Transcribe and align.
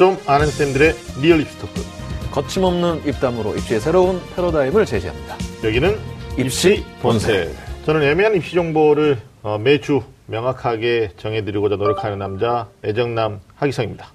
좀 0.00 0.16
아는 0.26 0.46
쌤들의 0.46 0.94
real 1.20 1.40
입시 1.42 1.58
talk. 1.58 1.74
거침없는 2.30 3.06
입담으로 3.06 3.54
입시의 3.54 3.80
새로운 3.80 4.18
패러다임을 4.34 4.86
제시합니다. 4.86 5.36
여기는 5.62 5.98
입시 6.38 6.82
본색. 7.02 7.54
저는 7.84 8.02
애매한 8.04 8.34
입시 8.34 8.54
정보를 8.54 9.18
어, 9.42 9.58
매주 9.58 10.02
명확하게 10.24 11.10
정해드리고자 11.18 11.76
노력하는 11.76 12.18
남자 12.18 12.66
애정남 12.82 13.40
하기성입니다. 13.56 14.06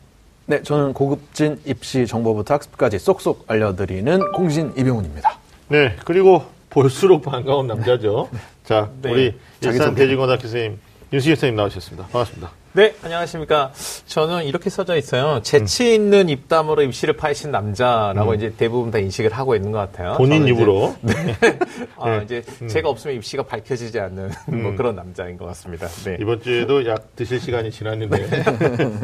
네, 0.47 0.63
저는 0.63 0.93
고급진 0.93 1.59
입시 1.65 2.07
정보부터 2.07 2.55
학습까지 2.55 2.97
쏙쏙 2.97 3.45
알려드리는 3.45 4.31
공신 4.31 4.73
이병훈입니다. 4.75 5.37
네, 5.67 5.95
그리고 6.03 6.45
볼수록 6.71 7.21
반가운 7.21 7.67
남자죠. 7.67 8.27
자, 8.65 8.89
네. 9.03 9.11
우리 9.11 9.39
자기 9.59 9.77
일산. 9.77 9.93
대진고등학교 9.93 10.41
선생님 10.47 10.79
윤수희 11.13 11.35
선생님 11.35 11.55
나오셨습니다. 11.57 12.07
반갑습니다. 12.07 12.64
네, 12.75 12.93
안녕하십니까. 13.03 13.71
저는 14.05 14.43
이렇게 14.43 14.69
써져 14.69 14.97
있어요. 14.97 15.41
재치 15.43 15.93
있는 15.95 16.27
입담으로 16.27 16.81
입시를 16.81 17.15
파헤친 17.15 17.49
남자라고 17.49 18.33
이제 18.33 18.53
대부분 18.57 18.91
다 18.91 18.97
인식을 18.97 19.31
하고 19.31 19.55
있는 19.55 19.71
것 19.71 19.77
같아요. 19.77 20.15
본인 20.17 20.41
저는 20.41 20.53
이제- 20.53 20.61
입으로. 20.61 20.95
아, 21.97 22.17
이제 22.17 22.43
제가 22.67 22.89
없으면 22.89 23.15
입시가 23.15 23.43
밝혀지지 23.43 23.97
않는 23.97 24.29
뭐 24.47 24.75
그런 24.75 24.95
남자인 24.97 25.37
것 25.37 25.45
같습니다. 25.45 25.87
네. 26.03 26.17
이번 26.19 26.41
주에도 26.41 26.85
약 26.85 27.15
드실 27.15 27.39
시간이 27.39 27.71
지났는데. 27.71 28.27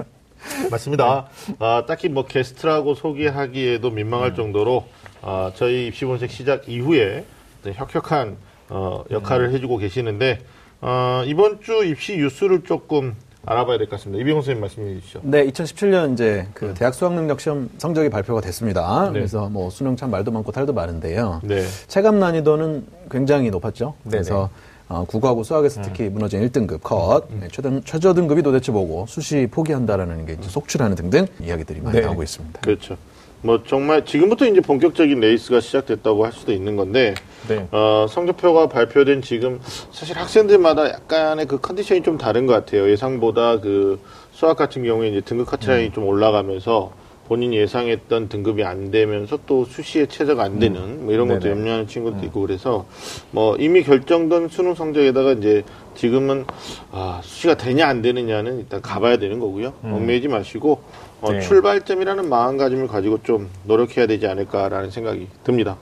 맞습니다. 0.70 1.28
아, 1.60 1.86
딱히 1.88 2.10
뭐 2.10 2.26
게스트라고 2.26 2.94
소개하기에도 2.96 3.90
민망할 3.90 4.36
정도로 4.36 4.86
아, 5.22 5.52
저희 5.56 5.88
입시본색 5.88 6.30
시작 6.30 6.68
이후에 6.68 7.24
혁혁한 7.64 8.36
어, 8.68 9.06
역할을 9.12 9.54
해주고 9.54 9.78
계시는데 9.78 10.40
어, 10.82 11.24
이번 11.26 11.62
주 11.62 11.86
입시 11.86 12.18
뉴스를 12.18 12.64
조금 12.66 13.16
알아봐야 13.46 13.78
될 13.78 13.88
것 13.88 13.98
같습니다. 13.98 14.22
이병훈 14.22 14.42
선생님 14.44 14.62
말씀해 14.62 15.00
주시죠. 15.02 15.22
네, 15.24 15.46
2017년 15.48 16.14
이제 16.14 16.48
그 16.54 16.74
대학 16.76 16.94
수학 16.94 17.14
능력 17.14 17.40
시험 17.42 17.70
성적이 17.80 18.10
발표가 18.10 18.40
됐습니다. 18.42 19.06
네. 19.08 19.14
그래서 19.14 19.50
뭐 19.50 19.70
수능 19.70 19.96
참 19.96 20.12
말도 20.12 20.32
많고 20.32 20.52
탈도 20.52 20.74
많은데요. 20.74 21.42
네. 21.44 21.66
체감 21.88 22.20
난이도는 22.20 22.86
굉장히 23.10 23.50
높았죠. 23.50 23.96
네네. 24.04 24.12
그래서 24.12 24.50
어, 24.90 25.06
국어하고 25.06 25.44
수학에서 25.44 25.82
특히 25.82 26.10
무너진 26.10 26.42
1등급 26.48 26.84
컷, 26.84 27.26
네, 27.40 27.48
최등, 27.52 27.82
최저 27.86 28.14
등급이 28.14 28.44
도대체 28.44 28.72
뭐고 28.74 29.06
수시 29.08 29.48
포기한다라는 29.50 30.26
게 30.26 30.38
속출하는 30.42 30.96
등등 30.98 31.26
이야기들이 31.42 31.80
많이 31.82 32.00
네. 32.00 32.06
나오고 32.06 32.22
있습니다. 32.24 32.60
그렇죠. 32.60 32.98
뭐 33.42 33.64
정말 33.66 34.06
지금부터 34.06 34.46
이제 34.46 34.62
본격적인 34.62 35.20
레이스가 35.20 35.60
시작됐다고 35.60 36.26
할 36.26 36.32
수도 36.32 36.52
있는 36.54 36.76
건데 36.76 37.16
네. 37.48 37.68
어, 37.72 38.06
성적표가 38.08 38.70
발표된 38.70 39.22
지금 39.22 39.60
사실 39.92 40.18
학생들마다 40.18 40.90
약간의 40.90 41.48
그 41.48 41.60
컨디션이 41.60 42.04
좀 42.04 42.18
다른 42.18 42.46
것 42.46 42.54
같아요. 42.54 42.90
예상보다 42.90 43.60
그 43.60 44.00
수학 44.32 44.58
같은 44.58 44.84
경우에 44.84 45.10
이제 45.10 45.22
등급 45.22 45.48
카트라인이 45.48 45.92
좀 45.92 46.06
올라가면서 46.06 46.94
본인이 47.28 47.56
예상했던 47.58 48.28
등급이 48.28 48.64
안 48.66 48.92
되면서 48.92 49.40
또 49.46 49.64
수시에 49.64 50.06
최저가 50.08 50.44
안 50.44 50.60
되는 50.60 51.06
뭐 51.06 51.14
이런 51.14 51.30
것도 51.30 51.40
네네. 51.40 51.56
염려하는 51.56 51.88
친구도 51.88 52.26
있고 52.26 52.42
그래서 52.42 52.86
뭐 53.32 53.56
이미 53.56 53.84
결정된 53.84 54.50
수능 54.50 54.76
성적에다가 54.76 55.34
이제 55.34 55.64
지금은 55.96 56.46
아, 56.92 57.22
수시가 57.24 57.56
되냐 57.56 57.88
안 57.88 58.02
되느냐는 58.02 58.60
일단 58.60 58.82
가봐야 58.82 59.18
되는 59.18 59.40
거고요. 59.40 59.72
얽매이지 59.82 60.28
마시고 60.28 60.82
어, 61.22 61.32
네. 61.32 61.40
출발점이라는 61.42 62.28
마음가짐을 62.30 62.88
가지고 62.88 63.22
좀 63.24 63.50
노력해야 63.66 64.08
되지 64.08 64.28
않을까라는 64.28 64.90
생각이 64.92 65.28
듭니다. 65.44 65.78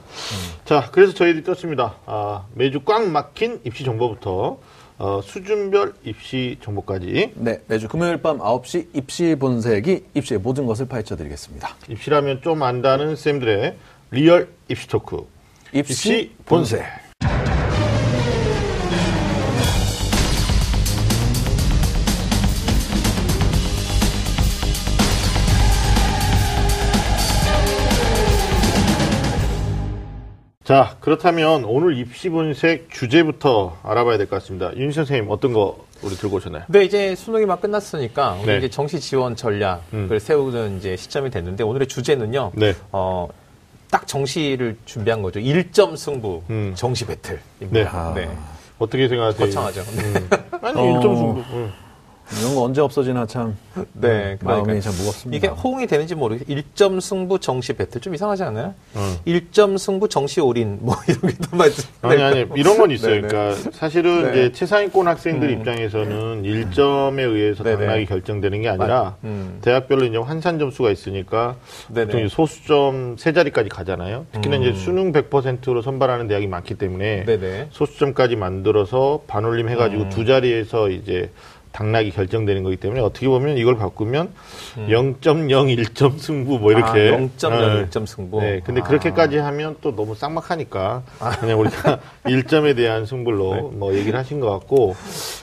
자, 0.66 0.90
그래서 0.92 1.14
저희들이 1.14 1.44
떴습니다. 1.44 1.96
아, 2.06 2.46
매주 2.54 2.82
꽉 2.84 3.08
막힌 3.10 3.60
입시 3.64 3.84
정보부터 3.84 4.60
어, 4.98 5.22
수준별 5.24 5.94
입시 6.04 6.58
정보까지 6.62 7.32
네, 7.36 7.62
매주 7.68 7.88
금요일 7.88 8.22
밤 8.22 8.38
9시 8.40 8.90
입시 8.94 9.36
본색이 9.40 10.08
입시의 10.14 10.42
모든 10.42 10.66
것을 10.66 10.88
파헤쳐 10.90 11.16
드리겠습니다. 11.16 11.70
입시라면 11.88 12.42
좀 12.42 12.62
안다는 12.62 13.16
쌤들의 13.16 13.76
real 14.12 14.50
입시 14.68 14.88
talk. 14.90 15.26
입시 15.72 16.34
본색. 16.46 17.09
자, 30.70 30.98
그렇다면 31.00 31.66
오늘 31.66 31.98
입시 31.98 32.30
본색 32.30 32.92
주제부터 32.92 33.80
알아봐야 33.82 34.20
될 34.20 34.28
것 34.28 34.36
같습니다. 34.40 34.70
윤 34.78 34.92
선생님 34.92 35.26
어떤 35.32 35.52
거 35.52 35.84
우리 36.04 36.14
들고 36.14 36.36
오셨나요? 36.36 36.66
네, 36.68 36.84
이제 36.84 37.16
수능이 37.16 37.48
막 37.48 37.60
끝났으니까 37.60 38.34
우리 38.40 38.46
네. 38.46 38.58
이제 38.60 38.70
정시 38.70 39.00
지원 39.00 39.36
전략을 39.36 39.82
음. 39.94 40.20
세우는 40.20 40.78
이제 40.78 40.96
시점이 40.96 41.32
됐는데 41.32 41.64
오늘의 41.64 41.88
주제는요. 41.88 42.52
네. 42.54 42.76
어, 42.92 43.28
딱 43.90 44.06
정시를 44.06 44.78
준비한 44.86 45.24
거죠. 45.24 45.40
1점 45.40 45.98
승부 45.98 46.44
음. 46.52 46.74
정시 46.76 47.08
배틀입니다. 47.08 48.14
네. 48.14 48.28
네. 48.28 48.38
어떻게 48.78 49.08
생각하세요? 49.08 49.48
거창하죠. 49.48 49.82
아니, 50.62 50.80
어. 50.80 50.86
일점 50.86 51.16
승부. 51.16 51.44
응. 52.34 52.40
이런 52.40 52.56
거 52.56 52.64
언제 52.64 52.82
없어지나 52.82 53.26
참 53.26 53.58
네, 53.94 54.38
마음이 54.42 54.64
그러니까요. 54.64 54.82
참 54.82 54.94
무겁습니다. 54.98 55.38
이게 55.38 55.48
호응이 55.48 55.88
되는지 55.88 56.16
모르겠어요. 56.16 56.58
1점 56.58 57.02
승부 57.02 57.40
정시 57.40 57.74
배틀 57.74 58.02
좀 58.02 58.14
이상하지 58.14 58.44
않아요? 58.44 58.74
음. 58.96 59.16
1점 59.26 59.78
승부 59.78 60.08
정시 60.08 60.42
올인 60.42 60.78
뭐 60.82 60.96
이런 61.08 61.22
게더 61.22 61.56
맞 61.56 61.72
아니 62.02 62.22
아니 62.22 62.46
이런 62.56 62.78
건 62.78 62.92
있어요. 62.92 63.16
네네. 63.16 63.28
그러니까 63.28 63.72
사실은 63.72 64.24
네. 64.24 64.30
이제 64.32 64.52
최상위권 64.52 65.08
학생들 65.08 65.52
입장에서는 65.52 66.44
1점에 66.44 67.20
의해서 67.20 67.64
네네. 67.64 67.78
당락이 67.78 68.06
결정되는 68.06 68.62
게 68.62 68.70
아니라 68.70 69.16
음. 69.24 69.60
대학별로 69.62 70.06
이제 70.06 70.18
환산 70.18 70.60
점수가 70.60 70.92
있으니까 70.92 71.56
네네. 71.90 72.06
보통 72.12 72.28
소수점 72.28 73.16
세 73.18 73.34
자리까지 73.34 73.70
가잖아요. 73.70 74.26
특히나 74.32 74.58
음. 74.58 74.64
이제 74.64 74.74
수능 74.74 75.12
100%로 75.12 75.82
선발하는 75.82 76.28
대학이 76.28 76.48
많기 76.48 76.76
때문에 76.76 77.26
네네. 77.26 77.68
소수점까지 77.72 78.36
만들어서 78.36 79.22
반올림 79.28 79.70
해가지고 79.70 80.04
음. 80.04 80.10
두 80.10 80.26
자리에서 80.26 80.90
이제 80.90 81.32
당락이 81.72 82.12
결정되는 82.12 82.64
거기 82.64 82.78
때문에 82.78 83.00
어떻게 83.02 83.28
보면 83.28 83.58
이걸 83.58 83.78
바꾸면 83.78 84.30
0.01점 84.78 86.20
승부 86.20 86.58
뭐 86.60 86.72
이렇게 86.72 87.10
음. 87.12 87.32
아, 87.36 87.38
0.0 87.38 87.50
네. 87.80 87.86
1점 87.90 88.06
승부. 88.08 88.42
네, 88.42 88.60
근데 88.64 88.82
아. 88.82 88.84
그렇게까지 88.84 89.38
하면 89.38 89.76
또 89.82 89.96
너무 89.96 90.16
쌍막하니까 90.16 91.04
그냥 91.40 91.60
우리가 91.60 92.00
1점에 92.26 92.76
대한 92.76 93.06
승부로 93.06 93.56
네. 93.56 93.62
뭐 93.78 93.94
얘기를 93.94 94.18
하신 94.18 94.40
것 94.40 94.50
같고 94.52 94.96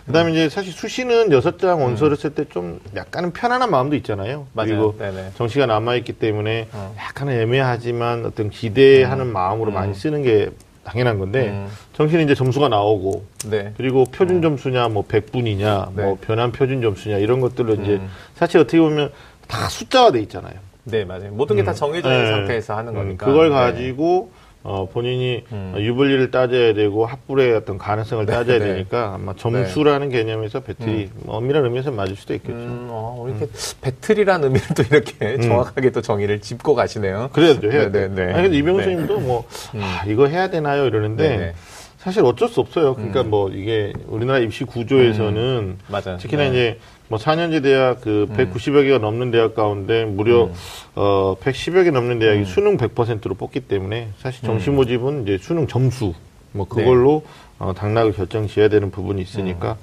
그다음에 0.07 0.33
이제 0.33 0.49
사실 0.49 0.73
수시는 0.73 1.33
여섯 1.33 1.59
장 1.59 1.83
원서를 1.83 2.17
쓸 2.17 2.31
때 2.35 2.47
좀 2.47 2.81
약간은 2.95 3.33
편안한 3.33 3.71
마음도 3.71 3.97
있잖아요. 3.97 4.41
음. 4.41 4.47
맞아요. 4.53 4.69
그리고 4.93 4.97
네네. 4.99 5.31
정시가 5.37 5.67
남아 5.67 5.97
있기 5.97 6.13
때문에 6.15 6.69
어. 6.73 6.95
약간은 6.99 7.41
애매하지만 7.41 8.25
어떤 8.27 8.51
기대하는 8.51 9.33
마음으로 9.33 9.73
많이 9.73 9.95
쓰는 9.95 10.23
게 10.23 10.51
당연한 10.87 11.19
건데 11.19 11.49
음. 11.49 11.69
정시는 11.95 12.25
이제 12.25 12.35
점수가 12.35 12.69
나오고 12.69 13.25
네. 13.51 13.73
그리고 13.77 14.05
표준 14.05 14.41
점수냐 14.41 14.89
뭐 14.89 15.05
100분이냐 15.07 15.95
네. 15.97 16.03
뭐 16.03 16.17
변환 16.21 16.53
표준 16.53 16.81
점수냐 16.81 17.19
이런 17.19 17.41
것들로 17.41 17.75
이제 17.75 17.95
음. 17.97 18.09
사실 18.35 18.59
어떻게 18.61 18.79
보면 18.79 19.11
다 19.49 19.69
숫자화 19.69 20.13
돼 20.13 20.21
있잖아요. 20.21 20.55
네, 20.85 21.05
맞아요. 21.05 21.33
모든 21.33 21.57
게 21.57 21.65
다 21.65 21.73
정해져 21.75 22.09
있는 22.13 22.25
네. 22.25 22.31
상태에서 22.31 22.77
하는 22.77 22.95
음, 22.95 22.99
거니까. 22.99 23.27
그걸 23.27 23.49
네. 23.49 23.55
가지고 23.57 24.31
어, 24.69 24.89
본인이 24.93 25.45
음. 25.53 25.75
어, 25.77 25.81
유불리를 25.81 26.33
따져야 26.33 26.75
되고 26.75 27.07
합불의 27.07 27.55
어떤 27.55 27.79
가능성을 27.79 28.27
따져야 28.27 28.59
네. 28.59 28.65
되니까 28.75 29.15
아마 29.15 29.33
점수라는 29.37 30.09
개념에서 30.09 30.59
배틀이 30.59 31.11
뭐 31.21 31.37
엄밀한 31.37 31.65
의미에서 31.65 31.93
맞을 31.93 32.17
수도 32.17 32.35
있겠죠. 32.35 32.53
음, 32.53 32.89
어, 32.91 33.27
이렇게 33.29 33.47
배틀이라는 33.81 34.49
의미를 34.49 34.67
또 34.75 34.83
이렇게 34.83 35.39
정확하게 35.47 35.91
또 35.91 36.03
정의를 36.03 36.41
짚고 36.41 36.75
가시네요. 36.75 37.31
그래야죠, 37.33 37.71
해야 37.71 37.85
네, 37.85 37.93
돼. 37.93 38.09
네, 38.09 38.27
네. 38.27 38.33
아니, 38.33 38.43
근데 38.43 38.59
이병수 38.59 38.89
네. 38.89 38.97
님도 38.97 39.21
뭐, 39.21 39.45
아, 39.77 40.03
이거 40.09 40.27
해야 40.27 40.51
되나요? 40.51 40.85
이러는데, 40.87 41.29
네, 41.29 41.37
네. 41.37 41.53
사실 41.99 42.25
어쩔 42.25 42.49
수 42.49 42.59
없어요. 42.61 42.95
그러니까 42.95 43.23
뭐, 43.23 43.51
이게 43.51 43.93
우리나라 44.09 44.41
입시 44.41 44.65
구조에서는 44.65 45.79
맞아요. 45.89 46.17
특히나 46.19 46.43
네. 46.45 46.49
이제 46.49 46.79
뭐 47.09 47.19
4년제 47.19 47.63
대학 47.63 48.01
그 48.01 48.27
190여 48.31 48.83
개가 48.83 48.99
넘는 48.99 49.31
대학 49.31 49.55
가운데 49.55 50.05
무려 50.05 50.51
어 50.95 51.37
110여 51.41 51.85
개 51.85 51.91
넘는 51.91 52.19
대학이 52.19 52.45
수능 52.45 52.77
100%로 52.77 53.35
뽑기 53.35 53.61
때문에 53.61 54.09
사실 54.19 54.45
정시 54.45 54.71
모집은 54.71 55.23
이제 55.23 55.39
수능 55.41 55.67
점수 55.67 56.15
뭐 56.53 56.67
그걸로 56.67 57.23
어, 57.59 57.73
당락을 57.75 58.13
결정 58.13 58.47
지어야 58.49 58.69
되는 58.69 58.91
부분이 58.91 59.23
있으니까 59.23 59.77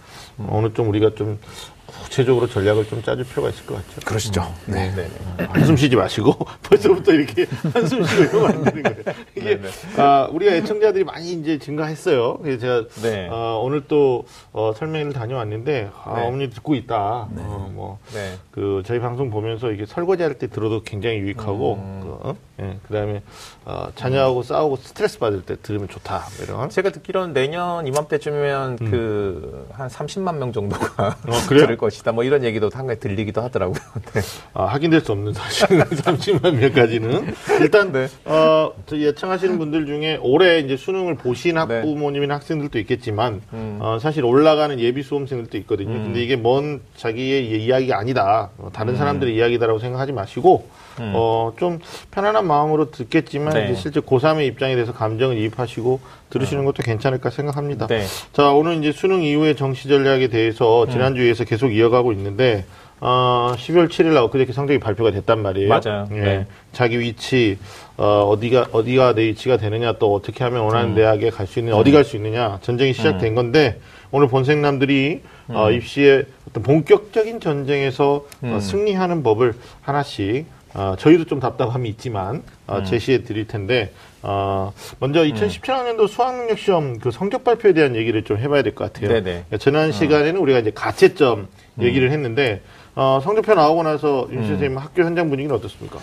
어느 0.48 0.74
좀 0.74 0.90
우리가 0.90 1.16
좀 1.16 1.40
구체적으로 1.88 2.48
전략을 2.48 2.86
좀 2.86 3.02
짜줄 3.02 3.26
필요가 3.26 3.50
있을 3.50 3.66
것 3.66 3.76
같죠. 3.76 4.02
그러시죠. 4.06 4.54
네. 4.66 4.94
네, 4.96 5.08
네. 5.38 5.46
한숨 5.46 5.76
쉬지 5.76 5.96
마시고 5.96 6.34
벌써부터 6.64 7.14
이렇게 7.14 7.46
한숨 7.74 8.04
쉬고 8.04 8.24
이러면 8.24 8.52
안 8.52 8.64
되는 8.64 8.84
거예요. 8.84 9.18
이게 9.36 9.58
네, 9.62 9.70
아, 9.98 10.28
우리가 10.32 10.54
애청자들이 10.54 11.04
많이 11.04 11.34
이제 11.34 11.58
증가했어요. 11.58 12.38
그래서 12.38 12.60
제가 12.60 12.86
네. 13.02 13.28
어, 13.30 13.62
오늘 13.64 13.84
또 13.88 14.26
어, 14.52 14.74
설명회를 14.76 15.14
다녀왔는데 15.14 15.92
아, 16.04 16.16
네. 16.16 16.28
어머니 16.28 16.50
듣고 16.50 16.76
있다. 16.76 17.28
어, 17.36 17.72
뭐. 17.74 18.00
네. 18.14 18.38
그 18.52 18.84
저희 18.86 19.00
방송 19.00 19.30
보면서 19.30 19.72
이게 19.72 19.86
설거지할 19.86 20.36
때 20.36 20.48
들어도 20.48 20.84
굉장히 20.84 21.18
유익하고 21.18 21.74
음. 21.76 22.00
그, 22.02 22.30
어? 22.30 22.36
예, 22.62 22.78
그다음에 22.88 23.24
어, 23.66 23.88
자녀하고 23.96 24.44
싸우고 24.44 24.76
스트레스 24.76 25.18
받을 25.18 25.42
때 25.42 25.56
들으면 25.60 25.88
좋다. 25.90 26.24
뭐 26.38 26.46
이런. 26.46 26.70
제가 26.70 26.92
듣기로는 26.92 27.34
내년 27.34 27.88
이맘때쯤이면 27.88 28.76
그한 28.76 29.88
30만 29.90 30.38
명 30.38 30.52
정도가 30.54 31.16
음. 31.26 31.32
어? 31.32 31.36
들을 31.50 31.76
것이다. 31.78 32.12
뭐 32.12 32.24
이런 32.24 32.44
얘기도 32.44 32.70
한가지 32.72 33.00
들리기도 33.00 33.42
하더라고요. 33.42 33.80
네. 34.14 34.22
아, 34.54 34.66
확인될 34.66 35.02
수 35.02 35.14
없는 35.14 35.34
사실 35.34 35.68
30만 35.80 36.54
명까지는 36.62 37.34
일단 37.62 37.92
네. 37.92 38.08
어, 38.26 38.72
저 38.86 38.98
예청하시는 38.98 39.58
분들 39.58 39.88
중에 39.88 40.20
올해 40.22 40.60
이제 40.60 40.78
수능을 40.78 41.16
보신 41.16 41.56
네. 41.56 41.60
학부모님이나 41.62 42.36
학생들도 42.36 42.78
있겠지만 42.80 43.42
음. 43.54 43.80
어, 43.82 43.98
사실 44.00 44.24
올라가는 44.24 44.80
예비 44.80 45.02
수험생들도 45.02 45.58
있거든요. 45.60 45.92
근데 46.04 46.22
이게 46.22 46.36
먼 46.36 46.82
자기의 46.98 47.48
이- 47.50 47.66
이야기가 47.66 47.98
아니다. 47.98 48.52
어, 48.60 48.66
음. 48.68 48.72
다른 48.72 48.96
사람들의 48.96 49.36
이야기다라고 49.36 49.80
생각하지 49.80 50.12
마시고 50.12 50.68
어, 51.00 51.54
좀 51.58 51.80
편안한 52.12 52.46
마음으로 52.48 52.92
듣겠지만 52.92 53.54
네. 53.54 53.66
이제 53.66 53.76
실제 53.76 54.00
고3의 54.00 54.46
입장에 54.48 54.76
대해서 54.76 54.94
감정을 54.94 55.38
이입하시고 55.38 56.00
들으시는 56.30 56.66
것도 56.66 56.84
괜찮을까 56.84 57.30
생각합니다. 57.30 57.88
네. 57.88 58.04
자, 58.32 58.52
오늘 58.52 58.78
이제 58.78 58.92
수능 58.92 59.22
이후의 59.24 59.56
정치 59.56 59.88
전략에 59.88 60.28
대해서 60.28 60.88
지난주에서 60.88 61.44
계속 61.46 61.70
이어가고 61.74 62.12
있는데, 62.14 62.66
어, 63.00 63.54
12월 63.58 63.90
7일 63.90 64.14
날 64.14 64.30
그저께 64.30 64.54
성적이 64.54 64.80
발표가 64.80 65.12
됐단 65.12 65.42
말이에요. 65.42 65.68
맞아요. 65.70 66.08
예. 66.12 66.16
네. 66.22 66.46
자기 66.72 67.00
위치, 67.00 67.58
어, 67.98 68.24
어디가, 68.30 68.68
어디가 68.72 69.14
내 69.14 69.24
위치가 69.26 69.58
되느냐, 69.58 69.94
또 70.00 70.14
어떻게 70.14 70.44
하면 70.46 70.62
원하는 70.62 70.92
음. 70.92 70.96
대학에 70.96 71.30
갈 71.30 71.46
수 71.46 71.60
있느냐, 71.60 71.76
어디 71.76 71.92
갈 71.92 72.04
수 72.06 72.16
있느냐, 72.16 72.60
전쟁이 72.62 72.94
시작된 72.94 73.36
건데, 73.36 73.80
오늘 74.12 74.28
본생남들이 74.28 75.22
어, 75.50 75.68
음. 75.68 75.74
입시의 75.74 76.26
어떤 76.50 76.64
본격적인 76.64 77.40
전쟁에서 77.42 78.26
어, 78.42 78.60
승리하는 78.62 79.24
법을 79.24 79.56
하나씩 79.82 80.46
어, 80.74 80.96
저희도 80.98 81.26
좀 81.26 81.40
답답함이 81.40 81.88
있지만 81.90 82.44
어, 82.68 82.78
음. 82.80 82.86
제시해 82.86 83.24
드릴 83.24 83.48
텐데 83.48 83.92
어, 84.22 84.74
먼저 85.00 85.22
2017학년도 85.24 86.08
수학능력 86.08 86.58
시험 86.58 86.98
그 87.00 87.12
성적 87.12 87.44
발표에 87.44 87.74
대한 87.74 87.96
얘기를 87.96 88.24
좀 88.24 88.38
해봐야 88.38 88.64
될 88.64 88.74
것 88.74 88.92
같아요. 88.92 89.10
네네. 89.10 89.22
그러니까 89.24 89.58
지난 89.58 89.92
시간에는 89.92 90.40
우리가 90.40 90.60
이제 90.60 90.72
가채점 90.72 91.48
얘기를 91.82 92.10
했는데 92.12 92.62
어, 92.96 93.20
성적표 93.24 93.54
나오고 93.56 93.84
나서 93.84 94.28
윤 94.32 94.48
선생님 94.48 94.78
학교 94.78 95.04
현장 95.04 95.30
분위기는 95.30 95.56
어떻습니까? 95.56 96.00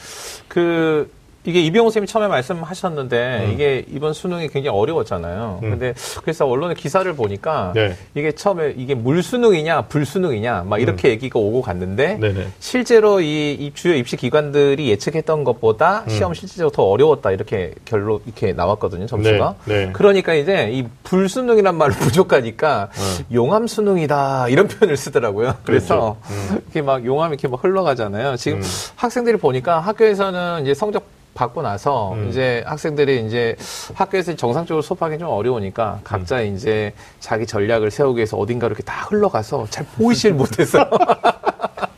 그 0.48 1.10
이게 1.44 1.60
이병호 1.60 1.88
선생님이 1.88 2.06
처음에 2.06 2.28
말씀하셨는데 2.28 3.46
음. 3.46 3.52
이게 3.52 3.84
이번 3.90 4.12
수능이 4.12 4.48
굉장히 4.48 4.76
어려웠잖아요. 4.76 5.60
음. 5.62 5.70
근데 5.70 5.94
그래서 6.22 6.46
언론의 6.46 6.76
기사를 6.76 7.10
보니까 7.14 7.72
네. 7.74 7.96
이게 8.14 8.32
처음에 8.32 8.74
이게 8.76 8.94
물수능이냐 8.94 9.82
불수능이냐 9.82 10.64
막 10.68 10.80
이렇게 10.80 11.08
얘기가 11.08 11.38
오고 11.38 11.62
갔는데 11.62 12.14
음. 12.16 12.20
네네. 12.20 12.48
실제로 12.58 13.20
이, 13.20 13.54
이 13.54 13.72
주요 13.72 13.94
입시 13.94 14.18
기관들이 14.18 14.90
예측했던 14.90 15.44
것보다 15.44 16.04
음. 16.06 16.10
시험 16.10 16.34
실질적으로 16.34 16.70
더 16.70 16.82
어려웠다 16.82 17.30
이렇게 17.30 17.72
결론 17.86 18.20
이렇게 18.26 18.52
나왔거든요 18.52 19.06
점수가. 19.06 19.54
네, 19.64 19.86
네. 19.86 19.92
그러니까 19.92 20.34
이제 20.34 20.68
이 20.70 20.84
불수능이란 21.04 21.74
말을 21.74 21.94
부족하니까 22.00 22.90
용암 23.32 23.66
수능이다 23.66 24.48
이런 24.48 24.68
표현을 24.68 24.96
쓰더라고요. 24.98 25.54
그래서 25.64 26.18
그렇죠. 26.26 26.60
이렇게 26.64 26.82
막 26.82 27.04
용암이 27.04 27.32
이렇게 27.32 27.48
막 27.48 27.64
흘러가잖아요. 27.64 28.36
지금 28.36 28.58
음. 28.58 28.62
학생들이 28.96 29.38
보니까 29.38 29.80
학교에서는 29.80 30.62
이제 30.62 30.74
성적 30.74 31.19
받고 31.34 31.62
나서 31.62 32.12
음. 32.14 32.28
이제 32.28 32.62
학생들이 32.66 33.26
이제 33.26 33.56
학교에서 33.94 34.34
정상적으로 34.36 34.82
수업하기 34.82 35.18
좀 35.18 35.28
어려우니까 35.28 36.00
각자 36.04 36.40
음. 36.42 36.54
이제 36.54 36.92
자기 37.20 37.46
전략을 37.46 37.90
세우기 37.90 38.18
위해서 38.18 38.36
어딘가 38.36 38.66
이렇게 38.66 38.82
다 38.82 39.06
흘러가서 39.08 39.66
잘 39.70 39.86
보이질 39.96 40.34
못해서 40.34 40.88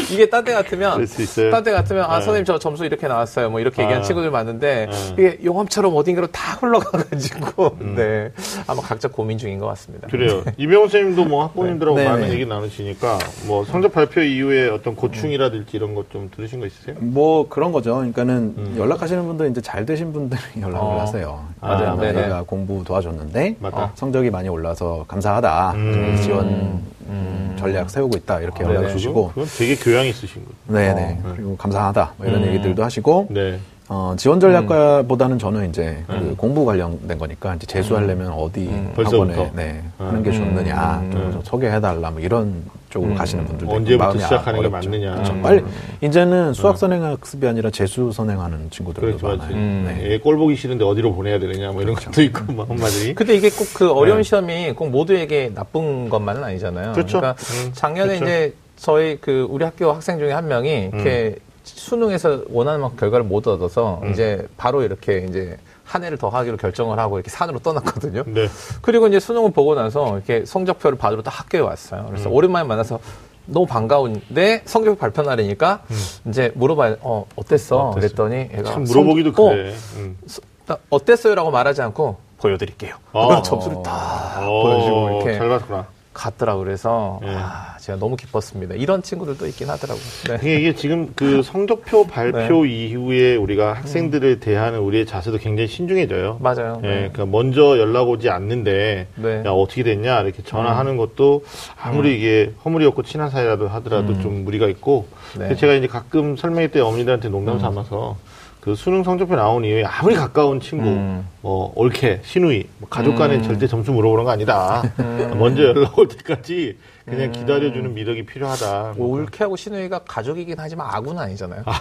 이게 0.10 0.28
딴 0.28 0.44
데 0.44 0.52
같으면. 0.52 1.06
딴 1.50 1.64
데 1.64 1.72
같으면 1.72 2.04
아 2.04 2.18
네. 2.18 2.24
선생님 2.24 2.44
저 2.44 2.58
점수 2.58 2.84
이렇게 2.84 3.06
나왔어요 3.08 3.50
뭐 3.50 3.60
이렇게 3.60 3.82
아. 3.82 3.84
얘기하는 3.84 4.04
친구들 4.06 4.30
많은데 4.30 4.88
네. 4.90 5.12
이게 5.12 5.38
용암처럼 5.44 5.94
어딘가로 5.96 6.26
다 6.28 6.54
흘러가가지고 6.60 7.76
네 7.96 8.30
아마 8.66 8.82
각자 8.82 9.08
고민 9.08 9.38
중인 9.38 9.58
것 9.58 9.66
같습니다. 9.66 10.06
음. 10.06 10.10
그래요. 10.10 10.42
이병호 10.56 10.88
선생님도 10.88 11.24
뭐 11.24 11.44
학부모님들하고 11.44 11.96
네. 11.98 12.04
많은. 12.08 12.32
얘기 12.32 12.46
나누시니까 12.46 13.18
뭐 13.46 13.64
성적 13.64 13.92
발표 13.92 14.20
이후에 14.20 14.68
어떤 14.68 14.94
고충이라든지 14.96 15.76
이런 15.76 15.94
것 15.94 16.04
좀 16.14 16.30
들으신 16.36 16.60
거 16.60 16.66
있으세요? 16.66 16.94
뭐 17.00 17.48
그런 17.48 17.72
거죠. 17.72 17.94
그러니까는 17.96 18.76
연락하시는 18.76 19.24
분들 19.26 19.50
이제 19.50 19.60
잘 19.60 19.84
되신 19.86 20.12
분들이 20.12 20.40
연락을 20.60 20.78
어. 20.78 21.00
하세요. 21.00 21.44
맞아요. 21.60 21.88
아, 21.92 21.96
네네. 21.96 22.22
내가 22.22 22.42
공부 22.42 22.84
도와줬는데 22.84 23.56
맞다. 23.58 23.90
성적이 23.94 24.30
많이 24.30 24.48
올라서 24.48 25.06
감사하다. 25.08 25.72
음. 25.74 26.18
지원 26.22 26.82
음, 27.08 27.56
전략 27.58 27.90
세우고 27.90 28.16
있다 28.18 28.40
이렇게 28.40 28.64
아, 28.64 28.68
연락 28.68 28.80
네네. 28.82 28.92
주시고 28.92 29.28
그건 29.28 29.46
되게 29.58 29.76
교양 29.76 30.06
있으신 30.06 30.44
거. 30.44 30.50
네네 30.72 31.20
어, 31.24 31.32
그리고 31.36 31.56
감사하다 31.56 32.14
뭐 32.16 32.26
이런 32.26 32.42
음. 32.42 32.48
얘기들도 32.48 32.82
하시고 32.82 33.28
네. 33.30 33.58
어, 33.88 34.14
지원 34.16 34.40
전략과보다는 34.40 35.38
저는 35.38 35.68
이제 35.68 36.02
그 36.06 36.14
음. 36.14 36.34
공부 36.36 36.64
관련된 36.64 37.18
거니까 37.18 37.54
이제 37.54 37.66
재수하려면 37.66 38.32
어디 38.32 38.66
벌써부터? 38.94 39.32
학원에 39.32 39.50
네, 39.54 39.82
음. 40.00 40.06
하는 40.06 40.22
게 40.22 40.32
좋느냐 40.32 41.00
음. 41.00 41.10
좀 41.32 41.42
소개해달라 41.44 42.10
뭐 42.10 42.20
이런 42.20 42.64
쪽으로 42.94 43.14
가시는 43.14 43.44
분들도 43.44 43.72
언제부터 43.72 44.04
마음이 44.04 44.20
시작하는 44.20 44.60
게 44.60 44.66
어렵죠. 44.68 44.88
맞느냐. 44.90 45.14
그렇죠. 45.14 45.32
음. 45.32 45.42
빨리 45.42 45.62
이제는 46.00 46.54
수학 46.54 46.78
선행 46.78 47.02
학습이 47.02 47.46
아니라 47.46 47.70
재수 47.70 48.12
선행하는 48.12 48.70
친구들도 48.70 49.06
그렇죠, 49.06 49.26
많아요. 49.26 49.38
맞지. 49.42 49.54
음. 49.54 49.84
네. 49.86 50.14
애꼴 50.14 50.36
보기 50.36 50.54
싫은데 50.54 50.84
어디로 50.84 51.14
보내야 51.14 51.40
되느냐, 51.40 51.72
뭐 51.72 51.82
이런 51.82 51.94
것도 51.96 52.22
있고, 52.22 52.52
뭐 52.52 52.64
한마디. 52.64 53.14
근데 53.14 53.34
이게 53.34 53.50
꼭 53.50 53.64
그 53.74 53.90
어려운 53.90 54.18
네. 54.18 54.22
시험이 54.22 54.72
꼭 54.72 54.90
모두에게 54.90 55.50
나쁜 55.52 56.08
것만은 56.08 56.44
아니잖아요. 56.44 56.92
그렇죠. 56.92 57.20
러니까 57.20 57.42
음, 57.42 57.70
작년에 57.72 58.18
그렇죠. 58.18 58.24
이제 58.24 58.54
저희 58.76 59.18
그 59.20 59.46
우리 59.50 59.64
학교 59.64 59.90
학생 59.90 60.18
중에 60.18 60.30
한 60.30 60.46
명이 60.46 60.90
이렇게 60.92 61.34
수능에서 61.64 62.44
원하는 62.50 62.80
만큼 62.82 62.96
결과를 62.98 63.24
못 63.26 63.48
얻어서 63.48 64.00
음. 64.04 64.12
이제 64.12 64.46
바로 64.56 64.82
이렇게 64.84 65.26
이제 65.28 65.56
한 65.94 66.02
해를 66.02 66.18
더 66.18 66.28
하기로 66.28 66.56
결정을 66.56 66.98
하고 66.98 67.18
이렇게 67.18 67.30
산으로 67.30 67.60
떠났거든요. 67.60 68.24
네. 68.26 68.48
그리고 68.82 69.06
이제 69.06 69.20
수능을 69.20 69.52
보고 69.52 69.76
나서 69.76 70.16
이렇게 70.16 70.44
성적표를 70.44 70.98
받으러 70.98 71.22
딱 71.22 71.38
학교에 71.38 71.60
왔어요. 71.60 72.06
그래서 72.08 72.28
음. 72.28 72.34
오랜만에 72.34 72.66
만나서 72.66 72.98
너무 73.46 73.64
반가운데 73.66 74.62
성적 74.64 74.98
발표 74.98 75.22
날이니까 75.22 75.82
이제 76.26 76.50
물어봐요. 76.56 76.96
어, 77.02 77.26
어땠어? 77.36 77.76
음. 77.76 77.88
어땠어? 77.90 77.94
그랬더니 78.00 78.48
애가 78.58 78.72
참 78.72 78.82
물어보기도 78.84 79.32
성- 79.32 79.46
어, 79.46 79.48
그래. 79.50 79.74
음. 79.96 80.18
딱 80.66 80.80
어땠어요?라고 80.90 81.50
말하지 81.52 81.80
않고 81.82 82.16
보여드릴게요. 82.38 82.96
어. 83.12 83.28
그럼 83.28 83.42
점수를 83.44 83.82
다 83.84 84.40
어, 84.40 84.62
보여주고 84.64 85.08
이렇게 85.22 85.38
잘 85.38 85.48
봤구나. 85.48 85.86
갔더라고 86.14 86.62
그래서 86.62 87.20
예. 87.24 87.28
아, 87.30 87.76
제가 87.78 87.98
너무 87.98 88.16
기뻤습니다. 88.16 88.76
이런 88.76 89.02
친구들도 89.02 89.46
있긴 89.48 89.68
하더라고요. 89.68 90.04
네. 90.28 90.36
이게, 90.40 90.56
이게 90.56 90.74
지금 90.74 91.12
그 91.14 91.42
성적표 91.42 92.06
발표 92.06 92.64
이후에 92.64 93.36
우리가 93.36 93.74
학생들을 93.74 94.40
대하는 94.40 94.78
우리의 94.78 95.04
자세도 95.06 95.38
굉장히 95.38 95.68
신중해져요. 95.68 96.38
맞아요. 96.40 96.80
예, 96.84 96.88
네. 96.88 96.94
그러니까 97.12 97.26
먼저 97.26 97.78
연락 97.78 98.08
오지 98.08 98.30
않는데 98.30 99.08
네. 99.16 99.42
야 99.44 99.50
어떻게 99.50 99.82
됐냐 99.82 100.20
이렇게 100.22 100.42
전화하는 100.42 100.96
것도 100.96 101.44
아무리 101.80 102.16
이게 102.16 102.52
허물이 102.64 102.86
없고 102.86 103.02
친한 103.02 103.28
사이라도 103.28 103.68
하더라도 103.68 104.20
좀 104.20 104.44
무리가 104.44 104.68
있고 104.68 105.08
네. 105.36 105.54
제가 105.56 105.74
이제 105.74 105.86
가끔 105.86 106.36
설명회 106.36 106.68
때 106.68 106.80
어머니들한테 106.80 107.28
농담 107.28 107.58
삼아서 107.58 108.16
그 108.64 108.74
수능 108.74 109.04
성적표 109.04 109.36
나온 109.36 109.62
이후에 109.62 109.84
아무리 109.84 110.14
가까운 110.14 110.58
친구 110.58 110.88
음. 110.88 111.28
뭐 111.42 111.70
올케 111.76 112.22
시누이 112.24 112.64
뭐 112.78 112.88
가족 112.88 113.14
간에 113.16 113.36
음. 113.36 113.42
절대 113.42 113.66
점수 113.66 113.92
물어보는 113.92 114.24
거 114.24 114.30
아니다 114.30 114.82
먼저 115.36 115.64
연락 115.64 115.98
올 115.98 116.08
때까지 116.08 116.78
그냥 117.04 117.30
기다려주는 117.30 117.92
미덕이 117.92 118.24
필요하다 118.24 118.94
뭐 118.96 119.08
올케하고 119.18 119.56
신우이가 119.56 120.04
가족이긴 120.04 120.54
하지만 120.58 120.88
아군 120.90 121.18
아니잖아요. 121.18 121.62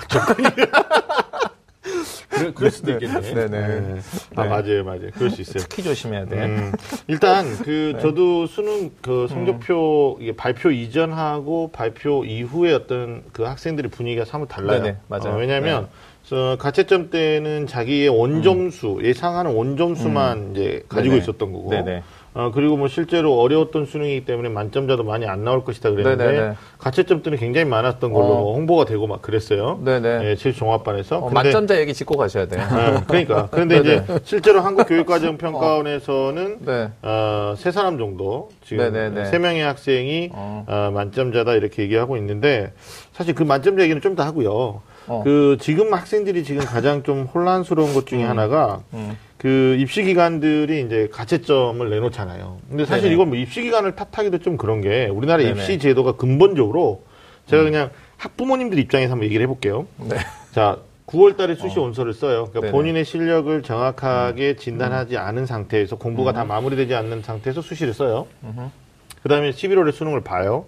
그럴, 2.34 2.54
그럴 2.54 2.72
수도 2.72 2.92
있겠네 2.92 3.22
네, 3.22 3.48
네. 3.48 4.00
아 4.36 4.44
네. 4.44 4.50
맞아요 4.50 4.84
맞아요 4.84 5.12
그럴 5.14 5.30
수 5.30 5.42
있어요 5.42 5.64
특히 5.64 5.84
조심해야 5.84 6.26
돼. 6.26 6.46
음, 6.46 6.74
일단 7.08 7.46
네. 7.46 7.64
그 7.64 7.98
저도 8.02 8.48
수능 8.48 8.92
그 9.02 9.28
성적표 9.30 10.18
이게 10.20 10.36
발표 10.36 10.72
이전하고 10.72 11.72
발표 11.72 12.26
이후에 12.26 12.74
어떤 12.74 13.24
그 13.32 13.44
학생들의 13.44 13.92
분위기가 13.92 14.26
사뭇 14.26 14.48
달라요. 14.48 14.82
네네, 14.82 14.98
맞아요. 15.08 15.36
어, 15.36 15.38
왜냐하 15.38 15.88
면 16.30 16.40
어, 16.40 16.56
가채점 16.58 17.10
때는 17.10 17.68
자기의 17.68 18.08
원점수 18.10 19.00
예상하는 19.04 19.54
원점수만 19.56 20.52
이제 20.54 20.84
가지고 20.88 21.16
음. 21.16 21.20
네네. 21.20 21.24
있었던 21.24 21.52
거고. 21.52 21.70
네네. 21.70 22.04
어, 22.36 22.50
그리고 22.52 22.78
뭐 22.78 22.88
실제로 22.88 23.40
어려웠던 23.42 23.86
수능이기 23.86 24.26
때문에 24.26 24.50
만점자도 24.50 25.04
많이 25.04 25.28
안 25.28 25.44
나올 25.44 25.64
것이다 25.64 25.92
그랬는데 25.92 26.26
네네네. 26.26 26.54
가채점 26.80 27.22
때는 27.22 27.38
굉장히 27.38 27.66
많았던 27.70 28.12
걸로 28.12 28.26
어. 28.26 28.40
뭐 28.42 28.56
홍보가 28.56 28.86
되고 28.86 29.06
막 29.06 29.22
그랬어요. 29.22 29.80
네네. 29.86 30.32
예, 30.32 30.36
제일 30.36 30.56
종합반에서. 30.56 31.18
어, 31.18 31.22
근데- 31.26 31.34
만점자 31.36 31.80
얘기 31.80 31.94
짚고 31.94 32.18
가셔야 32.18 32.48
돼요. 32.48 32.64
네, 32.72 33.02
그러니까. 33.08 33.50
그런데 33.52 33.78
이제 33.82 34.04
실제로 34.24 34.62
한국교육과정평가원에서는 34.62 36.58
네. 36.66 36.90
어, 37.04 37.54
세 37.56 37.70
사람 37.72 38.00
정도 38.00 38.50
지금 38.66 38.92
네네네. 38.92 39.26
세 39.26 39.38
명의 39.38 39.62
학생이 39.62 40.30
어. 40.34 40.66
어, 40.68 40.90
만점자다 40.92 41.54
이렇게 41.54 41.84
얘기하고 41.84 42.18
있는데 42.18 42.72
사실 43.12 43.36
그 43.36 43.44
만점자 43.44 43.84
얘기는 43.84 44.02
좀 44.02 44.16
더 44.16 44.24
하고요. 44.24 44.82
어. 45.08 45.22
그 45.24 45.58
지금 45.60 45.94
학생들이 45.94 46.44
지금 46.44 46.64
가장 46.64 47.04
좀 47.04 47.24
혼란스러운 47.24 47.94
것 47.94 48.06
중에 48.06 48.24
하나가 48.24 48.82
음. 48.94 49.18
그 49.38 49.76
입시 49.78 50.04
기관들이 50.04 50.82
이제 50.86 51.10
가채점을 51.12 51.90
내놓잖아요. 51.90 52.60
근데 52.70 52.86
사실 52.86 53.04
네네. 53.04 53.16
이건 53.16 53.28
뭐 53.30 53.38
입시 53.38 53.62
기관을 53.62 53.96
탓하기도 53.96 54.40
좀 54.40 54.56
그런 54.56 54.82
게 54.82 55.08
우리나라 55.08 55.44
네네. 55.44 55.60
입시 55.60 55.80
제도가 55.80 56.14
근본적으로 56.14 57.04
제가 57.48 57.64
그냥 57.64 57.90
학부모님들 58.18 58.80
입장에서 58.80 59.12
한번 59.12 59.26
얘기를 59.26 59.44
해볼게요. 59.44 59.86
네. 59.98 60.16
자, 60.54 60.78
9월 61.08 61.36
달에 61.36 61.56
수시 61.56 61.78
원서를 61.78 62.14
써요. 62.14 62.48
그러니까 62.52 62.62
네네. 62.62 62.72
본인의 62.72 63.06
실력을 63.06 63.62
정확하게 63.64 64.56
진단하지 64.56 65.18
않은 65.18 65.46
상태에서 65.46 65.98
공부가 65.98 66.32
다 66.32 66.46
마무리되지 66.46 66.96
않는 66.96 67.22
상태에서 67.22 67.62
수시를 67.62 67.94
써요. 67.94 68.28
그 69.22 69.30
다음에 69.30 69.52
11월에 69.52 69.92
수능을 69.92 70.22
봐요. 70.22 70.66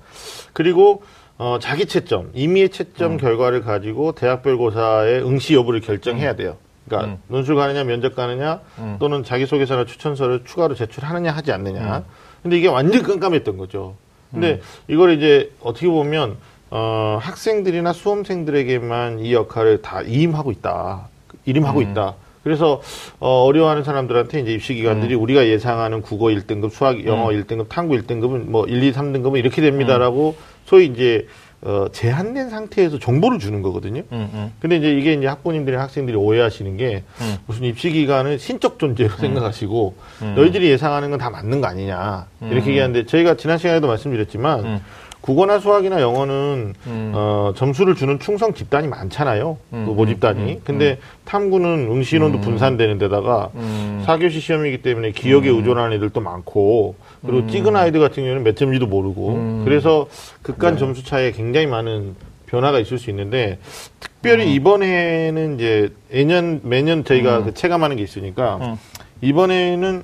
그리고 0.52 1.04
어, 1.38 1.58
자기 1.60 1.86
채점, 1.86 2.30
임의의 2.34 2.70
채점 2.70 3.18
결과를 3.18 3.62
가지고 3.62 4.14
대학별 4.14 4.58
고사의 4.58 5.22
응시 5.26 5.54
여부를 5.54 5.82
결정해야 5.82 6.36
돼요. 6.36 6.58
그러니까 6.88 7.18
논술 7.28 7.56
가느냐, 7.56 7.84
면접 7.84 8.16
가느냐, 8.16 8.62
또는 9.00 9.24
자기소개서나 9.24 9.86
추천서를 9.86 10.44
추가로 10.46 10.76
제출하느냐, 10.76 11.32
하지 11.32 11.52
않느냐. 11.52 12.04
근데 12.44 12.58
이게 12.58 12.68
완전 12.68 13.02
깜깜했던 13.04 13.58
거죠. 13.58 13.96
근데 14.32 14.62
이걸 14.88 15.12
이제 15.18 15.52
어떻게 15.62 15.88
보면 15.88 16.38
어, 16.70 17.18
학생들이나 17.22 17.92
수험생들에게만 17.94 19.20
이 19.20 19.34
역할을 19.34 19.82
다 19.82 20.02
이임하고 20.02 20.52
있다. 20.52 21.08
이임하고 21.46 21.82
있다. 21.92 22.16
그래서 22.44 22.82
어, 23.20 23.44
어려워하는 23.46 23.84
사람들한테 23.84 24.42
이제 24.42 24.52
입시 24.54 24.76
기관들이 24.76 25.16
우리가 25.16 25.48
예상하는 25.48 26.02
국어 26.02 26.28
1등급, 26.28 26.72
수학, 26.72 27.04
영어 27.06 27.30
1등급, 27.30 27.70
탐구 27.70 27.96
1등급은 27.96 28.46
뭐 28.50 28.66
1, 28.68 28.84
2, 28.84 28.92
3등급은 28.94 29.40
이렇게 29.40 29.62
됩니다라고 29.64 30.36
소위 30.66 30.86
이제 30.88 31.28
어, 31.62 31.88
제한된 31.92 32.50
상태에서 32.52 33.00
정보를 33.00 33.40
주는 33.40 33.62
거거든요. 33.64 34.02
음, 34.12 34.30
음. 34.34 34.52
근데 34.60 34.76
이제 34.78 34.94
이게 34.94 35.14
이제 35.14 35.26
학부모님들이 35.26 35.76
학생들이 35.78 36.16
오해하시는 36.16 36.78
게 36.78 37.04
음. 37.22 37.38
무슨 37.48 37.64
입시기관을 37.64 38.38
신적 38.38 38.78
존재로 38.78 39.10
생각하시고 39.18 39.96
너희들이 40.36 40.70
예상하는 40.70 41.10
건 41.10 41.16
다 41.20 41.30
맞는 41.32 41.62
거 41.62 41.68
아니냐 41.68 42.28
이렇게 42.42 42.70
얘기하는데 42.72 43.06
저희가 43.06 43.36
지난 43.36 43.58
시간에도 43.58 43.88
말씀드렸지만 43.88 44.60
음. 44.66 44.82
국어나 45.22 45.58
수학이나 45.58 46.02
영어는 46.02 46.76
어, 47.16 47.54
점수를 47.56 47.96
주는 47.96 48.20
충성 48.20 48.54
집단이 48.54 48.88
많잖아요. 48.88 49.58
그 49.72 49.76
모집단이. 49.76 50.62
근데 50.64 51.00
탐구는 51.24 51.88
응시인원도 51.90 52.42
분산되는 52.42 53.00
데다가 53.00 53.50
음. 53.56 54.04
사교시 54.06 54.40
시험이기 54.40 54.84
때문에 54.84 55.12
기억에 55.12 55.50
의존하는 55.50 55.94
애들도 55.94 56.22
많고 56.22 56.94
그리고 57.26 57.44
음. 57.44 57.48
찍은 57.50 57.76
아이들 57.76 58.00
같은 58.00 58.24
경우는 58.24 58.44
몇 58.44 58.56
점인지도 58.56 58.88
모르고 58.88 59.64
그래서 59.66 60.08
극간 60.42 60.74
네. 60.74 60.80
점수 60.80 61.04
차이에 61.04 61.32
굉장히 61.32 61.68
많은 61.68 62.16
변화가 62.46 62.80
있을 62.80 62.98
수 62.98 63.10
있는데 63.10 63.60
음. 63.62 63.96
특별히 64.00 64.54
이번에는 64.54 65.56
이제 65.56 65.94
매년 66.10 66.62
매년 66.64 67.04
저희가 67.04 67.44
그 67.44 67.54
체감하는 67.54 67.98
게 67.98 68.04
있으니까 68.04 68.58
음. 68.58 68.76
이번에는 69.22 70.04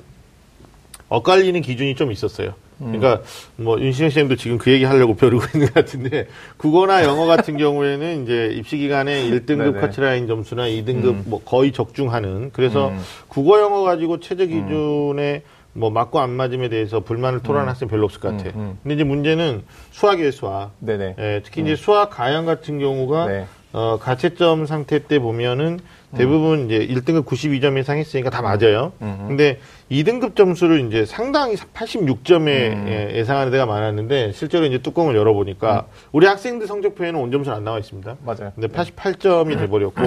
엇갈리는 1.09 1.61
기준이 1.61 1.95
좀 1.95 2.11
있었어요. 2.11 2.53
음. 2.81 2.93
그러니까 2.93 3.23
뭐 3.57 3.79
윤신영 3.79 4.09
쌤도 4.09 4.35
지금 4.35 4.57
그 4.57 4.71
얘기 4.71 4.83
하려고 4.83 5.15
벼르고 5.15 5.43
있는 5.53 5.67
것 5.67 5.73
같은데 5.73 6.27
국어나 6.57 7.03
영어 7.03 7.25
같은 7.25 7.57
경우에는 7.57 8.23
이제 8.23 8.51
입시 8.53 8.77
기간에 8.77 9.29
1등급 9.29 9.73
네네. 9.73 9.81
커트라인 9.81 10.27
점수나 10.27 10.67
2등급 10.67 11.23
뭐 11.25 11.41
거의 11.43 11.71
적중하는 11.71 12.51
그래서 12.53 12.89
음. 12.89 12.99
국어 13.27 13.59
영어 13.59 13.81
가지고 13.81 14.19
최저 14.19 14.45
기준에 14.45 15.43
뭐 15.73 15.89
맞고 15.89 16.19
안 16.19 16.31
맞음에 16.31 16.69
대해서 16.69 16.99
불만을 16.99 17.41
토로하는 17.41 17.69
학생 17.69 17.87
별로 17.87 18.05
없을 18.05 18.19
것 18.19 18.35
같아. 18.35 18.49
음, 18.49 18.59
음. 18.59 18.77
근데 18.83 18.95
이제 18.95 19.03
문제는 19.03 19.63
수학이에요, 19.91 20.31
수학. 20.31 20.71
네네. 20.79 21.15
예, 21.17 21.41
특히 21.43 21.61
이제 21.61 21.75
수학 21.75 22.09
가형 22.09 22.45
같은 22.45 22.79
경우가 22.79 23.27
네. 23.27 23.45
어, 23.73 23.97
가채점 24.01 24.65
상태 24.65 24.99
때 24.99 25.19
보면은 25.19 25.79
대부분 26.17 26.65
이제 26.69 26.85
1등급 26.85 27.25
92점 27.25 27.79
이상 27.79 27.97
했으니까 27.97 28.29
다 28.29 28.41
맞아요. 28.41 28.91
음. 29.01 29.25
근데 29.29 29.59
2등급 29.89 30.35
점수를 30.35 30.85
이제 30.87 31.05
상당히 31.05 31.55
86점에 31.55 32.47
음. 32.73 32.85
예, 32.89 33.15
예상하는 33.15 33.49
데가 33.51 33.65
많았는데 33.65 34.33
실제로 34.33 34.65
이제 34.65 34.79
뚜껑을 34.79 35.15
열어보니까 35.15 35.87
우리 36.11 36.27
학생들 36.27 36.67
성적표에는 36.67 37.17
온점수는 37.17 37.57
안 37.57 37.63
나와 37.63 37.79
있습니다. 37.79 38.17
맞아요. 38.25 38.51
근데 38.55 38.67
88점이 38.67 39.57
돼버렸고 39.57 40.01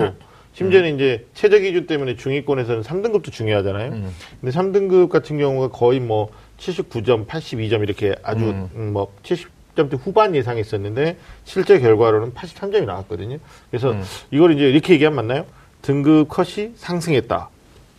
심지어는 0.55 0.95
이제 0.95 1.27
최저 1.35 1.59
기준 1.59 1.87
때문에 1.87 2.17
중위권에서는 2.17 2.83
3등급도 2.83 3.33
중요하잖아요. 3.33 3.91
근데 3.91 4.57
3등급 4.57 5.09
같은 5.09 5.37
경우가 5.39 5.69
거의 5.69 6.01
뭐 6.01 6.31
79점, 6.59 7.27
82점 7.27 7.83
이렇게 7.83 8.15
아주 8.23 8.45
음. 8.45 8.71
음, 8.77 8.93
뭐 8.93 9.13
70점대 9.25 9.99
후반 10.01 10.35
예상했었는데 10.35 11.17
실제 11.45 11.81
결과로는 11.81 12.33
83점이 12.35 12.85
나왔거든요. 12.85 13.39
그래서 13.71 13.91
음. 13.93 14.03
이걸 14.31 14.53
이제 14.53 14.69
이렇게 14.71 14.95
얘기하면 14.95 15.27
맞나요? 15.27 15.45
등급 15.83 16.29
컷이 16.29 16.73
상승했다. 16.77 17.49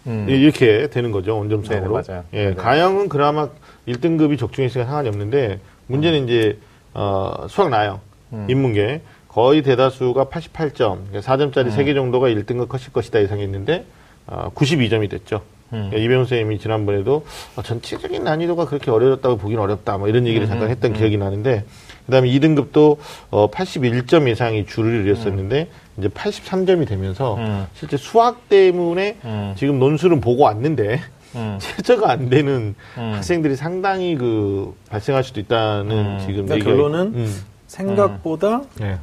음. 0.08 0.28
이렇게 0.30 0.88
되는 0.88 1.12
거죠 1.12 1.38
원점상으로. 1.38 2.02
네네, 2.02 2.08
맞아요. 2.08 2.24
예, 2.34 2.44
네네. 2.46 2.56
가형은 2.56 3.10
그나마 3.10 3.50
1등급이 3.88 4.40
적중했으니까 4.40 4.88
상관이 4.88 5.10
없는데 5.10 5.60
문제는 5.88 6.26
이제 6.26 6.58
어, 6.94 7.48
수학 7.50 7.70
나형, 7.70 8.00
음. 8.32 8.48
인문계 8.50 9.02
거의 9.36 9.64
대다수가 9.64 10.28
88점, 10.28 10.94
음. 11.12 11.20
4점짜리 11.20 11.70
세개 11.70 11.94
정도가 11.94 12.30
1등급 12.30 12.70
컷일 12.70 12.94
것이다 12.94 13.22
예상했는데 13.22 13.84
어, 14.28 14.50
92점이 14.56 15.10
됐죠. 15.10 15.42
음. 15.74 15.90
그러니까 15.90 15.98
이병훈 15.98 16.24
선생님이 16.24 16.58
지난번에도 16.58 17.26
어, 17.58 17.62
전체적인 17.62 18.24
난이도가 18.24 18.64
그렇게 18.64 18.92
어려졌다고 18.92 19.36
보기는 19.36 19.62
어렵다 19.62 19.98
뭐 19.98 20.08
이런 20.08 20.26
얘기를 20.26 20.48
잠깐 20.48 20.70
했던 20.70 20.94
기억이 20.94 21.18
나는데 21.18 21.66
그다음에 22.06 22.30
2등급도 22.30 22.98
어, 23.30 23.52
81점 23.52 24.30
이상이 24.30 24.66
줄을 24.68 25.06
이뤘었는데 25.06 25.68
이제 25.98 26.08
83점이 26.08 26.88
되면서 26.88 27.36
음. 27.36 27.68
실제 27.74 27.98
수학 27.98 28.48
때문에 28.48 29.18
음. 29.26 29.54
지금 29.58 29.80
논술은 29.80 30.22
보고 30.22 30.44
왔는데 30.44 31.02
음. 31.36 31.58
최저가 31.60 32.10
안 32.10 32.30
되는 32.30 32.74
음. 32.98 33.12
학생들이 33.16 33.58
상당히 33.58 34.16
그 34.16 34.74
발생할 34.90 35.26
수도 35.26 35.42
있다는 35.42 35.92
음. 35.92 36.20
지금 36.26 36.46
그러니까 36.46 36.70
결론은 36.70 37.00
음. 37.16 37.42
생각보다 37.68 38.62
네. 38.80 38.98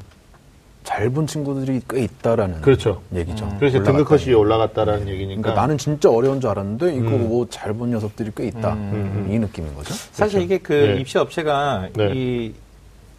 잘 0.84 1.10
본 1.10 1.26
친구들이 1.26 1.80
꽤 1.88 2.02
있다라는 2.04 2.60
그렇죠. 2.60 3.02
얘기죠. 3.14 3.46
그래서 3.58 3.78
올라갔다는 3.78 3.84
등급 3.84 4.08
컷이 4.08 4.20
얘기. 4.22 4.34
올라갔다라는 4.34 5.08
얘기니까 5.08 5.40
그러니까 5.42 5.60
나는 5.60 5.78
진짜 5.78 6.10
어려운 6.10 6.40
줄 6.40 6.50
알았는데 6.50 6.94
이거 6.96 7.08
음. 7.10 7.28
뭐잘 7.28 7.72
본 7.74 7.90
녀석들이 7.90 8.32
꽤 8.36 8.46
있다. 8.48 8.72
음. 8.74 9.28
이 9.30 9.38
느낌인 9.38 9.74
거죠. 9.74 9.94
사실 10.12 10.38
그렇죠. 10.38 10.44
이게 10.44 10.58
그 10.58 10.72
네. 10.72 11.00
입시 11.00 11.18
업체가 11.18 11.88
네. 11.94 12.10
이 12.14 12.54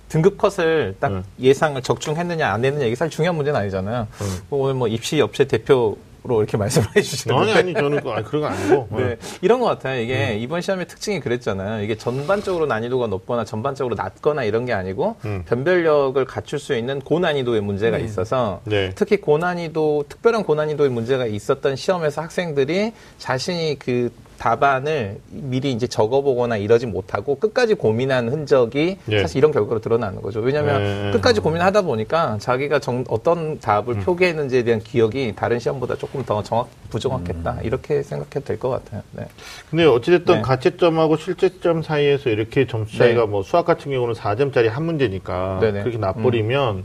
등급 0.10 0.38
컷을 0.38 0.96
딱 1.00 1.12
네. 1.13 1.22
예상을 1.39 1.82
적중했느냐 1.82 2.48
안 2.51 2.63
했느냐 2.65 2.86
이게 2.86 2.96
사실 2.96 3.12
중요한 3.12 3.36
문제는 3.36 3.60
아니잖아요. 3.60 4.08
뭐 4.50 4.63
오늘 4.63 4.74
뭐 4.75 4.88
입시 4.88 5.20
업체 5.22 5.46
대표 5.46 5.98
로 6.25 6.41
이렇게 6.41 6.55
말씀을 6.57 6.87
해주시는데 6.95 7.41
아니 7.41 7.51
아니 7.51 7.73
저는 7.73 8.01
그- 8.01 8.09
아니, 8.11 8.23
그런 8.23 8.41
거 8.43 8.47
아니고 8.47 8.87
네, 8.97 9.17
이런 9.41 9.59
것 9.59 9.65
같아요. 9.65 10.01
이게 10.01 10.37
이번 10.39 10.61
시험의 10.61 10.87
특징이 10.87 11.19
그랬잖아요. 11.19 11.83
이게 11.83 11.97
전반적으로 11.97 12.65
난이도가 12.65 13.07
높거나 13.07 13.43
전반적으로 13.43 13.95
낮거나 13.95 14.43
이런 14.45 14.65
게 14.65 14.71
아니고 14.71 15.17
음. 15.25 15.43
변별력을 15.45 16.23
갖출 16.25 16.59
수 16.59 16.75
있는 16.75 16.99
고난이도의 17.01 17.59
문제가 17.61 17.97
있어서 17.97 18.61
네. 18.63 18.91
특히 18.95 19.17
고난이도 19.17 20.05
특별한 20.07 20.43
고난이도의 20.43 20.89
문제가 20.91 21.25
있었던 21.25 21.75
시험에서 21.75 22.21
학생들이 22.21 22.93
자신이 23.17 23.77
그 23.79 24.09
답안을 24.47 25.19
미리 25.29 25.71
이제 25.71 25.88
적어보거나 25.88 26.57
이러지 26.57 26.85
못하고 26.85 27.35
끝까지 27.39 27.75
고민한 27.75 28.27
흔적이 28.27 28.97
네. 29.05 29.21
사실 29.21 29.38
이런 29.38 29.53
결과로 29.53 29.79
드러나는 29.79 30.21
거죠. 30.21 30.41
왜냐하면 30.41 30.83
네. 30.83 31.12
끝까지 31.12 31.39
고민하다 31.39 31.83
보니까 31.83 32.38
자기가 32.41 32.79
정- 32.79 33.05
어떤 33.07 33.57
답을 33.62 34.01
표기했는지에 34.03 34.63
대한 34.63 34.81
기억이 34.81 35.31
다른 35.33 35.59
시험보다 35.59 35.95
조금 35.95 36.25
더 36.25 36.43
정확 36.43 36.67
부정확했다 36.89 37.59
이렇게 37.63 38.03
생각해도 38.03 38.41
될 38.41 38.59
것 38.59 38.69
같아요. 38.69 39.01
네. 39.13 39.23
근데 39.69 39.85
어찌됐든 39.85 40.35
네. 40.35 40.41
가채점하고 40.41 41.15
실제점 41.15 41.81
사이에서 41.81 42.29
이렇게 42.29 42.67
점수 42.67 42.97
차이가 42.97 43.21
네. 43.21 43.27
뭐 43.27 43.43
수학 43.43 43.65
같은 43.65 43.91
경우는 43.93 44.13
4점짜리 44.13 44.67
한 44.67 44.83
문제니까 44.83 45.59
네네. 45.62 45.79
그렇게 45.83 45.97
나버리면 45.97 46.83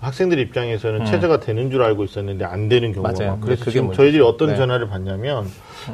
학생들 0.00 0.38
입장에서는 0.40 1.06
최저가 1.06 1.40
되는 1.40 1.70
줄 1.70 1.82
알고 1.82 2.04
있었는데 2.04 2.44
안 2.44 2.68
되는 2.68 2.92
경우가. 2.92 3.12
많고 3.18 3.40
그래서 3.46 3.64
지금 3.70 3.86
문제죠. 3.86 4.02
저희들이 4.02 4.22
어떤 4.22 4.48
네. 4.50 4.56
전화를 4.56 4.88
받냐면 4.88 5.50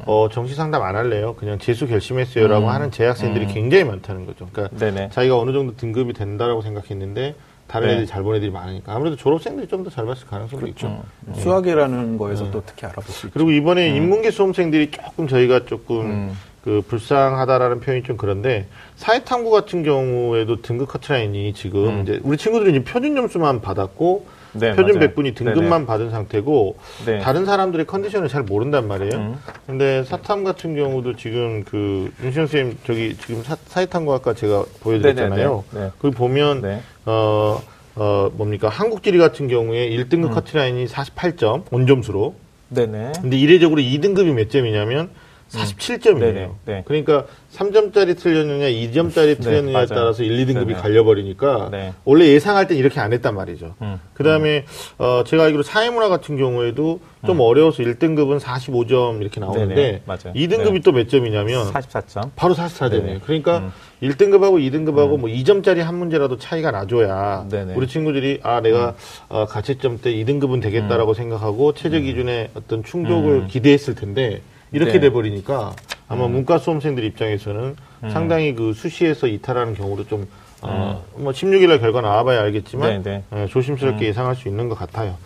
어, 0.06 0.28
정시 0.30 0.54
상담 0.54 0.82
안 0.82 0.96
할래요. 0.96 1.34
그냥 1.38 1.58
재수 1.58 1.86
결심했어요라고 1.86 2.68
하는 2.70 2.90
재학생들이 2.90 3.46
굉장히 3.46 3.84
많다는 3.84 4.26
거죠. 4.26 4.48
그러니까 4.52 4.76
네네. 4.78 5.10
자기가 5.10 5.38
어느 5.38 5.52
정도 5.52 5.76
등급이 5.76 6.12
된다라고 6.12 6.62
생각했는데 6.62 7.34
다른 7.66 7.88
네. 7.88 7.94
애들이 7.94 8.06
잘 8.06 8.22
본 8.22 8.36
애들이 8.36 8.50
많으니까 8.50 8.94
아무래도 8.94 9.16
졸업생들이 9.16 9.68
좀 9.68 9.84
더 9.84 9.90
잘 9.90 10.04
봤을 10.06 10.26
가능성도 10.26 10.66
있죠. 10.68 11.02
수학이라는 11.34 12.18
거에서 12.18 12.50
또 12.50 12.62
특히 12.66 12.86
알아볼 12.86 13.04
수 13.04 13.26
있죠. 13.26 13.34
그리고 13.34 13.50
이번에 13.50 13.88
인문계 13.88 14.30
수험생들이 14.30 14.90
조금 14.90 15.26
저희가 15.28 15.64
조금 15.66 16.00
음. 16.00 16.38
그 16.62 16.82
불쌍하다라는 16.88 17.80
표현이 17.80 18.02
좀 18.04 18.16
그런데 18.16 18.66
사회탐구 18.96 19.50
같은 19.50 19.82
경우에도 19.82 20.62
등급 20.62 20.88
커트라인이 20.88 21.52
지금 21.52 22.02
이제 22.02 22.20
우리 22.22 22.36
친구들이 22.38 22.70
이제 22.70 22.84
표준 22.84 23.14
점수만 23.14 23.60
받았고 23.60 24.24
음. 24.26 24.33
네, 24.54 24.74
표준 24.74 24.98
맞아요. 24.98 25.10
100분이 25.10 25.34
등급만 25.34 25.86
받은 25.86 26.10
상태고 26.10 26.76
네. 27.06 27.18
다른 27.18 27.44
사람들의 27.44 27.86
컨디션을 27.86 28.28
잘 28.28 28.42
모른단 28.42 28.88
말이에요. 28.88 29.12
음. 29.14 29.36
근데 29.66 30.04
사탐 30.04 30.44
같은 30.44 30.74
경우도 30.76 31.16
지금 31.16 31.64
그 31.64 32.12
윤시영 32.22 32.46
선생님 32.46 32.78
저기 32.86 33.16
지금 33.16 33.42
사, 33.42 33.56
사회탐구학과 33.66 34.34
제가 34.34 34.64
보여드렸잖아요. 34.80 35.64
네, 35.72 35.78
네, 35.78 35.84
네. 35.86 35.90
거기 35.98 36.14
보면 36.14 36.62
네. 36.62 36.80
어, 37.04 37.60
어, 37.96 38.30
뭡니까 38.34 38.68
한국지리 38.68 39.18
같은 39.18 39.48
경우에 39.48 39.88
1등급 39.90 40.24
음. 40.24 40.30
커트라인이 40.30 40.86
48점 40.86 41.64
온점수로 41.70 42.34
네네. 42.70 43.12
근데 43.20 43.36
이례적으로 43.36 43.80
2등급이 43.80 44.32
몇 44.32 44.50
점이냐면 44.50 45.10
47점이에요. 45.58 46.18
네네, 46.18 46.50
네. 46.64 46.82
그러니까 46.86 47.26
3점짜리 47.54 48.18
틀렸느냐, 48.18 48.66
2점짜리 48.66 49.40
틀렸느냐에. 49.40 49.86
따라서 49.86 50.22
1, 50.22 50.44
2등급이 50.46 50.68
네네. 50.68 50.80
갈려버리니까 50.80 51.68
네. 51.70 51.92
원래 52.04 52.26
예상할 52.26 52.66
땐 52.66 52.76
이렇게 52.78 53.00
안 53.00 53.12
했단 53.12 53.34
말이죠. 53.34 53.74
음. 53.82 54.00
그 54.14 54.24
다음에 54.24 54.64
어, 54.98 55.22
제가 55.26 55.44
알기로 55.44 55.62
사회문화 55.62 56.08
같은 56.08 56.36
경우에도 56.36 57.00
좀 57.26 57.40
어려워서 57.40 57.82
1등급은 57.82 58.38
45점 58.38 59.20
이렇게 59.22 59.40
나오는데 59.40 59.74
음. 59.74 59.76
네네, 59.76 60.02
맞아요. 60.04 60.34
2등급이 60.34 60.74
네. 60.74 60.80
또몇 60.80 61.08
점이냐면 61.08 61.72
44점. 61.72 62.30
바로 62.36 62.54
44점이에요. 62.54 62.90
네네. 62.90 63.20
그러니까 63.24 63.58
음. 63.58 63.72
1등급하고 64.02 64.58
2등급하고 64.60 65.18
뭐 65.18 65.30
2점짜리 65.30 65.78
한 65.78 65.94
문제라도 65.96 66.36
차이가 66.36 66.70
나줘야 66.70 67.46
네네. 67.48 67.74
우리 67.74 67.86
친구들이 67.86 68.40
아 68.42 68.60
내가 68.60 68.94
어, 69.28 69.46
가채점 69.46 70.00
때 70.02 70.12
2등급은 70.12 70.60
되겠다라고 70.60 71.12
음. 71.12 71.14
생각하고 71.14 71.72
최저 71.72 71.98
기준의 72.00 72.50
어떤 72.54 72.82
충족을 72.84 73.46
기대했을 73.48 73.94
텐데 73.94 74.42
이렇게 74.74 74.94
네. 74.94 75.00
돼 75.00 75.10
버리니까 75.10 75.74
아마 76.08 76.26
음. 76.26 76.32
문과 76.32 76.58
수험생들 76.58 77.04
입장에서는 77.04 77.76
상당히 78.10 78.54
그 78.54 78.74
수시에서 78.74 79.26
이탈하는 79.26 79.74
경우도 79.74 80.06
좀 80.06 80.28
어, 80.60 81.04
뭐 81.16 81.32
16일 81.32 81.68
날 81.68 81.80
결과 81.80 82.00
나와봐야 82.00 82.42
알겠지만 82.42 82.92
음. 82.96 83.02
네, 83.02 83.24
네. 83.30 83.42
어, 83.42 83.46
조심스럽게 83.48 84.06
예상할 84.06 84.34
수 84.34 84.48
있는 84.48 84.68
것 84.68 84.74
같아요. 84.78 85.16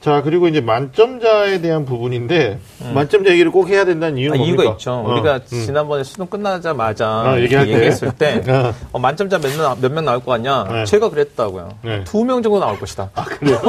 자 0.00 0.22
그리고 0.22 0.46
이제 0.46 0.60
만점자에 0.60 1.60
대한 1.60 1.84
부분인데 1.84 2.60
만점자 2.94 3.32
얘기를 3.32 3.50
꼭 3.50 3.68
해야 3.68 3.84
된다는 3.84 4.16
이유는 4.16 4.34
아, 4.34 4.38
뭡니까? 4.38 4.62
이유가 4.62 4.74
있죠. 4.76 4.92
어, 4.92 5.12
우리가 5.12 5.40
음. 5.52 5.64
지난번에 5.64 6.04
수능 6.04 6.28
끝나자마자 6.28 7.08
아, 7.08 7.36
이렇게 7.36 7.42
얘기할 7.44 7.66
때. 7.66 7.72
얘기했을 7.74 8.12
때 8.12 8.42
어. 8.48 8.74
어, 8.92 8.98
만점자 9.00 9.38
몇명 9.80 10.04
나올 10.04 10.20
거 10.24 10.34
아니야? 10.34 10.66
네. 10.70 10.84
제가 10.84 11.10
그랬다고요. 11.10 11.78
네. 11.82 12.04
두명 12.04 12.42
정도 12.42 12.60
나올 12.60 12.78
것이다. 12.78 13.10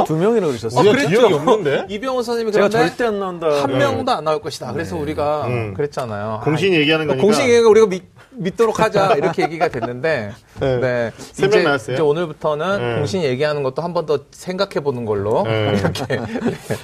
두 0.06 0.16
명이나 0.16 0.46
그러셨어요. 0.48 0.80
우리가 0.82 0.96
그랬죠. 0.96 1.10
기억이 1.10 1.34
없는데? 1.34 1.86
이병호 1.94 2.22
선생님이 2.22 2.52
제가 2.52 2.70
절대 2.70 3.06
안 3.06 3.20
나온다. 3.20 3.48
한 3.64 3.72
네. 3.72 3.80
명도 3.80 4.12
안 4.12 4.24
나올 4.24 4.40
것이다. 4.42 4.72
그래서 4.74 4.98
우리가 4.98 5.46
음. 5.48 5.74
그랬잖아요. 5.74 6.42
공신이 6.44 6.76
얘기하는 6.78 7.08
거니까. 7.08 7.24
공신 7.24 7.46
얘기가 7.46 7.68
우리가 7.70 7.88
믿, 7.88 8.04
믿도록 8.32 8.80
하자 8.80 9.16
이렇게 9.16 9.44
얘기가 9.44 9.68
됐는데 9.70 10.32
네. 10.60 10.78
네. 10.80 11.12
이제, 11.32 11.64
나왔어요? 11.64 11.94
이제 11.96 12.02
오늘부터는 12.04 12.78
네. 12.80 12.96
공신 12.98 13.24
얘기하는 13.24 13.64
것도 13.64 13.82
한 13.82 13.94
번 13.94 14.06
더 14.06 14.20
생각해 14.32 14.80
보는 14.82 15.06
걸로 15.06 15.44
네. 15.44 15.74
이렇게 15.78 16.20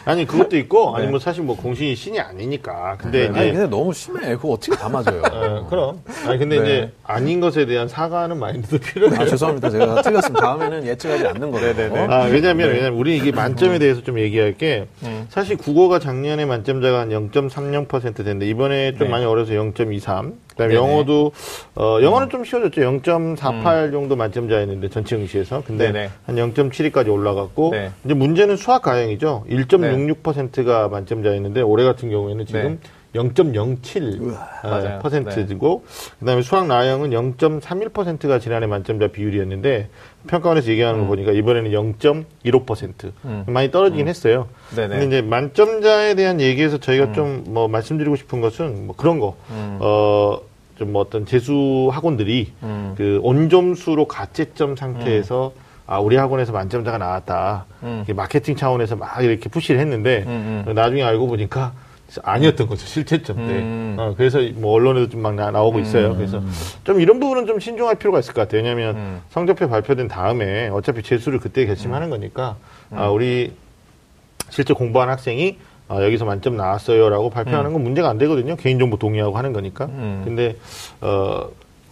아니 0.05 0.25
그것도 0.25 0.57
있고 0.57 0.95
아니 0.95 1.05
네. 1.05 1.11
뭐 1.11 1.19
사실 1.19 1.43
뭐 1.43 1.55
공신이 1.55 1.95
신이 1.95 2.19
아니니까 2.19 2.97
근데 2.99 3.27
아니, 3.27 3.49
이제 3.49 3.51
근데 3.53 3.67
너무 3.67 3.93
심해. 3.93 4.35
그거 4.35 4.49
어떻게 4.49 4.75
다 4.75 4.89
맞아요. 4.89 5.21
어, 5.31 5.67
그럼 5.69 6.01
아니 6.27 6.37
근데 6.37 6.59
네. 6.59 6.63
이제 6.63 6.91
아닌 7.03 7.39
것에 7.39 7.65
대한 7.65 7.87
사과하는 7.87 8.37
마인드도 8.37 8.77
필요해요. 8.79 9.21
아, 9.21 9.25
죄송합니다. 9.25 9.69
제가 9.69 10.01
틀렸으면 10.01 10.41
다음에는 10.41 10.85
예측하지 10.87 11.27
않는 11.27 11.51
거예요. 11.51 11.73
네네네. 11.73 12.13
아, 12.13 12.23
왜냐면, 12.25 12.69
왜냐면, 12.69 12.93
우리 12.99 13.17
이게 13.17 13.31
만점에 13.31 13.79
대해서 13.79 14.01
좀 14.03 14.19
얘기할 14.19 14.57
게, 14.57 14.87
사실 15.29 15.55
국어가 15.57 15.99
작년에 15.99 16.45
만점자가 16.45 16.99
한 17.01 17.09
0.30% 17.09 18.15
됐는데, 18.17 18.47
이번에 18.47 18.91
좀 18.97 19.07
네. 19.07 19.09
많이 19.09 19.25
어려서 19.25 19.53
0.23. 19.53 20.33
그 20.55 20.59
다음에 20.59 20.73
네네. 20.73 20.75
영어도, 20.75 21.31
어, 21.75 21.99
영어는 22.01 22.29
좀 22.29 22.45
쉬워졌죠. 22.45 22.81
0.48 22.81 23.91
정도 23.91 24.15
만점자였는데, 24.15 24.89
전체 24.89 25.17
응시에서. 25.17 25.63
근데 25.65 25.91
네네. 25.91 26.09
한 26.25 26.35
0.72까지 26.35 27.11
올라갔고, 27.11 27.71
네. 27.71 27.91
이제 28.05 28.13
문제는 28.13 28.55
수학 28.55 28.81
가형이죠. 28.81 29.45
1.66%가 29.49 30.87
만점자였는데, 30.87 31.61
올해 31.61 31.83
같은 31.83 32.09
경우에는 32.09 32.45
지금 32.45 32.79
0.07 33.15 34.35
맞아요. 34.63 34.99
퍼센트고 34.99 35.83
그다음에 36.19 36.41
수학 36.41 36.67
나형은 36.67 37.11
0.31%가 37.11 38.39
지난해 38.39 38.67
만점자 38.67 39.07
비율이었는데 39.07 39.89
평가원에서 40.27 40.69
얘기하는 40.71 41.01
거 41.01 41.07
보니까 41.07 41.31
이번에는 41.31 41.71
0.15% 41.71 43.11
음. 43.25 43.43
많이 43.47 43.71
떨어지긴 43.71 44.07
했어요. 44.07 44.47
네네. 44.75 44.99
근데 44.99 45.05
이제 45.05 45.21
만점자에 45.21 46.15
대한 46.15 46.41
얘기에서 46.41 46.77
저희가 46.79 47.13
좀 47.13 47.43
뭐 47.47 47.67
말씀드리고 47.67 48.15
싶은 48.15 48.41
것은 48.41 48.87
뭐 48.87 48.95
그런 48.95 49.19
거. 49.19 49.35
어, 49.49 50.39
좀 50.77 50.91
뭐 50.91 51.01
어떤 51.01 51.25
재수 51.25 51.89
학원들이 51.91 52.51
음. 52.63 52.93
그 52.97 53.19
온점수로 53.23 54.07
가채점 54.07 54.75
상태에서 54.75 55.53
아, 55.87 55.99
우리 55.99 56.15
학원에서 56.17 56.51
만점자가 56.51 56.97
나왔다. 56.97 57.65
음. 57.83 58.03
마케팅 58.15 58.55
차원에서 58.55 58.95
막 58.95 59.23
이렇게 59.23 59.47
푸시를 59.49 59.79
했는데 59.79 60.23
음, 60.27 60.63
나중에 60.75 61.03
알고 61.03 61.27
보니까 61.27 61.73
아니었던 62.23 62.67
거죠 62.67 62.85
실체점 62.85 63.35
때. 63.37 63.43
음. 63.43 63.95
어, 63.99 64.13
그래서 64.15 64.39
뭐 64.55 64.73
언론에도 64.73 65.09
좀 65.09 65.21
막 65.21 65.33
나오고 65.35 65.79
있어요. 65.79 66.15
그래서 66.15 66.41
좀 66.83 67.01
이런 67.01 67.19
부분은 67.19 67.45
좀 67.47 67.59
신중할 67.59 67.95
필요가 67.95 68.19
있을 68.19 68.33
것 68.33 68.41
같아요. 68.41 68.61
왜냐하면 68.61 68.95
음. 68.95 69.21
성적표 69.29 69.67
발표된 69.69 70.07
다음에 70.07 70.67
어차피 70.69 71.01
재수를 71.01 71.39
그때 71.39 71.65
결심하는 71.65 72.09
거니까 72.09 72.57
음. 72.91 72.97
아, 72.97 73.09
우리 73.09 73.53
실제 74.49 74.73
공부한 74.73 75.09
학생이 75.09 75.57
아, 75.87 76.03
여기서 76.03 76.25
만점 76.25 76.57
나왔어요라고 76.57 77.29
발표하는 77.29 77.73
건 77.73 77.83
문제가 77.83 78.09
안 78.09 78.17
되거든요. 78.19 78.55
개인정보 78.55 78.97
동의하고 78.97 79.37
하는 79.37 79.53
거니까. 79.53 79.85
음. 79.85 80.21
근데 80.23 80.55
어, 81.01 81.49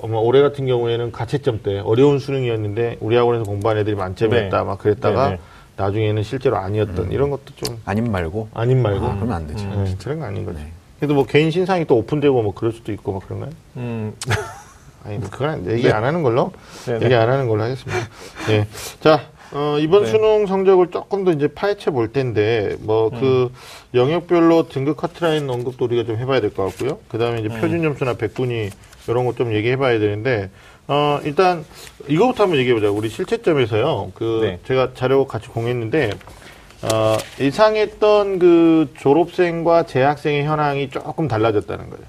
뭐 0.08 0.19
올해 0.21 0.41
같은 0.41 0.65
경우에는 0.67 1.12
가채점 1.12 1.62
때 1.63 1.80
어려운 1.80 2.19
수능이었는데 2.19 2.97
우리 2.99 3.15
학원에서 3.15 3.45
공부한 3.45 3.78
애들이 3.78 3.95
만점이었다 3.95 4.58
네. 4.60 4.63
막 4.63 4.78
그랬다가 4.80 5.30
네, 5.30 5.36
네. 5.36 5.41
나중에는 5.76 6.22
실제로 6.24 6.58
아니었던 6.58 7.12
이런 7.12 7.30
것도 7.30 7.54
좀 7.56 7.80
아님 7.86 8.12
말고. 8.12 8.50
아닌 8.54 8.82
말고 8.82 9.06
아, 9.06 9.16
그러면 9.16 9.32
안 9.36 9.48
되죠. 9.48 9.66
네, 9.68 9.96
그런 10.02 10.20
거 10.20 10.26
아닌 10.26 10.46
거지. 10.46 10.60
그래도 11.00 11.16
뭐 11.16 11.26
개인 11.26 11.52
신상이 11.52 11.86
또 11.86 11.98
오픈되고 11.98 12.42
뭐 12.44 12.54
그럴 12.54 12.72
수도 12.72 12.92
있고 12.92 13.14
막 13.14 13.26
그런가요? 13.26 13.50
음, 13.78 14.14
아니 15.06 15.18
뭐 15.18 15.30
그건 15.30 15.50
안- 15.50 15.70
얘기 15.72 15.92
안 15.92 16.04
하는 16.04 16.24
걸로 16.24 16.52
네, 16.86 17.00
네. 17.00 17.06
얘기 17.06 17.16
안 17.16 17.30
하는 17.30 17.48
걸로 17.48 17.64
하겠습니다. 17.64 18.08
네. 18.48 18.68
자 19.02 19.28
어, 19.52 19.78
이번 19.80 20.04
네. 20.04 20.10
수능 20.10 20.48
성적을 20.48 20.92
조금 20.92 21.26
더 21.26 21.32
이제 21.32 21.48
파헤쳐 21.48 21.92
볼 21.92 22.12
텐데 22.12 22.76
뭐그 22.80 23.16
음. 23.44 23.50
영역별로 23.94 24.70
등급 24.70 24.98
커트라인 24.98 25.50
언급도 25.50 25.86
우리가 25.86 26.06
좀 26.06 26.18
해봐야 26.18 26.40
될 26.42 26.52
것 26.54 26.66
같고요. 26.68 27.00
그 27.10 27.18
다음에 27.18 27.40
음. 27.42 27.46
이제 27.46 27.60
표준 27.60 27.82
점수나 27.84 28.14
백분위 28.14 28.70
이런 29.08 29.26
것좀 29.26 29.54
얘기해봐야 29.54 30.00
되는데 30.00 30.50
어 30.88 31.19
일단 31.24 31.65
이거부터 32.08 32.43
한번 32.43 32.60
얘기해 32.60 32.76
보자. 32.76 32.89
우리 32.89 33.10
실채점에서요. 33.10 34.12
그 34.15 34.39
네. 34.43 34.60
제가 34.65 34.91
자료 34.93 35.26
같이 35.26 35.48
공유했는데 35.48 36.12
어, 36.84 37.17
예상했던 37.39 38.39
그 38.39 38.93
졸업생과 39.00 39.84
재학생의 39.86 40.43
현황이 40.43 40.89
조금 40.89 41.30
달라졌다는 41.30 41.89
거예요. 41.89 42.06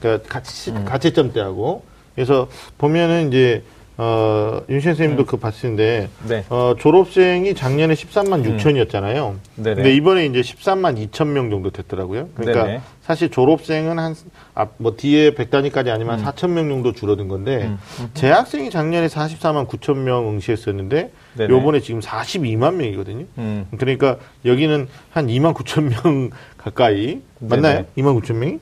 그러니까 0.00 0.28
가치, 0.28 0.70
음. 0.70 0.84
가채점 0.86 1.32
때하고. 1.34 1.82
그래서 2.14 2.48
보면은 2.78 3.28
이제, 3.28 3.62
어, 3.98 4.60
윤신 4.68 4.90
선생님도 4.90 5.22
음. 5.22 5.26
그 5.26 5.36
봤는데, 5.38 6.08
네. 6.28 6.44
어, 6.50 6.74
졸업생이 6.78 7.54
작년에 7.54 7.94
13만 7.94 8.44
6천이었잖아요. 8.44 9.30
음. 9.30 9.40
네네. 9.56 9.74
근데 9.76 9.94
이번에 9.94 10.26
이제 10.26 10.42
13만 10.42 10.98
2천 11.10 11.28
명 11.28 11.48
정도 11.48 11.70
됐더라고요. 11.70 12.28
그러니까 12.34 12.64
네네. 12.64 12.80
사실 13.02 13.30
졸업생은 13.30 13.98
한, 13.98 14.14
앞, 14.54 14.72
뭐 14.76 14.96
뒤에 14.96 15.30
100단위까지 15.30 15.88
아니면 15.88 16.18
음. 16.20 16.24
4천 16.24 16.50
명 16.50 16.68
정도 16.68 16.92
줄어든 16.92 17.28
건데, 17.28 17.70
재학생이 18.12 18.68
작년에 18.68 19.06
44만 19.06 19.66
9천 19.66 19.96
명 19.96 20.28
응시했었는데, 20.28 21.10
네네. 21.38 21.50
요번에 21.54 21.80
지금 21.80 22.00
42만 22.00 22.74
명이거든요. 22.74 23.24
음, 23.38 23.66
그러니까 23.78 24.16
여기는 24.44 24.88
한 25.10 25.26
2만 25.26 25.54
9천 25.54 25.82
명 26.04 26.30
가까이 26.58 27.20
맞나요? 27.40 27.84
네네. 27.96 28.08
2만 28.08 28.20
9천 28.20 28.34
명이? 28.34 28.58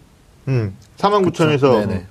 음, 0.48 0.76
4만 0.98 1.28
9천에서 1.28 1.86
네네. 1.88 2.06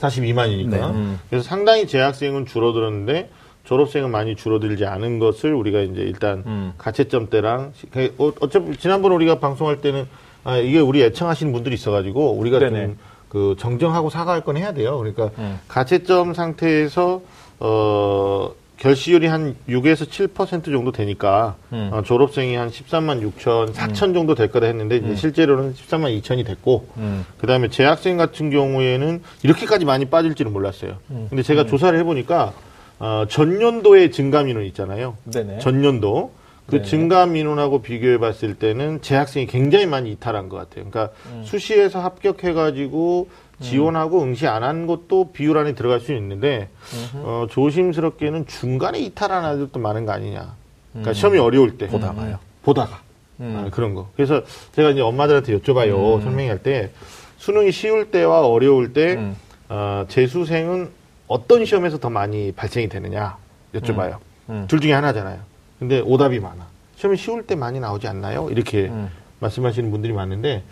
42만이니까. 0.00 0.70
네. 0.70 0.80
음. 0.82 1.18
그래서 1.28 1.46
상당히 1.46 1.86
재학생은 1.86 2.46
줄어들었는데 2.46 3.30
졸업생은 3.64 4.10
많이 4.10 4.34
줄어들지 4.36 4.86
않은 4.86 5.18
것을 5.18 5.54
우리가 5.54 5.80
이제 5.80 6.00
일단 6.00 6.42
음. 6.46 6.72
가채점 6.78 7.28
때랑 7.30 7.72
시- 7.76 7.86
그 7.90 8.14
어, 8.18 8.32
어차피 8.40 8.76
지난번 8.76 9.12
우리가 9.12 9.38
방송할 9.38 9.80
때는 9.80 10.06
아, 10.44 10.56
이게 10.56 10.80
우리 10.80 11.02
애청하시는 11.02 11.52
분들이 11.52 11.74
있어가지고 11.74 12.32
우리가. 12.32 12.58
좀 12.60 12.98
그 13.30 13.54
정정하고 13.60 14.10
사과할 14.10 14.40
건 14.40 14.56
해야 14.56 14.72
돼요. 14.74 14.98
그러니까 14.98 15.30
음. 15.38 15.60
가채점 15.68 16.34
상태에서 16.34 17.22
어 17.60 18.50
결시율이 18.80 19.26
한 19.26 19.56
6에서 19.68 20.08
7% 20.08 20.64
정도 20.64 20.90
되니까 20.90 21.56
음. 21.72 21.90
어, 21.92 22.02
졸업생이 22.02 22.54
한 22.56 22.70
13만 22.70 23.22
6천, 23.22 23.74
4천 23.74 24.14
정도 24.14 24.34
될 24.34 24.50
거다 24.50 24.66
했는데 24.66 24.96
이제 24.96 25.14
실제로는 25.14 25.74
13만 25.74 26.18
2천이 26.20 26.46
됐고 26.46 26.88
음. 26.96 27.26
그다음에 27.38 27.68
재학생 27.68 28.16
같은 28.16 28.48
경우에는 28.50 29.22
이렇게까지 29.42 29.84
많이 29.84 30.06
빠질지는 30.06 30.50
몰랐어요. 30.52 30.96
음. 31.10 31.26
근데 31.28 31.42
제가 31.42 31.66
조사를 31.66 31.96
해보니까 31.98 32.54
어, 32.98 33.24
전년도의 33.28 34.12
증가 34.12 34.42
민원 34.42 34.64
있잖아요. 34.64 35.16
네네. 35.24 35.58
전년도 35.58 36.32
그 36.66 36.76
네네. 36.76 36.84
증가 36.84 37.26
민원하고 37.26 37.82
비교해 37.82 38.16
봤을 38.16 38.54
때는 38.54 39.02
재학생이 39.02 39.46
굉장히 39.46 39.84
많이 39.84 40.10
이탈한 40.12 40.48
것 40.48 40.56
같아요. 40.56 40.88
그러니까 40.88 41.10
음. 41.26 41.42
수시에서 41.44 42.00
합격해가지고 42.00 43.28
지원하고 43.60 44.22
응시 44.22 44.46
안 44.46 44.62
한 44.62 44.86
것도 44.86 45.32
비율 45.32 45.58
안에 45.58 45.74
들어갈 45.74 46.00
수 46.00 46.12
있는데 46.14 46.68
어, 47.14 47.46
조심스럽게는 47.50 48.46
중간에 48.46 48.98
이탈한 49.00 49.44
아이들도 49.44 49.78
많은 49.78 50.06
거 50.06 50.12
아니냐. 50.12 50.54
그러니까 50.92 51.12
시험이 51.12 51.38
어려울 51.38 51.78
때 51.78 51.86
보다가요. 51.88 52.38
보다가 52.62 53.00
음. 53.40 53.64
아, 53.66 53.70
그런 53.70 53.94
거. 53.94 54.08
그래서 54.16 54.42
제가 54.72 54.90
이제 54.90 55.00
엄마들한테 55.00 55.56
여쭤봐요. 55.58 56.22
설명할 56.22 56.62
때 56.62 56.90
수능이 57.38 57.72
쉬울 57.72 58.10
때와 58.10 58.46
어려울 58.46 58.92
때 58.92 59.14
음. 59.14 59.36
어, 59.68 60.04
재수생은 60.08 60.90
어떤 61.26 61.64
시험에서 61.64 61.98
더 61.98 62.10
많이 62.10 62.52
발생이 62.52 62.88
되느냐 62.88 63.36
여쭤봐요. 63.74 64.16
음. 64.50 64.64
둘 64.68 64.80
중에 64.80 64.92
하나잖아요. 64.92 65.38
근데 65.78 66.00
오답이 66.00 66.40
많아. 66.40 66.66
시험이 66.96 67.16
쉬울 67.16 67.46
때 67.46 67.54
많이 67.54 67.80
나오지 67.80 68.08
않나요? 68.08 68.48
이렇게 68.50 68.88
음. 68.88 69.08
말씀하시는 69.38 69.90
분들이 69.90 70.12
많은데 70.12 70.64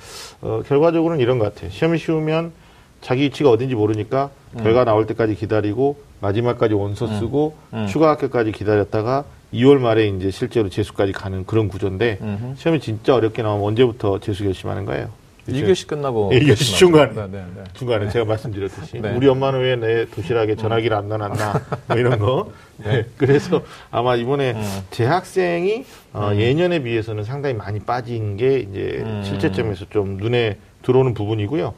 어, 0.42 0.62
결과적으로는 0.66 1.20
이런 1.22 1.38
것 1.38 1.54
같아요. 1.54 1.70
시험이 1.70 1.96
쉬우면 1.98 2.52
자기 3.00 3.22
위치가 3.22 3.50
어딘지 3.50 3.74
모르니까 3.74 4.30
결과 4.62 4.84
나올 4.84 5.06
때까지 5.06 5.34
기다리고 5.34 5.98
마지막까지 6.20 6.74
원서 6.74 7.06
쓰고 7.06 7.56
추가 7.88 8.10
합격까지 8.10 8.52
기다렸다가 8.52 9.24
2월 9.54 9.78
말에 9.78 10.08
이제 10.08 10.30
실제로 10.30 10.68
재수까지 10.68 11.12
가는 11.12 11.46
그런 11.46 11.68
구조인데 11.68 12.18
시험이 12.56 12.80
진짜 12.80 13.14
어렵게 13.14 13.42
나오면 13.42 13.64
언제부터 13.66 14.18
재수 14.20 14.44
결심하는 14.44 14.84
거예요? 14.84 15.08
1교시 15.48 15.86
끝나고. 15.86 16.28
예, 16.34 16.40
1교시 16.40 16.76
중간에. 16.76 17.10
네, 17.14 17.22
네, 17.32 17.42
네. 17.56 17.64
중간에 17.72 18.10
제가 18.10 18.26
말씀드렸듯이 18.26 19.00
네. 19.00 19.14
우리 19.16 19.26
엄마는 19.28 19.60
왜 19.60 19.76
내 19.76 20.04
도시락에 20.04 20.56
전화기를 20.56 20.94
안 20.94 21.08
넣어놨나? 21.08 21.62
뭐 21.88 21.96
이런 21.96 22.18
거? 22.18 22.52
네. 22.76 23.06
그래서 23.16 23.62
아마 23.90 24.14
이번에 24.16 24.54
재학생이 24.90 25.84
어, 26.12 26.32
예년에 26.34 26.82
비해서는 26.82 27.24
상당히 27.24 27.54
많이 27.54 27.78
빠진 27.80 28.36
게 28.36 28.58
이제 28.58 29.02
실제점에서 29.24 29.86
좀 29.88 30.18
눈에 30.18 30.58
들어오는 30.82 31.14
부분이고요 31.14 31.74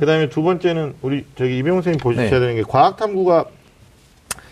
그다음에 0.00 0.28
두 0.28 0.42
번째는 0.42 0.94
우리 1.02 1.24
저기 1.36 1.58
이병훈 1.58 1.82
선생님 1.82 2.00
보셔야 2.00 2.24
네. 2.30 2.30
되는 2.30 2.54
게 2.56 2.62
과학탐구가 2.62 3.46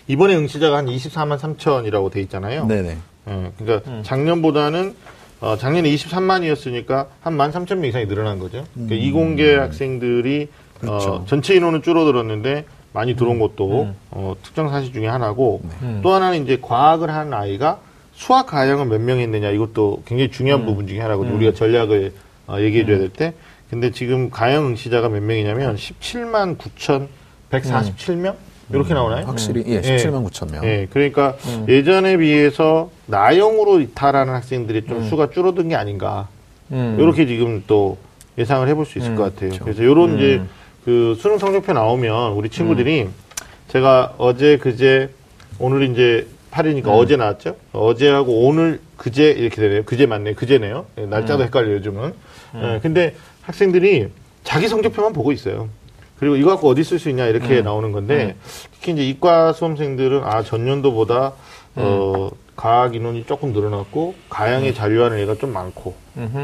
이번에 0.08 0.34
응시자가 0.36 0.78
한 0.78 0.86
24만 0.86 1.38
3천이라고 1.38 2.10
돼 2.10 2.20
있잖아요 2.22 2.66
네네. 2.66 2.96
예, 3.28 3.52
그러니까 3.58 3.90
음. 3.90 4.02
작년보다는 4.04 4.94
어, 5.40 5.56
작년에 5.56 5.88
23만이었으니까 5.90 7.06
한 7.20 7.36
1만 7.36 7.52
3천 7.52 7.76
명 7.76 7.86
이상이 7.86 8.06
늘어난 8.06 8.38
거죠. 8.38 8.64
그러니까 8.74 8.94
이공계 8.96 9.56
학생들이 9.56 10.42
음. 10.42 10.80
그렇죠. 10.80 11.10
어, 11.14 11.24
전체 11.26 11.54
인원은 11.54 11.82
줄어들었는데 11.82 12.64
많이 12.92 13.16
들어온 13.16 13.38
것도 13.40 13.82
음. 13.84 13.94
어, 14.10 14.34
특정 14.42 14.68
사실 14.70 14.92
중에 14.92 15.06
하나고 15.08 15.62
네. 15.80 16.00
또 16.02 16.12
하나는 16.12 16.44
이제 16.44 16.58
과학을 16.60 17.10
한 17.10 17.32
아이가 17.32 17.80
수학 18.12 18.46
가형은 18.48 18.88
몇 18.88 19.00
명 19.00 19.18
했느냐 19.18 19.50
이것도 19.50 20.02
굉장히 20.06 20.30
중요한 20.30 20.60
음. 20.62 20.66
부분 20.66 20.86
중에 20.86 21.00
하나거든요. 21.00 21.34
우리가 21.36 21.54
전략을 21.54 22.12
어, 22.46 22.58
얘기해 22.60 22.84
줘야 22.86 22.98
될 22.98 23.08
때. 23.08 23.34
근데 23.72 23.90
지금 23.90 24.28
가형 24.28 24.66
응시자가 24.66 25.08
몇 25.08 25.22
명이냐면 25.22 25.76
17만 25.76 26.58
9,147명 27.50 28.34
이렇게 28.68 28.92
나오나요? 28.92 29.24
확실히 29.24 29.64
예, 29.66 29.80
17만 29.80 30.28
9천 30.28 30.52
명. 30.52 30.62
예, 30.64 30.86
그러니까 30.90 31.38
예전에 31.66 32.18
비해서 32.18 32.90
나영으로 33.06 33.80
이탈하는 33.80 34.34
학생들이 34.34 34.84
좀 34.84 35.02
수가 35.08 35.30
줄어든 35.30 35.70
게 35.70 35.74
아닌가. 35.76 36.28
음. 36.70 36.98
이렇게 37.00 37.24
지금 37.26 37.64
또 37.66 37.96
예상을 38.36 38.68
해볼 38.68 38.84
수 38.84 38.98
있을 38.98 39.14
것 39.16 39.34
같아요. 39.34 39.58
그래서 39.62 39.82
이런 39.82 40.18
이제 40.18 40.42
그 40.84 41.16
수능 41.18 41.38
성적표 41.38 41.72
나오면 41.72 42.32
우리 42.32 42.50
친구들이 42.50 43.08
제가 43.68 44.16
어제 44.18 44.58
그제 44.58 45.08
오늘 45.58 45.90
이제 45.90 46.26
8일이니까 46.50 46.88
어제 46.88 47.16
나왔죠? 47.16 47.56
어제하고 47.72 48.46
오늘 48.46 48.80
그제 48.98 49.30
이렇게 49.30 49.56
되네요. 49.56 49.82
그제 49.84 50.04
맞네. 50.04 50.34
그제네요. 50.34 50.84
예, 50.98 51.06
날짜도 51.06 51.44
헷갈려요, 51.44 51.76
요즘은. 51.76 52.12
예, 52.54 52.80
근데 52.82 53.14
학생들이 53.42 54.08
자기 54.44 54.68
성적표만 54.68 55.12
보고 55.12 55.32
있어요. 55.32 55.68
그리고 56.18 56.36
이거 56.36 56.50
갖고 56.50 56.68
어디 56.68 56.84
쓸 56.84 56.98
수 56.98 57.10
있냐 57.10 57.26
이렇게 57.26 57.62
나오는 57.62 57.90
건데 57.90 58.36
특히 58.74 58.92
이제 58.92 59.02
이과 59.08 59.52
수험생들은 59.52 60.22
아 60.24 60.42
전년도보다 60.42 61.32
어 61.74 62.30
과학 62.54 62.94
인원이 62.94 63.24
조금 63.26 63.52
늘어났고 63.52 64.14
가양에 64.28 64.72
잔류하는 64.72 65.18
애가 65.18 65.36
좀 65.36 65.52
많고 65.52 65.94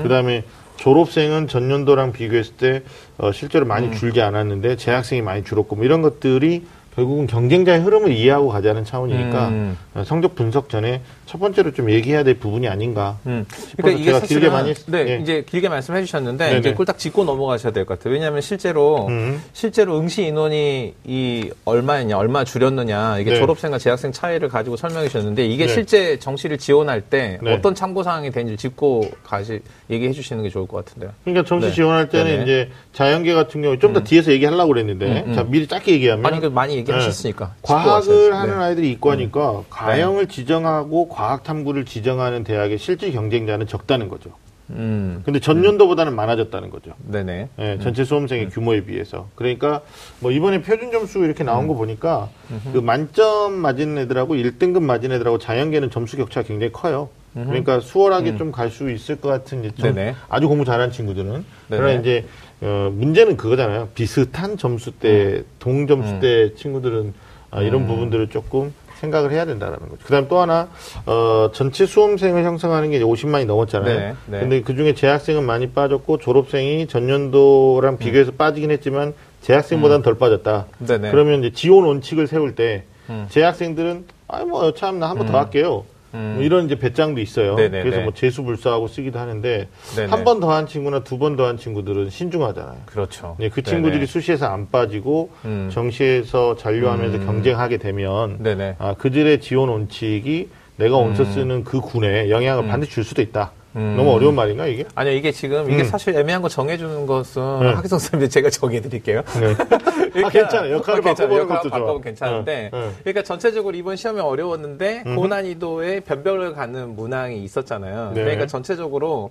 그다음에 0.02 0.42
졸업생은 0.76 1.48
전년도랑 1.48 2.12
비교했을 2.12 2.54
때 2.54 2.82
어, 3.18 3.30
실제로 3.32 3.66
많이 3.66 3.94
줄지 3.96 4.20
않았는데 4.20 4.76
재학생이 4.76 5.22
많이 5.22 5.44
줄었고 5.44 5.76
뭐 5.76 5.84
이런 5.84 6.02
것들이 6.02 6.64
결국은 6.98 7.28
경쟁자의 7.28 7.80
흐름을 7.80 8.10
이해하고 8.10 8.48
가자는 8.48 8.84
차원이니까 8.84 9.48
음. 9.50 9.78
어, 9.94 10.02
성적 10.04 10.34
분석 10.34 10.68
전에 10.68 11.00
첫 11.26 11.38
번째로 11.38 11.72
좀 11.72 11.90
얘기해야 11.92 12.24
될 12.24 12.34
부분이 12.40 12.66
아닌가 12.66 13.18
음. 13.26 13.46
그러니까 13.76 14.00
이게 14.00 14.06
제가 14.06 14.20
사실은 14.20 14.40
길게 14.40 14.52
많이 14.52 14.70
했- 14.70 14.86
네, 14.86 15.06
예. 15.08 15.18
이제 15.22 15.44
길게 15.48 15.68
말씀해 15.68 16.02
주셨는데 16.04 16.46
네네. 16.46 16.58
이제 16.58 16.74
꿀딱 16.74 16.98
짚고 16.98 17.22
넘어가셔야 17.22 17.72
될 17.72 17.84
것 17.86 17.98
같아요. 17.98 18.14
왜냐하면 18.14 18.40
실제로 18.40 19.06
음. 19.06 19.40
실제로 19.52 19.96
응시 19.98 20.24
인원이 20.26 20.94
이 21.04 21.50
얼마였냐, 21.64 22.18
얼마 22.18 22.42
줄였느냐 22.42 23.18
이게 23.20 23.30
네. 23.30 23.38
졸업생과 23.38 23.78
재학생 23.78 24.10
차이를 24.10 24.48
가지고 24.48 24.76
설명해 24.76 25.06
주셨는데 25.06 25.46
이게 25.46 25.66
네. 25.66 25.72
실제 25.72 26.18
정시를 26.18 26.58
지원할 26.58 27.00
때 27.02 27.38
네. 27.40 27.54
어떤 27.54 27.76
참고 27.76 28.02
사항이 28.02 28.32
되는지 28.32 28.56
짚고 28.56 29.08
가시 29.22 29.60
얘기해 29.88 30.10
주시는 30.12 30.42
게 30.42 30.48
좋을 30.48 30.66
것 30.66 30.84
같은데요. 30.84 31.12
그러니까 31.24 31.46
정시 31.46 31.68
네. 31.68 31.72
지원할 31.74 32.08
때는 32.08 32.24
네네. 32.32 32.42
이제 32.42 32.70
자연계 32.92 33.34
같은 33.34 33.62
경우 33.62 33.78
좀 33.78 33.92
더 33.92 34.02
뒤에서 34.02 34.32
얘기하려고 34.32 34.68
그랬는데 34.72 35.32
자 35.34 35.44
미리 35.44 35.66
짧게 35.66 35.92
얘기하면 35.92 36.26
아니 36.26 36.40
그 36.40 36.46
많이 36.48 36.76
얘기 36.76 36.87
하셨으니까 36.96 37.52
짚고 37.56 37.66
과학을. 37.74 38.34
하는 38.34 38.58
네. 38.58 38.64
아이들이 38.64 38.90
이과니까 38.92 39.62
가형을 39.70 40.26
지정하고 40.28 41.08
과학 41.08 41.42
탐구를 41.44 41.84
지정하는 41.84 42.44
대학의 42.44 42.78
실질 42.78 43.12
경쟁자는 43.12 43.66
적다는 43.66 44.08
거죠. 44.08 44.30
음, 44.70 45.22
근데 45.24 45.40
전년도보다는 45.40 46.14
많아졌다는 46.14 46.68
거죠. 46.68 46.92
네네. 47.06 47.48
예, 47.58 47.78
전체 47.82 48.04
수험생의 48.04 48.50
규모에 48.50 48.84
비해서. 48.84 49.28
그러니까 49.34 49.80
뭐 50.20 50.30
이번에 50.30 50.60
표준 50.60 50.90
점수 50.92 51.20
이렇게 51.20 51.42
나온 51.42 51.66
거 51.68 51.74
보니까 51.74 52.28
그 52.74 52.78
만점 52.78 53.54
맞은 53.54 53.96
애들하고 53.96 54.34
1등급 54.34 54.82
맞은 54.82 55.10
애들하고 55.12 55.38
자연계는 55.38 55.90
점수 55.90 56.18
격차가 56.18 56.46
굉장히 56.46 56.70
커요. 56.72 57.08
그러니까 57.32 57.78
수월하게 57.80 58.36
좀 58.36 58.50
갈 58.52 58.68
수 58.70 58.90
있을 58.90 59.16
것 59.16 59.28
같은 59.28 59.60
이제 59.64 59.70
좀 59.74 59.94
네네. 59.94 60.14
아주 60.28 60.48
공부 60.48 60.64
잘하는 60.66 60.92
친구들은 60.92 61.44
그러나 61.68 61.86
네네. 61.88 62.00
이제 62.00 62.26
어, 62.60 62.90
문제는 62.92 63.36
그거잖아요. 63.36 63.88
비슷한 63.94 64.56
점수 64.56 64.92
때 64.92 65.42
동점수 65.58 66.20
때 66.20 66.54
친구들은 66.54 67.14
아, 67.50 67.62
이런 67.62 67.86
부분들을 67.86 68.28
조금 68.30 68.74
생각을 69.00 69.30
해야 69.30 69.44
된다라는 69.46 69.88
거죠. 69.88 70.02
그다음 70.04 70.26
또 70.28 70.38
하나 70.40 70.68
어, 71.06 71.50
전체 71.54 71.86
수험생을 71.86 72.42
형성하는 72.44 72.90
게 72.90 72.96
이제 72.96 73.04
50만이 73.04 73.46
넘었잖아요. 73.46 73.98
네, 73.98 74.14
네. 74.26 74.40
근데 74.40 74.60
그 74.62 74.74
중에 74.74 74.94
재학생은 74.94 75.44
많이 75.46 75.70
빠졌고 75.70 76.18
졸업생이 76.18 76.88
전년도랑 76.88 77.98
비교해서 77.98 78.32
빠지긴 78.32 78.70
했지만 78.72 79.14
재학생보다는 79.42 80.02
덜 80.02 80.18
빠졌다. 80.18 80.66
네네. 80.80 81.10
그러면 81.12 81.44
이제 81.44 81.52
지원 81.54 81.84
원칙을 81.84 82.26
세울 82.26 82.54
때 82.56 82.84
재학생들은 83.30 84.04
아이 84.26 84.44
뭐 84.44 84.72
참 84.74 84.98
나 84.98 85.08
한 85.08 85.16
번 85.16 85.26
더 85.26 85.38
할게요. 85.38 85.84
뭐 86.12 86.42
이런 86.42 86.64
이제 86.66 86.78
배짱도 86.78 87.20
있어요. 87.20 87.54
네네네. 87.56 87.82
그래서 87.82 88.00
뭐 88.00 88.12
재수 88.14 88.42
불사하고 88.42 88.88
쓰기도 88.88 89.18
하는데. 89.18 89.68
한 90.08 90.24
번 90.24 90.40
더 90.40 90.50
한 90.50 90.66
친구나 90.66 91.00
두 91.04 91.18
번 91.18 91.36
더 91.36 91.44
한 91.46 91.56
친구들은 91.58 92.10
신중하잖아요. 92.10 92.78
그렇죠. 92.86 93.36
네, 93.38 93.48
그 93.48 93.62
네네. 93.62 93.76
친구들이 93.76 94.06
수시에서 94.06 94.46
안 94.46 94.70
빠지고 94.70 95.30
음. 95.44 95.68
정시에서 95.72 96.56
잔류하면서 96.56 97.18
경쟁하게 97.26 97.76
되면 97.78 98.42
네네. 98.42 98.76
아, 98.78 98.94
그들의 98.94 99.40
지원 99.40 99.68
원칙이 99.68 100.48
내가 100.76 100.96
원서 100.96 101.24
음. 101.24 101.32
쓰는 101.32 101.64
그 101.64 101.80
군에 101.80 102.30
영향을 102.30 102.68
반드시 102.68 102.92
줄 102.92 103.04
수도 103.04 103.20
있다. 103.20 103.52
너무 103.78 104.12
어려운 104.12 104.34
말인가 104.34 104.66
이게? 104.66 104.84
아니요, 104.94 105.14
이게 105.14 105.30
지금, 105.32 105.70
이게 105.70 105.82
음. 105.82 105.84
사실 105.84 106.16
애매한 106.16 106.42
거 106.42 106.48
정해주는 106.48 107.06
것은 107.06 107.42
네. 107.60 107.72
하기성 107.74 107.98
선생님 107.98 108.28
제가 108.28 108.50
정해드릴게요. 108.50 109.22
네. 109.40 110.22
아, 110.24 110.28
괜찮아요. 110.30 110.74
역할을 110.74 111.02
괜찮아요. 111.02 111.02
바꿔보는 111.02 111.36
역할 111.42 111.58
것도. 111.58 111.70
바꿔보면 111.70 112.02
괜찮은데, 112.02 112.70
네, 112.72 112.78
네. 112.78 112.90
그러니까 113.04 113.22
전체적으로 113.22 113.76
이번 113.76 113.96
시험이 113.96 114.20
어려웠는데 114.20 115.04
고난이도의 115.14 116.00
변별을 116.02 116.54
가는 116.54 116.96
문항이 116.96 117.42
있었잖아요. 117.44 118.12
네. 118.14 118.22
그러니까 118.22 118.46
전체적으로 118.46 119.30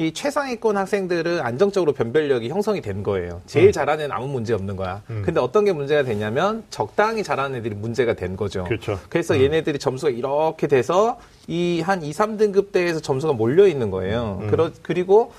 이 0.00 0.12
최상위권 0.12 0.76
학생들은 0.76 1.40
안정적으로 1.40 1.92
변별력이 1.92 2.48
형성이 2.50 2.80
된 2.80 3.02
거예요. 3.02 3.42
제일 3.46 3.72
잘하는 3.72 4.04
애는 4.04 4.14
아무 4.14 4.28
문제 4.28 4.54
없는 4.54 4.76
거야. 4.76 5.02
근데 5.06 5.40
어떤 5.40 5.64
게 5.64 5.72
문제가 5.72 6.04
되냐면 6.04 6.62
적당히 6.70 7.24
잘하는 7.24 7.58
애들이 7.58 7.74
문제가 7.74 8.14
된 8.14 8.36
거죠. 8.36 8.62
그렇죠. 8.64 9.00
그래서 9.08 9.40
얘네들이 9.42 9.80
점수가 9.80 10.10
이렇게 10.12 10.68
돼서 10.68 11.18
이 11.48 11.82
한 11.84 12.02
2, 12.02 12.12
3등급 12.12 12.70
대에서 12.70 13.00
점수가 13.00 13.32
몰려 13.32 13.66
있는 13.66 13.90
거예요. 13.90 14.40
그러, 14.50 14.70
그리고 14.82 15.32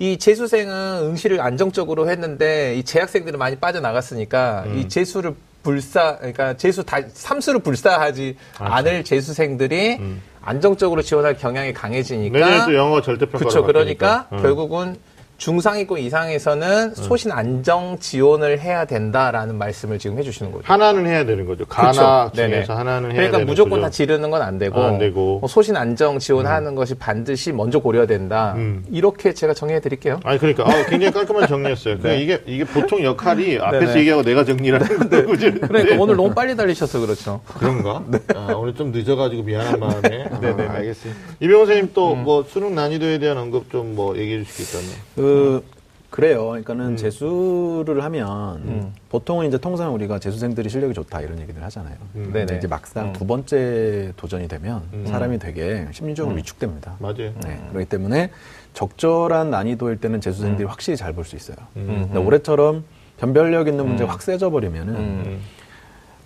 이 0.00 0.16
재수생은 0.18 1.02
응시를 1.02 1.40
안정적으로 1.40 2.08
했는데 2.10 2.74
이 2.76 2.82
재학생들은 2.82 3.38
많이 3.38 3.56
빠져나갔으니까 3.56 4.64
이 4.74 4.88
재수를 4.88 5.34
불사 5.62 6.16
그러니까 6.16 6.56
재수 6.56 6.82
다 6.84 7.00
삼수를 7.12 7.60
불사하지 7.60 8.36
않을 8.58 9.04
재수생들이 9.04 9.98
안정적으로 10.42 11.02
지원할 11.02 11.36
경향이 11.36 11.72
강해지니까 11.72 12.38
내년에 12.38 12.64
또 12.66 12.74
영어 12.74 13.00
절대평가로 13.00 13.50
그렇죠. 13.50 13.64
그러니까. 13.64 14.28
응. 14.32 14.42
결국은 14.42 14.96
중상위권 15.40 15.98
이상에서는 16.00 16.94
소신 16.94 17.32
안정 17.32 17.96
지원을 17.98 18.60
해야 18.60 18.84
된다라는 18.84 19.56
말씀을 19.56 19.98
지금 19.98 20.18
해주시는 20.18 20.52
거죠. 20.52 20.64
하나는 20.66 21.06
해야 21.06 21.24
되는 21.24 21.46
거죠. 21.46 21.64
가나 21.64 21.92
그렇죠. 21.92 22.32
네네. 22.36 22.50
중에서 22.56 22.76
하나는 22.76 23.08
해야 23.10 23.14
그러니까 23.16 23.38
되는 23.38 23.46
무조건 23.50 23.70
거죠. 23.70 23.82
다 23.84 23.90
지르는 23.90 24.30
건 24.30 24.42
안 24.42 24.58
되고, 24.58 24.78
아, 24.80 24.88
안 24.88 24.98
되고. 24.98 25.38
뭐 25.40 25.48
소신 25.48 25.76
안정 25.76 26.18
지원하는 26.18 26.74
것이 26.74 26.94
반드시 26.94 27.52
먼저 27.52 27.78
고려된다. 27.78 28.52
음. 28.56 28.84
이렇게 28.90 29.32
제가 29.32 29.54
정리해 29.54 29.80
드릴게요. 29.80 30.20
아니 30.24 30.38
그러니까 30.38 30.64
아, 30.68 30.84
굉장히 30.86 31.10
깔끔한 31.12 31.46
정리였어요. 31.48 31.98
그러니까 32.00 32.22
이게 32.22 32.42
이게 32.46 32.64
보통 32.64 33.02
역할이 33.02 33.58
앞에서 33.64 33.86
네네. 33.86 34.00
얘기하고 34.00 34.22
내가 34.22 34.44
정리를 34.44 34.78
하는 34.82 34.98
거죠. 35.26 35.50
그러니까 35.66 35.96
오늘 35.98 36.16
너무 36.16 36.34
빨리 36.34 36.54
달리셔서 36.54 37.00
그렇죠. 37.00 37.40
그런가? 37.58 38.02
아, 38.34 38.52
오늘 38.54 38.74
좀 38.74 38.92
늦어가지고 38.92 39.42
미안한 39.44 39.80
마음에. 39.80 40.26
아, 40.30 40.72
알겠어요. 40.74 41.12
이병호 41.40 41.64
선생님 41.64 41.90
또뭐 41.94 42.44
수능 42.50 42.74
난이도에 42.74 43.18
대한 43.18 43.38
언급 43.38 43.70
좀 43.70 43.80
뭐 43.94 44.16
얘기해 44.16 44.44
주시겠다면. 44.44 44.90
그 45.30 45.64
그래요. 46.10 46.48
그러니까는 46.48 46.96
재수를 46.96 48.02
하면 48.02 48.92
보통은 49.10 49.46
이제 49.46 49.58
통상 49.58 49.94
우리가 49.94 50.18
재수생들이 50.18 50.68
실력이 50.68 50.92
좋다 50.92 51.20
이런 51.20 51.38
얘기를 51.38 51.62
하잖아요. 51.62 51.94
음. 52.16 52.22
근데 52.24 52.46
네네. 52.46 52.58
이제 52.58 52.66
막상 52.66 53.08
음. 53.08 53.12
두 53.12 53.24
번째 53.24 54.12
도전이 54.16 54.48
되면 54.48 54.82
음. 54.92 55.06
사람이 55.06 55.38
되게 55.38 55.86
심리적으로 55.92 56.34
위축됩니다. 56.34 56.96
맞아요. 56.98 57.32
네, 57.44 57.60
그렇기 57.70 57.86
때문에 57.88 58.30
적절한 58.74 59.50
난이도일 59.50 59.98
때는 59.98 60.20
재수생들이 60.20 60.66
확실히 60.66 60.96
잘 60.96 61.12
볼 61.12 61.24
수 61.24 61.36
있어요. 61.36 61.56
음. 61.76 62.06
근데 62.12 62.18
올해처럼 62.18 62.82
변별력 63.18 63.68
있는 63.68 63.86
문제가 63.86 64.10
음. 64.10 64.12
확 64.12 64.22
세져 64.22 64.50
버리면은 64.50 64.94
음. 64.96 65.40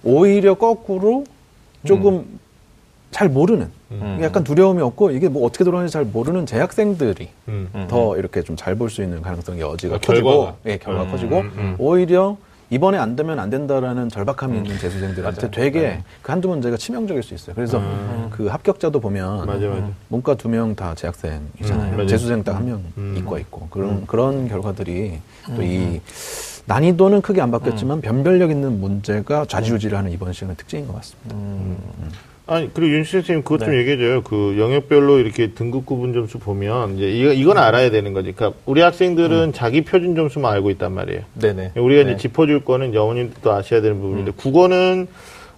오히려 0.03 0.55
거꾸로 0.55 1.25
조금 1.85 2.39
잘 3.15 3.29
모르는 3.29 3.71
음. 3.93 4.19
약간 4.23 4.43
두려움이 4.43 4.83
없고 4.83 5.13
이게 5.13 5.29
뭐 5.29 5.47
어떻게 5.47 5.63
돌아가는지 5.63 5.93
잘 5.93 6.05
모르는 6.05 6.47
재학생들이 6.47 7.29
음. 7.47 7.69
음. 7.73 7.87
더 7.89 8.17
이렇게 8.17 8.43
좀 8.43 8.57
잘 8.57 8.75
볼 8.75 8.91
수 8.91 9.05
있는 9.05 9.23
가능성이 9.23 9.61
여지가 9.61 9.95
아, 9.95 9.99
커지고 9.99 10.31
결과가. 10.31 10.57
예, 10.67 10.79
결과가 10.79 11.07
음, 11.07 11.11
커지고 11.13 11.39
음, 11.39 11.53
음. 11.57 11.77
오히려 11.79 12.37
이번에 12.71 12.99
안 12.99 13.15
되면 13.15 13.39
안 13.39 13.51
된다라는 13.51 14.09
절박함이 14.09 14.57
있는 14.57 14.77
재수생들한테. 14.81 15.49
되게 15.53 16.03
그 16.23 16.33
한두 16.33 16.49
문제가 16.49 16.77
치명적일 16.77 17.23
수 17.23 17.35
있어요. 17.35 17.55
그래서 17.55 17.81
그 18.31 18.47
합격자도 18.49 18.99
보면 18.99 19.47
맞아, 19.47 19.65
맞아. 19.69 19.89
문과 20.09 20.35
두 20.35 20.49
명 20.49 20.75
다 20.75 20.93
재학생이잖아요. 20.97 22.07
재수생 22.09 22.43
딱 22.43 22.57
한명 22.57 22.83
음. 22.99 23.15
이과 23.17 23.39
있고 23.39 23.69
그런 23.71 24.05
그런 24.09 24.49
결과들이 24.49 25.21
또 25.55 25.63
이 25.63 26.01
난이도는 26.67 27.23
크게 27.23 27.41
안 27.41 27.53
바뀌었지만 27.53 28.01
변별력 28.01 28.51
있는 28.51 28.81
문제가 28.81 29.45
좌지우지를 29.45 29.97
하는 29.97 30.11
이번 30.11 30.33
시간의 30.33 30.57
특징인 30.57 30.89
것 30.89 30.97
같습니다. 30.97 31.37
아니 32.47 32.73
그리고 32.73 32.93
윤씨 32.93 33.11
선생님 33.13 33.43
그것 33.43 33.61
좀 33.61 33.71
네. 33.71 33.79
얘기해줘요. 33.79 34.23
그 34.23 34.57
영역별로 34.59 35.19
이렇게 35.19 35.53
등급 35.53 35.87
구분 35.87 36.13
점수 36.13 36.39
보면 36.39 36.97
이제 36.97 37.11
이거 37.11 37.33
이건 37.33 37.57
알아야 37.57 37.91
되는 37.91 38.13
거지. 38.13 38.33
그러니까 38.33 38.59
우리 38.67 38.83
학생들은 38.83 39.55
자기 39.55 39.83
표준 39.83 40.15
점수만 40.15 40.53
알고 40.53 40.71
있단 40.71 40.93
말이에요. 40.93 41.23
네네. 41.35 41.73
우리가 41.77 42.03
이제 42.03 42.11
네. 42.13 42.17
짚어줄 42.19 42.65
거는 42.65 42.93
여원님도 42.93 43.51
아셔야 43.51 43.81
되는 43.81 43.99
부분인데 43.99 44.33
국어는 44.37 45.07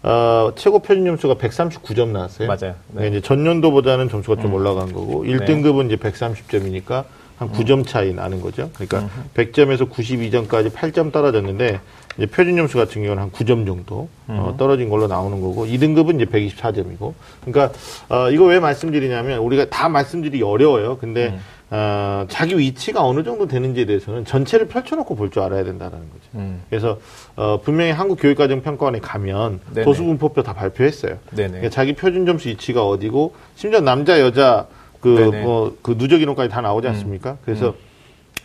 어, 0.05 0.53
최고 0.55 0.79
표준 0.79 1.05
점수가 1.07 1.35
139점 1.35 2.09
나왔어요. 2.11 2.46
맞아요. 2.46 2.75
네. 2.88 2.94
그러니까 2.94 3.16
이제 3.16 3.27
전년도보다는 3.27 4.09
점수가 4.09 4.40
좀 4.40 4.55
올라간 4.55 4.92
거고 4.92 5.25
1등급은 5.25 5.87
이제 5.87 5.96
130점이니까 5.96 7.05
한 7.38 7.51
9점 7.51 7.85
차이 7.85 8.14
나는 8.14 8.40
거죠. 8.40 8.70
그러니까 8.75 9.11
100점에서 9.35 9.90
92점까지 9.90 10.70
8점 10.70 11.11
떨어졌는데 11.11 11.81
이제 12.16 12.26
표준 12.26 12.57
점수 12.57 12.79
같은 12.79 13.02
경우는 13.02 13.22
한 13.22 13.31
9점 13.31 13.66
정도 13.66 14.09
어, 14.29 14.55
떨어진 14.59 14.88
걸로 14.88 15.07
나오는 15.07 15.40
거고 15.40 15.66
2등급은 15.66 16.16
이제 16.16 16.24
124점이고 16.24 17.12
그러니까 17.44 17.76
어, 18.09 18.31
이거 18.31 18.44
왜 18.46 18.59
말씀드리냐면 18.61 19.40
우리가 19.40 19.66
다 19.66 19.88
말씀드리기 19.88 20.42
어려워요. 20.42 20.96
근데 20.98 21.38
어, 21.68 22.24
자기 22.29 22.57
위치가 22.59 23.05
어느 23.05 23.22
정도 23.24 23.46
되는지에 23.48 23.85
대해서는 23.87 24.24
전체를 24.24 24.68
펼쳐놓고 24.68 25.14
볼 25.16 25.31
줄 25.31 25.42
알아야 25.42 25.64
된다는 25.64 25.98
거죠. 25.98 26.22
음. 26.37 26.62
그래서 26.70 26.98
어, 27.35 27.61
분명히 27.62 27.90
한국교육과정평가원에 27.90 29.00
가면 29.00 29.61
네네. 29.74 29.85
도수분포표 29.85 30.42
다 30.42 30.52
발표했어요. 30.55 31.18
그러니까 31.48 31.70
자기 31.70 31.92
표준 31.94 32.24
점수 32.24 32.48
위치가 32.48 32.87
어디고 32.87 33.35
심지어 33.57 33.81
남자 33.81 34.20
여자 34.20 34.66
그. 35.00 35.31
음. 35.35 35.42
뭐그 35.42 35.98
누적 35.98 36.22
인원까지 36.22 36.48
다 36.48 36.61
나오지 36.62 36.87
않습니까? 36.88 37.37
그래서 37.44 37.74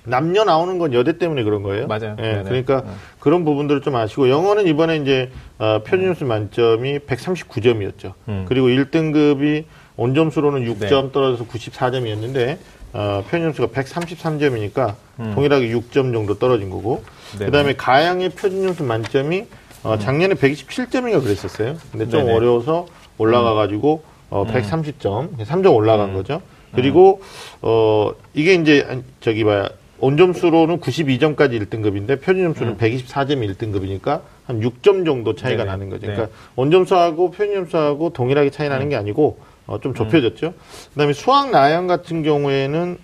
남녀 0.04 0.44
나오는 0.44 0.78
건 0.80 0.94
여대 0.94 1.18
때문에 1.18 1.44
그런 1.44 1.64
거예요. 1.64 1.88
맞아요. 1.88 2.16
예. 2.20 2.42
그러니까 2.44 2.82
네. 2.82 2.90
그런 3.20 3.46
부분들을 3.46 3.82
좀 3.82 3.96
아시고 3.96 4.30
영어는 4.30 4.68
이번에 4.68 4.98
이제 4.98 5.30
어, 5.60 5.80
표준 5.86 6.08
점수 6.08 6.26
만점이 6.26 7.00
139점이었죠. 7.00 8.14
음. 8.28 8.46
그리고 8.48 8.68
1등급이 8.68 9.66
온점수로는 9.98 10.66
6점 10.66 10.80
네. 10.80 11.12
떨어져서 11.12 11.46
94점이었는데 11.46 12.58
어, 12.94 13.24
표준 13.30 13.54
점수가 13.54 13.68
133점이니까 13.68 14.96
음. 15.20 15.32
동일하게 15.36 15.70
6점 15.70 16.14
정도 16.14 16.38
떨어진 16.40 16.70
거고 16.70 17.04
네네. 17.34 17.46
그다음에 17.46 17.74
가양의 17.76 18.30
표준 18.30 18.64
점수 18.64 18.84
만점이 18.84 19.46
어, 19.84 19.98
작년에 19.98 20.36
127점인가 20.36 21.22
그랬었어요. 21.24 21.76
근데 21.92 22.08
좀 22.10 22.22
음. 22.22 22.26
네네. 22.26 22.32
음. 22.32 22.36
어려워서 22.38 22.86
올라가가지고 23.18 24.04
어, 24.32 24.46
130점, 24.48 25.38
3점 25.38 25.76
올라간 25.76 26.14
거죠. 26.14 26.36
음. 26.36 26.76
그리고 26.76 27.22
어 27.62 28.12
이게 28.34 28.54
이제 28.54 28.86
한- 28.88 29.04
저기 29.20 29.44
뭐야 29.44 29.70
온점수로는 30.02 30.80
92점까지 30.80 31.62
1등급인데 31.62 32.22
표준 32.22 32.44
점수는 32.44 32.78
124점이 32.78 33.56
1등급이니까 33.56 34.22
한 34.46 34.60
6점 34.60 35.06
정도 35.06 35.36
차이가 35.36 35.64
음. 35.64 35.66
네네. 35.66 35.72
나는 35.72 35.90
거죠. 35.90 36.08
네. 36.08 36.14
그러니까 36.14 36.38
온점수하고 36.56 37.32
표준 37.32 37.54
점수하고 37.54 38.10
동일하게 38.10 38.50
차이 38.50 38.68
나는 38.68 38.90
게 38.90 38.96
아니고 38.96 39.40
어, 39.68 39.80
좀 39.80 39.94
좁혀졌죠. 39.94 40.54
그다음에 40.94 41.14
수학 41.14 41.52
나형 41.52 41.88
같은 41.88 42.24
경우에는 42.24 42.98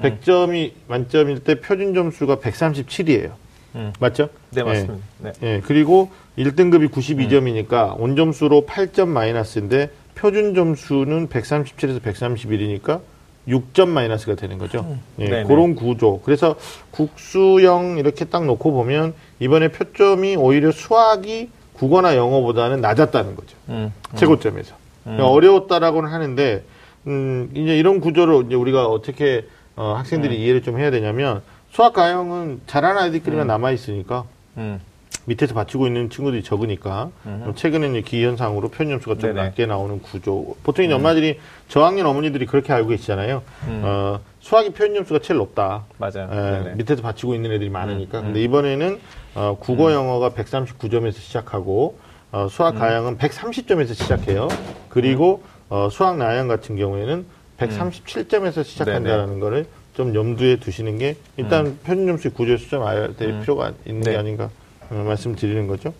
100점이 0.00 0.72
만점일 0.88 1.40
때 1.40 1.60
표준 1.60 1.94
점수가 1.94 2.36
137이에요. 2.36 3.32
음. 3.74 3.92
맞죠? 3.98 4.28
네, 4.50 4.60
예. 4.60 4.64
맞습니다. 4.64 5.06
네. 5.18 5.32
예, 5.42 5.62
그리고 5.64 6.10
1등급이 6.38 6.90
92점이니까 6.90 7.98
온점수로 7.98 8.66
8점 8.66 9.08
마이너스인데 9.08 9.90
표준 10.14 10.54
점수는 10.54 11.28
137에서 11.28 12.00
131이니까 12.00 13.00
6점 13.48 13.88
마이너스가 13.88 14.34
되는 14.36 14.58
거죠. 14.58 14.98
예, 15.18 15.28
네네. 15.28 15.44
그런 15.44 15.74
구조. 15.74 16.20
그래서 16.24 16.56
국수형 16.90 17.98
이렇게 17.98 18.24
딱 18.24 18.44
놓고 18.44 18.72
보면 18.72 19.14
이번에 19.40 19.68
표점이 19.68 20.36
오히려 20.36 20.70
수학이 20.70 21.50
국어나 21.72 22.16
영어보다는 22.16 22.80
낮았다는 22.80 23.34
거죠. 23.34 23.56
음. 23.68 23.92
최고점에서. 24.14 24.74
그러니까 25.02 25.26
어려웠다라고는 25.28 26.10
하는데, 26.10 26.62
음, 27.08 27.50
이제 27.54 27.76
이런 27.76 28.00
구조를 28.00 28.44
이제 28.46 28.54
우리가 28.54 28.86
어떻게, 28.86 29.46
어, 29.74 29.94
학생들이 29.96 30.40
이해를 30.40 30.62
좀 30.62 30.78
해야 30.78 30.92
되냐면, 30.92 31.42
수학 31.72 31.94
가형은 31.94 32.60
잘하는 32.68 33.02
아이들끼리만 33.02 33.46
남아있으니까, 33.48 34.24
음. 34.58 34.80
밑에서 35.26 35.54
받치고 35.54 35.86
있는 35.86 36.10
친구들이 36.10 36.42
적으니까, 36.42 37.10
최근에는 37.54 38.00
이제 38.00 38.08
기현상으로 38.08 38.68
표준점수가 38.68 39.14
좀 39.18 39.30
네네. 39.34 39.42
낮게 39.42 39.66
나오는 39.66 40.00
구조. 40.02 40.56
보통 40.62 40.84
이제 40.84 40.94
엄마들이, 40.94 41.38
저학년 41.68 42.06
어머니들이 42.06 42.46
그렇게 42.46 42.72
알고 42.72 42.88
계시잖아요. 42.88 43.42
음. 43.68 43.82
어, 43.84 44.20
수학이 44.40 44.70
표준점수가 44.70 45.20
제일 45.20 45.38
높다. 45.38 45.84
맞아요. 45.98 46.28
예, 46.30 46.34
네네. 46.34 46.70
음, 46.70 46.76
밑에서 46.76 47.02
받치고 47.02 47.34
있는 47.34 47.52
애들이 47.52 47.70
많으니까. 47.70 48.20
근데 48.20 48.42
이번에는 48.42 48.98
어, 49.34 49.56
국어 49.58 49.92
영어가 49.92 50.30
139점에서 50.30 51.14
시작하고 51.14 51.98
어, 52.32 52.44
음. 52.44 52.48
수학 52.48 52.72
가양은 52.74 53.18
130점에서 53.18 53.94
시작해요. 53.94 54.48
그리고 54.88 55.42
어, 55.68 55.88
수학 55.90 56.16
나양 56.18 56.48
같은 56.48 56.76
경우에는 56.76 57.24
137점에서 57.58 58.64
시작한다라는 58.64 59.24
음. 59.24 59.28
네네. 59.28 59.40
거를 59.40 59.66
좀 59.94 60.14
염두에 60.14 60.56
두시는 60.56 60.98
게 60.98 61.16
일단 61.36 61.78
표준점수 61.84 62.32
구조에서 62.32 62.66
좀 62.68 62.82
알아야 62.82 63.14
될 63.14 63.28
음. 63.28 63.40
필요가 63.40 63.72
있는 63.86 64.02
네. 64.02 64.12
게 64.12 64.16
아닌가 64.16 64.44
어, 64.44 64.50
말씀드리는 64.94 65.66
거죠. 65.66 65.92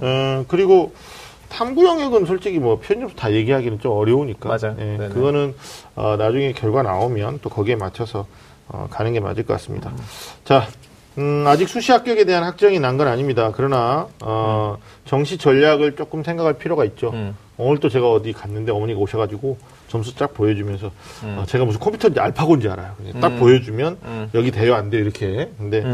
어, 0.00 0.44
그리고 0.48 0.92
탐구 1.48 1.84
영역은 1.86 2.26
솔직히 2.26 2.58
뭐 2.58 2.78
표준점수 2.78 3.14
다 3.16 3.32
얘기하기는 3.32 3.78
좀 3.80 3.92
어려우니까. 3.92 4.48
맞아요. 4.48 4.76
예, 4.78 4.84
네네. 4.84 5.08
그거는 5.10 5.54
어, 5.94 6.16
나중에 6.16 6.52
결과 6.52 6.82
나오면 6.82 7.40
또 7.42 7.48
거기에 7.50 7.76
맞춰서 7.76 8.26
어, 8.68 8.88
가는 8.90 9.12
게 9.12 9.20
맞을 9.20 9.44
것 9.44 9.52
같습니다. 9.54 9.92
자, 10.44 10.66
음, 11.18 11.44
아직 11.46 11.68
수시 11.68 11.92
합격에 11.92 12.24
대한 12.24 12.42
확정이 12.42 12.80
난 12.80 12.96
건 12.98 13.06
아닙니다. 13.06 13.52
그러나 13.54 14.08
어, 14.20 14.78
정시 15.04 15.38
전략을 15.38 15.94
조금 15.94 16.24
생각할 16.24 16.54
필요가 16.54 16.84
있죠. 16.86 17.10
음. 17.10 17.36
오늘 17.56 17.78
또 17.78 17.88
제가 17.88 18.10
어디 18.10 18.32
갔는데 18.32 18.72
어머니가 18.72 18.98
오셔가지고 18.98 19.56
점수 19.94 20.16
쫙 20.16 20.34
보여주면서 20.34 20.90
음. 21.22 21.36
어, 21.38 21.44
제가 21.46 21.64
무슨 21.64 21.78
컴퓨터인지 21.78 22.18
알파고인지 22.18 22.68
알아요. 22.68 22.96
딱 23.20 23.28
보여주면 23.38 24.28
여기 24.34 24.50
돼요 24.50 24.74
안 24.74 24.90
돼요 24.90 25.02
이렇게. 25.02 25.50
근데 25.56 25.84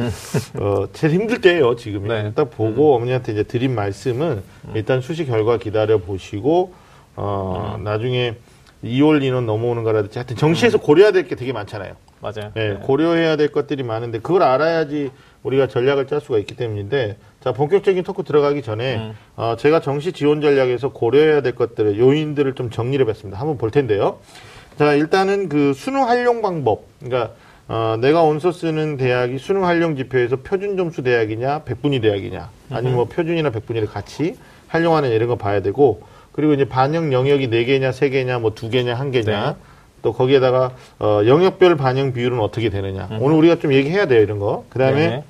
어, 0.59 0.87
제일 0.95 1.13
힘들 1.13 1.43
때예요 1.43 1.77
지금이. 1.77 2.05
음. 2.05 2.09
네. 2.09 2.33
딱 2.35 2.51
보고 2.51 2.95
어머니한테 2.97 3.33
이제 3.33 3.43
드린 3.43 3.75
말씀은 3.75 4.43
일단 4.75 5.03
수시 5.03 5.27
결과 5.27 5.59
기다려 5.59 5.99
보시고 5.99 6.73
어, 7.17 7.77
음. 7.79 7.85
나중에 7.85 8.37
2월 8.83 9.23
인원 9.23 9.45
넘어오는 9.45 9.83
거라든지 9.85 10.19
하여튼 10.19 10.37
정시에서 10.37 10.79
고려해야 10.79 11.13
될 11.13 11.29
게 11.29 11.37
되게 11.37 11.53
많잖아요. 11.53 11.93
맞아요. 12.21 12.53
예, 12.57 12.69
네. 12.69 12.75
고려해야 12.83 13.37
될 13.37 13.53
것들이 13.53 13.83
많은데 13.83 14.21
그걸 14.21 14.43
알아야지 14.45 15.11
우리가 15.43 15.67
전략을 15.69 16.07
짤 16.07 16.23
수가 16.23 16.39
있기 16.39 16.57
때문인데 16.57 17.19
자 17.43 17.53
본격적인 17.53 18.05
토크 18.05 18.23
들어가기 18.23 18.63
전에 18.63 18.97
음. 18.97 19.13
어, 19.37 19.57
제가 19.59 19.81
정시 19.81 20.13
지원 20.13 20.41
전략에서 20.43 20.91
고려해야 20.93 21.41
될 21.41 21.55
것들을 21.55 21.99
요인들을 21.99 22.55
좀 22.55 22.71
정리를 22.71 23.03
해봤습니다. 23.07 23.41
한번 23.41 23.57
볼 23.57 23.71
텐데요. 23.71 24.19
자 24.79 24.93
일단은 24.95 25.49
그 25.49 25.73
수능 25.75 26.07
활용 26.07 26.43
방법, 26.43 26.85
그러니까 27.03 27.33
어, 27.69 27.97
내가 28.01 28.23
원서 28.23 28.53
쓰는 28.53 28.97
대학이 28.99 29.39
수능 29.39 29.65
활용 29.65 29.97
지표에서 29.97 30.37
표준 30.37 30.77
점수 30.77 31.03
대학이냐 31.03 31.65
백분위 31.65 32.01
대학이냐 32.01 32.51
아니면 32.71 32.97
뭐 32.97 33.05
표준이나 33.07 33.51
백분위를 33.51 33.89
같이 33.89 34.37
활용하는 34.69 35.11
이런 35.11 35.29
거 35.29 35.37
봐야 35.37 35.61
되고 35.63 36.03
그리고 36.33 36.53
이제 36.53 36.65
반영 36.69 37.13
영역이 37.13 37.49
네 37.49 37.65
개냐 37.65 37.93
세 37.93 38.11
개냐 38.11 38.39
뭐 38.39 38.51
두 38.55 38.69
개냐 38.71 38.95
한 38.95 39.11
개냐 39.13 39.51
네. 39.53 39.57
또 40.03 40.13
거기에다가 40.13 40.73
어, 40.99 41.23
영역별 41.27 41.77
반영 41.77 42.13
비율은 42.13 42.39
어떻게 42.41 42.69
되느냐. 42.71 43.09
오늘 43.21 43.37
우리가 43.37 43.57
좀 43.59 43.73
얘기해야 43.73 44.07
돼요 44.07 44.21
이런 44.23 44.39
거. 44.39 44.65
그다음에 44.71 45.01
네네. 45.09 45.25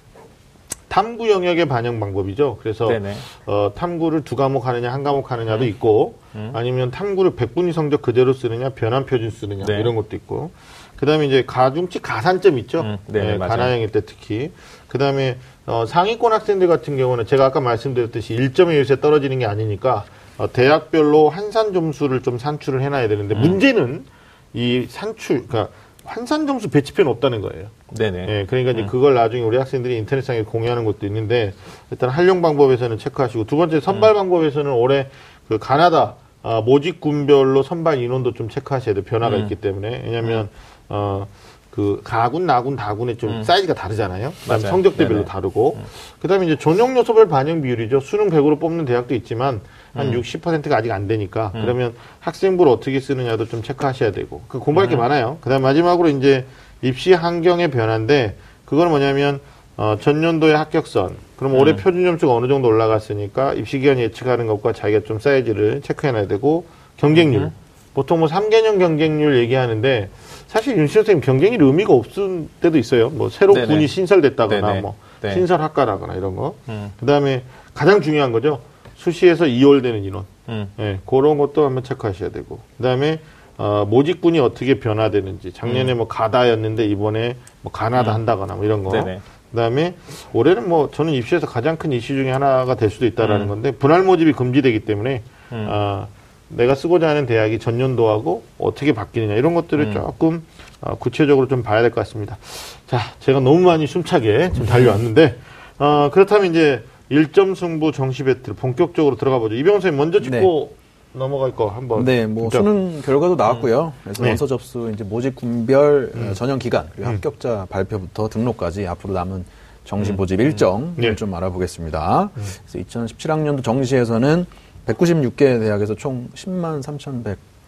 탐구 0.90 1.30
영역의 1.30 1.66
반영 1.66 2.00
방법이죠. 2.00 2.58
그래서 2.60 2.88
네네. 2.88 3.14
어, 3.46 3.72
탐구를 3.74 4.24
두 4.24 4.34
과목 4.34 4.66
하느냐 4.66 4.92
한 4.92 5.04
과목 5.04 5.30
하느냐도 5.30 5.64
있고 5.64 6.18
아니면 6.52 6.90
탐구를 6.90 7.36
백분위 7.36 7.72
성적 7.72 8.02
그대로 8.02 8.32
쓰느냐 8.32 8.70
변환 8.70 9.06
표준 9.06 9.30
쓰느냐 9.30 9.64
네. 9.66 9.78
이런 9.78 9.94
것도 9.94 10.16
있고 10.16 10.50
그다음에 10.96 11.26
이제 11.26 11.44
가중치 11.46 12.00
가산점 12.00 12.58
있죠. 12.58 12.80
음, 12.80 12.98
네. 13.06 13.38
가나형일 13.38 13.90
때 13.92 14.04
특히. 14.04 14.52
그다음에 14.88 15.38
어, 15.64 15.86
상위권 15.86 16.32
학생들 16.32 16.66
같은 16.66 16.96
경우는 16.96 17.24
제가 17.24 17.46
아까 17.46 17.60
말씀드렸듯이 17.60 18.36
1점의 18.36 18.76
요새 18.78 19.00
떨어지는 19.00 19.38
게 19.38 19.46
아니니까 19.46 20.04
어, 20.38 20.52
대학별로 20.52 21.30
환산 21.30 21.72
점수를 21.72 22.22
좀 22.22 22.36
산출을 22.36 22.82
해놔야 22.82 23.06
되는데 23.06 23.36
음. 23.36 23.40
문제는 23.40 24.04
이 24.52 24.86
산출, 24.88 25.46
그러니까 25.46 25.72
환산 26.10 26.46
점수 26.48 26.68
배치표는 26.70 27.10
없다는 27.12 27.40
거예요. 27.40 27.68
네네. 27.96 28.26
예, 28.28 28.46
그러니까 28.46 28.72
음. 28.72 28.78
이제 28.78 28.86
그걸 28.86 29.14
나중에 29.14 29.42
우리 29.42 29.56
학생들이 29.56 29.96
인터넷상에 29.98 30.42
공유하는 30.42 30.84
것도 30.84 31.06
있는데 31.06 31.54
일단 31.92 32.10
활용 32.10 32.42
방법에서는 32.42 32.98
체크하시고 32.98 33.44
두 33.44 33.56
번째 33.56 33.76
음. 33.76 33.80
선발 33.80 34.14
방법에서는 34.14 34.72
올해 34.72 35.06
그 35.48 35.58
가나다 35.58 36.16
아, 36.42 36.62
모집 36.62 37.00
군별로 37.00 37.62
선발 37.62 37.98
인원도 38.02 38.34
좀 38.34 38.48
체크하셔야 38.48 38.94
돼요. 38.94 39.04
변화가 39.04 39.36
음. 39.36 39.42
있기 39.42 39.56
때문에 39.56 40.02
왜냐하면 40.04 40.48
어. 40.88 41.28
그 41.70 42.00
가군, 42.02 42.46
나군, 42.46 42.76
다군의 42.76 43.16
좀 43.16 43.42
사이즈가 43.44 43.74
다르잖아요. 43.74 44.32
그다음 44.42 44.60
음. 44.60 44.66
성적대별로 44.66 45.20
네네. 45.20 45.22
음. 45.22 45.24
다르고. 45.24 45.78
그다음에 46.20 46.46
이제 46.46 46.56
전형 46.56 46.96
요소별 46.96 47.28
반영 47.28 47.62
비율이죠. 47.62 48.00
수능 48.00 48.28
100으로 48.28 48.58
뽑는 48.58 48.84
대학도 48.84 49.14
있지만 49.14 49.60
한 49.94 50.12
음. 50.12 50.20
60%가 50.20 50.76
아직 50.76 50.90
안 50.90 51.06
되니까 51.06 51.52
그러면 51.52 51.94
학생부를 52.20 52.70
어떻게 52.72 52.98
쓰느냐도 53.00 53.46
좀 53.46 53.62
체크하셔야 53.62 54.10
되고. 54.10 54.42
그 54.48 54.58
공부할 54.58 54.88
음. 54.88 54.90
게 54.90 54.96
많아요. 54.96 55.38
그다음 55.40 55.62
마지막으로 55.62 56.08
이제 56.08 56.44
입시 56.82 57.12
환경의 57.12 57.70
변화인데 57.70 58.36
그거는 58.64 58.90
뭐냐면 58.90 59.40
어, 59.76 59.96
전년도의 60.00 60.56
합격선. 60.56 61.16
그럼 61.36 61.54
올해 61.54 61.74
표준 61.74 62.04
점수가 62.04 62.34
어느 62.34 62.48
정도 62.48 62.68
올라갔으니까 62.68 63.54
입시 63.54 63.78
기간 63.78 63.98
예측하는 63.98 64.46
것과 64.46 64.72
자기가 64.72 65.04
좀 65.06 65.18
사이즈를 65.20 65.80
체크해 65.82 66.12
놔야 66.12 66.26
되고 66.26 66.66
경쟁률. 66.98 67.50
보통 67.94 68.18
뭐 68.18 68.28
3개년 68.28 68.78
경쟁률 68.78 69.36
얘기하는데 69.38 70.10
사실 70.50 70.76
윤시 70.76 70.94
선생님 70.94 71.20
경쟁률 71.22 71.62
의미가 71.62 71.92
없을 71.94 72.48
때도 72.60 72.76
있어요. 72.76 73.08
뭐 73.08 73.28
새로 73.28 73.54
네네. 73.54 73.68
군이 73.68 73.86
신설됐다거나 73.86 74.66
네네. 74.66 74.80
뭐 74.80 74.96
네. 75.20 75.32
신설학과라거나 75.32 76.14
이런 76.14 76.34
거. 76.34 76.56
음. 76.68 76.90
그다음에 76.98 77.44
가장 77.72 78.00
중요한 78.02 78.32
거죠. 78.32 78.60
수시에서 78.96 79.44
2월되는 79.44 80.04
인원. 80.04 80.24
음. 80.48 80.68
예, 80.80 80.98
그런 81.06 81.38
것도 81.38 81.64
한번 81.64 81.84
체크하셔야 81.84 82.30
되고. 82.30 82.58
그다음에 82.78 83.20
어, 83.58 83.86
모집군이 83.88 84.40
어떻게 84.40 84.80
변화되는지. 84.80 85.52
작년에 85.52 85.94
뭐 85.94 86.08
가다였는데 86.08 86.84
이번에 86.86 87.36
뭐 87.62 87.70
가나다 87.70 88.12
한다거나 88.12 88.56
뭐 88.56 88.64
이런 88.64 88.82
거. 88.82 88.90
음. 88.90 89.04
네네. 89.04 89.20
그다음에 89.52 89.94
올해는 90.32 90.68
뭐 90.68 90.90
저는 90.90 91.12
입시에서 91.12 91.46
가장 91.46 91.76
큰 91.76 91.92
이슈 91.92 92.08
중에 92.08 92.32
하나가 92.32 92.74
될 92.74 92.90
수도 92.90 93.06
있다라는 93.06 93.42
음. 93.42 93.48
건데 93.48 93.70
분할 93.70 94.02
모집이 94.02 94.32
금지되기 94.32 94.80
때문에 94.80 95.22
아, 95.52 96.08
내가 96.50 96.74
쓰고자 96.74 97.08
하는 97.08 97.26
대학이 97.26 97.58
전년도하고 97.58 98.42
어떻게 98.58 98.92
바뀌느냐 98.92 99.34
이런 99.34 99.54
것들을 99.54 99.86
음. 99.86 99.92
조금 99.92 100.42
어, 100.80 100.96
구체적으로 100.96 101.46
좀 101.48 101.62
봐야 101.62 101.82
될 101.82 101.90
것 101.90 102.00
같습니다. 102.02 102.38
자, 102.86 102.98
제가 103.20 103.40
너무 103.40 103.60
많이 103.60 103.86
숨차게 103.86 104.52
좀 104.54 104.66
달려왔는데 104.66 105.36
어, 105.78 106.10
그렇다면 106.12 106.50
이제 106.50 106.84
1점 107.10 107.54
승부 107.54 107.92
정시 107.92 108.24
배틀 108.24 108.54
본격적으로 108.54 109.16
들어가 109.16 109.38
보죠. 109.38 109.54
이병헌 109.54 109.80
선생님 109.80 109.98
먼저 109.98 110.20
짚고 110.20 110.74
넘어갈 111.12 111.54
거 111.56 111.66
한번. 111.68 112.04
네, 112.04 112.26
뭐 112.26 112.50
진짜. 112.50 112.58
수능 112.58 113.02
결과도 113.02 113.34
나왔고요. 113.34 113.92
그래서 114.04 114.22
네. 114.22 114.28
원서 114.30 114.46
접수 114.46 114.90
이제 114.94 115.02
모집 115.02 115.34
군별 115.34 116.12
음. 116.14 116.28
어, 116.30 116.34
전형 116.34 116.58
기간 116.58 116.88
그리고 116.94 117.08
합격자 117.10 117.66
발표부터 117.68 118.28
등록까지 118.28 118.86
앞으로 118.86 119.14
남은 119.14 119.44
정시 119.84 120.12
모집 120.12 120.40
일정을 120.40 120.92
네. 120.96 121.14
좀 121.16 121.34
알아보겠습니다. 121.34 122.30
그래서 122.34 122.78
2017학년도 122.88 123.64
정시에서는 123.64 124.46
196개 124.86 125.60
대학에서 125.60 125.94
총 125.94 126.28
10만 126.34 126.82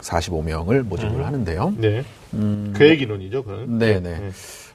3,145명을 0.00 0.82
모집을 0.82 1.24
하는데요. 1.26 1.74
네. 1.78 2.04
계획 2.76 3.02
인원이죠, 3.02 3.44
그건. 3.44 3.60
음. 3.60 3.78
네, 3.78 4.00
네. 4.00 4.30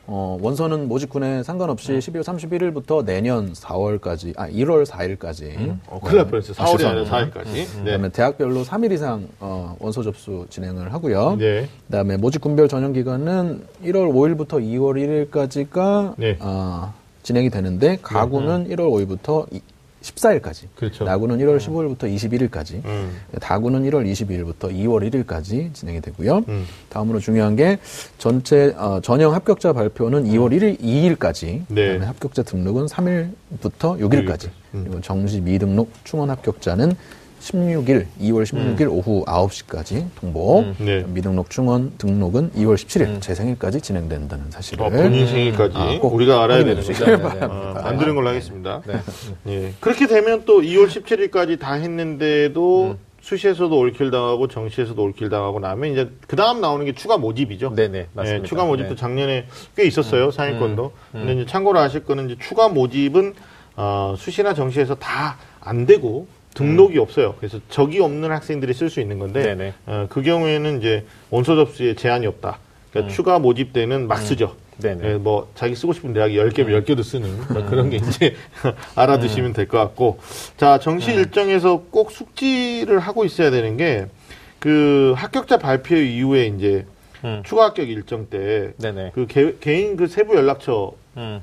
어, 0.09 0.37
원서는 0.41 0.87
모집군에 0.87 1.43
상관없이 1.43 1.91
12월 1.91 2.23
31일부터 2.23 3.03
내년 3.03 3.51
4월까지, 3.51 4.33
아, 4.37 4.47
1월 4.47 4.85
4일까지. 4.85 5.77
어, 5.87 5.99
큰일 5.99 6.17
날 6.17 6.27
뻔했어요. 6.29 6.55
4월이 6.55 6.85
아니라 6.85 7.03
4일까지. 7.03 7.45
네. 7.45 7.67
그 7.83 7.91
다음에 7.91 8.09
대학별로 8.09 8.63
3일 8.63 8.93
이상 8.93 9.27
어, 9.41 9.75
원서 9.79 10.03
접수 10.03 10.45
진행을 10.49 10.93
하고요. 10.93 11.35
네. 11.37 11.67
그 11.87 11.91
다음에 11.91 12.15
모집군별 12.15 12.69
전형 12.69 12.93
기간은 12.93 13.65
1월 13.83 14.13
5일부터 14.13 14.61
2월 14.63 15.29
1일까지가 15.29 16.13
네. 16.15 16.37
어, 16.39 16.93
진행이 17.23 17.49
되는데 17.49 17.97
가구는 18.01 18.69
1월 18.69 18.89
5일부터 18.89 19.45
14일까지, 20.07 20.67
그렇죠. 20.75 21.03
나구는 21.03 21.37
1월 21.39 21.57
15일부터 21.57 22.03
21일까지, 22.03 22.85
음. 22.85 23.11
다구는 23.39 23.89
1월 23.89 24.09
22일부터 24.11 24.71
2월 24.71 25.09
1일까지 25.09 25.73
진행이 25.73 26.01
되고요. 26.01 26.43
음. 26.47 26.65
다음으로 26.89 27.19
중요한 27.19 27.55
게 27.55 27.79
전체 28.17 28.73
어, 28.77 28.99
전형 29.01 29.33
합격자 29.33 29.73
발표는 29.73 30.25
2월 30.25 30.51
1일 30.57 30.79
2일까지, 30.79 31.43
음. 31.47 31.65
네. 31.69 31.87
그다음에 31.87 32.05
합격자 32.05 32.43
등록은 32.43 32.85
3일부터 32.85 33.99
6일까지, 33.99 34.49
음. 34.73 34.83
그리고 34.83 35.01
정시 35.01 35.41
미등록 35.41 35.91
충원 36.03 36.29
합격자는 36.29 36.95
16일, 37.41 38.05
2월 38.21 38.43
16일 38.43 38.89
오후 38.89 39.23
9시까지 39.25 40.05
통보. 40.19 40.59
음. 40.59 40.75
네. 40.79 41.03
미등록 41.07 41.49
충원 41.49 41.97
등록은 41.97 42.51
2월 42.51 42.75
17일 42.75 43.21
제 43.21 43.35
생일까지 43.35 43.81
진행된다는 43.81 44.51
사실을 44.51 44.85
어, 44.85 44.89
본인 44.89 45.27
생일까지 45.27 45.77
아, 45.77 45.99
꼭 45.99 46.13
우리가 46.15 46.43
알아야 46.43 46.63
되는 46.63 46.83
거죠. 46.83 47.05
아, 47.05 47.81
안 47.83 47.97
들은 47.97 48.15
걸로 48.15 48.29
하겠습니다. 48.29 48.81
예. 49.47 49.73
그렇게 49.79 50.07
되면 50.07 50.43
또 50.45 50.61
2월 50.61 50.87
17일까지 50.87 51.59
다 51.59 51.73
했는데도 51.73 52.97
수시에서도 53.21 53.77
올킬 53.77 54.09
당하고 54.09 54.47
정시에서도 54.47 55.01
올킬 55.01 55.29
당하고 55.29 55.59
나면 55.59 55.91
이제 55.91 56.09
그 56.27 56.35
다음 56.35 56.61
나오는 56.61 56.85
게 56.85 56.93
추가 56.93 57.17
모집이죠. 57.17 57.73
네네, 57.75 58.07
맞습니다. 58.13 58.43
예, 58.43 58.47
추가 58.47 58.65
모집도 58.65 58.95
네. 58.95 58.99
작년에 58.99 59.45
꽤 59.75 59.85
있었어요 59.85 60.31
상위권도. 60.31 60.91
근데 61.11 61.33
이제 61.33 61.45
참고로 61.45 61.79
아실 61.79 62.03
거는 62.05 62.29
이제 62.29 62.37
추가 62.39 62.69
모집은 62.69 63.33
어, 63.75 64.15
수시나 64.17 64.53
정시에서 64.53 64.95
다 64.95 65.37
안 65.67 65.85
되고 65.85 66.27
등록이 66.57 66.97
없어요. 66.99 67.35
그래서 67.37 67.59
적이 67.69 67.99
없는 68.01 68.31
학생들이 68.31 68.73
쓸 68.73 68.89
수 68.89 68.99
있는 68.99 69.19
건데. 69.19 69.41
어, 69.85 70.07
그 70.09 70.21
경우에는 70.21 70.79
이제 70.79 71.05
원서 71.29 71.55
접수에 71.55 71.95
제한이 71.95 72.25
없다. 72.27 72.59
그러니까 72.91 73.13
추가 73.13 73.39
모집 73.39 73.73
때는 73.73 74.07
막 74.07 74.17
쓰죠. 74.17 74.55
네네. 74.77 75.09
예, 75.09 75.13
뭐 75.15 75.49
자기 75.55 75.73
쓰고 75.75 75.93
싶은 75.93 76.13
대학이 76.13 76.35
10개면 76.37 76.83
10개도 76.85 77.03
쓰는 77.03 77.35
뭐 77.51 77.65
그런 77.65 77.89
게 77.89 77.97
이제 77.97 78.35
알아두시면 78.95 79.53
될 79.53 79.67
것 79.67 79.79
같고 79.79 80.19
자 80.55 80.77
정시 80.77 81.13
일정에서 81.13 81.83
꼭 81.89 82.11
숙지를 82.11 82.99
하고 82.99 83.25
있어야 83.25 83.49
되는 83.51 83.75
게 83.77 84.07
그 84.59 85.13
합격자 85.15 85.57
발표 85.57 85.95
이후에 85.95 86.47
이제 86.47 86.85
음. 87.23 87.41
추가 87.45 87.65
합격 87.65 87.89
일정 87.89 88.27
때. 88.27 88.73
그 89.13 89.27
개인 89.59 89.95
그 89.97 90.07
세부 90.07 90.35
연락처 90.35 90.93
음. 91.15 91.41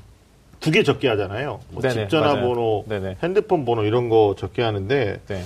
두개 0.65 0.81
적게 0.81 1.07
하잖아요. 1.09 1.59
뭐 1.69 1.79
네네, 1.79 1.93
집 1.93 2.09
전화번호, 2.09 2.85
맞아요. 2.87 3.01
네네. 3.01 3.17
핸드폰 3.21 3.65
번호 3.65 3.83
이런 3.83 4.09
거 4.09 4.33
적게 4.35 4.63
하는데 4.63 5.19
네. 5.27 5.41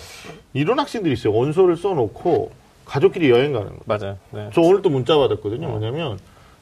이런 0.53 0.79
학생들이 0.79 1.11
있어요. 1.13 1.33
원서를 1.33 1.75
써놓고 1.75 2.51
가족끼리 2.85 3.29
여행 3.29 3.51
가는 3.51 3.67
거. 3.67 3.79
맞아요. 3.83 4.17
네. 4.31 4.49
저 4.53 4.61
오늘 4.61 4.81
또 4.81 4.89
문자 4.89 5.17
받았거든요. 5.17 5.67
뭐냐면 5.67 6.17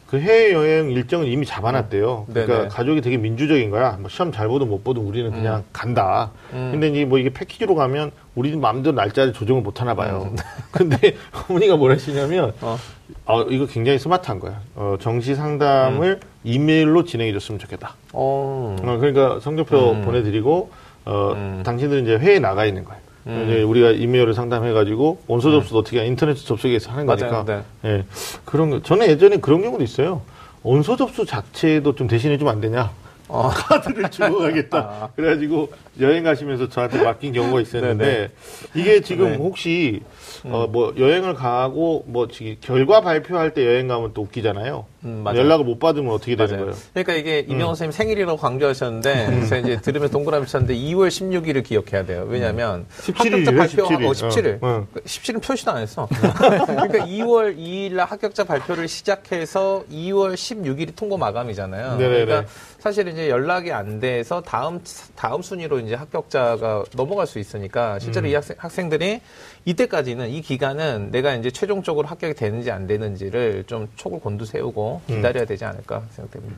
그 0.08 0.20
해외 0.20 0.54
여행 0.54 0.90
일정을 0.90 1.28
이미 1.28 1.46
잡아놨대요. 1.46 2.28
그러니까. 2.34 2.68
가족이 2.70 3.02
되게 3.02 3.18
민주적인 3.18 3.70
거야. 3.70 3.98
뭐 4.00 4.10
시험 4.10 4.32
잘 4.32 4.48
보든 4.48 4.70
못 4.70 4.84
보든 4.84 5.04
우리는 5.04 5.30
그냥 5.30 5.64
간다. 5.72 6.32
음. 6.54 6.70
근데 6.72 6.88
이제 6.88 7.06
뭐 7.06 7.20
이게 7.20 7.30
패키지로 7.30 7.76
가면 7.76 8.12
우리 8.34 8.56
마음대로 8.56 8.96
날짜를 8.96 9.34
조정을 9.34 9.62
못 9.62 9.82
하나 9.82 9.94
봐요. 9.94 10.32
음. 10.32 10.36
근데 10.72 11.16
어머니가 11.48 11.76
뭐라 11.76 11.94
하시냐면 11.96 12.54
어. 12.62 12.78
아, 13.26 13.46
이거 13.50 13.66
굉장히 13.66 14.00
스마트한 14.00 14.40
거야. 14.40 14.62
어, 14.76 14.96
정시 15.00 15.36
상담을 15.36 16.22
이메일로 16.48 17.04
진행해 17.04 17.34
줬으면 17.34 17.60
좋겠다. 17.60 17.96
어. 18.14 18.76
어, 18.82 18.98
그러니까 19.00 19.40
성적표 19.42 19.92
음. 19.92 20.02
보내드리고 20.04 20.72
어, 21.06 21.34
음. 21.36 21.62
당신들은 21.66 22.04
이제 22.04 22.16
회에 22.16 22.40
나가 22.40 22.66
있는 22.66 22.86
거예요. 22.86 23.02
이제 23.28 23.62
우리가 23.62 23.92
이메일을 23.92 24.34
상담해가지고 24.34 25.24
원서 25.28 25.52
접수도 25.52 25.80
어떻게 25.80 26.06
인터넷 26.06 26.36
접속해서 26.36 26.92
하는 26.92 27.04
음. 27.04 27.08
맞아요. 27.08 27.44
거니까. 27.44 27.64
네. 27.82 27.90
예, 27.90 28.06
그런 28.46 28.70
거. 28.70 28.82
저는 28.82 29.08
예전에 29.08 29.38
그런 29.38 29.62
경우도 29.62 29.84
있어요. 29.84 30.22
원서 30.64 30.96
접수 30.96 31.26
자체도 31.26 31.96
좀 31.96 32.08
대신해 32.08 32.38
주면 32.38 32.54
안 32.54 32.62
되냐? 32.62 32.90
어. 33.28 33.50
카드를 33.52 34.10
주고 34.10 34.40
가겠다. 34.40 34.78
아. 34.78 35.10
그래가지고 35.16 35.72
여행 36.00 36.24
가시면서 36.24 36.70
저한테 36.70 37.04
맡긴 37.04 37.34
경우가 37.34 37.60
있었는데 37.60 38.06
네네. 38.06 38.30
이게 38.76 39.02
지금 39.02 39.32
네. 39.32 39.36
혹시 39.36 40.02
어, 40.46 40.68
뭐 40.72 40.94
여행을 40.98 41.34
가고 41.34 42.06
뭐 42.08 42.28
지금 42.30 42.56
결과 42.62 43.02
발표할 43.02 43.54
때 43.54 43.66
여행 43.66 43.88
가면 43.90 44.12
또 44.14 44.22
웃기잖아요. 44.22 44.86
음. 45.06 45.24
연락을 45.28 45.66
못 45.66 45.80
받으면 45.80 46.12
어떻게 46.12 46.36
되는 46.36 46.52
맞아요. 46.52 46.66
거예요? 46.66 46.78
그러니까 46.94 47.14
이게 47.14 47.40
이명호 47.40 47.76
선생님 47.76 47.92
생일이라고 47.92 48.38
강조하셨는데, 48.38 49.26
그래서 49.28 49.58
이제 49.58 49.82
들으면 49.82 50.10
동그라미 50.10 50.48
쳤는데 50.48 50.76
2월 50.76 51.08
16일을 51.10 51.64
기억해야 51.64 52.06
돼요. 52.06 52.26
왜냐면 52.28 52.86
17일 53.02 53.16
합격자 53.16 53.52
이래, 53.52 53.58
발표하고 53.58 54.12
17일. 54.14 54.60
17일. 54.60 54.64
어, 54.64 54.68
어. 54.68 54.88
17일 55.06 55.44
표시도 55.44 55.72
안 55.72 55.82
했어. 55.82 56.08
그러니까 56.66 57.06
2월 57.06 57.58
2일 57.58 57.94
날 57.94 58.08
합격자 58.08 58.44
발표를 58.46 58.88
시작해서 58.88 59.84
2월 59.92 60.34
16일이 60.34 60.96
통고 60.96 61.18
마감이잖아요. 61.18 61.98
네네네. 61.98 62.26
그러니까 62.26 62.50
사실 62.80 63.08
이제 63.08 63.30
연락이 63.30 63.72
안 63.72 64.00
돼서 64.00 64.42
다음 64.42 64.80
다음 65.16 65.42
순위로 65.42 65.80
이제 65.80 65.96
합격자가 65.96 66.86
넘어갈 66.96 67.28
수 67.28 67.40
있으니까 67.40 68.00
실제로 68.00 68.28
이 68.28 68.34
학생, 68.34 68.56
학생들이 68.58 69.22
이때까지는 69.66 70.30
이 70.30 70.42
기간은 70.42 71.12
내가 71.12 71.36
이제 71.36 71.52
최종적으로 71.52 72.08
합격이 72.08 72.36
되는지 72.36 72.72
안 72.72 72.88
되는지를 72.88 73.66
좀 73.68 73.90
촉을 73.96 74.20
곤두세우고 74.20 74.87
놓고 74.88 75.02
기다려야 75.08 75.46
되지 75.46 75.66
않을까 75.66 76.04
생각됩니다. 76.12 76.56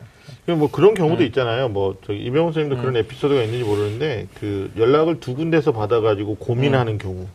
뭐 0.47 0.69
그런 0.71 0.93
경우도 0.93 1.23
있잖아요. 1.25 1.69
뭐 1.69 1.97
저기 2.05 2.19
이병훈 2.19 2.53
선생님도 2.53 2.81
그런 2.81 2.95
에피소드가 2.97 3.41
있는지 3.43 3.63
모르는데 3.63 4.27
그 4.39 4.71
연락을 4.77 5.19
두 5.19 5.35
군데서 5.35 5.71
받아가지고 5.71 6.35
고민하는 6.35 6.97
경우. 6.97 7.27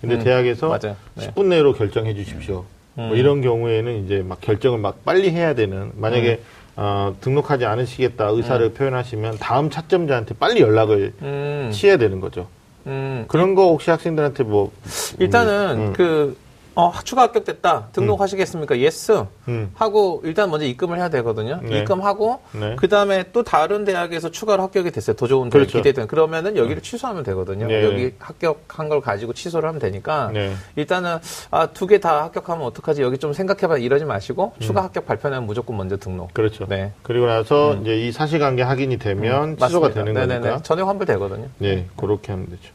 근데 0.00 0.16
음. 0.16 0.22
대학에서 0.22 0.68
맞아요. 0.68 0.96
네. 1.14 1.28
10분 1.28 1.46
내로 1.46 1.72
결정해 1.72 2.14
주십시오. 2.14 2.64
뭐 2.94 3.14
이런 3.16 3.40
경우에는 3.40 4.04
이제 4.04 4.22
막 4.22 4.40
결정을 4.40 4.78
막 4.78 5.04
빨리 5.04 5.30
해야 5.30 5.54
되는 5.54 5.92
만약에 5.94 6.40
어, 6.76 7.14
등록하지 7.20 7.64
않으시겠다 7.64 8.28
의사를 8.28 8.72
표현하시면 8.72 9.38
다음 9.38 9.70
차점자한테 9.70 10.34
빨리 10.38 10.60
연락을 10.60 11.12
음, 11.22 11.70
취해야 11.72 11.96
되는 11.96 12.20
거죠. 12.20 12.48
음, 12.86 13.24
그런 13.28 13.54
거 13.54 13.68
혹시 13.68 13.90
학생들한테 13.90 14.44
뭐 14.44 14.72
일단은 15.18 15.78
음. 15.78 15.92
그 15.92 16.36
어, 16.76 16.92
추가 17.04 17.22
합격됐다. 17.22 17.88
등록하시겠습니까? 17.92 18.78
Yes. 18.78 19.24
음. 19.48 19.70
하고 19.74 20.20
일단 20.24 20.50
먼저 20.50 20.64
입금을 20.66 20.98
해야 20.98 21.08
되거든요. 21.10 21.60
네. 21.62 21.80
입금하고 21.80 22.40
네. 22.52 22.76
그 22.78 22.88
다음에 22.88 23.24
또 23.32 23.42
다른 23.42 23.84
대학에서 23.84 24.30
추가로 24.30 24.62
합격이 24.62 24.90
됐어요. 24.92 25.16
더 25.16 25.26
좋은 25.26 25.50
대학 25.50 25.64
그렇죠. 25.64 25.78
기대된. 25.78 26.06
그러면은 26.06 26.56
여기를 26.56 26.82
취소하면 26.82 27.22
되거든요. 27.24 27.66
네. 27.66 27.84
여기 27.84 28.14
합격한 28.18 28.88
걸 28.88 29.00
가지고 29.00 29.32
취소를 29.32 29.68
하면 29.68 29.80
되니까 29.80 30.30
네. 30.32 30.54
일단은 30.76 31.18
아 31.50 31.66
두 31.66 31.86
개 31.86 31.98
다 31.98 32.22
합격하면 32.24 32.64
어떡하지? 32.66 33.02
여기 33.02 33.18
좀 33.18 33.32
생각해 33.32 33.66
봐 33.66 33.76
이러지 33.76 34.04
마시고 34.04 34.54
추가 34.60 34.82
합격 34.84 35.06
발표나면 35.06 35.46
무조건 35.46 35.76
먼저 35.76 35.96
등록. 35.96 36.30
음. 36.30 36.32
그렇죠. 36.32 36.66
네. 36.66 36.92
그리고 37.02 37.26
나서 37.26 37.74
이제 37.76 37.96
이 37.96 38.12
사실관계 38.12 38.62
확인이 38.62 38.96
되면 38.98 39.56
취소가 39.56 39.88
맞습니다. 39.88 39.94
되는 39.94 40.12
네네네. 40.14 40.40
거니까. 40.40 40.62
전액 40.62 40.86
환불 40.86 41.06
되거든요. 41.06 41.46
네, 41.58 41.86
그렇게 41.96 42.32
하면 42.32 42.46
되죠. 42.46 42.70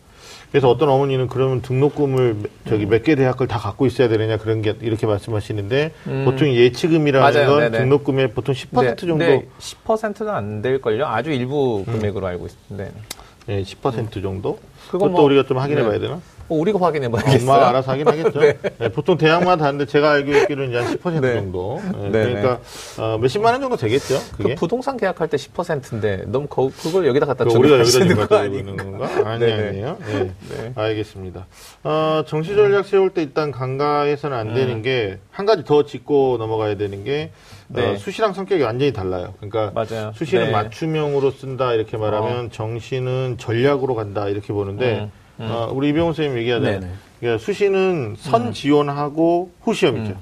그래서 0.56 0.70
어떤 0.70 0.88
어머니는 0.88 1.28
그러면 1.28 1.62
등록금을 1.62 2.38
저기 2.70 2.86
몇 2.86 3.03
개 3.03 3.16
대학을 3.16 3.45
다 3.45 3.60
갖고 3.60 3.86
있어야 3.88 4.08
되느냐 4.08 4.38
그런 4.38 4.62
게 4.62 4.74
이렇게 4.80 5.06
말씀하시는데 5.06 5.91
보통 6.24 6.47
예치금이라는 6.47 7.20
맞아요. 7.34 7.49
건 7.49 7.60
네네. 7.60 7.78
등록금의 7.80 8.32
보통 8.32 8.56
10% 8.56 8.97
정도 8.99 9.18
네, 9.18 9.45
10%는 9.60 10.30
안 10.34 10.62
될 10.62 10.80
걸요. 10.80 11.08
아주 11.08 11.32
일부 11.32 11.84
음. 11.86 11.91
금액으로 11.91 12.26
알고 12.26 12.45
있습니다. 12.45 12.86
네. 12.86 12.91
예, 13.49 13.64
10% 13.64 14.22
정도. 14.24 14.58
그것도 14.89 15.12
뭐- 15.12 15.24
우리가 15.24 15.43
좀 15.43 15.58
확인해 15.58 15.82
네. 15.82 15.88
봐야 15.89 15.99
되나? 15.99 16.22
어, 16.48 16.56
우리가 16.56 16.80
확인해 16.80 17.10
봐야겠어요. 17.10 17.50
엄마가 17.50 17.70
알아서 17.70 17.91
하긴 17.91 18.08
하겠죠. 18.08 18.39
네, 18.80 18.89
보통 18.89 19.18
대학마다 19.18 19.64
다른데 19.64 19.86
제가 19.86 20.12
알고 20.12 20.32
있기로는 20.32 20.70
이제 20.70 20.98
한10% 20.98 21.22
네. 21.22 21.34
정도. 21.34 21.82
네, 21.93 22.10
네, 22.10 22.24
그러니까 22.26 22.60
어, 23.00 23.18
몇십만 23.18 23.54
원 23.54 23.62
정도 23.62 23.78
되겠죠. 23.78 24.20
그 24.32 24.43
그게. 24.43 24.56
부동산 24.56 24.98
계약할 24.98 25.28
때 25.28 25.38
10%인데 25.38 26.24
너무 26.28 26.48
거, 26.48 26.70
그걸 26.82 27.08
여기다 27.08 27.26
갖다 27.26 27.46
그 27.46 27.52
우리가 27.52 27.80
여기다 27.80 27.91
주는 27.91 28.08
지금 28.08 28.22
거 28.22 28.28
갖다 28.28 28.43
아니에요? 28.43 28.64
주는 28.66 28.78
건가? 28.78 29.10
아니. 29.30 29.46
아니에요. 29.52 29.98
네. 30.06 30.32
네. 30.50 30.72
알겠습니다. 30.76 31.48
어, 31.84 32.24
정시 32.28 32.56
전략 32.56 32.86
세울 32.86 33.10
때 33.10 33.24
일단 33.24 33.52
간과해서는 33.52 34.38
안 34.38 34.54
되는 34.54 34.82
게, 34.82 35.18
한 35.32 35.46
가지 35.46 35.64
더 35.64 35.84
짚고 35.86 36.38
넘어가야 36.38 36.76
되는 36.78 37.04
게, 37.04 37.32
어, 37.70 37.74
네. 37.80 37.98
수시랑 37.98 38.34
성격이 38.34 38.62
완전히 38.62 38.93
달라요. 38.93 39.34
그러니까, 39.39 39.72
맞아요. 39.74 40.12
수시는 40.14 40.46
네. 40.46 40.52
맞춤형으로 40.52 41.32
쓴다, 41.32 41.74
이렇게 41.74 41.98
말하면, 41.98 42.52
정시는 42.52 43.38
전략으로 43.39 43.96
간다, 43.96 44.28
이렇게 44.28 44.54
보는데, 44.54 45.00
음, 45.02 45.12
어, 45.40 45.70
우리 45.74 45.90
이병훈 45.90 46.14
선생님 46.14 46.40
얘기하잖아요. 46.40 46.80
네네. 46.80 46.92
그러니까 47.20 47.44
수시는 47.44 48.16
선 48.18 48.54
지원하고 48.54 49.52
후 49.62 49.74
시험이죠. 49.74 50.16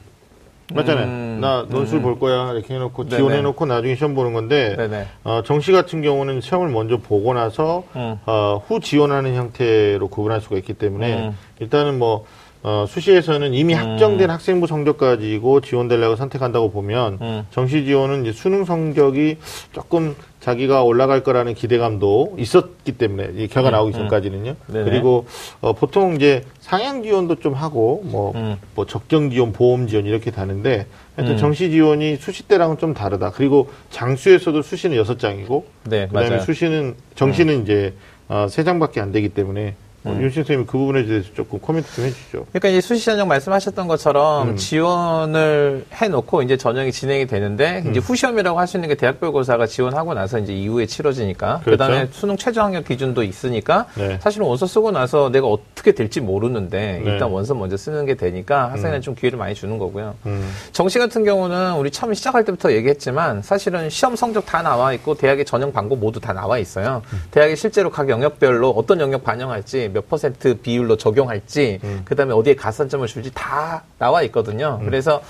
맞잖아요. 0.73 1.05
음. 1.05 1.37
나 1.41 1.65
논술 1.69 2.01
볼 2.01 2.19
거야, 2.19 2.53
이렇게 2.53 2.73
해놓고, 2.73 3.03
네네. 3.03 3.17
지원해놓고 3.17 3.65
나중에 3.65 3.95
시험 3.95 4.15
보는 4.15 4.33
건데, 4.33 4.75
네네. 4.77 5.05
어, 5.23 5.41
정시 5.43 5.71
같은 5.71 6.01
경우는 6.01 6.41
시험을 6.41 6.69
먼저 6.69 6.97
보고 6.97 7.33
나서 7.33 7.83
음. 7.95 8.17
어, 8.25 8.63
후 8.65 8.79
지원하는 8.79 9.35
형태로 9.35 10.07
구분할 10.07 10.41
수가 10.41 10.55
있기 10.57 10.73
때문에 10.73 11.27
음. 11.27 11.37
일단은 11.59 11.99
뭐 11.99 12.25
어, 12.63 12.85
수시에서는 12.87 13.53
이미 13.53 13.73
확정된 13.73 14.29
학생부 14.29 14.67
성적 14.67 14.97
가지고 14.97 15.59
지원 15.59 15.89
대략을 15.89 16.15
선택한다고 16.15 16.71
보면 16.71 17.17
음. 17.21 17.45
정시 17.51 17.83
지원은 17.83 18.21
이제 18.21 18.31
수능 18.31 18.63
성적이 18.63 19.37
조금 19.73 20.15
자기가 20.39 20.83
올라갈 20.83 21.23
거라는 21.23 21.55
기대감도 21.55 22.35
있었기 22.37 22.93
때문에 22.93 23.31
이 23.35 23.47
결과 23.49 23.69
나오기 23.69 23.91
전까지는요. 23.91 24.51
음. 24.51 24.73
네네. 24.73 24.89
그리고 24.89 25.25
어, 25.59 25.73
보통 25.73 26.15
이제 26.15 26.43
상향 26.61 27.03
지원도 27.03 27.35
좀 27.35 27.53
하고 27.53 28.01
뭐, 28.05 28.31
음. 28.35 28.57
뭐 28.75 28.85
적정 28.85 29.29
지원, 29.29 29.51
보험 29.51 29.87
지원 29.87 30.05
이렇게 30.05 30.31
다는데 30.31 30.87
하여튼 31.17 31.35
음. 31.35 31.37
정시 31.37 31.69
지원이 31.69 32.15
수시 32.15 32.43
때랑은 32.43 32.77
좀 32.77 32.93
다르다. 32.93 33.31
그리고 33.31 33.69
장수에서도 33.89 34.61
수시는 34.61 34.95
여섯 34.95 35.19
장이고 35.19 35.65
네, 35.83 36.07
그다음에 36.07 36.29
맞아요. 36.29 36.41
수시는 36.41 36.95
정시는 37.15 37.63
이제 37.63 37.93
어, 38.29 38.47
세 38.49 38.63
장밖에 38.63 39.01
안 39.01 39.11
되기 39.11 39.27
때문에 39.27 39.75
어, 39.75 39.82
음. 40.05 40.21
윤신 40.21 40.43
선생님 40.43 40.65
그 40.65 40.77
부분에 40.77 41.05
대해서 41.05 41.29
조금 41.33 41.59
코멘트 41.59 41.93
좀 41.95 42.05
해주시죠. 42.05 42.45
그러니까 42.51 42.69
이제 42.69 42.81
수시 42.81 43.05
전형 43.05 43.27
말씀하셨던 43.27 43.87
것처럼 43.87 44.49
음. 44.49 44.55
지원을 44.57 45.85
해놓고 45.93 46.41
이제 46.41 46.57
전형이 46.57 46.91
진행이 46.91 47.27
되는데 47.27 47.81
음. 47.85 47.91
이제 47.91 47.99
후시험이라고 47.99 48.59
할 48.59 48.67
수 48.67 48.77
있는 48.77 48.87
게 48.89 48.95
대학별고사가 48.95 49.67
지원하고 49.67 50.13
나서 50.13 50.39
이제 50.39 50.53
이후에 50.53 50.85
치러지니까 50.85 51.59
그렇죠. 51.63 51.71
그 51.71 51.77
다음에 51.77 52.07
수능 52.11 52.37
최저 52.37 52.63
학력 52.63 52.85
기준도 52.85 53.21
있으니까 53.23 53.87
네. 53.95 54.17
사실은 54.21 54.47
원서 54.47 54.65
쓰고 54.65 54.91
나서 54.91 55.29
내가 55.29 55.47
어떻게 55.47 55.91
될지 55.91 56.21
모르는데 56.21 57.01
네. 57.03 57.11
일단 57.11 57.29
원서 57.29 57.53
먼저 57.53 57.75
쓰는 57.77 58.05
게 58.05 58.15
되니까 58.15 58.71
학생은 58.71 59.01
좀 59.01 59.15
기회를 59.15 59.37
많이 59.37 59.53
주는 59.53 59.77
거고요. 59.77 60.15
음. 60.25 60.49
정시 60.71 60.97
같은 60.97 61.23
경우는 61.25 61.73
우리 61.73 61.91
처음 61.91 62.13
시작할 62.13 62.45
때부터 62.45 62.71
얘기했지만 62.71 63.41
사실은 63.41 63.89
시험 63.89 64.15
성적 64.15 64.45
다 64.45 64.61
나와 64.61 64.93
있고 64.93 65.13
대학의 65.15 65.45
전형 65.45 65.71
방법 65.73 65.99
모두 65.99 66.19
다 66.19 66.31
나와 66.33 66.57
있어요. 66.57 67.01
대학이 67.31 67.55
실제로 67.55 67.89
각 67.89 68.09
영역별로 68.09 68.69
어떤 68.71 68.99
영역 69.01 69.23
반영할지 69.23 69.89
몇 69.93 70.09
퍼센트 70.09 70.59
비율로 70.59 70.97
적용할지 70.97 71.79
그다음에 72.05 72.33
어디에 72.33 72.55
가산점을 72.55 73.07
줄지 73.07 73.31
다 73.33 73.83
나와 73.99 74.23
있거든요. 74.23 74.81
그래서 74.83 75.21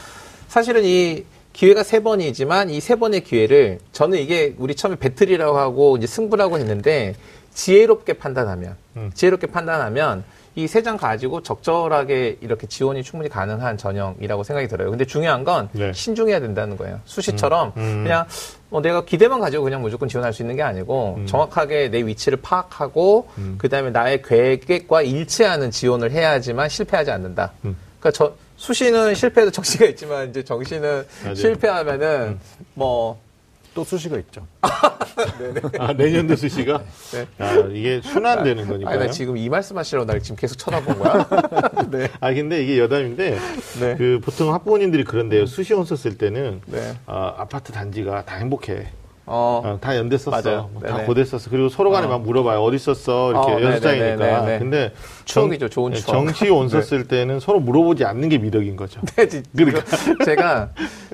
사실은 0.47 0.83
이 0.85 1.25
기회가 1.53 1.83
세 1.83 2.01
번이지만 2.01 2.69
이 2.71 2.79
세 2.79 2.95
번의 2.95 3.23
기회를 3.23 3.79
저는 3.91 4.17
이게 4.17 4.55
우리 4.57 4.73
처음에 4.75 4.95
배틀이라고 4.95 5.57
하고 5.57 5.97
이제 5.97 6.07
승부라고 6.07 6.57
했는데 6.57 7.15
지혜롭게 7.53 8.13
판단하면 8.13 8.75
음. 8.97 9.11
지혜롭게 9.13 9.47
판단하면 9.47 10.23
이 10.55 10.65
세 10.67 10.81
장 10.83 10.97
가지고 10.97 11.41
적절하게 11.41 12.37
이렇게 12.41 12.67
지원이 12.67 13.01
충분히 13.03 13.29
가능한 13.29 13.77
전형이라고 13.77 14.43
생각이 14.43 14.67
들어요. 14.67 14.89
근데 14.91 15.03
중요한 15.05 15.43
건 15.43 15.69
네. 15.71 15.91
신중해야 15.93 16.39
된다는 16.39 16.77
거예요. 16.77 16.99
수시처럼 17.05 17.73
음. 17.77 18.03
그냥 18.03 18.25
뭐 18.69 18.81
내가 18.81 19.03
기대만 19.05 19.39
가지고 19.39 19.63
그냥 19.63 19.81
무조건 19.81 20.07
지원할 20.09 20.31
수 20.33 20.43
있는 20.43 20.55
게 20.55 20.61
아니고 20.61 21.15
음. 21.19 21.25
정확하게 21.25 21.89
내 21.89 22.05
위치를 22.05 22.39
파악하고 22.41 23.29
그다음에 23.57 23.89
나의 23.91 24.21
계획과 24.21 25.01
일치하는 25.01 25.71
지원을 25.71 26.11
해야지만 26.11 26.69
실패하지 26.69 27.09
않는다. 27.11 27.51
음. 27.65 27.75
그러니까 27.99 28.11
저 28.11 28.33
수시는 28.57 29.15
실패해도 29.15 29.49
정시가 29.51 29.85
있지만 29.87 30.29
이제 30.29 30.43
정시는 30.43 30.81
맞아요. 31.23 31.31
음. 31.31 31.35
실패하면은 31.35 32.39
뭐 32.75 33.19
또 33.73 33.83
수시가 33.83 34.17
있죠. 34.17 34.45
아, 35.79 35.93
내년도 35.93 36.35
수시가? 36.35 36.83
네. 37.11 37.27
아, 37.39 37.53
이게 37.71 38.01
순환되는 38.01 38.67
거니까요. 38.67 38.99
나 38.99 39.09
지금 39.09 39.37
이 39.37 39.49
말씀하시려고 39.49 40.05
날 40.05 40.21
지금 40.21 40.35
계속 40.35 40.57
쳐다본 40.57 40.99
거야. 40.99 41.27
네. 41.89 42.09
아, 42.19 42.33
근데 42.33 42.63
이게 42.63 42.79
여담인데, 42.79 43.37
네. 43.79 43.95
그, 43.95 44.19
보통 44.23 44.53
학부모님들이 44.53 45.03
그런데요. 45.03 45.45
수시 45.45 45.73
원서 45.73 45.95
쓸 45.95 46.17
때는, 46.17 46.61
네. 46.65 46.97
아, 47.05 47.33
아파트 47.37 47.71
단지가 47.71 48.25
다 48.25 48.35
행복해. 48.37 48.87
어. 49.25 49.61
어, 49.63 49.77
다 49.79 49.95
연대 49.95 50.17
썼어. 50.17 50.41
맞아요. 50.41 50.69
뭐다 50.73 50.93
네네. 50.95 51.05
고대 51.05 51.23
썼어. 51.23 51.49
그리고 51.49 51.69
서로 51.69 51.91
간에 51.91 52.07
어. 52.07 52.09
막 52.09 52.21
물어봐요. 52.23 52.59
어디 52.61 52.77
썼어? 52.77 53.31
이렇게 53.31 53.51
어, 53.53 53.61
여섯 53.61 53.79
장이니까. 53.79 54.15
네네네네네. 54.17 54.59
근데 54.59 54.91
추억이죠, 55.25 55.69
좋은 55.69 55.93
네, 55.93 55.99
추억. 55.99 56.11
정시 56.13 56.49
원서 56.49 56.77
네. 56.81 56.83
쓸 56.83 57.07
때는 57.07 57.39
서로 57.39 57.59
물어보지 57.61 58.03
않는 58.03 58.27
게 58.29 58.37
미덕인 58.37 58.75
거죠. 58.75 58.99
네, 59.15 59.27
지- 59.27 59.43
그러니까. 59.55 59.81
제가 60.25 60.69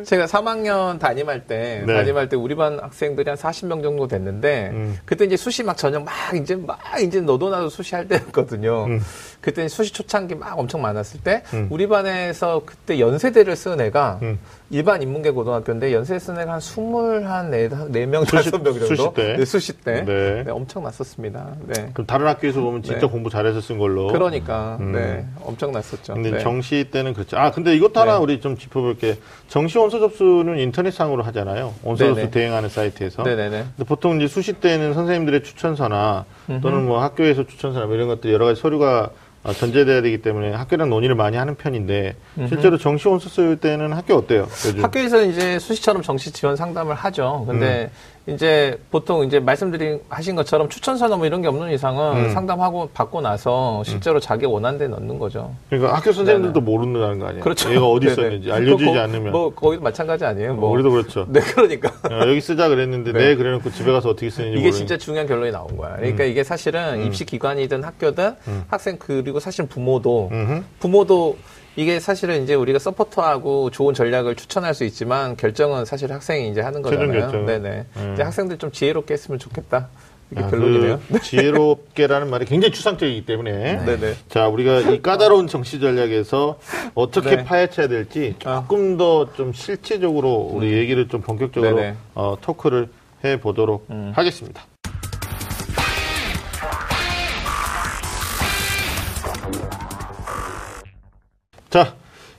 제가 0.05 0.26
3학년 0.26 0.97
담임할 0.99 1.45
때 1.45 1.84
네. 1.86 1.93
담임할 1.93 2.30
때 2.30 2.36
우리 2.36 2.55
반 2.55 2.80
학생들이 2.80 3.30
한 3.30 3.38
40명 3.38 3.84
정도 3.84 4.07
됐는데 4.07 4.70
음. 4.74 4.97
그때 5.05 5.26
이제 5.26 5.38
수시 5.38 5.62
막 5.64 5.78
전형 5.78 6.03
막 6.03 6.14
이제 6.36 6.55
막 6.55 6.80
이제 7.01 7.22
너도 7.22 7.49
나도 7.49 7.70
수시 7.70 7.93
할 7.95 8.07
때였거든요. 8.07 8.86
음. 8.86 8.99
그때 9.42 9.68
수시 9.70 9.94
초창기 9.94 10.36
막 10.36 10.58
엄청 10.60 10.82
많았을 10.82 11.22
때 11.22 11.44
음. 11.54 11.68
우리 11.70 11.88
반에서 11.88 12.62
그때 12.66 13.00
연세대를 13.00 13.56
쓴 13.56 13.80
애가 13.80 14.20
음. 14.22 14.40
일반 14.70 15.02
인문계 15.02 15.32
고등학교인데 15.32 15.94
연세 15.94 16.20
쓴 16.20 16.38
애가 16.40 16.52
한 16.52 16.60
21, 16.60 17.26
한 17.26 17.50
4명, 17.50 18.26
수시- 18.26 18.52
5명 18.52 18.64
정도? 18.64 18.86
수시 18.86 19.14
때? 19.16 19.36
네, 19.38 19.46
수시 19.46 19.74
때. 19.74 20.04
네. 20.06 20.44
네, 20.44 20.52
엄청 20.52 20.84
났었습니다. 20.84 21.56
네. 21.66 21.90
그럼 21.94 22.06
다른 22.06 22.28
학교에서 22.28 22.60
보면 22.62 22.84
진짜 22.84 23.00
네. 23.00 23.08
공부 23.08 23.30
잘해서 23.30 23.62
쓴 23.62 23.80
걸로. 23.80 24.08
그러니까, 24.08 24.78
음. 24.82 24.92
네. 24.92 25.26
엄청 25.44 25.72
났었죠. 25.72 26.14
근데 26.16 26.32
네. 26.32 26.40
정시 26.40 26.90
때는 26.92 27.14
그렇죠. 27.14 27.38
아, 27.38 27.52
근데 27.52 27.76
이것도 27.76 28.00
하나 28.00 28.18
네. 28.18 28.24
우리 28.24 28.42
좀 28.42 28.58
짚어볼 28.58 28.98
게. 28.98 29.18
정시 29.48 29.78
원서 29.80 30.00
접수는 30.00 30.60
인터넷상으로 30.60 31.24
하잖아요. 31.24 31.74
원서 31.84 32.04
네네. 32.04 32.16
접수 32.16 32.32
대행하는 32.32 32.70
사이트에서. 32.70 33.24
네네네. 33.24 33.50
근데 33.76 33.84
보통 33.88 34.18
이제 34.18 34.28
수시 34.28 34.54
때는 34.54 34.94
선생님들의 34.94 35.44
추천서나 35.44 36.26
또는 36.62 36.86
뭐 36.86 37.02
학교에서 37.02 37.48
추천서나 37.48 37.86
뭐 37.88 37.96
이런 37.96 38.08
것들 38.08 38.32
여러 38.32 38.46
가지 38.46 38.62
서류가 38.62 39.10
어, 39.10 39.10
전제돼야 39.58 40.02
되기 40.02 40.22
때문에 40.22 40.52
학교랑 40.54 40.90
논의를 40.90 41.16
많이 41.16 41.38
하는 41.38 41.56
편인데 41.56 42.16
실제로 42.48 42.78
정시 42.78 43.08
원서 43.08 43.30
쓸 43.30 43.56
때는 43.56 43.94
학교 43.94 44.16
어때요? 44.16 44.48
요즘? 44.66 44.84
학교에서 44.84 45.24
이제 45.24 45.58
수시처럼 45.60 46.02
정시 46.02 46.32
지원 46.32 46.56
상담을 46.56 46.94
하죠. 46.96 47.46
근데 47.48 47.90
이제 48.34 48.80
보통 48.92 49.24
이제 49.24 49.40
말씀드린 49.40 50.00
하신 50.10 50.36
것처럼 50.36 50.70
추천서나 50.70 51.18
뭐 51.18 51.26
이런 51.26 51.42
게 51.42 51.48
없는 51.48 51.72
이상은 51.72 52.26
음. 52.26 52.30
상담하고 52.32 52.90
받고 52.94 53.22
나서 53.22 53.84
실제로 53.84 54.20
자기 54.20 54.46
원하는 54.46 54.78
데 54.80 54.88
넣는 54.88 55.20
거죠. 55.20 55.54
그러니까 55.70 55.96
학교 55.96 56.12
선생님들도 56.12 56.62
모르는 56.62 57.20
거 57.20 57.26
아니에요. 57.28 57.44
그렇죠. 57.44 57.72
얘가 57.72 57.86
어디 57.88 58.06
네네. 58.08 58.16
썼는지 58.16 58.52
알려주지 58.52 58.84
뭐 58.86 58.94
거- 58.94 59.00
않으면. 59.00 59.32
뭐 59.32 59.54
거기도 59.54 59.84
마찬가지 59.84 60.26
아니에요. 60.26 60.52
어, 60.52 60.56
뭐 60.56 60.70
우리도 60.72 60.92
그렇죠. 60.92 61.26
네, 61.30 61.40
그러니까. 61.40 61.90
어, 62.10 62.28
여기 62.28 62.42
쓰자 62.42 62.70
그랬는데 62.70 63.12
네. 63.14 63.20
네 63.20 63.36
그래놓고 63.36 63.72
집에 63.72 63.92
가서 63.92 64.10
어떻게 64.10 64.30
쓰는지 64.30 64.54
이게 64.54 64.60
모르는. 64.68 64.72
진짜 64.78 64.98
중요한 64.98 65.28
결론이 65.28 65.52
나온 65.52 65.76
거야. 65.78 65.96
그러니까 65.98 66.24
음. 66.24 66.30
이게 66.30 66.44
사실은 66.44 67.04
입시 67.06 67.26
기관이든 67.26 67.84
학교든 67.84 68.36
학생 68.68 68.98
그리고 69.00 69.40
사실 69.40 69.66
부모도. 69.68 70.30
부모도 70.80 71.38
이게 71.80 72.02
사실은 72.02 72.44
이제 72.44 72.56
우리가 72.56 72.78
서포터하고 72.78 73.70
좋은 73.72 73.94
전략을 73.94 74.36
추천할 74.36 74.74
수 74.74 74.84
있지만 74.84 75.38
결정은 75.38 75.86
사실 75.86 76.12
학생이 76.12 76.50
이제 76.50 76.60
하는 76.60 76.82
거잖아요. 76.82 77.10
결정은. 77.10 77.46
네네. 77.46 77.70
음. 77.80 77.86
근데 77.96 78.24
학생들 78.24 78.58
좀 78.58 78.70
지혜롭게 78.70 79.14
했으면 79.14 79.40
좋겠다. 79.40 79.88
이게 80.30 80.42
아, 80.44 80.50
결론이네요. 80.50 81.00
그 81.08 81.22
지혜롭게라는 81.24 82.30
말이 82.30 82.44
굉장히 82.44 82.74
추상적이기 82.74 83.26
때문에. 83.26 83.86
네네. 83.86 84.16
자, 84.28 84.50
우리가 84.50 84.92
이 84.92 85.02
까다로운 85.02 85.48
정치 85.48 85.80
전략에서 85.80 86.60
어떻게 86.96 87.38
네. 87.38 87.44
파헤쳐야 87.46 87.88
될지 87.88 88.36
조금 88.40 88.98
더 88.98 89.30
좀 89.38 89.54
실체적으로 89.54 90.34
우리 90.52 90.74
얘기를 90.74 91.08
좀 91.08 91.22
본격적으로 91.22 91.78
음. 91.78 91.82
음. 91.84 91.98
어, 92.14 92.36
토크를 92.42 92.90
해 93.24 93.40
보도록 93.40 93.88
하겠습니다. 94.14 94.64
자, 101.70 101.94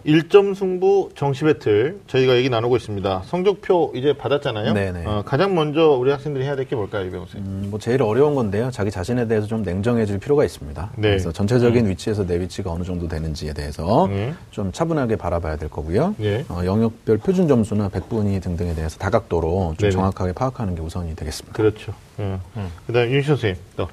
1점 0.06 0.54
승부 0.54 1.10
정시 1.14 1.44
배틀 1.44 2.00
저희가 2.06 2.34
얘기 2.36 2.48
나누고 2.48 2.74
있습니다. 2.78 3.22
성적표 3.26 3.92
이제 3.94 4.14
받았잖아요. 4.14 4.72
네네. 4.72 5.04
어, 5.04 5.22
가장 5.26 5.54
먼저 5.54 5.90
우리 5.90 6.10
학생들이 6.10 6.42
해야 6.44 6.56
될 6.56 6.64
게 6.64 6.74
뭘까요, 6.74 7.04
이병호 7.06 7.26
쌤? 7.26 7.40
음, 7.42 7.66
뭐 7.70 7.78
제일 7.78 8.02
어려운 8.02 8.34
건데요. 8.34 8.70
자기 8.70 8.90
자신에 8.90 9.28
대해서 9.28 9.46
좀 9.46 9.62
냉정해질 9.62 10.18
필요가 10.18 10.42
있습니다. 10.44 10.92
네. 10.96 11.02
그래서 11.10 11.30
전체적인 11.32 11.86
위치에서 11.86 12.26
내 12.26 12.40
위치가 12.40 12.72
어느 12.72 12.82
정도 12.82 13.06
되는지에 13.08 13.52
대해서 13.52 14.06
음. 14.06 14.34
좀 14.50 14.72
차분하게 14.72 15.16
바라봐야 15.16 15.56
될 15.56 15.68
거고요. 15.68 16.14
예. 16.22 16.46
어, 16.48 16.62
영역별 16.64 17.18
표준 17.18 17.46
점수나 17.46 17.90
백분위 17.90 18.40
등등에 18.40 18.74
대해서 18.74 18.96
다각도로 18.98 19.74
좀 19.76 19.76
네네. 19.76 19.90
정확하게 19.90 20.32
파악하는 20.32 20.76
게 20.76 20.80
우선이 20.80 21.14
되겠습니다. 21.14 21.54
그렇죠. 21.56 21.92
음. 22.18 22.40
그다음 22.86 23.10
윤 23.10 23.22
선생님 23.22 23.60
또. 23.76 23.86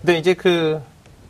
근데 0.00 0.18
이제 0.18 0.32
그 0.32 0.80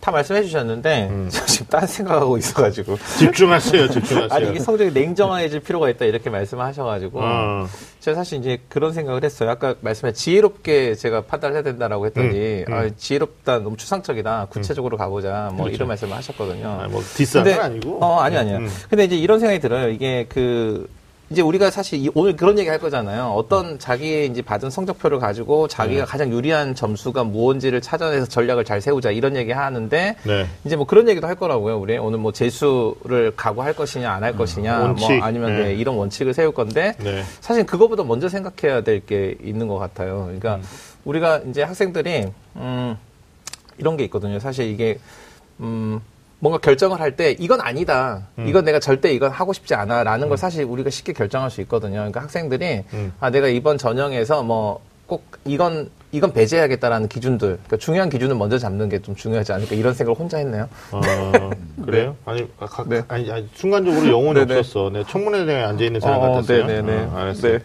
다 0.01 0.11
말씀해 0.11 0.43
주셨는데 0.43 1.09
음. 1.11 1.29
저 1.33 1.45
지금 1.45 1.67
딴 1.69 1.87
생각하고 1.87 2.39
있어가지고 2.39 2.97
집중하세요, 3.19 3.89
집중하세요. 3.93 4.29
아니 4.31 4.51
이게 4.51 4.59
성적이 4.59 4.93
냉정해질 4.93 5.61
필요가 5.61 5.91
있다 5.91 6.07
이렇게 6.07 6.31
말씀하셔가지고 6.31 7.21
어. 7.23 7.67
제가 8.01 8.17
사실 8.17 8.39
이제 8.39 8.59
그런 8.69 8.93
생각을 8.93 9.25
했어요. 9.25 9.51
아까 9.51 9.75
말씀해 9.81 10.13
지혜롭게 10.15 10.95
제가 10.95 11.23
판단해야 11.23 11.63
된다라고 11.63 12.07
했더니 12.07 12.63
음, 12.63 12.65
음. 12.69 12.73
아, 12.73 12.89
지혜롭다 12.97 13.59
너무 13.59 13.77
추상적이다 13.77 14.47
구체적으로 14.51 14.97
가보자 14.97 15.51
뭐 15.53 15.65
그렇죠. 15.65 15.77
이런 15.77 15.89
말씀을 15.89 16.17
하셨거든요. 16.17 16.69
아, 16.69 16.89
뭐 16.89 17.03
디스한 17.03 17.45
건 17.45 17.61
아니고. 17.61 17.99
어 18.05 18.21
아니 18.21 18.37
아니야. 18.37 18.57
음. 18.59 18.69
근데 18.89 19.05
이제 19.05 19.17
이런 19.17 19.39
생각이 19.39 19.61
들어요. 19.61 19.91
이게 19.91 20.25
그 20.29 20.89
이제 21.31 21.43
우리가 21.43 21.71
사실 21.71 22.05
이- 22.05 22.11
오늘 22.15 22.35
그런 22.35 22.59
얘기 22.59 22.69
할 22.69 22.81
거잖아요. 22.81 23.27
어떤 23.37 23.79
자기의 23.79 24.27
이제 24.27 24.43
받은 24.43 24.69
성적표를 24.69 25.21
가지고 25.21 25.69
자기가 25.69 26.05
가장 26.05 26.33
유리한 26.33 26.75
점수가 26.75 27.23
무언지를 27.23 27.81
찾아내서 27.81 28.27
전략을 28.27 28.65
잘 28.65 28.81
세우자 28.81 29.13
이런 29.13 29.37
얘기 29.37 29.53
하는데 29.53 30.17
네. 30.25 30.47
이제 30.65 30.75
뭐 30.75 30.87
그런 30.87 31.09
얘기도 31.09 31.29
할 31.29 31.37
거라고요. 31.37 31.79
우리 31.79 31.97
오늘 31.99 32.19
뭐 32.19 32.33
재수를 32.33 33.33
각오할 33.37 33.75
것이냐 33.75 34.11
안 34.11 34.25
할 34.25 34.37
것이냐 34.37 34.81
원칙. 34.81 35.13
뭐 35.13 35.25
아니면 35.25 35.57
네. 35.57 35.65
네, 35.67 35.75
이런 35.75 35.95
원칙을 35.95 36.35
세울 36.35 36.53
건데 36.53 36.95
네. 36.99 37.23
사실 37.41 37.65
그거보다 37.65 38.03
먼저 38.03 38.29
생각해야 38.29 38.81
될 38.83 39.01
게 39.07 39.37
있는 39.43 39.69
것 39.69 39.79
같아요. 39.79 40.25
그러니까 40.25 40.59
우리가 41.05 41.43
이제 41.49 41.63
학생들이 41.63 42.27
음 42.57 42.97
이런 43.79 43.97
게 43.97 44.03
있거든요. 44.05 44.41
사실 44.41 44.67
이게 44.67 44.99
음 45.61 46.01
뭔가 46.41 46.59
결정을 46.59 47.01
할 47.01 47.17
때 47.17 47.37
이건 47.39 47.61
아니다. 47.61 48.27
이건 48.47 48.65
내가 48.65 48.81
절대 48.81 49.13
이건 49.13 49.31
하고 49.31 49.53
싶지 49.53 49.75
않아라는 49.75 50.29
걸 50.29 50.37
사실 50.39 50.65
우리가 50.65 50.91
쉽게 50.91 51.13
결정할 51.13 51.51
수 51.51 51.61
있거든요. 51.63 51.97
그러니까 51.99 52.23
학생들이 52.23 52.85
음. 52.93 53.13
아 53.21 53.31
내가 53.31 53.47
이번 53.49 53.79
전형에서 53.79 54.43
뭐 54.43 54.81
꼭 55.11 55.25
이건 55.45 55.91
이건 56.13 56.33
배제해야겠다라는 56.33 57.07
기준들, 57.09 57.47
그러니까 57.49 57.77
중요한 57.77 58.11
기준을 58.11 58.35
먼저 58.35 58.59
잡는 58.59 58.89
게 58.89 59.01
좀 59.01 59.15
중요하지 59.15 59.53
않을까 59.53 59.75
이런 59.77 59.95
생각을 59.95 60.19
혼자 60.19 60.37
했네요. 60.39 60.69
어, 60.93 61.01
그래요? 61.87 62.17
아니, 62.27 62.47
아, 62.59 62.67
가- 62.67 62.85
네. 62.87 63.03
아니, 63.09 63.31
아니, 63.31 63.49
순간적으로 63.55 64.09
영혼이 64.11 64.41
네네. 64.41 64.59
없었어. 64.59 64.91
내 64.91 65.05
청문회장에 65.05 65.63
앉아 65.63 65.85
있는 65.85 66.01
사람 66.01 66.19
어, 66.19 66.29
같았어요. 66.33 66.67
네네네. 66.67 67.05
어, 67.05 67.17
알았어. 67.17 67.49
네. 67.49 67.59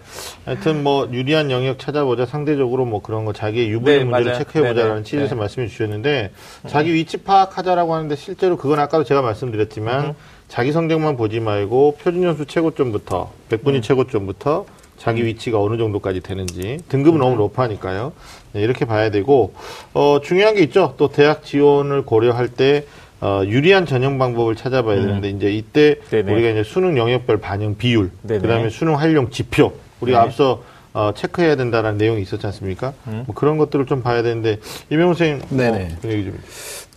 하여튼 0.46 0.84
뭐, 0.84 1.10
유리한 1.12 1.52
영역 1.52 1.78
찾아보자. 1.80 2.26
상대적으로 2.26 2.86
뭐 2.86 3.02
그런 3.02 3.26
거 3.26 3.34
자기의 3.34 3.70
유불리 3.72 3.98
네, 3.98 4.04
문제를 4.06 4.26
맞아요. 4.32 4.38
체크해 4.38 4.66
보자라는 4.68 4.93
네네. 4.98 5.04
취지에서 5.04 5.36
네. 5.36 5.39
말씀해 5.41 5.68
주셨는데, 5.68 6.32
자기 6.68 6.93
위치 6.93 7.18
파악하자라고 7.18 7.93
하는데, 7.96 8.16
실제로 8.16 8.56
그건 8.56 8.80
아까도 8.80 9.04
제가 9.04 9.22
말씀드렸지만, 9.24 10.16
자기 10.48 10.72
성적만 10.72 11.18
보지 11.18 11.41
말고, 11.41 11.98
표준연수 12.02 12.46
최고점부터, 12.46 13.32
백분위 13.50 13.82
최고점부터, 13.82 14.66
자기 14.98 15.26
위치가 15.26 15.62
어느 15.62 15.78
정도까지 15.78 16.22
되는지 16.22 16.80
등급은 16.89 17.20
너무 17.20 17.36
높아니까요. 17.36 18.14
네, 18.54 18.62
이렇게 18.62 18.86
봐야 18.86 19.12
되고 19.12 19.54
어, 19.93 20.20
중요한 20.24 20.56
게 20.56 20.62
있죠. 20.64 20.93
또 20.98 21.10
대학 21.10 21.43
지원을 21.43 22.04
고려할 22.04 22.48
때 22.48 22.86
어, 23.22 23.41
유리한 23.46 23.86
전형 23.86 24.18
방법을 24.18 24.56
찾아봐야 24.56 25.00
되는데 25.02 25.30
이제 25.30 25.52
이때 25.52 25.96
네네. 26.10 26.32
우리가 26.32 26.50
이제 26.50 26.64
수능 26.64 26.98
영역별 26.98 27.38
반영 27.38 27.78
비율, 27.78 28.12
네네. 28.22 28.41
그다음에 28.41 28.70
수능 28.70 28.96
활용 28.96 29.30
지표 29.30 29.74
우리가 30.00 30.20
네. 30.20 30.26
앞서 30.26 30.64
어, 30.93 31.12
체크해야 31.14 31.58
된다는 31.58 31.98
내용이 31.98 32.22
있었지 32.22 32.46
않습니까? 32.48 32.93
뭐 33.04 33.36
그런 33.36 33.58
것들을 33.58 33.86
좀 33.86 34.02
봐야 34.02 34.22
되는데 34.22 34.60
이명호 34.89 35.14
선생님 35.14 35.58
네네. 35.58 35.84
어, 35.84 35.98
그 36.02 36.10
얘기 36.10 36.24
좀. 36.24 36.39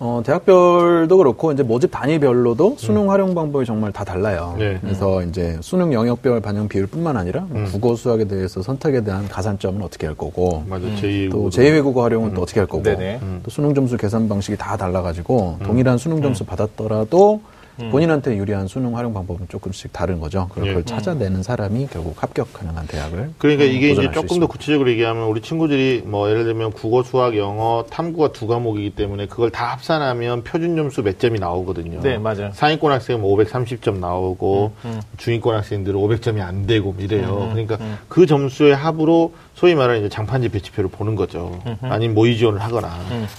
어, 0.00 0.22
대학별도 0.24 1.16
그렇고 1.16 1.50
이제 1.50 1.62
모집 1.62 1.90
단위별로도 1.90 2.76
수능 2.78 3.10
활용 3.10 3.34
방법이 3.34 3.66
정말 3.66 3.92
다 3.92 4.04
달라요. 4.04 4.54
음. 4.54 4.58
네. 4.58 4.78
그래서 4.80 5.22
이제 5.22 5.56
수능 5.60 5.92
영역별 5.92 6.40
반영 6.40 6.68
비율뿐만 6.68 7.16
아니라 7.16 7.46
뭐 7.48 7.60
음. 7.60 7.66
국어 7.66 7.96
수학에 7.96 8.24
대해서 8.24 8.62
선택에 8.62 9.02
대한 9.02 9.28
가산점은 9.28 9.82
어떻게 9.82 10.06
할 10.06 10.14
거고 10.14 10.62
맞아 10.68 10.86
제2 10.86 11.30
또 11.32 11.50
제2외국어 11.50 12.02
활용은 12.02 12.34
또 12.34 12.42
어떻게 12.42 12.60
할 12.60 12.68
거고 12.68 12.88
음. 12.88 13.40
또 13.42 13.50
수능 13.50 13.74
점수 13.74 13.96
계산 13.96 14.28
방식이 14.28 14.56
다 14.56 14.76
달라가지고 14.76 15.58
음. 15.60 15.66
동일한 15.66 15.98
수능 15.98 16.22
점수 16.22 16.44
받았더라도 16.44 17.40
본인한테 17.90 18.36
유리한 18.36 18.66
수능 18.66 18.96
활용 18.96 19.14
방법은 19.14 19.48
조금씩 19.48 19.92
다른 19.92 20.18
거죠. 20.20 20.48
그걸 20.48 20.64
예. 20.64 20.68
그걸 20.70 20.84
찾아내는 20.84 21.42
사람이 21.42 21.88
결국 21.90 22.20
합격 22.22 22.52
가능한 22.52 22.86
대학을 22.86 23.30
그러니까 23.38 23.64
음, 23.64 23.70
이게 23.70 23.90
이제 23.90 24.02
조금 24.02 24.12
더 24.12 24.20
있습니다. 24.20 24.46
구체적으로 24.46 24.90
얘기하면 24.90 25.24
우리 25.28 25.40
친구들이 25.40 26.02
뭐 26.04 26.28
예를 26.28 26.44
들면 26.44 26.72
국어, 26.72 27.02
수학, 27.02 27.36
영어, 27.36 27.84
탐구가 27.90 28.32
두 28.32 28.46
과목이기 28.46 28.90
때문에 28.90 29.26
그걸 29.26 29.50
다 29.50 29.72
합산하면 29.72 30.44
표준 30.44 30.76
점수 30.76 31.02
몇 31.02 31.18
점이 31.18 31.38
나오거든요. 31.38 32.00
네, 32.00 32.18
맞아요. 32.18 32.50
상위권 32.52 32.90
학생은 32.92 33.22
530점 33.22 33.98
나오고 33.98 34.72
중위권 35.16 35.54
학생들은 35.54 35.98
500점이 35.98 36.40
안 36.40 36.66
되고 36.66 36.94
이래요. 36.98 37.50
그러니까 37.52 37.78
그 38.08 38.26
점수의 38.26 38.74
합으로 38.74 39.34
소위 39.54 39.74
말하는 39.74 40.00
이제 40.00 40.08
장판지 40.08 40.48
배치표를 40.48 40.90
보는 40.90 41.14
거죠. 41.14 41.60
아니면 41.82 42.14
모의 42.14 42.36
지원을 42.36 42.60
하거나. 42.60 42.90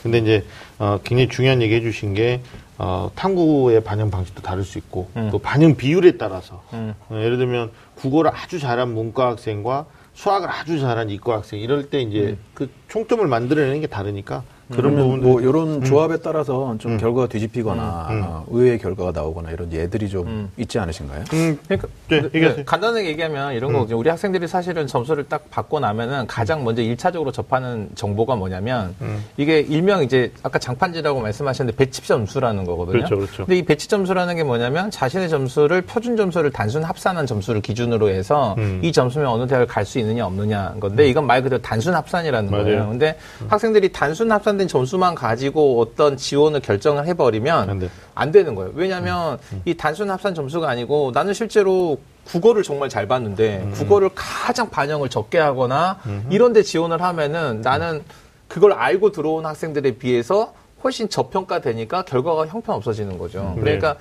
근데 0.03 0.19
이제 0.19 0.45
어, 0.77 0.99
굉장히 1.03 1.27
중요한 1.29 1.61
얘기 1.61 1.75
해주신 1.75 2.13
게 2.13 2.41
어, 2.79 3.11
탐구의 3.13 3.83
반영 3.83 4.09
방식도 4.09 4.41
다를 4.41 4.63
수 4.63 4.77
있고 4.77 5.09
또 5.31 5.37
반영 5.37 5.75
비율에 5.75 6.13
따라서. 6.17 6.63
어, 6.71 6.95
예를 7.11 7.37
들면 7.37 7.71
국어를 7.95 8.31
아주 8.33 8.57
잘한 8.57 8.93
문과 8.93 9.27
학생과 9.27 9.85
수학을 10.13 10.49
아주 10.49 10.79
잘한 10.79 11.09
이과 11.09 11.35
학생 11.37 11.59
이럴 11.59 11.89
때 11.89 12.01
이제 12.01 12.37
그 12.53 12.69
총점을 12.87 13.25
만들어내는 13.27 13.81
게 13.81 13.87
다르니까 13.87 14.43
그런 14.71 14.93
그러면 14.95 15.03
부분들 15.03 15.29
뭐 15.29 15.41
이런 15.41 15.83
조합에 15.83 16.17
따라서 16.17 16.75
좀 16.79 16.97
결과가 16.97 17.27
뒤집히거나 17.27 18.07
음. 18.11 18.23
어, 18.25 18.45
의외의 18.51 18.77
결과가 18.79 19.11
나오거나 19.11 19.51
이런 19.51 19.71
예들이 19.73 20.09
좀 20.09 20.49
있지 20.57 20.77
않으신가요? 20.79 21.23
음, 21.33 21.59
그러니까 21.67 21.87
네, 22.07 22.21
네. 22.31 22.63
간단하게 22.63 23.07
얘기하면 23.09 23.53
이런 23.53 23.73
거거든요. 23.73 23.97
우리 23.97 24.09
학생들이 24.09 24.47
사실은 24.47 24.87
점수를 24.87 25.25
딱 25.27 25.49
받고 25.49 25.79
나면은 25.79 26.27
가장 26.27 26.63
먼저 26.63 26.81
일차적으로 26.81 27.31
접하는 27.31 27.89
정보가 27.95 28.35
뭐냐면 28.35 28.95
이게 29.37 29.59
일명 29.59 30.03
이제 30.03 30.31
아까 30.43 30.59
장판지라고 30.59 31.19
말씀하셨는데 31.19 31.75
배치 31.75 32.05
점수라는 32.07 32.63
거거든요. 32.65 32.97
그렇죠, 32.99 33.15
그렇죠. 33.17 33.45
근데 33.45 33.57
이 33.57 33.65
배치 33.65 33.87
점수라는 33.87 34.35
게 34.35 34.43
뭐냐면 34.43 34.91
자신의 34.91 35.29
점수를 35.29 35.81
표준 35.81 36.15
점수를 36.15 36.51
단순 36.51 36.83
합산한 36.83 37.25
점수를 37.25 37.61
기준으로 37.61 38.09
해서 38.09 38.55
음. 38.59 38.79
이 38.83 38.91
점수면 38.91 39.27
어느 39.29 39.45
대학을 39.47 39.67
갈 39.67 39.89
수 39.89 39.97
있느냐 39.97 40.23
없느냐 40.27 40.75
건데 40.79 41.07
이건 41.07 41.25
말 41.25 41.41
그대로 41.41 41.59
단순 41.63 41.95
합산이라는 41.95 42.51
맞아요. 42.51 42.63
거예요. 42.65 42.89
근데 42.89 43.17
학생들이 43.47 43.91
단순 43.91 44.31
합산 44.31 44.58
된 44.59 44.67
점수만 44.67 45.15
가지고 45.15 45.79
어떤 45.79 46.17
지원을 46.17 46.59
결정을 46.59 47.07
해버리면 47.07 47.69
안 47.69 47.79
돼. 47.79 47.89
안 48.13 48.31
되는 48.31 48.53
거예요. 48.53 48.71
왜냐하면 48.75 49.39
이 49.65 49.73
단순 49.73 50.11
합산 50.11 50.35
점수가 50.35 50.69
아니고 50.69 51.11
나는 51.13 51.33
실제로 51.33 51.99
국어를 52.25 52.61
정말 52.61 52.89
잘 52.89 53.07
봤는데 53.07 53.69
국어를 53.73 54.09
가장 54.13 54.69
반영을 54.69 55.09
적게 55.09 55.39
하거나 55.39 55.97
이런 56.29 56.53
데 56.53 56.61
지원을 56.61 57.01
하면은 57.01 57.61
나는 57.61 58.03
그걸 58.47 58.73
알고 58.73 59.11
들어온 59.11 59.45
학생들에 59.45 59.97
비해서 59.97 60.53
훨씬 60.83 61.09
저평가되니까 61.09 62.03
결과가 62.03 62.47
형편없어지는 62.47 63.17
거죠. 63.17 63.55
그러니까 63.59 63.95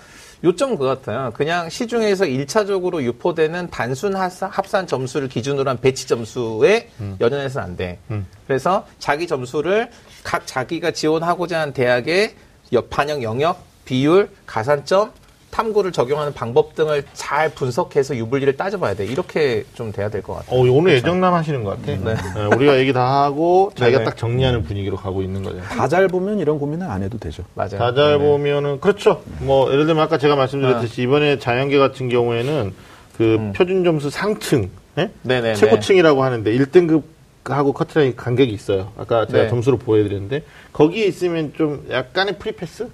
요점은 0.45 0.77
그거 0.77 0.89
같아요. 0.89 1.33
그냥 1.35 1.69
시중에서 1.69 2.25
일차적으로 2.27 3.03
유포되는 3.03 3.71
단순 3.71 4.15
합산, 4.15 4.49
합산 4.51 4.87
점수를 4.87 5.29
기준으로 5.29 5.69
한 5.69 5.81
배치 5.81 6.07
점수에 6.07 6.91
연연해서는 7.21 7.67
안 7.67 7.77
돼. 7.77 7.99
그래서 8.47 8.87
자기 9.01 9.27
점수를 9.27 9.91
각 10.29 10.47
자기가 10.47 10.91
지원하고자 10.91 11.61
하는 11.61 11.73
대학의 11.73 12.33
여- 12.75 12.83
반영 12.83 13.23
영역, 13.23 13.63
비율, 13.87 14.29
가산점, 14.45 15.11
탐구를 15.51 15.91
적용하는 15.91 16.35
방법 16.35 16.75
등을 16.75 17.03
잘 17.15 17.49
분석해서 17.49 18.15
유불리를 18.15 18.55
따져봐야 18.59 18.93
돼. 18.93 19.07
이렇게 19.07 19.65
좀 19.73 19.91
돼야 19.91 20.11
될 20.11 20.21
것 20.21 20.35
같아요. 20.35 20.61
어, 20.61 20.63
오늘 20.71 20.93
애정남 20.97 21.33
하시는 21.33 21.65
것 21.65 21.71
같아. 21.81 21.97
네. 21.99 22.15
네, 22.15 22.45
우리가 22.55 22.77
얘기 22.79 22.93
다 22.93 23.23
하고 23.23 23.73
자기가 23.75 24.01
네네. 24.01 24.11
딱 24.11 24.19
정리하는 24.19 24.65
분위기로 24.65 24.99
가고 24.99 25.23
있는 25.23 25.43
거죠. 25.43 25.63
다잘 25.63 26.09
보면 26.09 26.41
이런 26.41 26.59
고민은 26.59 26.87
안 26.91 27.03
해도 27.03 27.17
되죠. 27.17 27.45
맞아요. 27.55 27.79
다잘 27.79 27.95
네네. 27.95 28.19
보면은 28.19 28.81
그렇죠. 28.81 29.23
뭐 29.39 29.73
예를 29.73 29.87
들면 29.87 30.05
아까 30.05 30.19
제가 30.19 30.37
말씀드렸듯이 30.37 31.01
이번에 31.01 31.39
자연계 31.39 31.79
같은 31.79 32.11
경우에는 32.11 32.75
그 33.17 33.53
표준 33.57 33.83
점수 33.83 34.11
상층, 34.11 34.69
예? 34.99 35.11
네네네. 35.23 35.55
최고층이라고 35.55 36.23
하는데 36.23 36.53
1등급 36.53 37.03
하고 37.57 37.73
커트라인 37.73 38.15
간격이 38.17 38.53
있어요. 38.53 38.93
아까 38.97 39.27
제가 39.27 39.45
네. 39.45 39.49
점수를 39.49 39.79
보여드렸는데 39.79 40.45
거기에 40.73 41.07
있으면 41.07 41.53
좀 41.55 41.87
약간의 41.91 42.39
free 42.39 42.61
pass, 42.61 42.89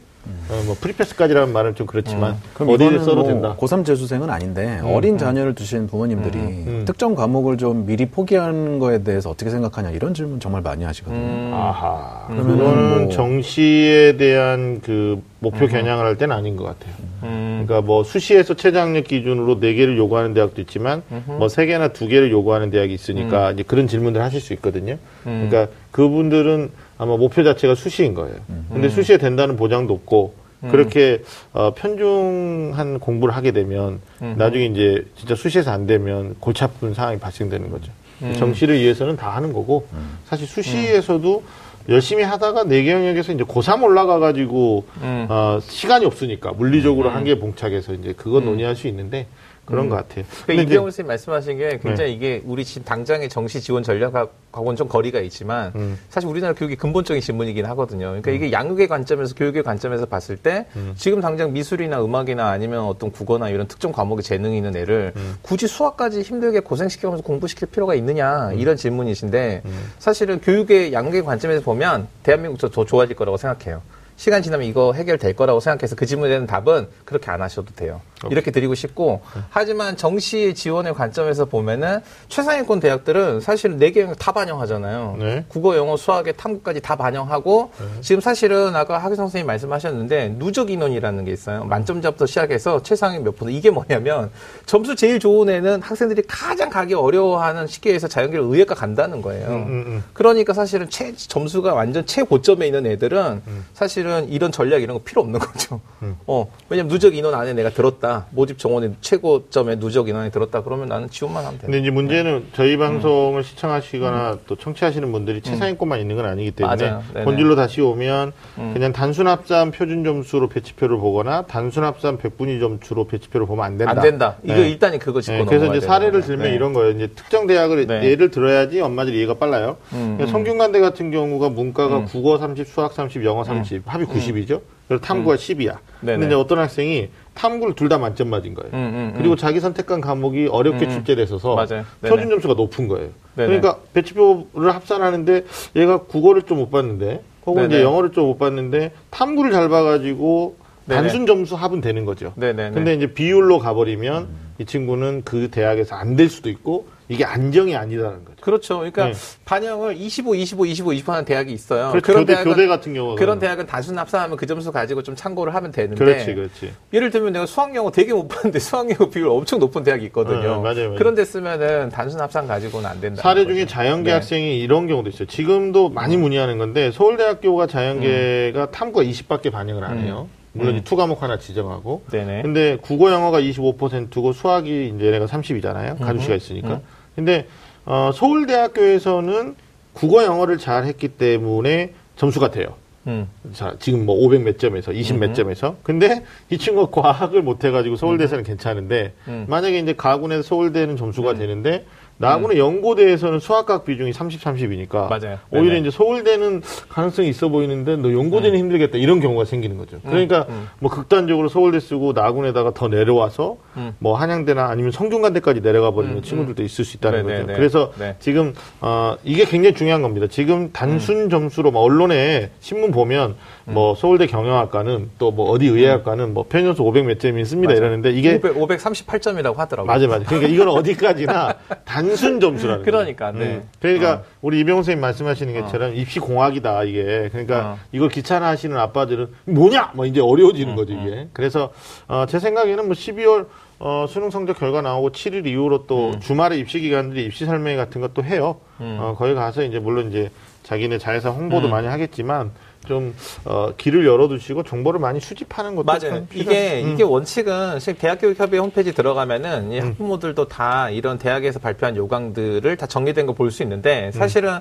어, 0.50 0.62
뭐 0.66 0.76
free 0.80 0.95
pass까지라는 0.95 1.52
말은 1.52 1.74
좀 1.74 1.86
그렇지만 1.86 2.36
그럼 2.54 2.70
어디에 2.70 2.86
이거는 2.86 3.04
써도 3.04 3.16
뭐 3.22 3.24
된다. 3.24 3.56
고3 3.58 3.84
재수생은 3.84 4.28
아닌데 4.30 4.80
어린 4.84 5.16
자녀를 5.18 5.54
두신 5.54 5.86
부모님들이 5.86 6.38
음. 6.38 6.82
특정 6.86 7.14
과목을 7.14 7.56
좀 7.56 7.86
미리 7.86 8.06
포기하는 8.06 8.78
거에 8.78 9.02
대해서 9.02 9.30
어떻게 9.30 9.50
생각하냐 9.50 9.90
이런 9.90 10.12
질문 10.14 10.40
정말 10.40 10.62
많이 10.62 10.84
하시거든요. 10.84 11.18
음. 11.18 11.50
아하. 11.54 12.26
그러면은 12.28 12.58
그거는 12.58 13.02
뭐- 13.04 13.08
정시에 13.10 14.16
대한 14.16 14.80
그 14.82 15.22
목표 15.40 15.66
겨냥을 15.66 16.04
할 16.04 16.16
때는 16.16 16.34
아닌 16.34 16.56
것 16.56 16.64
같아요. 16.64 16.94
음. 17.22 17.64
그러니까 17.66 17.86
뭐 17.86 18.02
수시에서 18.04 18.54
최저학력 18.54 19.04
기준으로 19.04 19.60
네 19.60 19.74
개를 19.74 19.96
요구하는 19.98 20.34
대학도 20.34 20.60
있지만 20.62 21.02
뭐세 21.26 21.66
개나 21.66 21.88
두 21.88 22.08
개를 22.08 22.30
요구하는 22.30 22.70
대학이 22.70 22.92
있으니까 22.92 23.52
이제 23.52 23.62
그런 23.62 23.86
질문들 23.88 24.20
하실 24.22 24.40
수 24.40 24.52
있거든요. 24.54 24.96
그러니까 25.22 25.68
그분들은 25.90 26.70
아마 26.98 27.16
목표 27.16 27.42
자체가 27.42 27.74
수시인 27.74 28.14
거예요. 28.14 28.36
근데 28.72 28.88
수시에 28.88 29.18
된다는 29.18 29.56
보장도 29.56 29.92
없고 29.92 30.34
그렇게 30.70 31.22
어, 31.52 31.74
편중한 31.74 32.98
공부를 32.98 33.34
하게 33.34 33.52
되면 33.52 34.00
나중에 34.36 34.66
이제 34.66 35.04
진짜 35.16 35.34
수시에서 35.34 35.70
안 35.70 35.86
되면 35.86 36.36
골치 36.40 36.64
아픈 36.64 36.94
상황이 36.94 37.18
발생되는 37.18 37.70
거죠. 37.70 37.92
정시를 38.38 38.80
위해서는 38.80 39.16
다 39.16 39.30
하는 39.30 39.52
거고 39.52 39.86
사실 40.26 40.46
수시에서도 40.46 41.42
열심히 41.88 42.22
하다가 42.22 42.64
내개 42.64 42.92
영역에서 42.92 43.32
이제 43.32 43.44
고3 43.44 43.82
올라가가지고 43.82 44.84
음. 45.02 45.26
어, 45.28 45.58
시간이 45.60 46.06
없으니까 46.06 46.52
물리적으로 46.52 47.10
한계 47.10 47.38
봉착해서 47.38 47.92
이제 47.94 48.14
그거 48.16 48.40
논의할 48.40 48.74
수 48.74 48.88
있는데 48.88 49.26
그런 49.64 49.88
것 49.88 49.96
같아요. 49.96 50.24
그 50.46 50.52
네. 50.52 50.62
이병훈 50.62 50.90
선생님 50.90 51.08
말씀하신 51.08 51.58
게 51.58 51.78
굉장히 51.82 52.12
이게 52.12 52.42
우리 52.44 52.64
지금 52.64 52.84
당장의 52.84 53.28
정시 53.28 53.60
지원 53.60 53.82
전략하고는 53.82 54.76
좀 54.76 54.88
거리가 54.88 55.20
있지만 55.20 55.72
음. 55.74 55.98
사실 56.10 56.28
우리나라 56.28 56.54
교육의 56.54 56.76
근본적인 56.76 57.22
질문이긴 57.22 57.64
하거든요. 57.66 58.08
그러니까 58.08 58.30
이게 58.30 58.52
양육의 58.52 58.88
관점에서 58.88 59.34
교육의 59.34 59.62
관점에서 59.62 60.06
봤을 60.06 60.36
때 60.36 60.66
음. 60.76 60.92
지금 60.96 61.20
당장 61.20 61.52
미술이나 61.52 62.04
음악이나 62.04 62.48
아니면 62.48 62.84
어떤 62.84 63.10
국어나 63.10 63.48
이런 63.48 63.66
특정 63.66 63.92
과목에 63.92 64.22
재능이 64.22 64.56
있는 64.56 64.76
애를 64.76 65.12
음. 65.16 65.36
굳이 65.42 65.66
수학까지 65.66 66.22
힘들게 66.22 66.60
고생시켜가면서 66.60 67.24
공부시킬 67.24 67.68
필요가 67.68 67.94
있느냐 67.94 68.50
음. 68.50 68.58
이런 68.58 68.76
질문이신데 68.76 69.62
사실은 69.98 70.40
교육의 70.40 70.92
양육의 70.92 71.24
관점에서 71.24 71.62
보면 71.62 72.08
대한민국도 72.22 72.70
더 72.70 72.84
좋아질 72.84 73.16
거라고 73.16 73.36
생각해요. 73.36 73.80
시간 74.16 74.42
지나면 74.42 74.66
이거 74.66 74.92
해결될 74.92 75.34
거라고 75.34 75.60
생각해서 75.60 75.96
그 75.96 76.06
질문에 76.06 76.30
대한 76.30 76.46
답은 76.46 76.88
그렇게 77.04 77.30
안 77.30 77.42
하셔도 77.42 77.74
돼요. 77.74 78.00
이렇게 78.30 78.50
드리고 78.50 78.74
싶고 78.74 79.20
하지만 79.50 79.96
정시 79.96 80.54
지원의 80.54 80.94
관점에서 80.94 81.44
보면은 81.46 82.00
최상위권 82.28 82.80
대학들은 82.80 83.40
사실 83.40 83.76
네개 83.76 84.02
영역 84.02 84.18
다 84.18 84.32
반영하잖아요. 84.32 85.16
네. 85.18 85.44
국어, 85.48 85.76
영어, 85.76 85.96
수학의 85.96 86.34
탐구까지 86.36 86.80
다 86.80 86.96
반영하고 86.96 87.70
지금 88.00 88.20
사실은 88.20 88.74
아까 88.76 88.98
하기성 88.98 89.26
선생님 89.26 89.46
말씀하셨는데 89.46 90.36
누적 90.38 90.70
인원이라는 90.70 91.24
게 91.24 91.32
있어요. 91.32 91.64
만점자부터 91.64 92.26
시작해서 92.26 92.82
최상위 92.82 93.18
몇 93.20 93.36
분. 93.36 93.50
이게 93.50 93.70
뭐냐면 93.70 94.30
점수 94.66 94.94
제일 94.94 95.18
좋은 95.18 95.48
애는 95.48 95.82
학생들이 95.82 96.22
가장 96.28 96.70
가기 96.70 96.94
어려워하는 96.94 97.66
시기에서 97.66 98.08
자연계를 98.08 98.44
의예과 98.44 98.74
간다는 98.74 99.22
거예요. 99.22 99.48
음, 99.48 99.84
음. 99.86 100.04
그러니까 100.12 100.52
사실은 100.52 100.88
최, 100.88 101.14
점수가 101.14 101.74
완전 101.74 102.06
최고점에 102.06 102.66
있는 102.66 102.86
애들은 102.86 103.42
음. 103.46 103.64
사실은 103.74 104.28
이런 104.28 104.52
전략 104.52 104.82
이런 104.82 104.96
거 104.96 105.02
필요 105.02 105.22
없는 105.22 105.40
거죠. 105.40 105.80
어, 106.26 106.50
왜냐면 106.68 106.88
누적 106.88 107.14
인원 107.14 107.34
안에 107.34 107.52
내가 107.52 107.70
들었다. 107.70 108.13
모집 108.30 108.58
정원의 108.58 108.94
최고점에 109.00 109.78
누적 109.78 110.08
인원에 110.08 110.30
들었다. 110.30 110.62
그러면 110.62 110.88
나는 110.88 111.08
지원만 111.10 111.44
하면 111.44 111.58
근데 111.60 111.72
돼. 111.72 111.80
이제 111.82 111.90
문제는 111.90 112.46
저희 112.54 112.76
방송을 112.76 113.42
시청하시거나 113.44 114.38
또 114.46 114.56
청취하시는 114.56 115.10
분들이 115.12 115.40
최상위권만 115.40 116.00
있는 116.00 116.16
건 116.16 116.26
아니기 116.26 116.50
때문에. 116.50 116.98
본질로 117.24 117.56
다시 117.56 117.80
오면 117.80 118.32
그냥 118.72 118.92
단순 118.92 119.26
합산 119.26 119.70
표준 119.70 120.04
점수로 120.04 120.48
배치표를 120.48 120.96
보거나 120.98 121.42
단순 121.42 121.84
합산 121.84 122.18
백분위 122.18 122.60
점수로 122.60 123.06
배치표를 123.06 123.46
보면 123.46 123.64
안 123.64 123.78
된다. 123.78 123.92
안 123.92 124.00
된다. 124.00 124.36
이거 124.42 124.54
네. 124.54 124.70
일단은 124.70 124.98
그거 124.98 125.20
짚고 125.20 125.38
네, 125.38 125.44
그래서 125.44 125.66
이제 125.74 125.80
사례를 125.86 126.20
거죠. 126.20 126.26
들면 126.28 126.48
네. 126.48 126.54
이런 126.54 126.72
거예요. 126.72 126.90
이제 126.90 127.08
특정 127.14 127.46
대학을 127.46 127.86
네. 127.86 128.04
예를 128.04 128.30
들어야지 128.30 128.80
엄마들이 128.80 129.18
이해가 129.18 129.34
빨라요. 129.34 129.76
음, 129.92 130.14
그러니까 130.16 130.26
성균관대 130.26 130.80
같은 130.80 131.10
경우가 131.10 131.48
문과가 131.50 132.04
국어 132.04 132.38
30, 132.38 132.66
수학 132.66 132.92
30, 132.92 133.24
영어 133.24 133.44
30, 133.44 133.82
합이 133.86 134.04
90이죠. 134.04 134.60
그리고 134.88 135.00
탐구가 135.02 135.36
10이야. 135.36 135.72
음. 135.72 135.78
네네. 136.00 136.12
근데 136.18 136.26
이제 136.26 136.34
어떤 136.34 136.58
학생이 136.58 137.08
탐구를 137.34 137.74
둘 137.74 137.88
다 137.88 137.98
만점 137.98 138.28
맞은 138.30 138.54
거예요. 138.54 138.70
음, 138.72 138.78
음, 138.78 138.94
음. 138.94 139.14
그리고 139.16 139.36
자기 139.36 139.60
선택한 139.60 140.00
과목이 140.00 140.48
어렵게 140.50 140.88
출제돼서 140.88 141.38
맞아요. 141.54 141.84
네네. 142.00 142.08
표준 142.08 142.30
점수가 142.30 142.54
높은 142.54 142.88
거예요. 142.88 143.10
네네. 143.36 143.46
그러니까 143.60 143.78
배치표를 143.92 144.74
합산하는데 144.74 145.44
얘가 145.76 145.98
국어를 146.02 146.42
좀 146.42 146.54
못 146.58 146.70
봤는데 146.70 147.22
혹은 147.46 147.64
이제 147.66 147.76
네네. 147.76 147.82
영어를 147.82 148.12
좀 148.12 148.26
못 148.26 148.38
봤는데 148.38 148.92
탐구를 149.10 149.50
잘 149.50 149.68
봐가지고 149.68 150.56
네네. 150.86 151.00
단순 151.02 151.26
점수 151.26 151.56
합은 151.56 151.80
되는 151.80 152.04
거죠. 152.04 152.32
네네네. 152.36 152.70
근데 152.74 152.94
이제 152.94 153.12
비율로 153.12 153.58
가버리면 153.58 154.28
이 154.58 154.64
친구는 154.64 155.22
그 155.24 155.48
대학에서 155.50 155.96
안 155.96 156.14
될 156.16 156.28
수도 156.28 156.48
있고 156.48 156.86
이게 157.08 157.24
안정이 157.24 157.74
아니라는 157.76 158.24
거죠. 158.24 158.36
그렇죠. 158.40 158.76
그러니까 158.78 159.06
네. 159.06 159.12
반영을 159.44 159.94
25, 159.96 160.36
25, 160.36 160.64
25, 160.64 160.92
25 160.92 161.12
하는 161.12 161.24
대학이 161.24 161.52
있어요. 161.52 161.90
그렇죠. 161.90 162.06
그런 162.06 162.24
교대, 162.24 162.34
대학은- 162.40 162.44
교대 162.44 162.66
같은 162.66 162.94
경우가 162.94 163.16
그런 163.16 163.38
대학은 163.40 163.66
단순 163.66 163.98
합산하면 163.98 164.36
그 164.38 164.46
점수 164.46 164.70
가지고 164.72 165.02
좀 165.02 165.14
참고를 165.16 165.54
하면 165.54 165.70
되는데 165.72 166.02
그렇지, 166.02 166.34
그렇지. 166.34 166.72
예를 166.94 167.10
들면 167.10 167.32
내가 167.32 167.46
수학 167.46 167.74
영어 167.74 167.90
되게 167.90 168.12
못 168.14 168.28
봤는데 168.28 168.58
수학 168.60 168.88
영어 168.88 169.10
비율 169.10 169.26
엄청 169.28 169.58
높은 169.58 169.82
대학이 169.82 170.04
있거든요. 170.06 170.40
네, 170.40 170.46
맞아요, 170.46 170.60
맞아요. 170.62 170.94
그런 170.94 171.14
데 171.14 171.24
쓰면은 171.24 171.88
단순 171.90 172.20
합산 172.20 172.46
가지고는 172.46 172.88
안 172.88 173.00
된다. 173.00 173.20
사례 173.22 173.44
중에 173.44 173.66
자연계 173.66 174.08
네. 174.10 174.12
학생이 174.14 174.60
이런 174.60 174.86
경우도 174.86 175.10
있어요. 175.10 175.26
지금도 175.26 175.90
많이 175.90 176.16
문의하는 176.16 176.56
건데 176.58 176.90
서울대학교가 176.92 177.66
자연계가 177.66 178.70
탐구가 178.70 179.04
20밖에 179.04 179.50
반영을 179.52 179.84
안 179.84 179.98
해요. 179.98 180.28
물론 180.54 180.76
이투 180.76 180.96
과목 180.96 181.22
하나 181.22 181.38
지정하고. 181.38 182.02
음. 182.06 182.10
네네. 182.10 182.42
근데 182.42 182.78
국어 182.80 183.12
영어가 183.12 183.40
25%고 183.40 184.32
수학이 184.32 184.92
이제 184.94 185.06
얘네가 185.06 185.26
30이잖아요. 185.26 185.98
가주시가 185.98 186.34
있으니까. 186.36 186.80
근데 187.14 187.46
어, 187.84 188.10
서울대학교에서는 188.14 189.56
국어 189.92 190.24
영어를 190.24 190.58
잘 190.58 190.84
했기 190.84 191.08
때문에 191.08 191.92
점수가 192.16 192.50
돼요. 192.50 192.74
음. 193.06 193.28
자, 193.52 193.76
지금 193.80 194.06
뭐 194.06 194.16
500 194.16 194.42
몇 194.42 194.58
점에서 194.58 194.92
20 194.92 195.18
몇 195.18 195.34
점에서. 195.34 195.76
근데 195.82 196.24
이 196.48 196.56
친구가 196.56 197.02
과학을 197.02 197.42
못 197.42 197.62
해가지고 197.64 197.96
서울대에서는 197.96 198.44
괜찮은데 198.44 199.12
음. 199.28 199.44
만약에 199.48 199.78
이제 199.78 199.92
가군에서 199.94 200.42
서울대는 200.42 200.96
점수가 200.96 201.34
되는데 201.34 201.84
나군의 202.16 202.58
연고대에서는 202.58 203.40
수학학 203.40 203.84
비중이 203.84 204.12
30, 204.12 204.40
30이니까 204.40 205.08
맞아요. 205.08 205.38
오히려 205.50 205.70
네네. 205.74 205.80
이제 205.80 205.90
서울대는 205.90 206.62
가능성이 206.88 207.28
있어 207.28 207.48
보이는데 207.48 207.96
너 207.96 208.12
연고대는 208.12 208.58
힘들겠다 208.58 208.98
이런 208.98 209.20
경우가 209.20 209.44
생기는 209.44 209.76
거죠. 209.76 209.98
그러니까 210.06 210.46
뭐 210.78 210.90
극단적으로 210.90 211.48
서울대 211.48 211.80
쓰고 211.80 212.12
나군에다가 212.12 212.72
더 212.72 212.88
내려와서 212.88 213.56
음. 213.76 213.94
뭐 213.98 214.16
한양대나 214.16 214.66
아니면 214.66 214.92
성균관대까지 214.92 215.60
내려가 215.60 215.90
버리는 215.90 216.22
친구들도 216.22 216.62
있을 216.62 216.84
수 216.84 216.96
있다는 216.96 217.26
네네네. 217.26 217.40
거죠. 217.46 217.56
그래서 217.56 217.92
네. 217.98 218.16
지금 218.20 218.54
어 218.80 219.16
이게 219.24 219.44
굉장히 219.44 219.74
중요한 219.74 220.02
겁니다. 220.02 220.26
지금 220.28 220.70
단순 220.72 221.28
점수로 221.30 221.70
뭐 221.72 221.82
언론에 221.82 222.50
신문 222.60 222.90
보면 222.92 223.36
뭐 223.66 223.94
서울대 223.94 224.26
경영학과는 224.26 225.10
또 225.18 225.30
뭐 225.34 225.50
어디 225.50 225.66
의예학과는 225.66 226.32
뭐 226.34 226.44
편연수 226.48 226.82
500몇 226.82 227.18
점이 227.18 227.40
있습니다 227.42 227.68
맞아요. 227.72 227.78
이러는데 227.78 228.10
이게 228.12 228.34
500, 228.34 228.54
538점이라고 228.78 229.56
하더라고요. 229.56 229.92
맞아 229.92 230.06
맞아. 230.06 230.24
그러니까 230.24 230.48
이건 230.52 230.68
어디까지나 230.76 231.54
단순 231.84 232.38
점수라는. 232.40 232.84
그러니까, 232.84 233.32
네. 233.32 233.62
그러니까 233.80 234.22
우리 234.42 234.60
이병호 234.60 234.82
선생님 234.82 235.00
말씀하시는 235.00 235.60
것처럼 235.60 235.94
입시 235.96 236.20
공학이다 236.20 236.84
이게. 236.84 237.28
그러니까 237.32 237.66
어. 237.66 237.78
이걸 237.90 238.10
귀찮아 238.10 238.46
하시는 238.48 238.76
아빠들은 238.76 239.28
뭐냐 239.46 239.92
뭐 239.94 240.06
이제 240.06 240.20
어려워지는 240.20 240.76
거죠 240.76 240.92
이게. 240.92 241.28
그래서 241.32 241.70
어, 242.06 242.26
제 242.28 242.38
생각에는 242.38 242.84
뭐 242.84 242.92
12월 242.94 243.46
어, 243.80 244.06
수능 244.08 244.30
성적 244.30 244.58
결과 244.58 244.82
나오고 244.82 245.10
7일 245.10 245.46
이후로 245.46 245.86
또 245.86 246.18
주말에 246.20 246.56
입시 246.58 246.78
기관들이 246.80 247.24
입시 247.24 247.44
설명회 247.44 247.76
같은 247.76 248.00
것도 248.00 248.22
해요. 248.24 248.56
어, 248.78 249.14
거기 249.18 249.34
가서 249.34 249.64
이제 249.64 249.78
물론 249.78 250.10
이제 250.10 250.30
자기네 250.62 250.98
자회사 250.98 251.30
홍보도 251.30 251.66
음. 251.68 251.70
많이 251.72 251.86
하겠지만 251.88 252.52
좀 252.86 253.14
어, 253.44 253.72
길을 253.76 254.06
열어두시고 254.06 254.62
정보를 254.64 255.00
많이 255.00 255.20
수집하는 255.20 255.74
것도 255.74 255.84
맞아요. 255.84 256.00
참 256.00 256.26
이게. 256.34 256.82
음. 256.84 256.92
이게 256.92 257.02
원칙은 257.02 257.80
실 257.80 257.94
대학교육협의 257.94 258.60
홈페이지 258.60 258.92
들어가면은 258.92 259.72
이 259.72 259.78
학부모들도 259.78 260.48
다 260.48 260.90
이런 260.90 261.18
대학에서 261.18 261.58
발표한 261.58 261.96
요강들을 261.96 262.76
다 262.76 262.86
정리된 262.86 263.26
거 263.26 263.34
볼 263.34 263.50
수 263.50 263.62
있는데 263.62 264.10
사실은 264.12 264.58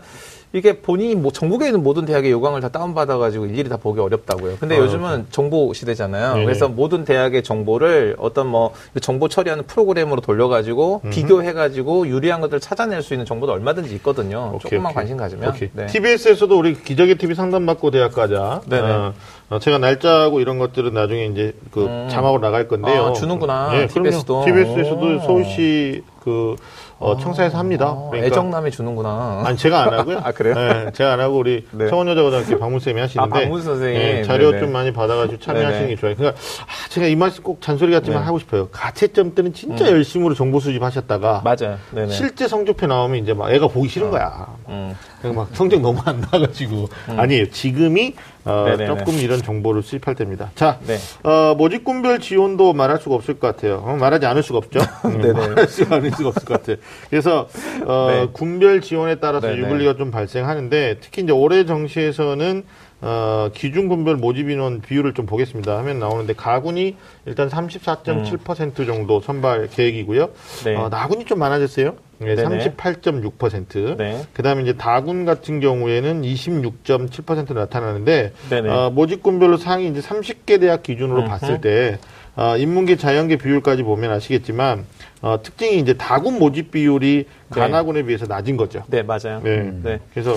이게 0.55 0.79
본인이 0.79 1.15
뭐 1.15 1.31
전국에 1.31 1.65
있는 1.65 1.81
모든 1.81 2.05
대학의 2.05 2.29
요강을 2.31 2.61
다 2.61 2.69
다운받아가지고 2.69 3.47
일일이 3.47 3.69
다 3.69 3.77
보기 3.77 3.99
어렵다고요. 3.99 4.57
근데 4.59 4.75
아, 4.75 4.79
요즘은 4.79 5.25
정보 5.31 5.73
시대잖아요. 5.73 6.33
네네. 6.33 6.45
그래서 6.45 6.67
모든 6.69 7.05
대학의 7.05 7.41
정보를 7.41 8.15
어떤 8.19 8.47
뭐 8.47 8.71
정보 9.01 9.27
처리하는 9.27 9.65
프로그램으로 9.65 10.21
돌려가지고 10.21 11.01
비교해가지고 11.09 12.07
유리한 12.07 12.39
것들을 12.39 12.59
찾아낼 12.59 13.01
수 13.01 13.15
있는 13.15 13.25
정보도 13.25 13.51
얼마든지 13.51 13.95
있거든요. 13.95 14.51
오케이, 14.53 14.59
조금만 14.69 14.91
오케이. 14.91 14.95
관심 14.95 15.17
가지면. 15.17 15.49
오케이. 15.49 15.69
네. 15.73 15.87
TBS에서도 15.87 16.55
우리 16.55 16.75
기적의 16.75 17.15
TV 17.15 17.33
상담받고 17.33 17.89
대학 17.89 18.13
가자. 18.13 18.61
네네. 18.69 18.91
어, 18.91 19.13
어, 19.49 19.59
제가 19.59 19.79
날짜하고 19.79 20.39
이런 20.39 20.59
것들은 20.59 20.93
나중에 20.93 21.25
이제 21.25 21.55
그 21.71 22.07
자막으로 22.11 22.41
나갈 22.41 22.67
건데요. 22.67 23.07
아, 23.07 23.13
주는구나. 23.13 23.71
예, 23.73 23.87
TBS 23.87 24.25
도. 24.25 24.41
그럼요. 24.41 24.63
TBS에서도 24.65 25.15
오. 25.15 25.19
서울시 25.21 26.03
그 26.23 26.55
어, 26.99 27.17
청사에서 27.17 27.57
합니다. 27.57 27.89
어, 27.89 28.09
그러니까 28.09 28.27
애정남이 28.27 28.71
주는구나. 28.71 29.43
아니 29.45 29.57
제가 29.57 29.83
안 29.83 29.93
하고요. 29.93 30.19
아, 30.23 30.31
그래요? 30.31 30.53
네, 30.55 30.91
제가 30.93 31.13
안 31.13 31.19
하고 31.19 31.37
우리 31.37 31.65
네. 31.71 31.87
청원여자고등학교 31.89 32.59
박문 32.59 32.79
쌤이 32.79 32.99
하시는데 32.99 33.29
아, 33.37 33.39
박문 33.41 33.61
선생님. 33.61 33.99
네, 34.01 34.23
자료 34.23 34.51
네네. 34.51 34.59
좀 34.59 34.71
많이 34.71 34.93
받아가지고 34.93 35.39
참여하시는. 35.39 35.87
게 35.89 35.95
좋아요. 35.95 36.15
그러니까 36.15 36.39
아, 36.39 36.89
제가 36.89 37.07
이 37.07 37.15
말씀 37.15 37.43
꼭 37.43 37.61
잔소리 37.61 37.91
같지만 37.91 38.19
네. 38.19 38.23
음. 38.23 38.27
하고 38.27 38.39
싶어요. 38.39 38.69
가채점 38.69 39.35
때는 39.35 39.53
진짜 39.53 39.87
열심으로 39.87 40.33
정보 40.33 40.59
수집하셨다가 40.59 41.41
맞아요. 41.43 41.77
네네. 41.91 42.09
실제 42.09 42.47
성적표 42.47 42.87
나오면 42.87 43.21
이제 43.21 43.33
막 43.33 43.51
애가 43.51 43.67
보기 43.67 43.89
싫은 43.89 44.09
거야. 44.11 44.47
음. 44.69 44.95
막 45.35 45.49
성적 45.53 45.81
너무 45.81 45.99
안 46.05 46.21
나가지고 46.21 46.89
아니에요. 47.17 47.49
지금이 47.49 48.13
어. 48.45 48.65
조금 48.77 49.13
이런 49.19 49.41
정보를 49.41 49.83
수집할 49.83 50.15
때입니다. 50.15 50.51
자, 50.55 50.77
네. 50.85 50.97
어, 51.23 51.55
모집군별 51.55 52.19
지원도 52.19 52.73
말할 52.73 52.99
수가 52.99 53.15
없을 53.15 53.39
것 53.39 53.47
같아요. 53.47 53.81
어, 53.85 53.95
말하지 53.95 54.25
않을 54.25 54.43
수가 54.43 54.57
없죠. 54.57 54.79
음, 55.05 55.19
네네. 55.21 55.33
말할 55.33 55.67
수가 55.67 55.95
않을 55.97 56.11
수가 56.11 56.29
없을 56.29 56.45
것 56.45 56.59
같아요. 56.59 56.75
그래서 57.09 57.47
어, 57.85 58.07
네. 58.09 58.27
군별 58.33 58.81
지원에 58.81 59.15
따라서 59.15 59.47
네네. 59.47 59.59
유불리가 59.59 59.95
좀 59.95 60.11
발생하는데 60.11 60.97
특히 61.01 61.23
이제 61.23 61.31
올해 61.31 61.65
정시에서는 61.65 62.63
어, 63.05 63.49
기준 63.53 63.89
군별 63.89 64.15
모집 64.15 64.49
인원 64.49 64.79
비율을 64.79 65.13
좀 65.13 65.25
보겠습니다. 65.25 65.77
하면 65.79 65.99
나오는데 65.99 66.33
가군이 66.33 66.95
일단 67.25 67.49
34.7% 67.49 68.85
정도 68.85 69.19
선발 69.19 69.67
계획이고요. 69.67 70.29
네. 70.63 70.75
어, 70.75 70.87
나군이 70.87 71.25
좀 71.25 71.37
많아졌어요. 71.39 71.95
네, 72.19 72.35
네네. 72.35 72.59
38.6%. 72.77 73.97
네. 73.97 74.21
그다음에 74.33 74.63
이제 74.63 74.73
다군 74.73 75.25
같은 75.25 75.59
경우에는 75.59 76.21
26.7% 76.21 77.53
나타나는데 77.53 78.31
네네. 78.49 78.69
어, 78.69 78.89
모집군별로 78.91 79.57
상위 79.57 79.89
이제 79.89 79.99
30개 79.99 80.61
대학 80.61 80.81
기준으로 80.83 81.23
음흠. 81.23 81.27
봤을 81.27 81.59
때 81.59 81.99
어, 82.37 82.55
인문계 82.57 82.95
자연계 82.95 83.35
비율까지 83.35 83.83
보면 83.83 84.11
아시겠지만 84.11 84.85
어, 85.23 85.41
특징이 85.41 85.79
이제 85.79 85.93
다군 85.93 86.37
모집 86.37 86.69
비율이 86.71 87.25
네. 87.25 87.59
가나군에 87.59 88.03
비해서 88.03 88.25
낮은 88.27 88.57
거죠. 88.57 88.83
네, 88.87 89.03
맞아요. 89.03 89.39
네. 89.41 89.71
네. 89.81 89.99
그래서 90.13 90.35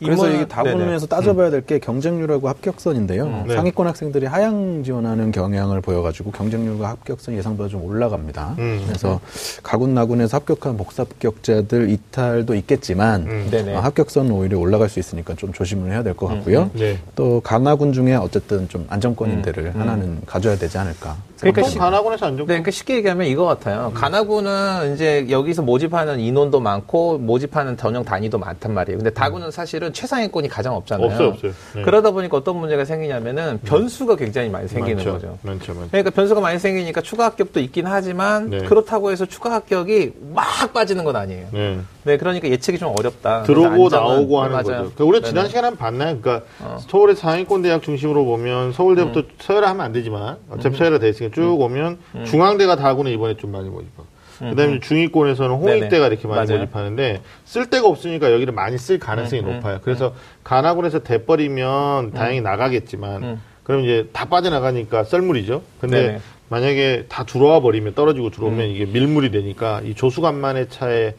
그래서 0.00 0.28
이게 0.30 0.46
다분에서 0.46 1.06
따져봐야 1.06 1.50
될 1.50 1.64
게 1.64 1.78
경쟁률하고 1.78 2.48
합격선인데요. 2.48 3.44
네. 3.48 3.54
상위권 3.54 3.86
학생들이 3.86 4.26
하향 4.26 4.82
지원하는 4.84 5.32
경향을 5.32 5.80
보여가지고 5.80 6.30
경쟁률과 6.32 6.88
합격선 6.90 7.34
예상보다 7.36 7.68
좀 7.70 7.82
올라갑니다. 7.84 8.56
음. 8.58 8.82
그래서 8.86 9.18
가군 9.62 9.94
나군에서 9.94 10.36
합격한 10.36 10.76
복사합격자들 10.76 11.88
이탈도 11.90 12.54
있겠지만 12.54 13.22
음. 13.22 13.50
어, 13.74 13.78
합격선 13.80 14.30
오히려 14.30 14.58
올라갈 14.58 14.88
수 14.88 14.98
있으니까 14.98 15.34
좀 15.36 15.52
조심을 15.52 15.90
해야 15.90 16.02
될 16.02 16.14
것 16.14 16.26
같고요. 16.28 16.70
네. 16.74 16.98
또 17.16 17.40
강하군 17.40 17.92
중에 17.92 18.14
어쨌든 18.14 18.68
좀 18.68 18.86
안정권인들을 18.88 19.74
하나는 19.74 20.18
가져야 20.26 20.56
되지 20.56 20.76
않을까. 20.78 21.16
그러니까 21.40 21.62
시- 21.64 21.78
가나군에서 21.78 22.26
안정. 22.26 22.46
네, 22.46 22.52
그러니까 22.54 22.70
쉽게 22.70 22.96
얘기하면 22.96 23.26
이거 23.26 23.44
같아요. 23.44 23.88
음. 23.92 23.94
가나군은 23.94 24.94
이제 24.94 25.26
여기서 25.28 25.62
모집하는 25.62 26.20
인원도 26.20 26.60
많고 26.60 27.18
모집하는 27.18 27.76
전형 27.76 28.04
단위도 28.04 28.38
많단 28.38 28.72
말이에요. 28.72 28.98
근데 28.98 29.10
다군은 29.10 29.50
사실은 29.50 29.83
최상위권이 29.92 30.48
가장 30.48 30.74
없잖아요. 30.74 31.06
없어요, 31.06 31.28
없어요. 31.28 31.52
네. 31.74 31.82
그러다 31.82 32.10
보니까 32.10 32.36
어떤 32.36 32.56
문제가 32.56 32.84
생기냐면은 32.84 33.58
변수가 33.64 34.16
굉장히 34.16 34.48
많이 34.48 34.68
생기는 34.68 34.96
많죠. 34.96 35.12
거죠. 35.12 35.38
많죠, 35.42 35.74
많죠. 35.74 35.88
그러니까 35.90 36.10
변수가 36.10 36.40
많이 36.40 36.58
생기니까 36.58 37.00
추가 37.02 37.24
합격도 37.26 37.60
있긴 37.60 37.86
하지만 37.86 38.50
네. 38.50 38.58
그렇다고 38.58 39.10
해서 39.10 39.26
추가 39.26 39.52
합격이 39.52 40.12
막 40.34 40.72
빠지는 40.72 41.04
건 41.04 41.16
아니에요. 41.16 41.46
네. 41.52 41.78
네, 42.04 42.16
그러니까 42.16 42.48
예측이 42.48 42.78
좀 42.78 42.92
어렵다. 42.96 43.42
들어오고 43.44 43.88
나오고 43.88 44.40
하는 44.40 44.52
맞아요. 44.52 44.62
거죠. 44.64 44.72
그러니까 44.76 45.04
우리가 45.04 45.20
네네. 45.20 45.28
지난 45.28 45.48
시간에 45.48 45.66
한번 45.68 45.78
봤나요? 45.78 46.18
그러니까 46.20 46.46
어. 46.60 46.78
서울의 46.88 47.16
상위권 47.16 47.62
대학 47.62 47.82
중심으로 47.82 48.24
보면 48.24 48.72
서울대부터 48.72 49.20
음. 49.20 49.28
서열화 49.40 49.70
하면 49.70 49.84
안 49.86 49.92
되지만 49.92 50.36
어차피 50.50 50.76
서열화 50.76 50.98
돼 50.98 51.08
있으니까 51.08 51.34
쭉 51.34 51.60
오면 51.60 51.98
중앙대가 52.26 52.76
다군에 52.76 53.12
이번에 53.12 53.36
좀 53.36 53.52
많이 53.52 53.68
모집하고 53.68 54.13
그다음에 54.38 54.80
중위권에서는 54.80 55.56
홍익대가 55.56 56.06
음. 56.06 56.12
이렇게 56.12 56.28
많이 56.28 56.46
맞아요. 56.46 56.60
모집하는데 56.60 57.20
쓸 57.44 57.70
데가 57.70 57.88
없으니까 57.88 58.32
여기를 58.32 58.52
많이 58.52 58.78
쓸 58.78 58.98
가능성이 58.98 59.42
음, 59.42 59.54
높아요. 59.54 59.80
그래서 59.82 60.14
가나군에서 60.42 61.00
돼버리면 61.02 62.12
다행히 62.12 62.40
나가겠지만 62.40 63.22
음. 63.22 63.40
그럼 63.62 63.82
이제 63.84 64.08
다 64.12 64.26
빠져나가니까 64.26 65.04
썰물이죠. 65.04 65.62
근데 65.80 66.00
네네. 66.00 66.14
음. 66.14 66.20
만약에 66.50 67.06
다 67.08 67.24
들어와 67.24 67.60
버리면 67.60 67.94
떨어지고 67.94 68.30
들어오면 68.30 68.68
이게 68.68 68.84
밀물이 68.84 69.30
되니까 69.30 69.80
이 69.82 69.94
조수간만의 69.94 70.68
차에 70.68 71.14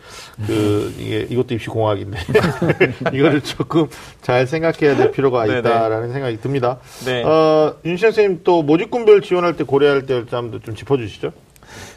그 0.46 0.94
이게 1.00 1.26
이것도 1.30 1.56
입시 1.56 1.68
공학인데 1.68 2.18
이거를 3.12 3.42
조금 3.42 3.88
잘 4.22 4.46
생각해야 4.46 4.96
될 4.96 5.12
필요가. 5.12 5.46
있다라는 5.48 6.14
생각이 6.14 6.40
듭니다. 6.40 6.78
네. 7.06 7.24
어, 7.24 7.76
윤 7.86 7.98
선생님 7.98 8.42
또 8.44 8.62
모집군별 8.62 9.22
지원할 9.22 9.58
때 9.58 9.64
고려할 9.64 10.06
때 10.06 10.26
점도 10.28 10.60
좀 10.60 10.76
짚어주시죠. 10.76 11.32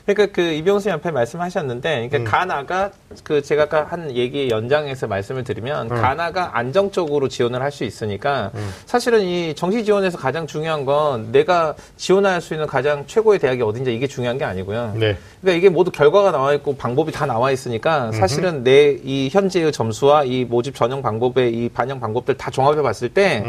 그러니까 0.09 0.35
그 0.35 0.41
이병수 0.41 0.89
옆에 0.89 1.11
말씀하셨는데, 1.11 2.09
그러니까 2.09 2.17
음. 2.19 2.25
가나가 2.25 2.91
그 3.25 3.43
제가 3.43 3.65
아까 3.65 3.85
한 3.91 4.15
얘기 4.17 4.49
연장해서 4.49 5.07
말씀을 5.07 5.45
드리면 5.45 5.91
음. 5.91 6.01
가나가 6.01 6.57
안정적으로 6.57 7.29
지원을 7.29 7.61
할 7.63 7.69
수 7.69 7.85
있으니까 7.85 8.51
음. 8.55 8.71
사실은 8.87 9.21
이 9.21 9.55
정시 9.55 9.85
지원에서 9.85 10.17
가장 10.17 10.47
중요한 10.47 10.87
건 10.87 11.31
내가 11.31 11.75
지원할 11.99 12.41
수 12.41 12.55
있는 12.55 12.67
가장 12.67 13.05
최고의 13.07 13.39
대학이 13.39 13.61
어딘지 13.61 13.95
이게 13.95 14.07
중요한 14.07 14.39
게 14.39 14.45
아니고요. 14.47 14.95
네. 14.95 15.19
그러니까 15.43 15.59
이게 15.59 15.69
모두 15.69 15.91
결과가 15.91 16.33
나와 16.33 16.55
있고 16.55 16.75
방법이 16.77 17.13
다 17.13 17.27
나와 17.27 17.51
있으니까 17.51 18.11
사실은 18.13 18.65
내 18.65 18.97
이 19.05 19.29
현재의 19.31 19.71
점수와 19.71 20.25
이 20.25 20.45
모집 20.47 20.75
전형 20.75 21.03
방법의 21.03 21.53
이 21.53 21.69
반영 21.69 22.01
방법들 22.01 22.39
다 22.39 22.51
종합해 22.51 22.81
봤을 22.81 23.11
때. 23.11 23.45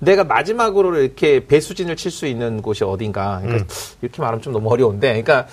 내가 0.00 0.24
마지막으로 0.24 0.98
이렇게 0.98 1.46
배수진을 1.46 1.94
칠 1.96 2.10
수 2.10 2.26
있는 2.26 2.60
곳이 2.60 2.82
어딘가. 2.82 3.40
그러니까 3.42 3.66
이렇게 4.02 4.20
말하면 4.20 4.42
좀 4.42 4.52
너무 4.52 4.68
어려운데. 4.70 5.22
그러니까 5.22 5.46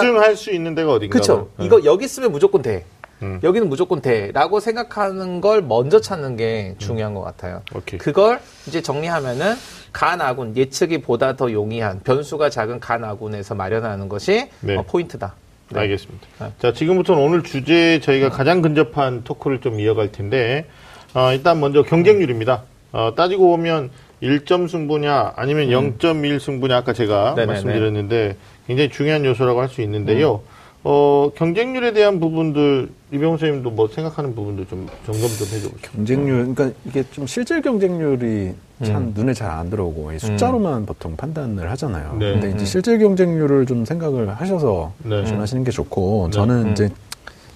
내가 0.00 0.12
1승 0.12 0.18
할 0.18 0.36
수 0.36 0.50
있는 0.52 0.74
데가 0.74 0.92
어딘가. 0.92 1.18
그쵸. 1.18 1.50
네. 1.58 1.66
이거 1.66 1.84
여기 1.84 2.06
쓰면 2.08 2.32
무조건 2.32 2.62
돼. 2.62 2.84
음. 3.22 3.40
여기는 3.42 3.68
무조건 3.68 4.00
돼. 4.02 4.30
라고 4.32 4.60
생각하는 4.60 5.40
걸 5.40 5.62
먼저 5.62 6.00
찾는 6.00 6.36
게 6.36 6.74
중요한 6.78 7.14
것 7.14 7.22
같아요. 7.22 7.62
오케이. 7.74 7.98
그걸 7.98 8.40
이제 8.66 8.82
정리하면은 8.82 9.54
간 9.92 10.20
아군, 10.20 10.56
예측이 10.56 10.98
보다 10.98 11.36
더 11.36 11.52
용이한 11.52 12.00
변수가 12.02 12.50
작은 12.50 12.80
간 12.80 13.04
아군에서 13.04 13.54
마련하는 13.54 14.08
것이 14.08 14.48
네. 14.60 14.76
어, 14.76 14.82
포인트다. 14.82 15.34
네. 15.70 15.80
알겠습니다. 15.80 16.26
네. 16.40 16.52
자, 16.58 16.72
지금부터는 16.72 17.22
오늘 17.22 17.42
주제에 17.42 18.00
저희가 18.00 18.28
가장 18.30 18.60
근접한 18.60 19.22
토크를 19.24 19.60
좀 19.60 19.78
이어갈 19.80 20.10
텐데, 20.12 20.66
어, 21.14 21.32
일단 21.32 21.60
먼저 21.60 21.82
경쟁률입니다. 21.82 22.64
어, 22.92 23.12
따지고 23.16 23.48
보면 23.48 23.90
1점 24.24 24.68
승부냐, 24.68 25.34
아니면 25.36 25.68
0.1 25.68 26.40
승부냐, 26.40 26.76
아까 26.78 26.92
제가 26.92 27.30
음. 27.30 27.34
네네네. 27.36 27.46
말씀드렸는데, 27.46 28.36
굉장히 28.66 28.88
중요한 28.90 29.24
요소라고 29.24 29.60
할 29.60 29.68
수 29.68 29.82
있는데요. 29.82 30.36
음. 30.36 30.54
어, 30.86 31.30
경쟁률에 31.34 31.92
대한 31.94 32.20
부분들, 32.20 32.90
이병호 33.10 33.38
선생님도 33.38 33.70
뭐 33.70 33.88
생각하는 33.88 34.34
부분도 34.34 34.66
좀 34.66 34.86
점검 35.06 35.28
좀 35.28 35.46
해줘보죠. 35.48 35.88
경쟁률, 35.92 36.54
그러니까 36.54 36.78
이게 36.84 37.02
좀 37.10 37.26
실질 37.26 37.62
경쟁률이 37.62 38.52
참 38.84 39.12
눈에 39.14 39.32
잘 39.32 39.50
안 39.50 39.70
들어오고 39.70 40.12
이 40.12 40.18
숫자로만 40.18 40.84
보통 40.84 41.16
판단을 41.16 41.70
하잖아요. 41.70 42.16
네. 42.18 42.32
근데 42.32 42.48
음. 42.48 42.54
이제 42.56 42.66
실질 42.66 42.98
경쟁률을 42.98 43.64
좀 43.64 43.84
생각을 43.86 44.28
하셔서 44.28 44.92
네. 45.04 45.24
지원하시는 45.24 45.64
게 45.64 45.70
좋고 45.70 46.28
네. 46.30 46.36
저는 46.36 46.54
음. 46.66 46.72
이제 46.72 46.90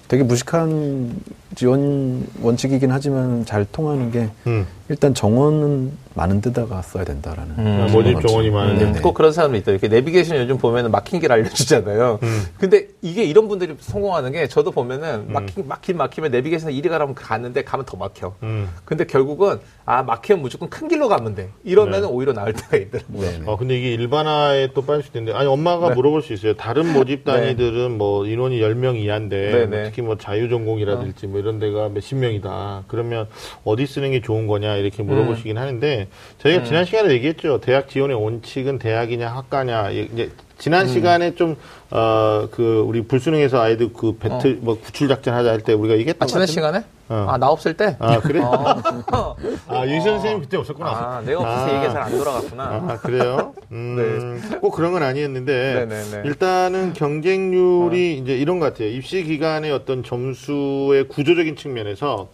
되게 0.07 0.23
무식한 0.23 1.11
지원 1.55 2.27
원칙이긴 2.41 2.91
하지만 2.91 3.45
잘 3.45 3.65
통하는 3.71 4.11
게 4.11 4.29
음. 4.47 4.67
일단 4.89 5.13
정원은 5.13 5.91
많은 6.15 6.41
데다가 6.41 6.81
써야 6.81 7.03
된다라는 7.03 7.55
음. 7.59 7.87
모집. 7.91 8.19
정원이 8.21 8.49
많은 8.49 8.73
네, 8.77 8.85
데. 8.85 8.91
네. 8.93 9.01
꼭 9.01 9.13
그런 9.13 9.31
사람도 9.31 9.57
있다. 9.57 9.71
이렇게 9.71 9.87
내비게이션 9.87 10.37
요즘 10.37 10.57
보면은 10.57 10.91
막힌 10.91 11.19
길 11.19 11.31
알려주잖아요. 11.31 12.19
음. 12.23 12.43
근데 12.57 12.87
이게 13.01 13.23
이런 13.23 13.47
분들이 13.47 13.75
성공하는 13.79 14.31
게 14.31 14.47
저도 14.47 14.71
보면은 14.71 15.31
막힌, 15.31 15.67
막힌 15.67 15.97
막히면 15.97 16.31
내비게이션 16.31 16.71
이리 16.71 16.89
가라면 16.89 17.13
가는데 17.15 17.63
가면 17.63 17.85
더 17.85 17.97
막혀. 17.97 18.35
음. 18.43 18.69
근데 18.85 19.05
결국은 19.05 19.59
아 19.85 20.03
막히면 20.03 20.41
무조건 20.41 20.69
큰 20.69 20.87
길로 20.87 21.07
가면 21.07 21.35
돼. 21.35 21.49
이러면은 21.63 22.01
네. 22.01 22.13
오히려 22.13 22.33
나을 22.33 22.53
때가 22.53 22.77
있더라고요. 22.77 23.21
네, 23.21 23.39
네. 23.39 23.43
어, 23.45 23.57
근데 23.57 23.77
이게 23.77 23.93
일반화에 23.93 24.69
또 24.73 24.83
빠질 24.83 25.03
수 25.03 25.11
있는데, 25.17 25.37
아니, 25.37 25.47
엄마가 25.47 25.89
네. 25.89 25.95
물어볼 25.95 26.21
수 26.21 26.33
있어요. 26.33 26.53
다른 26.55 26.93
모집 26.93 27.23
단위들은 27.25 27.97
뭐 27.97 28.25
인원이 28.25 28.59
10명 28.59 28.97
이하인데, 28.97 29.51
네, 29.51 29.65
뭐 29.65 29.77
네. 29.77 29.83
특히 29.85 30.01
뭐 30.03 30.17
자유전공이라든지 30.17 31.27
뭐 31.27 31.39
이런 31.39 31.48
이런 31.49 31.59
데가 31.59 31.89
몇십 31.89 32.17
명이다. 32.17 32.83
그러면 32.87 33.27
어디 33.63 33.85
쓰는 33.87 34.11
게 34.11 34.21
좋은 34.21 34.45
거냐 34.47 34.75
이렇게 34.75 35.01
물어보시긴 35.03 35.57
하는데 35.57 36.07
저희가 36.37 36.63
지난 36.63 36.85
시간에 36.85 37.11
얘기했죠. 37.13 37.59
대학 37.59 37.89
지원의 37.89 38.15
원칙은 38.21 38.77
대학이냐 38.79 39.27
학과냐 39.29 39.89
이제 39.89 40.29
지난 40.59 40.87
시간에 40.87 41.33
좀 41.35 41.55
어 41.91 42.47
그 42.51 42.83
우리 42.85 43.01
불수능에서 43.01 43.59
아이들 43.59 43.91
그 43.93 44.15
배틀 44.17 44.59
뭐 44.61 44.79
구출 44.79 45.07
작전 45.07 45.33
하자 45.33 45.49
할 45.49 45.61
때 45.61 45.73
우리가 45.73 45.95
얘기했던 45.97 46.21
아, 46.21 46.25
것 46.27 46.31
지난? 46.31 46.45
시간에? 46.47 46.83
어. 47.09 47.25
아, 47.27 47.37
나 47.37 47.49
없을 47.49 47.75
때? 47.75 47.95
아 47.99 48.19
그래? 48.19 48.39
어. 48.39 49.35
아유 49.67 49.99
선생님 50.01 50.41
그때 50.41 50.57
없었구나. 50.57 50.89
아, 50.89 51.21
내가 51.25 51.39
없어서 51.41 51.65
아. 51.65 51.75
얘기가 51.75 51.91
잘안 51.93 52.11
돌아갔구나. 52.17 52.63
아, 52.63 52.97
그래요? 53.01 53.53
음, 53.71 54.41
꼭 54.61 54.71
그런 54.71 54.91
건 54.91 55.01
아니었는데, 55.01 55.85
네네네. 55.87 56.27
일단은 56.27 56.93
경쟁률이 56.93 58.17
이제 58.19 58.37
이런 58.37 58.59
것 58.59 58.67
같아요. 58.67 58.89
입시 58.89 59.23
기간의 59.23 59.71
어떤 59.71 60.03
점수의 60.03 61.07
구조적인 61.07 61.55
측면에서 61.55 62.29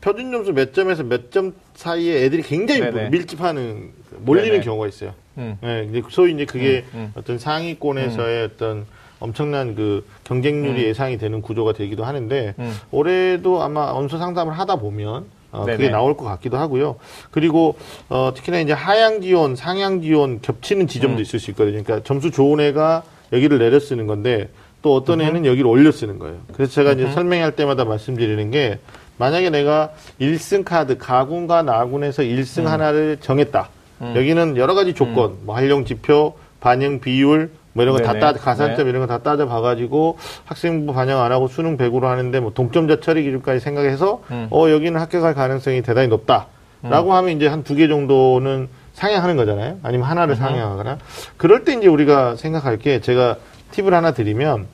표준 0.00 0.32
점수 0.32 0.52
몇 0.52 0.72
점에서 0.74 1.02
몇 1.02 1.30
점 1.30 1.52
사이에 1.74 2.24
애들이 2.24 2.42
굉장히 2.42 2.80
네네. 2.80 3.10
밀집하는, 3.10 3.90
몰리는 4.20 4.50
네네. 4.52 4.64
경우가 4.64 4.86
있어요. 4.88 5.12
음. 5.36 5.58
네, 5.60 5.90
소위 6.10 6.32
이제 6.32 6.44
그게 6.46 6.84
음, 6.94 6.98
음. 6.98 7.12
어떤 7.16 7.38
상위권에서의 7.38 8.44
어떤 8.44 8.86
엄청난 9.20 9.74
그 9.74 10.04
경쟁률이 10.24 10.84
예상이 10.84 11.18
되는 11.18 11.40
구조가 11.40 11.72
되기도 11.72 12.04
하는데 12.04 12.54
음. 12.58 12.74
올해도 12.90 13.62
아마 13.62 13.90
언수 13.92 14.18
상담을 14.18 14.58
하다 14.58 14.76
보면 14.76 15.26
어, 15.52 15.64
그게. 15.64 15.88
나올 15.88 16.16
것 16.16 16.24
같기도 16.24 16.56
하고요. 16.56 16.96
그리고 17.30 17.76
어, 18.08 18.32
특히나 18.34 18.58
이제 18.58 18.72
하향 18.72 19.20
지원, 19.20 19.54
상향 19.54 20.02
지원 20.02 20.40
겹치는 20.40 20.88
지점도 20.88 21.18
음. 21.18 21.22
있을 21.22 21.38
수 21.38 21.50
있거든요. 21.52 21.82
그러니까 21.82 22.00
점수 22.04 22.30
좋은 22.30 22.60
애가 22.60 23.04
여기를 23.32 23.58
내려 23.58 23.78
쓰는 23.78 24.06
건데 24.06 24.48
또 24.82 24.94
어떤 24.94 25.20
애는 25.20 25.46
여기를 25.46 25.66
올려 25.66 25.92
쓰는 25.92 26.18
거예요. 26.18 26.38
그래서 26.52 26.72
제가 26.72 26.92
이제 26.92 27.10
설명할 27.12 27.56
때마다 27.56 27.84
말씀드리는 27.84 28.50
게 28.50 28.78
만약에 29.16 29.48
내가 29.48 29.92
1승 30.20 30.64
카드 30.64 30.98
가군과 30.98 31.62
나군에서 31.62 32.22
1승 32.22 32.62
음. 32.62 32.66
하나를 32.66 33.18
정했다. 33.20 33.68
여기는 34.16 34.56
여러 34.58 34.74
가지 34.74 34.92
조건, 34.92 35.36
뭐 35.44 35.54
활용 35.54 35.86
지표, 35.86 36.34
반영 36.60 37.00
비율, 37.00 37.50
뭐 37.74 37.82
이런 37.82 37.96
거 37.96 38.02
다. 38.02 38.18
따, 38.18 38.32
가산점 38.32 38.84
네. 38.84 38.90
이런 38.90 39.02
거 39.02 39.06
다 39.06 39.18
따져 39.18 39.46
봐가지고 39.46 40.16
학생부 40.46 40.92
반영 40.94 41.20
안 41.20 41.30
하고 41.32 41.48
수능 41.48 41.76
100으로 41.76 42.04
하는데 42.04 42.40
뭐 42.40 42.52
동점자 42.54 43.00
처리 43.00 43.22
기준까지 43.24 43.60
생각해서 43.60 44.22
음. 44.30 44.48
어 44.50 44.70
여기는 44.70 44.98
합격할 45.00 45.34
가능성이 45.34 45.82
대단히 45.82 46.08
높다 46.08 46.46
라고 46.90 47.14
하면 47.14 47.30
이제 47.36 47.46
한 47.48 47.62
두 47.64 47.74
개 47.76 47.88
정도는 47.88 48.68
상향하는 48.94 49.36
거잖아요. 49.36 49.78
아니면 49.82 50.06
하나를 50.08 50.36
상향하거나 50.36 50.98
그럴 51.36 51.64
때 51.64 51.72
이제 51.74 51.86
우리가 51.88 52.36
생각할 52.36 52.78
게 52.78 53.00
제가 53.00 53.36
팁을 53.72 53.92
하나 53.92 54.12
드리면 54.12 54.66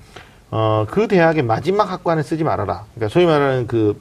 어 0.51 0.85
그 0.91 1.07
대학의 1.09 1.43
마지막 1.45 1.91
학과는 1.91 2.23
쓰지 2.23 2.45
말아라. 2.45 2.85
그러니까 2.95 3.13
소위 3.13 3.25
말하는 3.27 3.67
그 3.67 3.99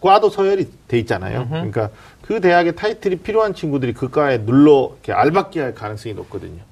과도 0.00 0.30
서열이 0.30 0.68
돼 0.88 0.98
있잖아요. 1.00 1.40
그러니까 1.50 1.90
그 2.22 2.40
대학의 2.40 2.76
타이틀이 2.76 3.16
필요한 3.16 3.52
친구들이 3.54 3.92
그 3.92 4.08
과에 4.08 4.38
눌러 4.44 4.90
이렇게 4.94 5.12
알박기 5.12 5.58
할 5.58 5.74
가능성이 5.74 6.14
높거든요. 6.14 6.62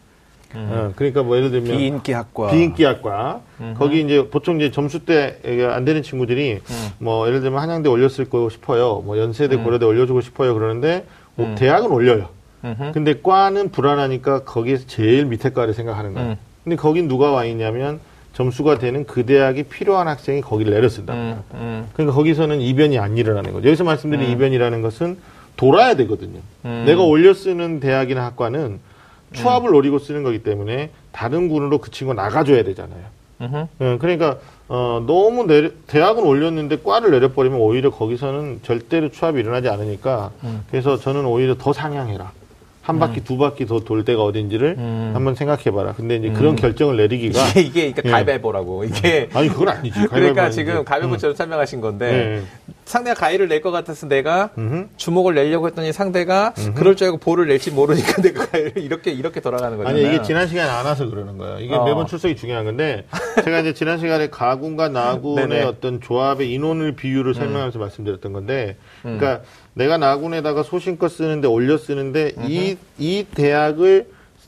어, 0.57 0.93
그러니까 0.97 1.23
뭐 1.23 1.37
예를 1.37 1.51
들면 1.51 1.77
비인기 1.77 2.13
학과. 2.13 2.51
비인기 2.51 2.85
학과 2.85 3.41
거기 3.77 4.01
이제 4.03 4.29
보통 4.31 4.57
이제 4.57 4.71
점수 4.71 5.05
때가 5.05 5.75
안 5.75 5.85
되는 5.85 6.03
친구들이 6.03 6.61
뭐 6.99 7.27
예를 7.27 7.41
들면 7.41 7.61
한양대 7.61 7.89
올렸을 7.89 8.29
거 8.31 8.49
싶어요. 8.49 9.03
뭐 9.05 9.19
연세대 9.19 9.57
고려대 9.57 9.85
올려주고 9.85 10.21
싶어요. 10.21 10.55
그러는데 10.55 11.05
뭐 11.35 11.55
대학은 11.57 11.91
올려요. 11.91 12.29
음흠. 12.65 12.93
근데 12.95 13.21
과는 13.23 13.71
불안하니까 13.71 14.45
거기에서 14.45 14.87
제일 14.87 15.27
밑에 15.27 15.51
과를 15.51 15.75
생각하는 15.75 16.15
거예요. 16.15 16.31
음. 16.31 16.37
근데 16.63 16.77
거긴 16.77 17.09
누가 17.09 17.31
와 17.31 17.45
있냐면 17.45 18.01
점수가 18.33 18.79
되는 18.79 19.05
그 19.07 19.27
대학이 19.27 19.65
필요한 19.65 20.09
학생이 20.09 20.41
거기를. 20.41 20.73
음, 21.11 21.43
음, 21.55 21.89
그러니까 21.93 22.17
거기서는 22.17 22.61
이변이 22.61 22.99
안 22.99 23.17
일어나는 23.17 23.53
거죠. 23.53 23.69
여기서 23.69 23.85
말씀드린 23.85 24.29
이변이라는 24.31 24.83
것은 24.83 25.19
돌아야 25.57 25.95
되거든요. 25.97 26.41
음. 26.65 26.85
내가 26.87 27.03
올려 27.03 27.33
쓰는 27.33 27.81
대학이나 27.81 28.25
학과는 28.25 28.81
추합을 29.35 29.71
노리고 29.71 29.99
쓰는 29.99 30.23
거기 30.23 30.43
때문에 30.43 30.91
다른 31.13 31.49
군으로 31.49 31.79
그 31.79 31.91
친구가 31.91 32.21
나가줘야 32.23 32.63
되잖아요. 32.65 33.01
예, 33.81 33.99
그러니까 33.99 34.39
어, 34.69 35.03
너무 35.07 35.47
내려, 35.47 35.71
대학은 35.87 36.23
올렸는데 36.25 36.79
과를 36.83 37.11
내려버리면 37.11 37.59
오히려 37.61 37.91
거기서는 37.91 38.61
절대로 38.63 39.11
추합이 39.11 39.41
일어나지 39.41 39.69
않으니까 39.69 40.31
그래서 40.71 40.97
저는 40.97 41.27
오히려 41.27 41.57
더 41.59 41.73
상향해라. 41.73 42.33
한 42.85 42.99
바퀴 42.99 43.25
두 43.25 43.39
바퀴 43.39 43.65
더 43.65 43.81
돌 43.81 44.05
때가 44.05 44.23
어딘지를 44.23 44.77
음. 44.79 45.11
한번 45.15 45.35
생각해봐라. 45.35 45.95
근데 45.95 46.17
이제 46.17 46.29
그런 46.31 46.55
결정을 46.55 46.97
내리기가 46.99 47.49
이게, 47.51 47.61
이게, 47.61 47.93
그러니까 47.93 48.03
예. 48.05 48.11
가위바위보라고. 48.13 48.85
이게. 48.85 49.29
아니 49.33 49.49
그건 49.49 49.69
아니지. 49.71 49.99
그러니까. 50.09 50.51
지금 50.51 50.85
가위바위보처럼 50.85 51.35
설명하신 51.35 51.81
건데, 51.81 52.41
예. 52.41 52.43
상대가 52.85 53.19
가위를 53.19 53.49
낼 53.49 53.63
것 53.63 53.71
같아서 53.71 54.07
내가 54.07 54.51
음흠. 54.59 54.89
주먹을 54.99 55.35
내려고 55.35 55.67
했더니 55.67 55.91
상대가 55.95 56.53
그럴 56.75 56.97
줄 56.97 57.07
알고 57.07 57.17
볼을 57.17 57.47
낼지 57.49 57.71
모르니까 57.71 58.21
내가 58.21 58.45
가위를 58.47 58.73
이렇게, 58.83 59.11
이렇게 59.11 59.41
돌아가는 59.41 59.79
거잖아요. 59.79 60.05
아니 60.07 60.15
이게 60.15 60.23
지난 60.23 60.47
시간에 60.47 60.69
안 60.69 60.85
와서 60.85 61.09
그러는 61.09 61.39
거예요. 61.39 61.61
이게 61.61 61.75
어. 61.75 61.85
매번 61.87 62.07
출석이 62.07 62.37
중요한 62.37 62.67
건데 62.67 63.07
제가 63.43 63.61
이제 63.61 63.73
지난 63.73 63.99
시간에 63.99 64.29
가군과 64.29 64.91
나군의. 64.93 65.63
음. 65.63 65.67
어떤 65.69 66.01
조합의 66.03 66.53
인원을 66.53 66.93
비율을 66.97 67.33
설명하면서 67.35 67.79
말씀드렸던 67.79 68.35
건데, 68.35 68.77
그러니까 69.01 69.41
내가 69.75 69.99
나군에다가 69.99 70.63
소신껏 70.63 71.11
쓰는데 71.11 71.49
올려 71.49 71.77
쓰는데 71.79 72.33
이 72.49 72.77
이 72.99 73.27
대학을 73.35 74.07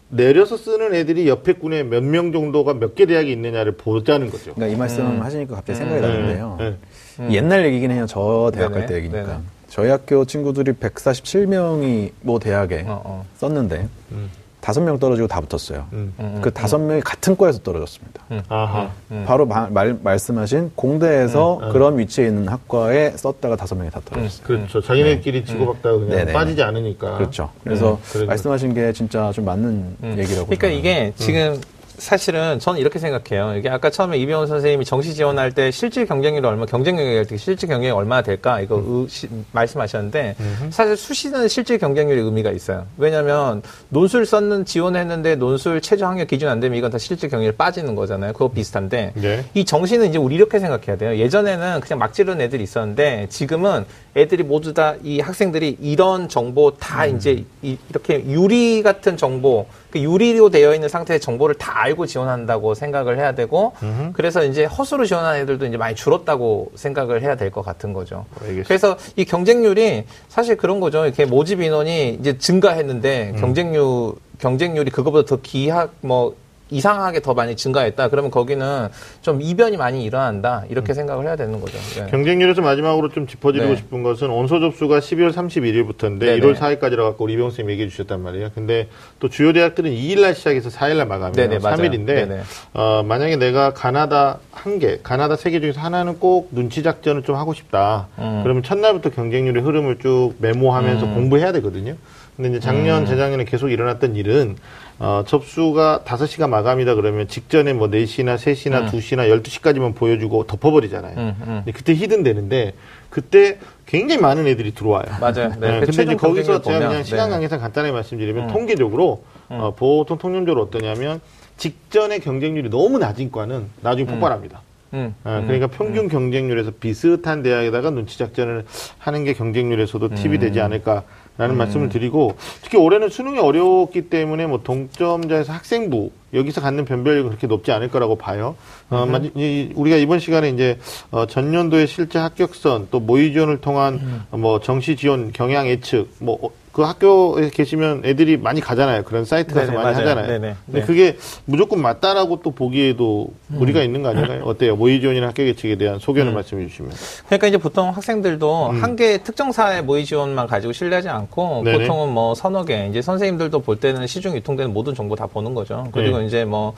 내려서 0.08 0.56
쓰는 0.56 0.94
애들이 0.94 1.26
옆에 1.28 1.54
군에 1.54 1.82
몇 1.82 2.02
명 2.04 2.30
정도가 2.32 2.74
몇 2.74 2.94
개 2.94 3.06
대학이 3.06 3.32
있느냐를 3.32 3.72
보자는 3.72 4.30
거죠. 4.30 4.54
그러니까 4.54 4.74
이 4.74 4.78
말씀 4.78 5.04
음. 5.04 5.20
하시니까 5.22 5.56
갑자기 5.56 5.78
생각이 5.80 6.00
나는데요. 6.00 6.56
네, 6.60 6.76
네. 7.18 7.32
옛날 7.34 7.64
얘기긴 7.66 7.90
해요. 7.90 8.06
저 8.08 8.50
대학. 8.54 8.72
갈 8.72 8.86
때 8.86 8.94
얘기니까. 8.96 9.22
네네. 9.26 9.38
저희 9.68 9.88
학교 9.90 10.24
친구들이 10.24 10.72
147명이 10.74 12.12
뭐 12.22 12.38
대학에 12.38 12.84
어, 12.86 13.02
어. 13.04 13.26
썼는데 13.36 13.88
음. 14.12 14.30
다섯 14.66 14.80
명 14.80 14.98
떨어지고 14.98 15.28
다 15.28 15.40
붙었어요. 15.40 15.86
음. 15.92 16.12
음, 16.18 16.38
그 16.42 16.52
다섯 16.52 16.78
명이 16.78 17.00
같은 17.02 17.36
과에서 17.36 17.60
떨어졌습니다. 17.60 18.20
아하. 18.48 18.90
음. 19.12 19.22
바로 19.24 19.46
마- 19.46 19.68
말, 19.70 19.96
말씀하신 20.02 20.72
공대에서 20.74 21.60
음. 21.62 21.72
그런 21.72 21.96
위치에 21.96 22.26
있는 22.26 22.48
학과에 22.48 23.12
썼다가 23.16 23.54
다섯 23.54 23.76
명이 23.76 23.92
다 23.92 24.00
떨어졌어요. 24.04 24.44
그렇죠. 24.44 24.80
자기네끼리 24.80 25.44
치고받다가 25.44 25.98
그냥 25.98 26.10
네네. 26.16 26.32
빠지지 26.32 26.64
않으니까. 26.64 27.16
그렇죠. 27.16 27.48
그래서 27.62 28.00
네, 28.14 28.24
말씀하신 28.24 28.74
게 28.74 28.92
진짜 28.92 29.30
좀 29.30 29.44
맞는 29.44 29.98
얘기라고. 30.02 30.46
그러니까 30.46 30.66
생각합니다. 30.66 30.72
이게 30.72 31.12
지금 31.14 31.60
사실은 31.98 32.58
저는 32.58 32.80
이렇게 32.80 32.98
생각해요. 32.98 33.56
이게 33.56 33.68
아까 33.68 33.90
처음에 33.90 34.18
이병헌 34.18 34.46
선생님이 34.46 34.84
정시 34.84 35.14
지원할 35.14 35.52
때 35.52 35.70
실질 35.70 36.06
경쟁률이 36.06 36.46
얼마, 36.46 36.66
경쟁 36.66 36.96
경쟁이 36.96 37.24
때 37.24 37.36
실질 37.36 37.68
경쟁이 37.68 37.90
얼마나 37.90 38.22
될까 38.22 38.60
이거 38.60 38.76
의- 38.86 39.08
시- 39.08 39.28
말씀하셨는데 39.52 40.36
사실 40.70 40.96
수시는 40.96 41.48
실질 41.48 41.78
경쟁률의 41.78 42.22
의미가 42.24 42.50
있어요. 42.52 42.86
왜냐하면 42.96 43.62
논술 43.88 44.24
썼는 44.26 44.64
지원했는데 44.64 45.36
논술 45.36 45.80
최저 45.80 46.06
학력 46.06 46.28
기준 46.28 46.48
안 46.48 46.60
되면 46.60 46.78
이건 46.78 46.90
다 46.90 46.98
실질 46.98 47.28
경쟁률 47.28 47.56
빠지는 47.56 47.94
거잖아요. 47.94 48.32
그거 48.32 48.48
비슷한데 48.48 49.12
네. 49.14 49.44
이 49.54 49.64
정시는 49.64 50.08
이제 50.08 50.18
우리 50.18 50.34
이렇게 50.36 50.58
생각해야 50.58 50.96
돼요. 50.96 51.16
예전에는 51.16 51.80
그냥 51.80 51.98
막 51.98 52.12
지르는 52.14 52.40
애들이 52.40 52.62
있었는데 52.62 53.26
지금은 53.30 53.84
애들이 54.16 54.42
모두 54.42 54.72
다 54.72 54.96
이 55.04 55.20
학생들이 55.20 55.76
이런 55.80 56.28
정보 56.28 56.70
다 56.72 57.04
이제 57.06 57.44
이, 57.62 57.76
렇게 57.92 58.24
유리 58.26 58.82
같은 58.82 59.16
정보, 59.16 59.66
그 59.90 60.00
유리로 60.00 60.48
되어 60.50 60.74
있는 60.74 60.88
상태의 60.88 61.20
정보를 61.20 61.54
다 61.56 61.82
알고 61.82 62.06
지원한다고 62.06 62.74
생각을 62.74 63.18
해야 63.18 63.32
되고 63.34 63.72
그래서 64.14 64.42
이제 64.44 64.64
허수로 64.64 65.04
지원하는 65.04 65.40
애들도 65.40 65.66
이제 65.66 65.76
많이 65.76 65.94
줄었다고 65.94 66.72
생각을 66.74 67.22
해야 67.22 67.36
될 67.36 67.50
것 67.50 67.62
같은 67.64 67.92
거죠. 67.92 68.24
알겠습니다. 68.40 68.66
그래서 68.66 68.96
이 69.16 69.24
경쟁률이 69.24 70.04
사실 70.28 70.56
그런 70.56 70.80
거죠. 70.80 71.04
이렇게 71.04 71.24
모집 71.26 71.60
인원이 71.60 72.16
이제 72.20 72.38
증가했는데 72.38 73.34
경쟁률 73.38 74.12
경쟁률이 74.38 74.90
그거보다 74.90 75.26
더 75.26 75.40
기하 75.42 75.88
뭐 76.00 76.34
이상하게 76.70 77.20
더 77.20 77.32
많이 77.34 77.54
증가했다. 77.54 78.08
그러면 78.08 78.30
거기는 78.30 78.88
좀 79.22 79.40
이변이 79.40 79.76
많이 79.76 80.04
일어난다. 80.04 80.64
이렇게 80.68 80.94
생각을 80.94 81.26
해야 81.26 81.36
되는 81.36 81.60
거죠. 81.60 81.78
예. 82.00 82.06
경쟁률에서 82.10 82.60
마지막으로 82.60 83.10
좀 83.10 83.26
짚어드리고 83.26 83.70
네. 83.70 83.76
싶은 83.76 84.02
것은 84.02 84.28
원서 84.28 84.58
접수가 84.58 84.98
12월 84.98 85.32
31일부터인데 85.32 86.18
네네. 86.20 86.40
1월 86.40 86.56
4일까지라고 86.56 87.04
갖고 87.04 87.24
우리 87.24 87.34
이병 87.34 87.50
선생님 87.50 87.72
얘기해 87.72 87.88
주셨단 87.88 88.20
말이에요. 88.20 88.50
근데 88.54 88.88
또 89.20 89.28
주요 89.28 89.52
대학들은 89.52 89.90
2일날 89.92 90.34
시작해서 90.34 90.68
4일날 90.70 91.06
마감이에요. 91.06 91.60
맞아요. 91.60 91.76
3일인데 91.76 92.06
네네. 92.06 92.40
어, 92.74 93.02
만약에 93.06 93.36
내가 93.36 93.72
가나다 93.72 94.38
한 94.50 94.78
개, 94.80 94.98
가나다 95.02 95.36
세 95.36 95.50
개 95.50 95.60
중에서 95.60 95.80
하나는 95.80 96.18
꼭 96.18 96.48
눈치 96.50 96.82
작전을 96.82 97.22
좀 97.22 97.36
하고 97.36 97.54
싶다. 97.54 98.08
음. 98.18 98.40
그러면 98.42 98.62
첫날부터 98.64 99.10
경쟁률의 99.10 99.62
흐름을 99.62 99.98
쭉 100.00 100.34
메모하면서 100.38 101.06
공부해야 101.14 101.52
되거든요. 101.52 101.94
근데 102.36 102.50
이제 102.50 102.60
작년, 102.60 103.02
음. 103.02 103.06
재작년에 103.06 103.44
계속 103.44 103.70
일어났던 103.70 104.14
일은 104.16 104.56
어, 104.98 105.24
접수가 105.26 106.02
5시가 106.04 106.48
마감이다 106.48 106.94
그러면 106.94 107.28
직전에 107.28 107.74
뭐 107.74 107.88
4시나 107.88 108.36
3시나 108.36 108.88
2시나 108.88 109.42
12시까지만 109.42 109.94
보여주고 109.94 110.46
덮어버리잖아요. 110.46 111.18
음, 111.18 111.36
음. 111.40 111.62
근데 111.64 111.72
그때 111.72 111.94
히든 111.94 112.22
되는데 112.22 112.72
그때 113.10 113.58
굉장히 113.84 114.20
많은 114.20 114.46
애들이 114.46 114.74
들어와요. 114.74 115.04
맞아요. 115.20 115.50
네. 115.60 115.70
네, 115.70 115.80
그 115.80 115.86
근데 115.86 116.02
이제 116.02 116.16
거기서 116.16 116.62
제가 116.62 116.78
보면, 116.78 116.88
그냥 116.88 117.02
시간 117.04 117.28
네. 117.28 117.32
관계상 117.32 117.60
간단하게 117.60 117.92
말씀드리면 117.92 118.48
통계적으로 118.48 119.24
어, 119.48 119.74
보통 119.76 120.18
통념적으로 120.18 120.62
어떠냐면 120.62 121.20
직전의 121.58 122.20
경쟁률이 122.20 122.70
너무 122.70 122.98
낮은 122.98 123.30
과는 123.30 123.66
나중에 123.82 124.06
폭발합니다. 124.06 124.62
음, 124.94 125.14
아, 125.24 125.42
그러니까 125.42 125.66
평균 125.66 126.08
경쟁률에서 126.08 126.70
비슷한 126.78 127.42
대학에다가 127.42 127.90
눈치 127.90 128.18
작전을 128.18 128.64
하는 128.98 129.24
게 129.24 129.34
경쟁률에서도 129.34 130.14
팁이 130.14 130.38
되지 130.38 130.60
않을까 130.60 131.02
라는 131.38 131.56
말씀을 131.56 131.88
드리고 131.90 132.36
특히 132.62 132.78
올해는 132.78 133.08
수능이 133.10 133.38
어려웠기 133.38 134.08
때문에 134.08 134.46
뭐 134.46 134.60
동점자에서 134.62 135.52
학생부 135.52 136.10
여기서 136.32 136.60
갖는 136.60 136.84
변별력은 136.86 137.28
그렇게 137.30 137.46
높지 137.46 137.72
않을 137.72 137.88
거라고 137.90 138.16
봐요. 138.16 138.56
어, 138.90 139.04
만- 139.06 139.30
이- 139.36 139.70
우리가 139.74 139.96
이번 139.96 140.18
시간에 140.18 140.48
이제 140.48 140.78
어, 141.10 141.26
전년도의 141.26 141.86
실제 141.88 142.18
합격선 142.18 142.88
또 142.90 143.00
모의 143.00 143.32
지원을 143.32 143.60
통한 143.60 144.24
뭐 144.30 144.60
정시 144.60 144.96
지원 144.96 145.32
경향 145.32 145.68
예측 145.68 146.08
뭐 146.20 146.50
그 146.76 146.82
학교에 146.82 147.48
계시면 147.48 148.02
애들이 148.04 148.36
많이 148.36 148.60
가잖아요. 148.60 149.04
그런 149.04 149.24
사이트 149.24 149.54
가서 149.54 149.68
네네, 149.72 149.82
많이 149.82 149.94
맞아요. 149.94 150.10
하잖아요. 150.10 150.26
네네, 150.26 150.54
근데 150.66 150.80
네. 150.80 150.84
그게 150.84 151.16
무조건 151.46 151.80
맞다라고 151.80 152.42
또 152.42 152.50
보기에도 152.50 153.28
무리가 153.46 153.82
있는 153.82 154.02
거 154.02 154.10
아닌가요? 154.10 154.42
어때요? 154.44 154.76
모의 154.76 155.00
지원이나 155.00 155.28
합격 155.28 155.46
예측에 155.46 155.76
대한 155.76 155.98
소견을 155.98 156.34
말씀해 156.34 156.66
주시면. 156.66 156.92
그러니까 157.28 157.46
이제 157.46 157.56
보통 157.56 157.88
학생들도 157.88 158.72
한개 158.72 159.22
특정사의 159.22 159.84
모의 159.84 160.04
지원만 160.04 160.46
가지고 160.46 160.74
신뢰하지 160.74 161.08
않고 161.08 161.60
음. 161.60 161.64
네네. 161.64 161.78
보통은 161.78 162.12
뭐 162.12 162.34
서너 162.34 162.66
개 162.66 162.88
이제 162.90 163.00
선생님들도 163.00 163.58
볼 163.60 163.80
때는 163.80 164.06
시중 164.06 164.36
유통되는 164.36 164.74
모든 164.74 164.94
정보 164.94 165.16
다 165.16 165.26
보는 165.26 165.54
거죠. 165.54 165.88
그리고 165.92 166.18
네. 166.18 166.26
이제 166.26 166.44
뭐 166.44 166.74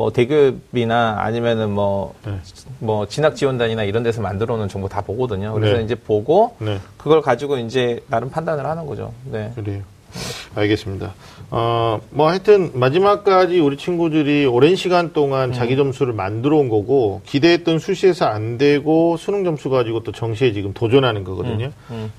뭐 0.00 0.10
대교육이나 0.10 1.16
아니면은 1.18 1.72
뭐뭐 1.72 2.14
네. 2.24 3.06
진학 3.10 3.36
지원단이나 3.36 3.84
이런 3.84 4.02
데서 4.02 4.22
만들어 4.22 4.56
놓은 4.56 4.68
정보 4.68 4.88
다 4.88 5.02
보거든요. 5.02 5.52
그래서 5.52 5.76
네. 5.76 5.84
이제 5.84 5.94
보고 5.94 6.56
네. 6.58 6.78
그걸 6.96 7.20
가지고 7.20 7.58
이제 7.58 8.00
나름 8.08 8.30
판단을 8.30 8.64
하는 8.64 8.86
거죠. 8.86 9.12
네. 9.26 9.52
그래요. 9.54 9.82
알겠습니다. 10.54 11.12
어, 11.50 12.00
뭐 12.08 12.30
하여튼 12.30 12.70
마지막까지 12.72 13.60
우리 13.60 13.76
친구들이 13.76 14.46
오랜 14.46 14.74
시간 14.74 15.12
동안 15.12 15.52
자기 15.52 15.76
점수를 15.76 16.14
만들어 16.14 16.56
온 16.56 16.70
거고 16.70 17.20
기대했던 17.26 17.78
수시에서 17.78 18.24
안 18.24 18.56
되고 18.56 19.18
수능 19.18 19.44
점수 19.44 19.68
가지고 19.68 20.02
또 20.02 20.12
정시에 20.12 20.54
지금 20.54 20.72
도전하는 20.72 21.24
거거든요. 21.24 21.72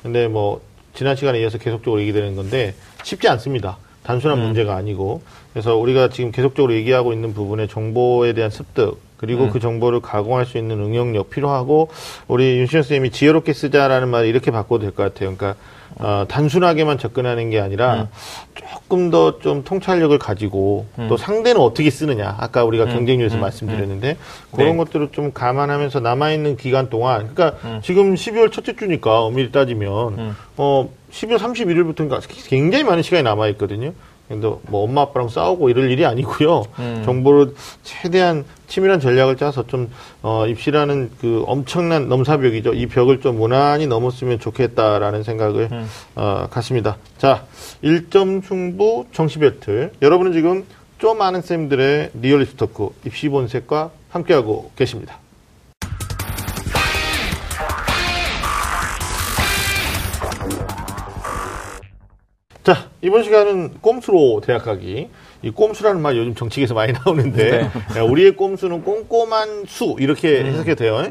근데 0.03 0.27
뭐 0.27 0.61
지난 0.93 1.15
시간에 1.15 1.41
이어서 1.41 1.57
계속적으로 1.57 1.99
얘기되는 2.01 2.35
건데 2.35 2.75
쉽지 3.01 3.27
않습니다. 3.27 3.77
단순한 4.03 4.39
문제가 4.39 4.75
아니고. 4.75 5.21
그래서 5.53 5.75
우리가 5.75 6.09
지금 6.09 6.31
계속적으로 6.31 6.73
얘기하고 6.73 7.13
있는 7.13 7.33
부분에 7.33 7.67
정보에 7.67 8.33
대한 8.33 8.49
습득 8.49 8.99
그리고 9.17 9.49
그 9.49 9.59
정보를 9.59 9.99
가공할 9.99 10.45
수 10.47 10.57
있는 10.57 10.79
응용력 10.79 11.29
필요하고 11.29 11.89
우리 12.27 12.57
윤시현 12.57 12.81
선생님이 12.83 13.11
지혜롭게 13.11 13.53
쓰자라는 13.53 14.07
말을 14.09 14.27
이렇게 14.27 14.49
바꿔도 14.49 14.81
될 14.81 14.91
것 14.91 15.03
같아요. 15.03 15.35
그러니까 15.35 15.55
어, 15.97 16.25
단순하게만 16.27 16.97
접근하는 16.97 17.49
게 17.49 17.59
아니라 17.59 18.07
조금 18.55 19.11
더 19.11 19.39
좀 19.39 19.63
통찰력을 19.63 20.17
가지고 20.17 20.85
또 21.09 21.17
상대는 21.17 21.59
어떻게 21.61 21.89
쓰느냐. 21.91 22.35
아까 22.39 22.63
우리가 22.63 22.85
경쟁률에서 22.85 23.37
말씀드렸는데 23.37 24.17
그런 24.55 24.71
네. 24.71 24.77
것들을 24.77 25.09
좀 25.11 25.33
감안하면서 25.33 25.99
남아 25.99 26.31
있는 26.31 26.55
기간 26.57 26.89
동안 26.89 27.33
그러니까 27.35 27.59
지금 27.83 28.15
12월 28.15 28.51
첫째 28.51 28.75
주니까 28.75 29.21
엄밀히 29.21 29.51
따지면 29.51 30.35
어 30.57 30.89
12월 31.11 31.37
31일부터니까 31.37 32.21
굉장히 32.47 32.83
많은 32.83 33.03
시간이 33.03 33.23
남아 33.23 33.47
있거든요. 33.49 33.93
근데 34.27 34.47
뭐 34.63 34.85
엄마 34.85 35.01
아빠랑 35.01 35.27
싸우고 35.27 35.69
이럴 35.69 35.91
일이 35.91 36.05
아니고요. 36.05 36.63
정보를 37.03 37.53
최대한 37.83 38.45
치밀한 38.67 39.01
전략을 39.01 39.35
짜서 39.35 39.67
좀 39.67 39.91
어, 40.21 40.45
입시라는 40.47 41.11
그 41.19 41.43
엄청난 41.47 42.07
넘사벽이죠. 42.07 42.73
이 42.73 42.87
벽을 42.87 43.19
좀 43.19 43.37
무난히 43.37 43.87
넘었으면 43.87 44.39
좋겠다라는 44.39 45.23
생각을 45.23 45.67
어, 46.15 46.47
갖습니다. 46.49 46.95
자, 47.17 47.43
1점 47.83 48.41
승부 48.45 49.05
정시 49.11 49.39
배틀. 49.39 49.91
여러분은 50.01 50.31
지금 50.31 50.63
좀 50.97 51.21
아는 51.21 51.41
쌤들의 51.41 52.11
real 52.21 52.38
입시 52.38 52.55
talk 52.55 52.89
입시 53.05 53.27
본색과 53.27 53.91
함께하고 54.11 54.71
계십니다. 54.77 55.19
자, 62.63 62.89
이번 63.01 63.23
시간은 63.23 63.75
꼼수로 63.81 64.41
대학 64.45 64.65
가기. 64.65 65.09
이 65.43 65.49
꼼수라는 65.49 65.99
말 66.03 66.15
요즘 66.15 66.35
정치계에서 66.35 66.75
많이 66.75 66.93
나오는데, 67.03 67.61
야, 67.97 68.03
우리의 68.07 68.35
꼼수는 68.35 68.83
꼼꼼한 68.83 69.65
수, 69.67 69.95
이렇게 69.97 70.43
해석해도 70.43 70.75
돼요. 70.75 71.01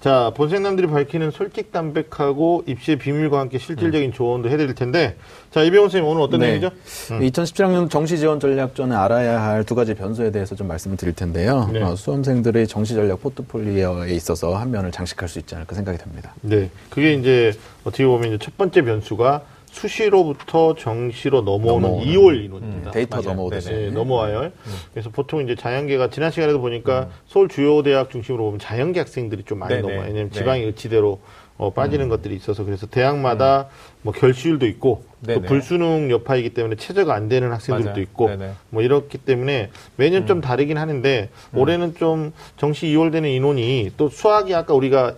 자, 0.00 0.32
본생남들이 0.34 0.86
밝히는 0.86 1.30
솔직 1.30 1.70
담백하고 1.70 2.64
입시의 2.66 2.96
비밀과 2.96 3.38
함께 3.38 3.58
실질적인 3.58 4.14
조언도 4.14 4.48
해드릴 4.48 4.74
텐데, 4.74 5.16
자, 5.50 5.62
이병훈 5.62 5.90
선생님 5.90 6.08
오늘 6.10 6.22
어떤 6.22 6.40
네. 6.40 6.46
내용이죠? 6.58 6.70
2017학년 7.10 7.90
정시 7.90 8.16
지원 8.16 8.40
전략 8.40 8.74
전에 8.74 8.94
알아야 8.96 9.42
할 9.42 9.64
두 9.64 9.74
가지 9.74 9.92
변수에 9.94 10.30
대해서 10.30 10.54
좀 10.54 10.66
말씀을 10.68 10.96
드릴 10.96 11.12
텐데요. 11.14 11.68
네. 11.70 11.82
어, 11.82 11.94
수험생들의 11.94 12.66
정시 12.66 12.94
전략 12.94 13.20
포트폴리오에 13.22 14.12
있어서 14.14 14.54
한 14.56 14.70
면을 14.70 14.90
장식할 14.92 15.28
수 15.28 15.38
있지 15.38 15.54
않을까 15.54 15.74
생각이 15.74 15.98
됩니다. 15.98 16.32
네. 16.40 16.70
그게 16.88 17.12
이제 17.12 17.52
어떻게 17.84 18.06
보면 18.06 18.28
이제 18.28 18.38
첫 18.38 18.56
번째 18.56 18.80
변수가 18.82 19.42
수시로부터 19.74 20.74
정시로 20.76 21.40
넘어오는 21.42 21.82
넘어오는. 21.82 22.06
2월 22.06 22.44
인원입니다. 22.44 22.92
데이터 22.92 23.16
맞아요. 23.16 23.28
넘어오듯이. 23.30 23.70
네, 23.70 23.90
넘어와요. 23.90 24.50
그래서 24.92 25.10
보통 25.10 25.42
이제 25.42 25.56
자연계가 25.56 26.10
지난 26.10 26.30
시간에도 26.30 26.60
보니까 26.60 27.08
서울 27.26 27.48
주요 27.48 27.82
대학 27.82 28.10
중심으로 28.10 28.44
보면 28.44 28.60
자연계 28.60 29.00
학생들이 29.00 29.42
좀 29.44 29.58
많이 29.58 29.74
네네. 29.74 29.82
넘어와요. 29.82 30.06
왜냐면 30.08 30.30
네. 30.30 30.38
지방의 30.38 30.64
의치대로 30.66 31.20
어, 31.56 31.70
빠지는 31.72 32.08
것들이 32.08 32.34
있어서 32.34 32.64
그래서 32.64 32.86
대학마다 32.86 33.68
뭐 34.02 34.12
결시율도 34.12 34.66
있고 34.66 35.04
또. 35.20 35.40
불수능 35.42 36.10
여파이기 36.10 36.50
때문에 36.50 36.74
최저가 36.76 37.14
안 37.14 37.28
되는 37.28 37.52
학생들도 37.52 37.90
맞아요. 37.90 38.02
있고 38.02 38.28
네네. 38.28 38.52
뭐 38.70 38.82
이렇기 38.82 39.18
때문에 39.18 39.70
매년 39.96 40.26
좀 40.26 40.40
다르긴 40.40 40.78
하는데 40.78 41.30
올해는 41.54 41.94
좀 41.94 42.32
정시 42.56 42.86
2월 42.88 43.12
되는 43.12 43.28
인원이 43.28 43.92
또 43.96 44.08
수학이 44.08 44.52
아까 44.54 44.74
우리가 44.74 45.14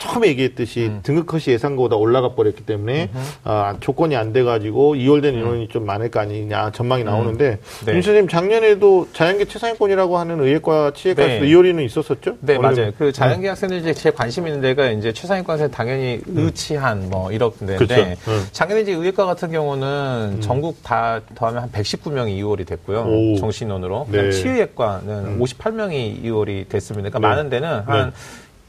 처음에 0.00 0.28
얘기했듯이 0.28 0.90
등급 1.02 1.26
컷이 1.26 1.44
예상보다 1.48 1.94
올라가 1.96 2.34
버렸기 2.34 2.64
때문에 2.64 3.10
아, 3.44 3.76
조건이 3.80 4.16
안 4.16 4.32
돼가지고 4.32 4.94
2월 4.94 5.20
된 5.20 5.34
인원이 5.34 5.68
좀 5.68 5.84
많을 5.84 6.10
거 6.10 6.20
아니냐 6.20 6.70
전망이 6.72 7.04
나오는데 7.04 7.58
네. 7.84 7.92
윤 7.94 8.00
선생님 8.00 8.28
작년에도 8.28 9.06
자연계 9.12 9.44
최상위권이라고 9.44 10.16
하는 10.16 10.40
의예과 10.40 10.92
치예과에서 10.96 11.44
네. 11.44 11.50
2월에는 11.50 11.84
있었었죠? 11.84 12.36
네, 12.40 12.56
올해는- 12.56 12.60
맞아요. 12.60 12.92
그 12.98 13.12
자연계 13.12 13.48
학생들이 13.48 13.80
이제 13.80 13.92
제일 13.94 14.14
관심 14.14 14.46
있는 14.46 14.62
데가 14.62 14.90
이제 14.90 15.12
최상위권에서 15.12 15.68
당연히 15.68 16.20
의치한 16.26 17.10
뭐 17.10 17.30
이런 17.30 17.52
데인데 17.58 17.76
그쵸. 17.76 18.30
음. 18.30 18.46
작년에 18.52 18.80
이제 18.80 18.92
의예과 18.92 19.26
같은 19.26 19.50
경우는 19.52 20.40
전국 20.40 20.82
다 20.82 21.20
더하면 21.34 21.64
한 21.64 21.70
119명이 21.72 22.38
2월이 22.40 22.66
됐고요. 22.66 23.00
오. 23.06 23.36
정신원으로. 23.36 24.06
네. 24.10 24.18
음. 24.20 24.30
치의예과는 24.30 25.38
58명이 25.40 26.24
2월이 26.24 26.68
됐습니다. 26.70 27.10
그러니까 27.10 27.18
네. 27.18 27.26
많은 27.28 27.50
데는 27.50 27.80
한 27.84 28.12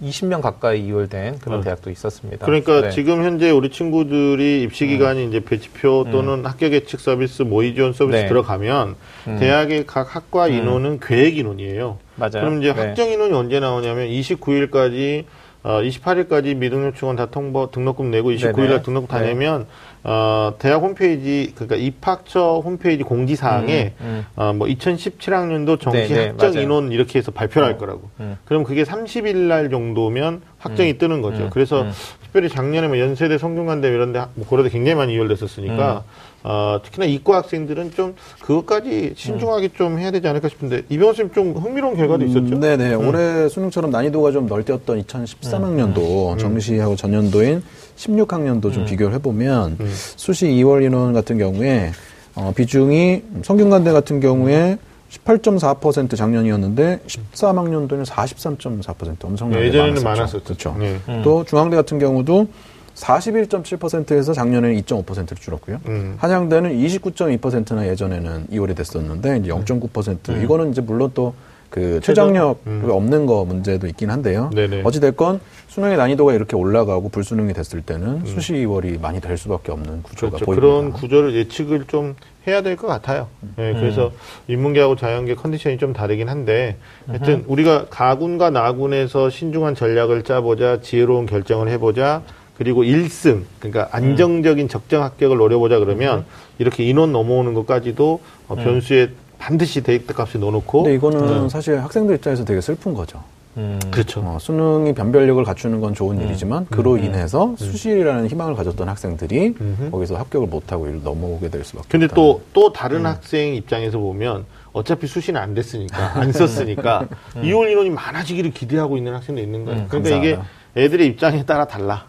20명 0.02 0.42
가까이 0.42 0.82
2월 0.88 1.10
된 1.10 1.38
그런 1.40 1.60
음. 1.60 1.64
대학도 1.64 1.90
있었습니다. 1.92 2.46
그러니까 2.46 2.82
네. 2.82 2.90
지금 2.90 3.24
현재 3.24 3.52
우리 3.52 3.70
친구들이 3.70 4.64
입시 4.64 4.88
기간이 4.88 5.28
이제 5.28 5.40
배치표 5.40 6.06
또는 6.12 6.46
합격 6.46 6.74
예측 6.74 7.00
서비스 7.00 7.44
모의 7.44 7.76
지원 7.76 7.94
서비스 7.94 8.18
네. 8.18 8.28
들어가면 8.28 8.96
대학의 9.40 9.86
각 9.86 10.16
학과 10.16 10.48
인원은 10.48 11.00
계획 11.00 11.38
인원이에요. 11.38 12.00
맞아요. 12.16 12.32
그럼 12.34 12.62
이제 12.62 12.74
네. 12.74 12.82
확정 12.82 13.10
인원이 13.10 13.34
언제 13.34 13.60
나오냐면 13.60 14.08
29일까지 14.08 15.26
어, 15.64 15.80
28일까지 15.82 16.56
미등 16.56 16.84
요청원 16.86 17.16
다 17.16 17.28
통보 17.28 17.70
등록금 17.70 18.10
내고 18.10 18.32
29일 18.32 18.70
날. 18.70 18.82
등록금 18.82 19.08
다 19.08 19.20
네. 19.20 19.28
내면 19.28 19.68
어, 20.04 20.54
대학 20.58 20.82
홈페이지 20.82 21.52
그러니까 21.56 21.76
입학처 21.76 22.60
홈페이지 22.64 23.04
공지 23.04 23.36
사항에 23.36 23.94
음, 24.02 24.26
어, 24.36 24.52
뭐 24.54 24.68
2017학년도 24.68 25.80
정시 25.80 26.00
네, 26.00 26.08
네, 26.08 26.28
합정 26.30 26.52
맞아요. 26.52 26.64
인원 26.64 26.92
이렇게 26.92 27.20
해서 27.20 27.32
발표를 27.32 27.68
할 27.68 27.76
어, 27.76 27.78
거라고. 27.78 28.10
음. 28.20 28.38
그럼 28.46 28.64
그게 28.64 28.84
30일 28.84 29.36
날 29.36 29.70
정도면 29.70 30.42
확정이 30.58 30.98
뜨는 30.98 31.22
거죠. 31.22 31.44
음, 31.44 31.50
그래서 31.52 31.84
음. 31.84 31.92
특별히 32.24 32.50
작년에 32.50 32.88
뭐 32.88 32.98
연세대 32.98 33.38
성균관대 33.38 33.88
이런 33.90 34.14
데 34.14 34.22
뭐 34.36 34.46
고려대 34.48 34.70
굉장히 34.70 34.96
많이 34.96 35.14
이월됐었으니까 35.14 36.04
음. 36.06 36.32
어, 36.44 36.80
특히나 36.84 37.06
이과 37.06 37.38
학생들은 37.38 37.92
좀 37.92 38.16
그것까지 38.42 39.14
신중하게 39.16 39.70
좀 39.70 40.00
해야 40.00 40.10
되지 40.10 40.28
않을까 40.28 40.50
싶은데 40.50 40.84
이병헌 40.90 41.14
쌤좀 41.14 41.54
흥미로운 41.54 41.96
결과도 41.96 42.26
있었죠? 42.26 42.56
음, 42.56 42.60
네네. 42.60 42.96
올해 42.96 43.48
수능처럼 43.50 43.92
난이도가 43.92 44.32
좀 44.32 44.48
넓뛰었던 44.48 45.04
2013학년도 45.04 46.40
정시하고 46.40 46.96
전년도인 46.96 47.62
16학년도 48.02 48.74
좀 48.74 48.86
비교를 48.86 49.14
해보면 49.16 49.78
수시 50.16 50.48
2월 50.48 50.84
인원 50.84 51.14
같은 51.14 51.38
경우에 51.38 51.92
어, 52.36 52.54
비중이 52.56 53.24
성균관대 53.44 53.92
같은 53.92 54.20
경우에 54.20 54.78
18.4% 55.10 56.16
작년이었는데 56.16 57.02
13학년도는 57.06 58.06
43.4% 58.06 59.26
엄청나게 59.26 59.66
예전에는 59.66 60.04
많았었죠. 60.04 60.04
많았었죠. 60.04 60.44
그렇죠. 60.44 60.76
네. 60.80 61.22
또 61.24 61.44
중앙대 61.44 61.76
같은 61.76 62.00
경우도 62.00 62.48
41.7%에서 62.96 64.34
작년에는 64.34 64.82
2.5%로 64.82 65.36
줄었고요. 65.36 65.80
음. 65.88 66.16
한양대는 66.18 66.78
29.2%나 66.78 67.88
예전에는 67.88 68.48
2월이 68.52 68.76
됐었는데 68.76 69.38
이제 69.38 69.50
0.9% 69.50 70.44
이거는 70.44 70.72
이제 70.72 70.82
물론 70.82 71.12
또 71.14 71.34
그 71.72 72.00
최저학력 72.02 72.62
음. 72.68 72.86
없는 72.88 73.26
거 73.26 73.46
문제도 73.46 73.88
있긴 73.88 74.12
한데요. 74.12 74.52
네네. 74.54 74.82
어찌됐건 74.84 75.40
수능의 75.70 75.98
난이도가 75.98 76.34
이렇게 76.34 76.56
올라가고 76.58 77.08
불수능이 77.10 77.54
됐을 77.54 77.82
때는 77.82 78.26
수시 78.26 78.54
2월이 78.54 79.00
많이 79.02 79.22
될 79.22 79.38
수밖에 79.38 79.72
없는 79.72 80.04
구조가 80.04 80.28
음. 80.28 80.32
그렇죠. 80.32 80.46
보입니다. 80.46 80.68
그런 80.68 80.92
구조를 80.92 81.34
예측을 81.34 81.86
좀 81.88 82.16
해야 82.46 82.62
될 82.62 82.76
것 82.76 82.88
같아요. 82.88 83.28
예, 83.58 83.74
그래서 83.74 84.12
인문계하고 84.48 84.96
자연계 84.98 85.36
컨디션이 85.36 85.78
좀 85.78 85.94
다르긴 85.94 86.28
한데, 86.28 86.76
하여튼 87.08 87.44
우리가 87.48 87.86
가군과 87.90 88.50
나군에서 88.50 89.30
신중한 89.30 89.76
전략을 89.76 90.24
짜보자, 90.24 90.82
지혜로운 90.82 91.26
결정을 91.28 91.70
해보자, 91.70 92.24
그리고 92.58 92.84
1승, 92.84 93.44
그러니까 93.60 93.88
안정적인 93.92 94.68
적정 94.68 95.04
합격을 95.04 95.38
노려보자 95.38 95.80
그러면 95.80 96.26
이렇게 96.60 96.84
인원 96.84 97.12
넘어오는 97.12 97.54
것까지도 97.54 98.20
어, 98.50 98.56
변수에 98.56 99.10
반드시 99.42 99.82
데이터 99.82 100.14
값을 100.14 100.40
넣어놓고. 100.40 100.84
근데 100.84 100.96
이거는 100.96 101.50
사실 101.50 101.80
학생들 101.82 102.16
입장에서 102.16 102.46
되게 102.46 102.62
슬픈 102.62 102.94
거죠. 102.94 103.20
음. 103.58 103.80
그렇죠. 103.92 104.22
어, 104.22 104.38
수능이 104.40 104.94
변별력을 104.94 105.44
갖추는 105.44 105.82
건 105.82 105.94
좋은 105.94 106.22
일이지만 106.22 106.68
그로 106.68 106.98
인해서 106.98 107.54
수시라는 107.58 108.28
희망을 108.30 108.56
가졌던 108.56 108.88
학생들이. 108.88 109.56
거기서 109.92 110.16
합격을 110.16 110.48
못하고 110.48 110.88
넘어오게 110.88 111.50
될 111.50 111.64
수밖에 111.66 111.88
근데 111.90 112.06
없다. 112.06 112.16
또, 112.16 112.42
또 112.54 112.72
다른 112.72 113.06
학생 113.06 113.56
입장에서 113.56 113.98
보면 113.98 114.46
어차피 114.74 115.08
수시는 115.08 115.42
안 115.42 115.54
됐으니까, 115.54 116.20
안 116.20 116.32
썼으니까, 116.32 117.08
이월 117.44 117.72
인원이 117.72 117.90
많아지기를 117.90 118.52
기대하고 118.52 118.96
있는 118.96 119.16
학생도 119.16 119.42
있는 119.42 119.66
거예요. 119.66 119.82
음, 119.82 119.86
그러니까 119.90 120.16
이게 120.18 120.36
감사하다. 120.36 120.62
애들의 120.78 121.08
입장에 121.08 121.46
따라 121.46 121.66
달라. 121.66 122.06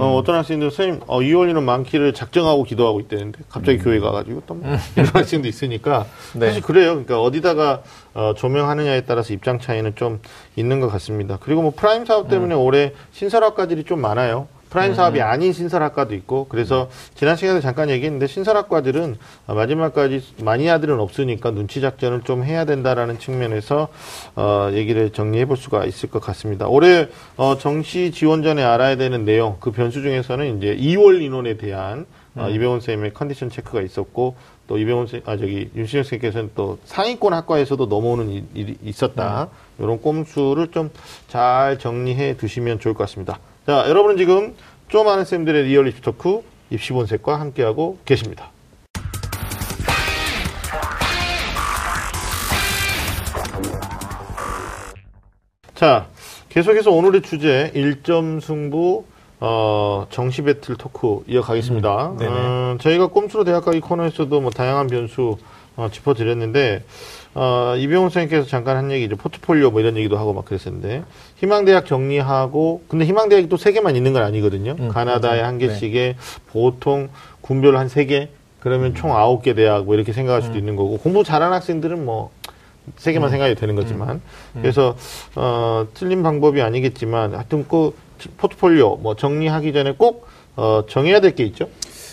어, 0.00 0.16
어떤 0.16 0.34
학생들 0.36 0.70
선생님 0.70 1.02
어, 1.06 1.22
이월 1.22 1.48
인원 1.48 1.64
많기를 1.64 2.12
작정하고 2.12 2.64
기도하고 2.64 3.00
있다는데 3.00 3.40
갑자기 3.48 3.78
교회 3.78 4.00
가가지고 4.00 4.42
또 4.46 4.54
뭐, 4.54 4.76
이런 4.96 5.06
학생도 5.08 5.46
있으니까 5.46 6.06
네. 6.34 6.46
사실 6.46 6.62
그래요. 6.62 6.90
그러니까 6.90 7.20
어디다가 7.20 7.82
어, 8.14 8.34
조명하느냐에 8.36 9.02
따라서 9.02 9.32
입장 9.32 9.60
차이는 9.60 9.94
좀 9.94 10.20
있는 10.56 10.80
것 10.80 10.88
같습니다. 10.88 11.38
그리고 11.40 11.62
뭐 11.62 11.72
프라임 11.74 12.04
사업 12.04 12.28
때문에 12.28 12.54
올해 12.54 12.92
신설학과들이 13.12 13.84
좀 13.84 14.00
많아요. 14.00 14.48
프라임 14.70 14.94
사업이 14.94 15.20
아닌 15.22 15.52
신설학과도 15.52 16.14
있고 16.14 16.46
그래서 16.48 16.88
지난 17.14 17.36
시간에 17.36 17.60
잠깐 17.60 17.88
얘기했는데 17.90 18.26
신설학과들은 18.26 19.16
어, 19.46 19.54
마지막까지 19.54 20.22
마니아들은 20.42 21.00
없으니까 21.00 21.50
눈치 21.52 21.80
작전을 21.80 22.22
좀 22.22 22.44
해야 22.44 22.64
된다라는 22.64 23.18
측면에서 23.18 23.88
어, 24.36 24.70
얘기를 24.72 25.10
정리해 25.10 25.46
볼 25.46 25.56
수가 25.56 25.84
있을 25.86 26.10
것 26.10 26.20
같습니다. 26.22 26.66
올해 26.68 27.08
어, 27.36 27.56
정시 27.58 28.10
지원 28.12 28.42
전에 28.42 28.62
알아야 28.62 28.96
되는 28.96 29.24
내용 29.24 29.56
그 29.60 29.70
변수 29.72 30.02
중에서는 30.02 30.58
이제 30.58 30.76
이월 30.76 31.22
인원에 31.22 31.56
대한 31.56 32.06
어, 32.36 32.48
이병훈 32.50 32.80
쌤의 32.80 33.14
컨디션 33.14 33.50
체크가 33.50 33.80
있었고 33.82 34.36
또 34.68 34.76
이병훈 34.78 35.06
쌤, 35.06 35.22
아 35.24 35.36
저기 35.38 35.70
윤신영 35.74 36.04
쌤께서는 36.04 36.50
또 36.54 36.78
상위권 36.84 37.32
학과에서도 37.32 37.86
넘어오는 37.86 38.28
일- 38.30 38.44
일이 38.54 38.76
있었다. 38.84 39.48
이런 39.78 40.00
꼼수를 40.02 40.68
좀 40.70 40.90
잘 41.28 41.78
정리해 41.78 42.36
두시면 42.36 42.78
좋을 42.80 42.94
것 42.94 43.04
같습니다. 43.04 43.38
자, 43.68 43.84
여러분은 43.86 44.16
지금 44.16 44.54
좀 44.88 45.06
아는 45.08 45.26
쌤들의 45.26 45.64
리얼 45.64 45.86
입시 45.88 46.00
토크 46.00 46.40
입시 46.70 46.94
본색과 46.94 47.38
함께하고 47.38 47.98
계십니다. 48.06 48.50
자, 55.74 56.06
계속해서 56.48 56.90
오늘의 56.90 57.20
주제 57.20 57.70
1점 57.74 58.40
승부 58.40 59.04
어, 59.38 60.06
정시 60.08 60.40
배틀 60.44 60.76
토크 60.76 61.22
이어가겠습니다. 61.26 62.14
네네. 62.18 62.32
어, 62.32 62.76
저희가 62.80 63.08
꼼수로 63.08 63.44
대학 63.44 63.66
가기 63.66 63.80
코너에서도 63.80 64.40
뭐 64.40 64.50
다양한 64.50 64.86
변수 64.86 65.36
어, 65.76 65.90
짚어드렸는데 65.92 66.84
어, 67.34 67.74
이병훈 67.76 68.10
선생님께서 68.10 68.48
잠깐 68.48 68.76
한 68.76 68.90
얘기 68.90 69.04
이제 69.04 69.14
포트폴리오 69.14 69.70
뭐 69.70 69.80
이런 69.80 69.96
얘기도 69.96 70.18
하고 70.18 70.32
막 70.32 70.44
그랬었는데 70.44 71.04
희망대학 71.36 71.86
정리하고 71.86 72.82
근데 72.88 73.04
희망대학이 73.04 73.48
또 73.48 73.56
세 73.58 73.72
개만 73.72 73.94
있는 73.96 74.12
건 74.12 74.22
아니거든요. 74.22 74.76
음, 74.78 74.88
가나다에. 74.88 75.40
한 75.42 75.58
개씩에 75.58 76.16
보통 76.48 77.08
군별 77.40 77.76
한 77.76 77.88
세 77.88 78.06
개? 78.06 78.28
그러면 78.60 78.94
총 78.94 79.14
아홉 79.16 79.42
개 79.42 79.54
대학 79.54 79.84
뭐 79.84 79.94
이렇게 79.94 80.12
생각할 80.12 80.42
수도 80.42 80.58
있는 80.58 80.74
거고 80.76 80.98
공부 80.98 81.22
잘하는 81.24 81.54
학생들은 81.56 82.04
뭐 82.04 82.30
세 82.96 83.12
개만 83.12 83.28
생각이 83.30 83.54
되는 83.54 83.74
거지만. 83.76 84.22
그래서 84.62 84.96
어 85.36 85.86
틀린 85.92 86.22
방법이 86.22 86.62
아니겠지만 86.62 87.34
하여튼 87.34 87.66
그 87.68 87.94
포트폴리오 88.38 88.96
뭐 88.96 89.14
정리하기 89.14 89.72
전에 89.74 89.92
꼭 89.98 90.26
어, 90.56 90.82
정해야 90.88 91.20
될 91.20 91.34
게 91.34 91.44
있죠. 91.44 91.68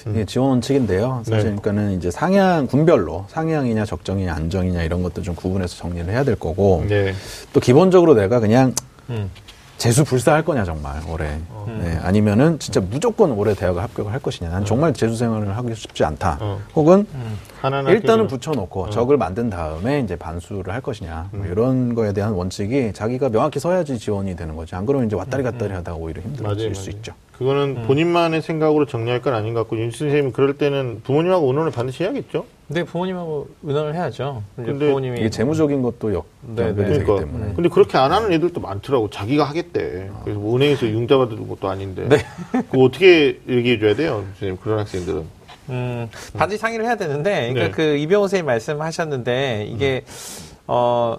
이게 0.07 0.25
지원 0.25 0.49
원칙인데요. 0.49 1.23
사실 1.23 1.37
네. 1.37 1.43
그러니까는 1.43 1.97
이제 1.97 2.11
상향 2.11 2.67
군별로 2.67 3.25
상향이냐 3.29 3.85
적정이냐 3.85 4.33
안정이냐 4.33 4.83
이런 4.83 5.01
것도 5.01 5.21
좀 5.23 5.35
구분해서 5.35 5.77
정리를 5.77 6.11
해야 6.11 6.23
될 6.23 6.35
거고 6.35 6.85
네. 6.87 7.13
또 7.53 7.59
기본적으로 7.59 8.13
내가 8.13 8.39
그냥 8.39 8.73
음. 9.09 9.29
재수 9.77 10.05
불사할 10.05 10.43
거냐 10.45 10.63
정말 10.63 11.01
올해 11.09 11.37
네, 11.67 11.99
아니면은 12.01 12.57
진짜 12.59 12.79
무조건 12.79 13.31
올해 13.31 13.53
대학을 13.53 13.83
합격을 13.83 14.11
할 14.11 14.21
것이냐 14.21 14.49
난 14.49 14.63
정말 14.63 14.93
재수 14.93 15.17
생활을 15.17 15.57
하고 15.57 15.73
싶지 15.73 16.05
않다 16.05 16.37
어. 16.39 16.61
혹은 16.75 17.05
하나는 17.11 17.37
일단은 17.87 18.27
붙여놓고 18.27 18.89
적을 18.89 19.17
만든 19.17 19.49
다음에 19.49 19.99
이제 19.99 20.15
반수를 20.15 20.73
할 20.73 20.81
것이냐 20.81 21.29
뭐 21.31 21.45
이런 21.45 21.95
거에 21.95 22.13
대한 22.13 22.33
원칙이 22.33 22.93
자기가 22.93 23.29
명확히 23.29 23.59
서야지 23.59 23.97
지원이 23.97 24.35
되는 24.35 24.55
거지 24.55 24.75
안 24.75 24.85
그러면 24.85 25.07
이제 25.07 25.15
왔다리 25.15 25.43
갔다리 25.43 25.73
하다가 25.73 25.97
오히려 25.97 26.21
힘들어질 26.21 26.69
맞아요, 26.69 26.73
수 26.73 26.89
맞아요. 26.89 26.97
있죠 26.97 27.13
그거는 27.37 27.83
본인만의 27.85 28.41
생각으로 28.41 28.85
정리할 28.85 29.21
건 29.21 29.33
아닌 29.33 29.53
것 29.53 29.61
같고 29.61 29.77
윤 29.77 29.91
선생님이 29.91 30.31
그럴 30.31 30.57
때는 30.57 31.01
부모님하고 31.03 31.47
의논을 31.47 31.71
반드시 31.71 32.03
해야겠죠. 32.03 32.45
근데 32.67 32.83
부모님하고 32.83 33.49
의논을 33.61 33.93
해야죠. 33.93 34.41
근데 34.55 34.87
부모님이 34.87 35.19
이게 35.19 35.29
재무적인 35.29 35.81
것도 35.81 36.13
역, 36.13 36.27
네, 36.41 36.63
연결이 36.63 36.87
네. 36.87 36.93
되기 36.93 37.05
그러니까. 37.05 37.25
때문에 37.27 37.53
근데 37.53 37.69
그렇게 37.69 37.97
안 37.97 38.11
하는 38.11 38.31
애들도 38.31 38.61
많더라고. 38.61 39.09
자기가 39.09 39.43
하겠대. 39.43 40.09
그래서 40.23 40.39
뭐 40.39 40.55
은행에서 40.55 40.87
융자 40.87 41.17
받는 41.17 41.47
것도 41.47 41.69
아닌데. 41.69 42.07
네. 42.07 42.17
그거 42.71 42.85
어떻게 42.85 43.39
얘기해 43.47 43.79
줘야 43.79 43.95
돼요, 43.95 44.23
선생님? 44.31 44.57
그런 44.63 44.79
학생들은. 44.79 45.25
음, 45.69 46.09
반드시 46.37 46.59
상의를 46.59 46.85
해야 46.85 46.95
되는데, 46.95 47.51
그러니까 47.53 47.63
네. 47.65 47.71
그 47.71 47.97
이병호 47.97 48.27
선생님 48.27 48.45
말씀하셨는데, 48.45 49.67
이게, 49.69 50.03
어, 50.67 51.17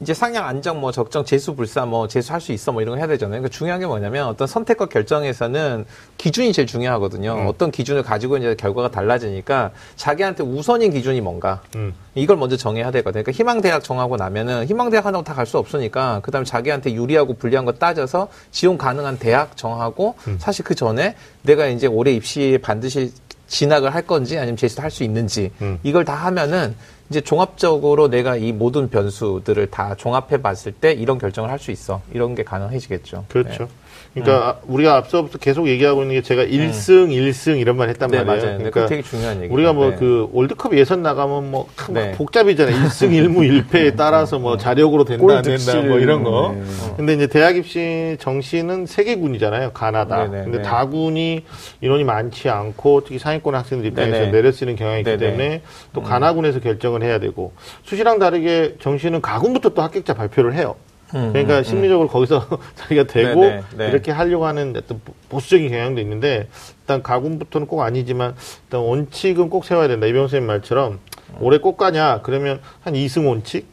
이제 0.00 0.12
상향 0.12 0.44
안정 0.44 0.80
뭐 0.80 0.90
적정 0.92 1.24
재수 1.24 1.54
불사 1.54 1.86
뭐 1.86 2.08
재수할 2.08 2.40
수 2.40 2.52
있어 2.52 2.72
뭐 2.72 2.82
이런 2.82 2.94
거 2.94 2.98
해야 2.98 3.06
되잖아요. 3.06 3.40
그러니까 3.40 3.56
중요한 3.56 3.80
게 3.80 3.86
뭐냐면 3.86 4.26
어떤 4.26 4.46
선택과 4.46 4.86
결정에서는 4.86 5.86
기준이 6.18 6.52
제일 6.52 6.66
중요하거든요. 6.66 7.32
음. 7.34 7.46
어떤 7.46 7.70
기준을 7.70 8.02
가지고 8.02 8.36
이제 8.36 8.54
결과가 8.56 8.90
달라지니까 8.90 9.70
자기한테 9.96 10.42
우선인 10.42 10.90
기준이 10.90 11.20
뭔가 11.20 11.62
음. 11.76 11.94
이걸 12.16 12.36
먼저 12.36 12.56
정해야 12.56 12.90
되거든요. 12.90 13.22
그러니까 13.22 13.32
희망 13.32 13.60
대학 13.62 13.82
정하고 13.84 14.16
나면은 14.16 14.66
희망 14.66 14.90
대학 14.90 15.06
하나고 15.06 15.24
다 15.24 15.32
갈 15.32 15.46
수 15.46 15.58
없으니까 15.58 16.20
그다음에 16.22 16.44
자기한테 16.44 16.92
유리하고 16.92 17.34
불리한 17.34 17.64
거 17.64 17.72
따져서 17.72 18.28
지원 18.50 18.76
가능한 18.76 19.18
대학 19.20 19.56
정하고 19.56 20.16
음. 20.26 20.36
사실 20.40 20.64
그 20.64 20.74
전에 20.74 21.14
내가 21.42 21.66
이제 21.68 21.86
올해 21.86 22.12
입시에 22.12 22.58
반드시 22.58 23.12
진학을 23.46 23.94
할 23.94 24.02
건지 24.06 24.38
아니면 24.38 24.56
재수를 24.56 24.84
할 24.84 24.90
수 24.90 25.04
있는지 25.04 25.50
음. 25.60 25.78
이걸 25.82 26.04
다 26.04 26.14
하면은 26.14 26.74
이제 27.10 27.20
종합적으로 27.20 28.08
내가 28.08 28.36
이 28.36 28.52
모든 28.52 28.88
변수들을 28.88 29.66
다 29.70 29.94
종합해 29.94 30.40
봤을 30.40 30.72
때 30.72 30.92
이런 30.92 31.18
결정을 31.18 31.50
할 31.50 31.58
수 31.58 31.70
있어. 31.70 32.00
이런 32.12 32.34
게 32.34 32.42
가능해지겠죠. 32.44 33.26
그렇죠. 33.28 33.64
네. 33.64 33.68
그러니까 34.14 34.48
아, 34.48 34.56
우리가 34.66 34.96
앞서부터 34.96 35.38
계속 35.38 35.66
얘기하고 35.68 36.02
있는 36.02 36.14
게 36.14 36.22
제가 36.22 36.44
1승, 36.44 37.08
1승 37.08 37.58
이런 37.58 37.76
말 37.76 37.88
했단 37.88 38.10
네, 38.10 38.22
말이에요. 38.22 38.46
맞아요. 38.46 38.58
네, 38.58 38.64
그거 38.70 38.86
되게 38.86 39.02
중요한 39.02 39.38
얘기죠. 39.38 39.52
우리가 39.52 39.72
뭐 39.72 39.90
네. 39.90 39.96
그 39.96 40.28
월드컵 40.32 40.76
예선 40.76 41.02
나가면 41.02 41.50
뭐 41.50 41.68
네. 41.90 42.12
복잡이잖아요. 42.12 42.76
1승 42.76 43.10
1무 43.10 43.68
1패에 43.68 43.96
따라서 43.96 44.38
뭐 44.38 44.56
자력으로 44.56 45.04
된다 45.04 45.38
안 45.38 45.42
된다. 45.42 45.80
뭐 45.82 45.98
이런 45.98 46.22
거. 46.22 46.54
네. 46.56 46.62
근데 46.96 47.14
이제 47.14 47.26
대학 47.26 47.56
입시 47.56 48.16
정시는 48.20 48.86
세 48.86 49.02
개군이잖아요. 49.02 49.72
가나다. 49.72 50.28
네네, 50.28 50.44
근데 50.44 50.58
네. 50.58 50.62
다군이 50.62 51.44
인원이 51.80 52.04
많지 52.04 52.48
않고 52.48 53.02
특히 53.02 53.18
상위권 53.18 53.54
학생들 53.54 53.88
입장에서 53.88 54.18
네네. 54.18 54.30
내려쓰는 54.30 54.76
경향이 54.76 55.00
있기 55.00 55.10
네네. 55.10 55.18
때문에 55.18 55.62
또 55.92 56.02
가나군에서 56.02 56.60
결정을 56.60 57.02
해야 57.02 57.18
되고 57.18 57.52
수시랑 57.82 58.20
다르게 58.20 58.76
정시는 58.80 59.20
가군부터 59.20 59.70
또 59.70 59.82
합격자 59.82 60.14
발표를 60.14 60.54
해요. 60.54 60.76
음, 61.14 61.30
그러니까 61.32 61.54
음, 61.54 61.58
음. 61.58 61.64
심리적으로 61.64 62.08
거기서 62.08 62.46
자기가 62.74 63.04
되고 63.04 63.40
네네, 63.40 63.62
네. 63.76 63.88
이렇게 63.88 64.10
하려고 64.12 64.46
하는 64.46 64.74
어떤 64.76 65.00
보- 65.04 65.14
보수적인 65.28 65.70
경향도 65.70 66.00
있는데 66.00 66.48
일단 66.80 67.02
가군부터는 67.02 67.66
꼭 67.66 67.82
아니지만 67.82 68.34
일단 68.64 68.80
원칙은 68.80 69.48
꼭 69.50 69.64
세워야 69.64 69.88
된다. 69.88 70.06
이병 70.06 70.22
선생님 70.24 70.46
말처럼 70.46 70.98
올해 71.40 71.58
꼭 71.58 71.76
가냐 71.76 72.20
그러면 72.22 72.60
한 72.82 72.94
2승 72.94 73.26
원칙 73.28 73.66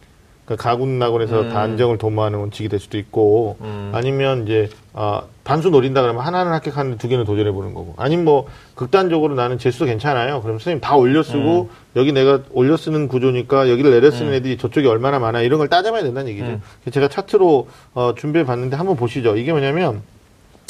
그러니까 0.46 0.70
가군 0.70 1.00
나군에서 1.00 1.42
음. 1.42 1.50
다 1.50 1.62
안정을 1.62 1.98
도모하는 1.98 2.40
원칙이 2.40 2.70
될 2.70 2.80
수도 2.80 2.98
있고 2.98 3.58
음. 3.62 3.92
아니면 3.94 4.44
이제 4.44 4.70
아, 4.94 5.24
반수 5.52 5.70
노린다 5.70 6.02
그러면 6.02 6.24
하나는 6.24 6.54
합격하는데 6.54 6.98
두 6.98 7.10
개는 7.10 7.26
도전해 7.26 7.52
보는 7.52 7.74
거고 7.74 7.94
아니면 7.98 8.24
뭐 8.24 8.48
극단적으로 8.74 9.36
나는 9.36 9.58
재수도 9.58 9.84
괜찮아요. 9.84 10.42
그럼 10.42 10.60
선생님 10.60 10.80
다 10.80 10.96
올려 10.96 11.24
쓰고 11.24 11.70
여기 11.98 12.14
내가 12.14 12.40
올려 12.52 12.78
쓰는 12.78 13.10
구조니까 13.10 13.70
여기를 13.70 13.92
내려 13.92 14.12
쓰는 14.12 14.34
애들이 14.34 14.58
저쪽에 14.58 14.88
얼마나 14.88 15.20
많아 15.20 15.42
이런 15.42 15.58
걸 15.58 15.68
따져봐야 15.68 16.04
된다는 16.04 16.32
얘기죠. 16.32 16.46
음. 16.46 16.62
제가 16.90 17.10
차트로 17.10 17.68
어, 17.94 18.14
준비해 18.16 18.46
봤는데 18.46 18.78
한번 18.78 18.96
보시죠. 18.96 19.36
이게 19.36 19.52
뭐냐면 19.52 20.04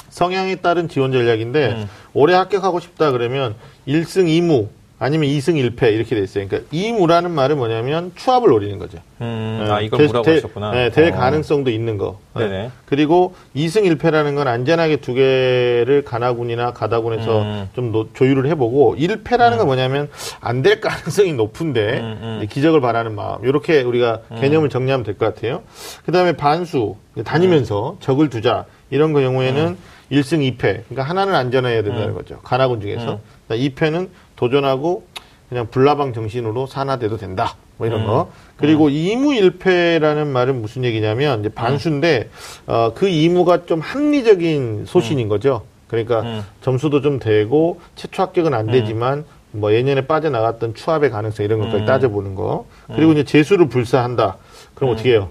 성향에 0.10 0.56
따른 0.56 0.90
지원 0.90 1.12
전략인데 1.12 1.68
음. 1.74 1.90
올해 2.16 2.34
합격하고 2.34 2.80
싶다 2.80 3.12
그러면 3.12 3.54
1승 3.88 4.26
2무 4.26 4.70
아니면 5.04 5.30
2승 5.30 5.56
1패 5.56 5.94
이렇게 5.96 6.14
돼 6.16 6.22
있어요. 6.22 6.48
그러니까 6.48 6.70
이무라는 6.72 7.32
말은 7.32 7.58
뭐냐면 7.58 8.12
추합을 8.16 8.50
노리는 8.50 8.78
거죠. 8.78 9.00
음, 9.20 9.64
네. 9.66 9.72
아, 9.72 9.82
이걸 9.82 9.98
될- 9.98 10.06
뭐라고 10.08 10.26
될- 10.26 10.36
하셨구나. 10.38 10.72
네, 10.72 10.90
될 10.92 11.12
어. 11.12 11.16
가능성도 11.16 11.72
있는 11.72 11.98
거. 11.98 12.20
네. 12.36 12.70
그리고 12.86 13.34
2승 13.56 13.84
1패라는 13.98 14.36
건 14.36 14.48
안전하게 14.48 14.98
두 14.98 15.16
개를 15.16 16.04
가나군이나 16.06 16.74
가다군에서 16.74 17.42
음. 17.42 17.70
좀 17.74 17.92
노- 17.92 18.14
조율을 18.14 18.46
해보고 18.46 18.96
1패라는 18.96 19.58
건 19.58 19.66
뭐냐면 19.66 20.08
안 20.40 20.62
될 20.62 20.80
가능성이 20.80 21.34
높은데 21.34 22.00
음, 22.02 22.20
음. 22.42 22.48
기적을 22.48 22.80
바라는 22.82 23.16
마음. 23.16 23.44
이렇게 23.44 23.82
우리가 23.82 24.22
개념을 24.40 24.70
정리하면 24.70 25.04
될 25.04 25.18
것 25.18 25.34
같아요. 25.34 25.64
그 26.06 26.12
다음에 26.12 26.34
반수 26.34 26.96
다니면서 27.26 27.98
적을 28.02 28.30
두자 28.30 28.66
이런 28.92 29.14
거 29.14 29.22
경우에는 29.22 29.76
1승 30.12 30.40
2패. 30.58 30.84
그러니까 30.90 31.04
하나는 31.04 31.34
안전해야 31.34 31.82
된다는 31.82 32.14
거죠. 32.14 32.40
가나군 32.44 32.82
중에서. 32.82 33.20
2패는 33.50 34.10
도전하고 34.42 35.04
그냥 35.50 35.68
불나방 35.70 36.14
정신으로 36.14 36.66
산화돼도 36.66 37.18
된다. 37.18 37.56
뭐 37.78 37.86
이런 37.86 38.06
거. 38.06 38.32
그리고 38.58 38.90
이무 38.90 39.34
일패라는 39.36 40.28
말은 40.28 40.62
무슨 40.62 40.84
얘기냐면 40.84 41.42
이제 41.42 41.50
반수인데 41.50 42.30
어, 42.66 42.94
그 42.96 43.08
이무가 43.08 43.66
좀 43.66 43.80
합리적인 43.80 44.86
소신인 44.86 45.30
거죠. 45.30 45.64
그러니까 45.88 46.22
음. 46.22 46.46
점수도 46.62 47.02
좀 47.02 47.20
되고 47.20 47.82
최초 47.96 48.24
합격은 48.24 48.54
안 48.54 48.68
되지만 48.68 49.26
뭐 49.52 49.74
예년에 49.74 50.08
빠져나갔던 50.08 50.74
추합의 50.74 51.12
가능성 51.12 51.46
이런 51.46 51.60
것까지 51.60 51.84
음. 51.84 51.86
따져보는 51.86 52.36
거. 52.36 52.66
그리고 52.96 53.12
이제 53.12 53.24
재수를 53.24 53.68
불사한다. 53.68 54.38
그럼 54.74 54.94
어떻게 54.94 55.12
해요? 55.12 55.30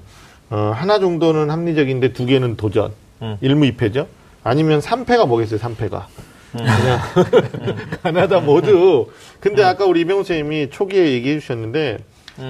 어, 0.50 0.72
하나 0.74 0.98
정도는 0.98 1.50
합리적인데 1.50 2.12
두 2.12 2.26
개는 2.26 2.56
도전. 2.56 2.92
음. 3.22 3.38
일무 3.40 3.64
이패죠. 3.66 4.06
아니면 4.44 4.80
3패가 4.80 5.26
뭐겠어요, 5.26 5.58
3패가. 5.58 6.04
그냥 6.52 7.00
가나다 8.02 8.40
모두. 8.40 9.06
근데 9.40 9.62
아까 9.62 9.84
우리 9.84 10.00
이병호 10.00 10.24
선생님이 10.24 10.70
초기에 10.70 11.12
얘기해 11.12 11.40
주셨는데 11.40 11.98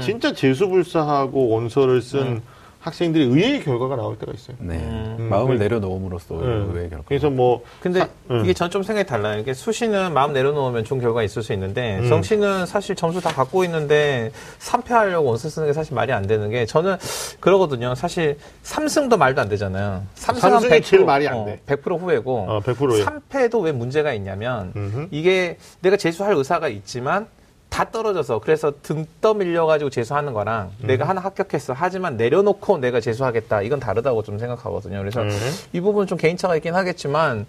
진짜 0.02 0.32
재수불사하고 0.32 1.48
원서를 1.48 2.00
쓴 2.02 2.42
학생들이 2.80 3.24
의외의 3.24 3.62
결과가 3.62 3.94
나올 3.96 4.16
때가 4.18 4.32
있어요. 4.34 4.56
네. 4.58 4.76
음. 4.76 5.28
마음을 5.30 5.58
그- 5.58 5.62
내려놓음으로써 5.62 6.34
네. 6.36 6.46
의외의 6.46 6.88
결과. 6.88 7.04
그래서 7.06 7.28
뭐 7.28 7.62
근데 7.82 8.00
사- 8.00 8.08
음. 8.30 8.42
이게 8.44 8.54
전 8.54 8.70
좀 8.70 8.82
생각이 8.82 9.06
달라요. 9.06 9.38
이게 9.40 9.52
수시는 9.52 10.14
마음 10.14 10.32
내려놓으면 10.32 10.84
좋은 10.84 11.00
결과가 11.00 11.22
있을 11.24 11.42
수 11.42 11.52
있는데 11.52 11.98
음. 11.98 12.08
정시는 12.08 12.64
사실 12.66 12.94
점수 12.96 13.20
다 13.20 13.30
갖고 13.30 13.64
있는데 13.64 14.30
3패하려고 14.60 15.24
원서 15.26 15.48
쓰는 15.50 15.68
게 15.68 15.72
사실 15.74 15.94
말이 15.94 16.12
안 16.12 16.26
되는 16.26 16.48
게 16.50 16.64
저는 16.66 16.96
그러거든요. 17.40 17.94
사실 17.94 18.38
3승도 18.62 19.16
말도 19.18 19.40
안 19.42 19.48
되잖아요. 19.50 20.04
3승은 20.14 20.38
삼승이 20.40 20.82
제일 20.82 21.04
말이 21.04 21.28
안 21.28 21.44
돼. 21.44 21.60
100% 21.66 22.00
후회고 22.00 22.46
어, 22.48 22.60
100% 22.60 22.94
예요. 22.96 23.04
3패도 23.04 23.62
왜 23.62 23.72
문제가 23.72 24.14
있냐면 24.14 24.72
음흠. 24.74 25.08
이게 25.10 25.58
내가 25.82 25.96
재수할 25.96 26.34
의사가 26.34 26.68
있지만 26.68 27.26
다 27.70 27.88
떨어져서 27.90 28.40
그래서 28.40 28.72
등 28.82 29.06
떠밀려 29.20 29.64
가지고 29.64 29.90
재수하는 29.90 30.32
거랑 30.32 30.72
음. 30.82 30.86
내가 30.88 31.08
하나 31.08 31.20
합격했어 31.20 31.72
하지만 31.74 32.16
내려놓고 32.16 32.78
내가 32.78 33.00
재수하겠다 33.00 33.62
이건 33.62 33.78
다르다고 33.78 34.22
좀 34.24 34.38
생각하거든요. 34.38 34.98
그래서 34.98 35.22
음. 35.22 35.30
이 35.72 35.80
부분은 35.80 36.08
좀 36.08 36.18
개인차가 36.18 36.56
있긴 36.56 36.74
하겠지만 36.74 37.46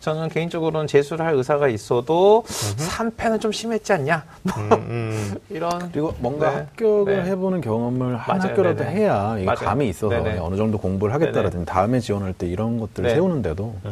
저는 0.00 0.28
개인적으로는 0.28 0.86
재수를 0.86 1.26
할 1.26 1.34
의사가 1.34 1.68
있어도 1.68 2.44
3패는 2.46 3.40
좀 3.40 3.50
심했지 3.50 3.92
않냐 3.92 4.24
뭐 4.42 4.54
음, 4.56 4.72
음. 4.72 5.34
이런 5.50 5.90
그리고 5.90 6.14
뭔가 6.18 6.50
네. 6.50 6.56
합격을 6.56 7.24
네. 7.24 7.30
해보는 7.30 7.60
경험을 7.60 8.16
한 8.16 8.38
맞아요. 8.38 8.50
학교라도 8.52 8.84
네네. 8.84 8.90
해야 8.96 9.34
이게 9.36 9.44
맞아요. 9.44 9.58
감이 9.58 9.88
있어서 9.88 10.08
네네. 10.22 10.38
어느 10.38 10.56
정도 10.56 10.78
공부를 10.78 11.12
하겠다라든지 11.14 11.66
다음에 11.66 11.98
지원할 11.98 12.32
때 12.32 12.46
이런 12.46 12.78
것들을 12.78 13.08
네. 13.08 13.14
세우는데도 13.16 13.74
네. 13.82 13.90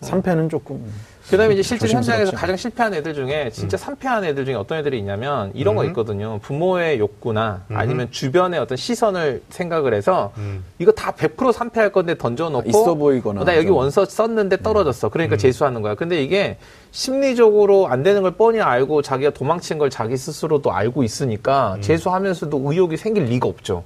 3패는 0.00 0.48
조금 0.48 0.84
그다음에 1.30 1.54
이제 1.54 1.62
실제 1.62 1.88
현장에서? 1.88 2.32
가장 2.32 2.56
실패한 2.56 2.94
애들 2.94 3.14
중에 3.14 3.50
진짜 3.50 3.76
3패한 3.76 4.24
애들 4.24 4.44
중에 4.44 4.54
어떤 4.54 4.78
애들이 4.78 4.98
있냐면 4.98 5.50
이런 5.54 5.74
거 5.74 5.82
음. 5.82 5.86
있거든요. 5.88 6.38
부모의 6.42 6.98
욕구나 6.98 7.62
음. 7.70 7.76
아니면 7.76 8.08
주변의 8.10 8.60
어떤 8.60 8.76
시선을 8.76 9.42
생각을 9.48 9.94
해서 9.94 10.32
음. 10.36 10.64
이거 10.78 10.92
다 10.92 11.12
100% 11.12 11.52
3패할 11.52 11.92
건데 11.92 12.16
던져놓고 12.16 12.68
있어 12.68 12.94
보이거나 12.94 13.44
나 13.44 13.56
여기 13.56 13.68
좀. 13.68 13.76
원서 13.76 14.04
썼는데 14.04 14.58
떨어졌어. 14.62 15.08
음. 15.08 15.10
그러니까 15.10 15.36
재수하는 15.36 15.82
거야. 15.82 15.94
근데 15.94 16.22
이게 16.22 16.58
심리적으로 16.90 17.88
안 17.88 18.02
되는 18.02 18.22
걸 18.22 18.32
뻔히 18.32 18.60
알고 18.60 19.02
자기가 19.02 19.30
도망친 19.30 19.78
걸 19.78 19.90
자기 19.90 20.16
스스로도 20.16 20.72
알고 20.72 21.02
있으니까 21.02 21.78
재수하면서도 21.80 22.62
의욕이 22.64 22.96
생길 22.96 23.24
리가 23.24 23.48
없죠. 23.48 23.84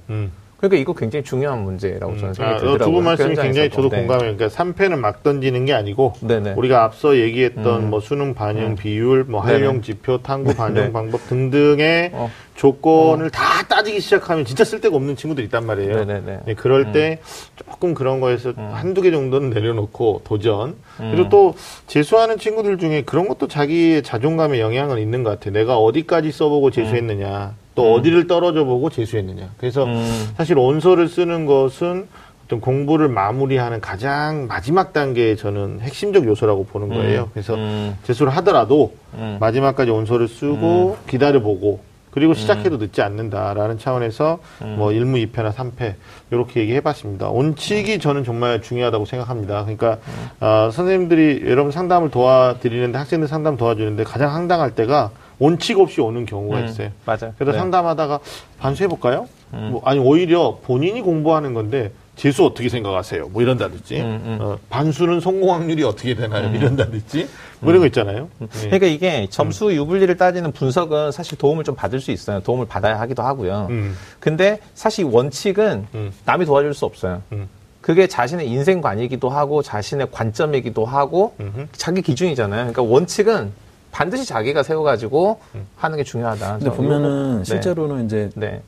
음. 0.59 0.69
그러니까 0.69 0.81
이거 0.81 0.93
굉장히 0.93 1.23
중요한 1.23 1.63
문제라고 1.63 2.17
저는 2.17 2.33
생각이 2.33 2.55
아, 2.55 2.59
들더라고요. 2.59 2.85
두분 2.85 3.03
말씀이 3.05 3.35
굉장히. 3.35 3.69
저도 3.69 3.89
네. 3.89 3.99
공감해요. 3.99 4.35
그러니까 4.35 4.47
3패는 4.47 4.99
막 4.99 5.23
던지는 5.23 5.65
게 5.65 5.73
아니고 5.73 6.13
네네. 6.21 6.53
우리가 6.57 6.83
앞서 6.83 7.17
얘기했던 7.17 7.83
음. 7.83 7.89
뭐 7.89 7.99
수능 7.99 8.33
반영 8.33 8.75
비율, 8.75 9.23
뭐 9.23 9.41
네네. 9.43 9.53
활용 9.53 9.81
지표, 9.81 10.17
탐구 10.17 10.55
반영 10.55 10.85
네. 10.85 10.91
방법 10.91 11.25
등등의 11.27 12.11
어. 12.13 12.29
조건을 12.55 13.29
다 13.29 13.63
따지기 13.69 14.01
시작하면 14.01 14.43
진짜 14.43 14.65
쓸데가 14.65 14.95
없는 14.97 15.15
친구들이 15.15 15.45
있단 15.45 15.65
말이에요. 15.65 16.03
네네네. 16.03 16.39
네, 16.45 16.53
그럴 16.55 16.91
때 16.91 17.19
조금 17.55 17.93
그런 17.93 18.19
거에서 18.19 18.49
음. 18.49 18.69
한두 18.73 19.01
개 19.01 19.11
정도는 19.11 19.51
내려놓고 19.51 20.21
도전. 20.25 20.75
그리고 20.97 21.29
또 21.29 21.55
재수하는 21.87 22.37
친구들 22.37 22.77
중에 22.77 23.03
그런 23.03 23.29
것도 23.29 23.47
자기의 23.47 24.03
자존감에 24.03 24.59
영향을 24.59 24.99
있는 24.99 25.23
것 25.23 25.29
같아요. 25.29 25.53
내가 25.53 25.77
어디까지 25.77 26.33
써보고 26.33 26.71
재수했느냐, 26.71 27.53
또 27.79 27.93
어디를 27.93 28.27
떨어져 28.27 28.65
보고 28.65 28.89
재수했느냐. 28.89 29.51
그래서 29.57 29.85
음. 29.85 30.27
사실 30.35 30.57
원서를 30.57 31.07
쓰는 31.07 31.45
것은 31.45 32.07
어떤 32.45 32.59
공부를 32.59 33.07
마무리하는 33.07 33.79
가장 33.79 34.47
마지막 34.47 34.91
단계의 34.91 35.37
저는 35.37 35.79
핵심적 35.79 36.25
요소라고 36.25 36.65
보는 36.65 36.89
거예요. 36.89 37.29
그래서 37.31 37.55
음. 37.55 37.95
재수를 38.03 38.35
하더라도 38.37 38.93
음. 39.13 39.37
마지막까지 39.39 39.91
원서를 39.91 40.27
쓰고 40.27 40.97
기다려보고 41.07 41.87
그리고 42.11 42.33
시작해도 42.33 42.77
늦지 42.77 43.01
않는다라는 43.01 43.77
차원에서 43.77 44.39
뭐 44.77 44.89
1무 44.89 45.31
2패나 45.31 45.53
3패 45.53 45.93
이렇게 46.31 46.61
얘기해봤습니다. 46.61 47.29
원칙이 47.29 47.99
저는 47.99 48.23
정말 48.23 48.61
중요하다고 48.61 49.05
생각합니다. 49.05 49.61
그러니까 49.61 49.99
아, 50.39 50.71
선생님들이 50.73 51.43
여러분 51.45 51.71
상담을 51.71 52.09
도와드리는데 52.09 52.97
학생들 52.97 53.27
상담 53.27 53.57
도와주는데 53.57 54.03
가장 54.05 54.33
황당할 54.33 54.71
때가 54.71 55.11
원칙 55.39 55.79
없이 55.79 56.01
오는 56.01 56.25
경우가 56.25 56.59
음, 56.59 56.65
있어요. 56.65 56.89
맞아요. 57.05 57.33
그래서 57.37 57.53
네. 57.53 57.57
상담하다가 57.57 58.19
반수해볼까요? 58.59 59.27
음. 59.53 59.69
뭐, 59.71 59.81
아니, 59.85 59.99
오히려 59.99 60.59
본인이 60.63 61.01
공부하는 61.01 61.53
건데, 61.53 61.91
재수 62.15 62.45
어떻게 62.45 62.67
생각하세요? 62.67 63.29
뭐 63.29 63.41
이런다든지, 63.41 64.01
음, 64.01 64.21
음. 64.25 64.37
어, 64.41 64.57
반수는 64.69 65.21
성공 65.21 65.53
확률이 65.53 65.83
어떻게 65.85 66.15
되나요? 66.15 66.53
이런다든지, 66.53 67.29
뭐 67.61 67.71
이런 67.71 67.79
거 67.79 67.87
있잖아요. 67.87 68.27
네. 68.39 68.47
그러니까 68.63 68.87
이게 68.87 69.27
점수 69.29 69.73
유불리를 69.73 70.17
따지는 70.17 70.51
분석은 70.51 71.13
사실 71.13 71.37
도움을 71.37 71.63
좀 71.63 71.75
받을 71.75 72.01
수 72.01 72.11
있어요. 72.11 72.41
도움을 72.41 72.67
받아야 72.67 72.99
하기도 72.99 73.23
하고요. 73.23 73.67
음. 73.69 73.95
근데 74.19 74.59
사실 74.73 75.05
원칙은 75.05 75.87
음. 75.93 76.11
남이 76.25 76.45
도와줄 76.45 76.73
수 76.73 76.83
없어요. 76.83 77.21
음. 77.31 77.47
그게 77.79 78.07
자신의 78.07 78.49
인생관이기도 78.49 79.29
하고 79.29 79.61
자신의 79.61 80.07
관점이기도 80.11 80.83
하고 80.83 81.33
음흠. 81.39 81.67
자기 81.71 82.01
기준이잖아요. 82.01 82.71
그러니까 82.71 82.81
원칙은 82.81 83.51
반드시 83.91 84.25
자기가 84.25 84.63
세워가지고 84.63 85.39
음. 85.55 85.67
하는 85.75 85.97
게 85.97 86.03
중요하다. 86.03 86.57
근데 86.59 86.71
보면은 86.71 87.39
네. 87.39 87.43
실제로는 87.43 88.05
이제 88.05 88.29
네. 88.35 88.61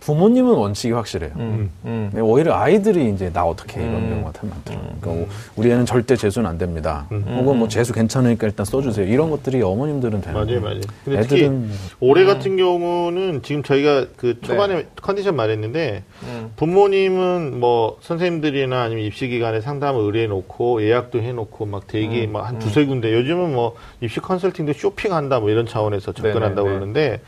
부모님은 0.00 0.54
원칙이 0.54 0.92
확실해요. 0.92 1.32
음. 1.36 1.70
음. 1.84 2.08
근데 2.10 2.22
오히려 2.22 2.54
아이들이 2.54 3.10
이제 3.10 3.30
나 3.32 3.44
어떻게 3.44 3.80
해 3.80 3.84
이런 3.84 3.96
음. 3.96 4.10
경우가 4.10 4.32
참 4.32 4.48
많더라고요. 4.48 4.96
그러니까 5.00 5.32
우리 5.56 5.70
애는 5.70 5.84
절대 5.84 6.16
재수는 6.16 6.48
안 6.48 6.56
됩니다. 6.56 7.06
음. 7.12 7.22
혹은 7.38 7.58
뭐 7.58 7.68
재수 7.68 7.92
괜찮으니까 7.92 8.46
일단 8.46 8.64
써주세요. 8.64 9.06
이런 9.06 9.30
것들이 9.30 9.60
어머님들은 9.62 10.22
되는데 10.22 10.32
맞아요, 10.32 10.60
맞아요. 10.62 10.80
근데 11.04 11.18
애들은 11.18 11.28
특히 11.28 11.46
음. 11.48 11.72
올해 12.00 12.24
같은 12.24 12.56
경우는 12.56 13.42
지금 13.42 13.62
저희가 13.62 14.06
그 14.16 14.40
초반에 14.40 14.86
컨디션 15.02 15.36
말했는데, 15.36 15.80
네. 15.80 16.02
음. 16.22 16.52
부모님은 16.56 17.60
뭐 17.60 17.98
선생님들이나 18.00 18.82
아니면 18.82 19.04
입시 19.04 19.28
기관에 19.28 19.60
상담을 19.60 20.00
의뢰해 20.02 20.26
놓고 20.28 20.82
예약도 20.82 21.20
해 21.20 21.32
놓고 21.32 21.66
막 21.66 21.86
대기 21.86 22.24
음. 22.24 22.32
막한 22.32 22.58
두세 22.58 22.86
군데 22.86 23.12
요즘은 23.12 23.52
뭐 23.52 23.76
입시 24.00 24.20
컨설팅도 24.20 24.72
쇼핑한다 24.72 25.40
뭐 25.40 25.50
이런 25.50 25.66
차원에서 25.66 26.12
접근한다고 26.12 26.68
네네네. 26.68 26.78
그러는데 26.78 27.20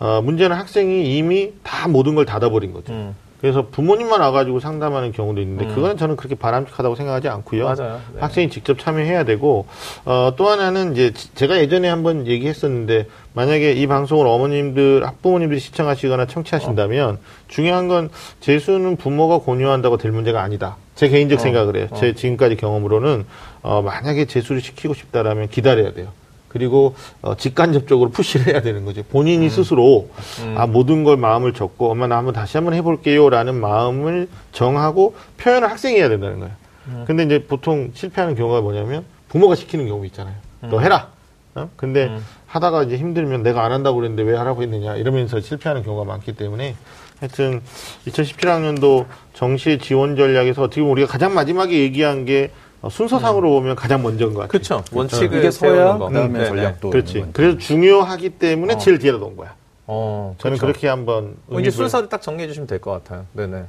어 0.00 0.20
문제는 0.22 0.56
학생이 0.56 1.16
이미 1.16 1.52
다 1.62 1.86
모든 1.86 2.14
걸 2.16 2.24
닫아버린 2.24 2.72
거죠. 2.72 2.92
음. 2.92 3.14
그래서 3.40 3.68
부모님만 3.70 4.20
와가지고 4.20 4.60
상담하는 4.60 5.12
경우도 5.12 5.40
있는데 5.40 5.64
음. 5.64 5.74
그거는 5.74 5.96
저는 5.96 6.16
그렇게 6.16 6.34
바람직하다고 6.34 6.94
생각하지 6.94 7.28
않고요. 7.28 7.64
맞아요. 7.64 8.00
네. 8.14 8.20
학생이 8.20 8.50
직접 8.50 8.78
참여해야 8.78 9.24
되고 9.24 9.66
어, 10.04 10.34
또 10.36 10.48
하나는 10.48 10.92
이제 10.92 11.12
지- 11.12 11.34
제가 11.34 11.58
예전에 11.58 11.88
한번 11.88 12.26
얘기했었는데 12.26 13.06
만약에 13.32 13.72
이 13.72 13.86
방송을 13.86 14.26
어머님들 14.26 15.06
학부모님들이 15.06 15.58
시청하시거나 15.58 16.26
청취하신다면 16.26 17.18
중요한 17.48 17.88
건 17.88 18.10
재수는 18.40 18.96
부모가 18.96 19.38
권유한다고 19.38 19.96
될 19.96 20.12
문제가 20.12 20.42
아니다. 20.42 20.76
제 20.94 21.08
개인적 21.08 21.38
어, 21.38 21.42
생각을 21.42 21.76
해요. 21.76 21.88
어. 21.90 21.96
제 21.96 22.12
지금까지 22.14 22.56
경험으로는 22.56 23.24
어, 23.62 23.80
만약에 23.80 24.26
재수를 24.26 24.60
시키고 24.60 24.92
싶다라면 24.92 25.48
기다려야 25.48 25.94
돼요. 25.94 26.08
그리고 26.50 26.94
어, 27.22 27.36
직간접적으로 27.36 28.10
푸시를 28.10 28.48
해야 28.48 28.60
되는 28.60 28.84
거죠. 28.84 29.02
본인이 29.04 29.48
스스로 29.48 30.10
음. 30.42 30.54
아 30.58 30.66
모든 30.66 31.04
걸 31.04 31.16
마음을 31.16 31.54
접고 31.54 31.90
엄마 31.90 32.06
나 32.06 32.18
한번 32.18 32.34
다시 32.34 32.56
한번 32.56 32.74
해볼게요라는 32.74 33.54
마음을 33.54 34.28
정하고 34.52 35.14
표현을 35.38 35.70
학생이 35.70 35.96
해야 35.96 36.08
된다는 36.08 36.40
거예요. 36.40 36.54
음. 36.88 37.04
근데 37.06 37.22
이제 37.22 37.44
보통 37.46 37.90
실패하는 37.94 38.34
경우가 38.34 38.60
뭐냐면 38.60 39.04
부모가 39.28 39.54
시키는 39.54 39.86
경우 39.86 40.04
있잖아요. 40.06 40.34
너 40.62 40.80
해라. 40.80 41.08
어? 41.54 41.68
근데 41.76 42.18
하다가 42.46 42.84
이제 42.84 42.96
힘들면 42.96 43.42
내가 43.42 43.64
안 43.64 43.72
한다고 43.72 43.96
그랬는데 43.96 44.22
왜 44.22 44.36
하라고 44.36 44.62
했느냐 44.62 44.96
이러면서 44.96 45.40
실패하는 45.40 45.82
경우가 45.82 46.04
많기 46.04 46.32
때문에 46.32 46.76
하여튼 47.20 47.60
2017학년도 48.06 49.06
정시 49.34 49.78
지원 49.78 50.16
전략에서 50.16 50.62
어떻게 50.62 50.80
보면 50.80 50.92
우리가 50.92 51.08
가장 51.08 51.34
마지막에 51.34 51.78
얘기한 51.78 52.24
게 52.24 52.50
어, 52.50 52.69
순서상으로 52.88 53.50
보면 53.50 53.76
가장 53.76 54.02
먼저인 54.02 54.32
것 54.32 54.40
같아요. 54.40 54.48
그렇죠. 54.48 54.82
원칙을 54.92 55.38
이게 55.38 55.50
서야. 55.50 55.98
그다음에 55.98 56.20
음, 56.20 56.32
네네. 56.32 56.46
전략도 56.46 56.90
그렇지. 56.90 57.10
있는 57.18 57.32
거니까. 57.32 57.36
그래서 57.36 57.58
중요하기 57.58 58.30
때문에 58.30 58.78
제일 58.78 58.98
뒤에다 58.98 59.18
놓은 59.18 59.36
거야. 59.36 59.54
어, 59.86 60.34
저는 60.38 60.56
그렇죠. 60.56 60.72
그렇게 60.72 60.88
한번 60.88 61.34
어, 61.50 61.60
이제 61.60 61.70
순서를 61.70 62.08
딱 62.08 62.22
정리해 62.22 62.46
주시면 62.48 62.66
될 62.66 62.78
것 62.80 62.92
같아요. 62.92 63.26
네네. 63.32 63.64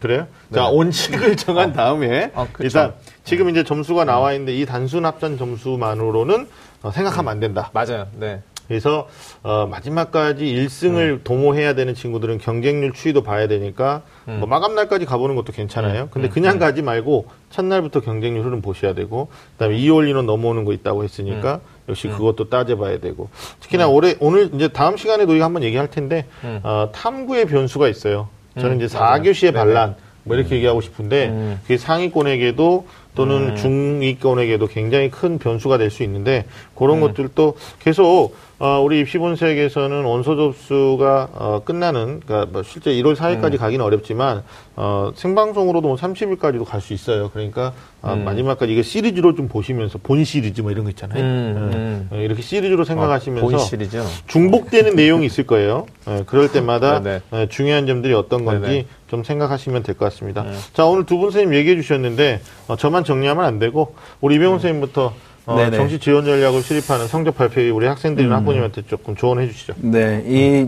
그래요? 0.00 0.26
자 0.52 0.64
원칙을 0.68 1.36
정한 1.38 1.72
다음에 1.72 2.30
아. 2.34 2.46
일단 2.60 2.92
지금 3.24 3.48
이제 3.48 3.62
점수가 3.64 4.04
나와 4.04 4.32
있는데 4.32 4.54
이 4.54 4.66
단순 4.66 5.06
합산 5.06 5.38
점수만으로는 5.38 6.46
어, 6.82 6.90
생각하면 6.90 7.30
안 7.32 7.40
된다. 7.40 7.70
맞아요. 7.72 8.06
네. 8.14 8.42
그래서 8.68 9.08
어, 9.42 9.66
마지막까지 9.70 10.44
1승을 10.44 11.22
도모해야 11.24 11.74
되는 11.74 11.94
친구들은 11.94 12.38
경쟁률 12.38 12.92
추이도 12.92 13.22
봐야 13.22 13.46
되니까 13.48 14.02
뭐 14.24 14.46
마감 14.48 14.74
날까지 14.74 15.04
가보는 15.06 15.36
것도 15.36 15.52
괜찮아요. 15.52 16.08
근데 16.10 16.28
그냥 16.28 16.58
가지 16.58 16.82
말고 16.82 17.26
첫날부터 17.50 18.00
경쟁률 18.00 18.44
흐름 18.44 18.60
보셔야 18.60 18.92
되고 18.94 19.28
그다음에 19.52 19.76
2월 19.78 20.08
인원 20.08 20.26
넘어오는 20.26 20.64
거 20.64 20.72
있다고 20.72 21.04
했으니까 21.04 21.60
역시 21.88 22.08
그것도 22.08 22.48
따져봐야 22.50 22.98
되고. 22.98 23.28
특히나 23.60 23.86
올해 23.88 24.16
오늘 24.18 24.50
이제 24.54 24.68
다음 24.68 24.96
시간에도 24.96 25.34
이거 25.36 25.44
한번 25.44 25.62
얘기할 25.62 25.88
텐데 25.90 26.26
어, 26.64 26.90
탐구의 26.92 27.46
변수가 27.46 27.88
있어요. 27.88 28.28
저는 28.58 28.80
이제 28.80 28.98
맞아요. 28.98 29.22
4교시의 29.22 29.52
네네. 29.52 29.58
반란 29.58 29.94
뭐 30.24 30.36
이렇게 30.36 30.56
얘기하고 30.56 30.80
싶은데 30.80 31.28
음. 31.28 31.60
그게 31.62 31.76
상위권에게도 31.76 32.86
또는 33.14 33.54
중위권에게도 33.56 34.66
굉장히 34.66 35.10
큰 35.10 35.38
변수가 35.38 35.78
될 35.78 35.90
수 35.90 36.02
있는데 36.02 36.44
그런 36.74 37.00
것들도 37.00 37.56
계속 37.78 38.34
어, 38.58 38.80
우리 38.80 39.00
입시본색에서는 39.00 40.04
원서 40.04 40.34
접수가 40.34 41.28
어, 41.34 41.62
끝나는 41.62 42.20
그러니까 42.24 42.50
뭐 42.50 42.62
실제 42.62 42.90
1월 42.92 43.14
4일까지 43.14 43.58
가기는 43.58 43.84
어렵지만 43.84 44.42
어, 44.76 45.10
생방송으로도 45.14 45.86
뭐 45.88 45.96
30일까지도 45.98 46.64
갈 46.64 46.80
수 46.80 46.94
있어요. 46.94 47.28
그러니까 47.34 47.74
아, 48.00 48.14
마지막까지 48.14 48.72
이게 48.72 48.82
시리즈로 48.82 49.34
좀 49.34 49.48
보시면서 49.48 49.98
본 50.02 50.24
시리즈 50.24 50.60
뭐 50.62 50.70
이런 50.70 50.84
거 50.84 50.90
있잖아요. 50.90 51.22
음, 51.22 52.08
예, 52.14 52.22
이렇게 52.24 52.40
시리즈로 52.40 52.84
생각하시면서 52.84 53.46
본 53.46 53.58
시리즈. 53.58 54.00
중복되는 54.26 54.94
내용이 54.94 55.26
있을 55.26 55.44
거예요. 55.46 55.84
예, 56.08 56.22
그럴 56.26 56.50
때마다 56.50 57.00
네네. 57.02 57.20
예, 57.34 57.46
중요한 57.48 57.86
점들이 57.86 58.14
어떤 58.14 58.44
건지 58.46 58.60
네네. 58.68 58.86
좀 59.08 59.22
생각하시면 59.24 59.82
될 59.82 59.96
것 59.96 60.04
같습니다. 60.06 60.44
자, 60.72 60.86
오늘 60.86 61.04
두 61.04 61.16
분 61.18 61.30
선생님 61.30 61.54
얘기해 61.58 61.76
주셨는데, 61.76 62.40
어, 62.68 62.76
저만 62.76 63.04
정리하면 63.04 63.44
안 63.44 63.58
되고, 63.58 63.94
우리 64.20 64.36
이병훈 64.36 64.58
선생님부터 64.60 65.12
어. 65.46 65.70
정시 65.70 65.98
지원 65.98 66.24
전략을 66.24 66.62
수립하는 66.62 67.06
성적 67.08 67.36
발표에 67.36 67.70
우리 67.70 67.86
학생들이나 67.86 68.36
학부모님한테 68.36 68.82
조금 68.86 69.14
조언해 69.16 69.46
주시죠. 69.48 69.74
네, 69.78 70.22
이 70.26 70.66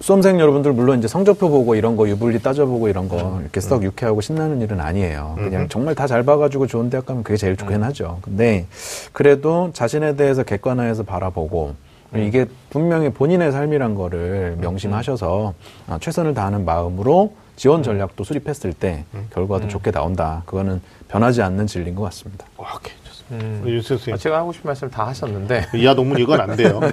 수험생 0.00 0.40
여러분들 0.40 0.72
물론 0.72 0.98
이제 0.98 1.06
성적표 1.06 1.48
보고 1.48 1.74
이런 1.76 1.96
거 1.96 2.08
유불리 2.08 2.40
따져보고 2.40 2.88
이런 2.88 3.08
거 3.08 3.38
이렇게 3.40 3.60
썩 3.60 3.84
유쾌하고 3.84 4.20
신나는 4.20 4.60
일은 4.60 4.80
아니에요. 4.80 5.34
그냥 5.36 5.68
정말 5.68 5.94
다 5.94 6.06
잘 6.06 6.24
봐가지고 6.24 6.66
좋은 6.66 6.90
대학 6.90 7.06
가면 7.06 7.22
그게 7.22 7.36
제일 7.36 7.56
좋긴 7.56 7.82
하죠. 7.84 8.18
근데 8.22 8.66
그래도 9.12 9.70
자신에 9.72 10.16
대해서 10.16 10.42
객관화해서 10.42 11.04
바라보고 11.04 11.74
이게 12.16 12.46
분명히 12.70 13.08
본인의 13.10 13.52
삶이란 13.52 13.94
거를 13.94 14.56
명심하셔서 14.60 15.54
아, 15.86 15.98
최선을 16.00 16.34
다하는 16.34 16.64
마음으로 16.64 17.32
지원 17.56 17.82
전략도 17.82 18.24
수립했을 18.24 18.72
때 18.72 19.04
결과도 19.32 19.68
좋게 19.68 19.92
나온다. 19.92 20.42
그거는 20.46 20.80
변하지 21.08 21.42
않는 21.42 21.66
진리인 21.68 21.94
것 21.94 22.02
같습니다. 22.04 22.44
오케이. 22.58 22.92
음. 23.32 23.60
우리 23.62 23.72
윤수 23.74 23.94
아, 23.94 23.96
선생님. 23.96 24.18
제가 24.18 24.38
하고 24.38 24.52
싶은 24.52 24.68
말씀 24.68 24.90
다 24.90 25.06
하셨는데. 25.06 25.68
이하 25.74 25.94
동문 25.94 26.18
이건 26.18 26.40
안 26.40 26.56
돼요. 26.56 26.80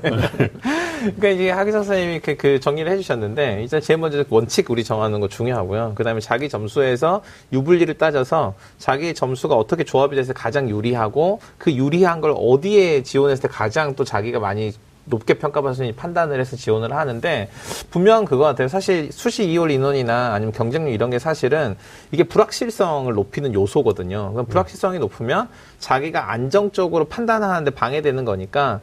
그러니까 0.99 1.29
이제 1.29 1.49
하기석 1.49 1.85
선생님이 1.85 2.19
그, 2.19 2.35
그 2.35 2.59
정리를 2.59 2.91
해주셨는데 2.91 3.61
일단 3.61 3.81
제일 3.81 3.99
먼저 3.99 4.23
원칙 4.29 4.69
우리 4.69 4.83
정하는 4.83 5.19
거 5.19 5.27
중요하고요. 5.27 5.93
그다음에 5.95 6.19
자기 6.19 6.49
점수에서 6.49 7.21
유불리를 7.53 7.93
따져서 7.95 8.55
자기 8.77 9.13
점수가 9.13 9.55
어떻게 9.55 9.83
조합이 9.83 10.15
돼서 10.15 10.33
가장 10.33 10.69
유리하고 10.69 11.39
그 11.57 11.71
유리한 11.73 12.21
걸 12.21 12.33
어디에 12.35 13.03
지원했을 13.03 13.43
때 13.43 13.47
가장 13.47 13.95
또 13.95 14.03
자기가 14.03 14.39
많이 14.39 14.73
높게 15.05 15.35
있는 15.83 15.95
판단을 15.95 16.39
해서 16.39 16.55
지원을 16.55 16.93
하는데 16.93 17.49
분명한 17.89 18.25
그거 18.25 18.43
같아요. 18.43 18.67
사실 18.67 19.11
수시 19.11 19.47
2월 19.47 19.71
인원이나 19.71 20.33
아니면 20.33 20.53
경쟁률 20.53 20.93
이런 20.93 21.09
게 21.09 21.19
사실은 21.19 21.75
이게 22.11 22.23
불확실성을 22.23 23.11
높이는 23.13 23.53
요소거든요. 23.53 24.31
그럼 24.33 24.45
불확실성이 24.45 24.99
높으면 24.99 25.49
자기가 25.79 26.31
안정적으로 26.31 27.05
판단하는데 27.05 27.71
방해되는 27.71 28.25
거니까 28.25 28.81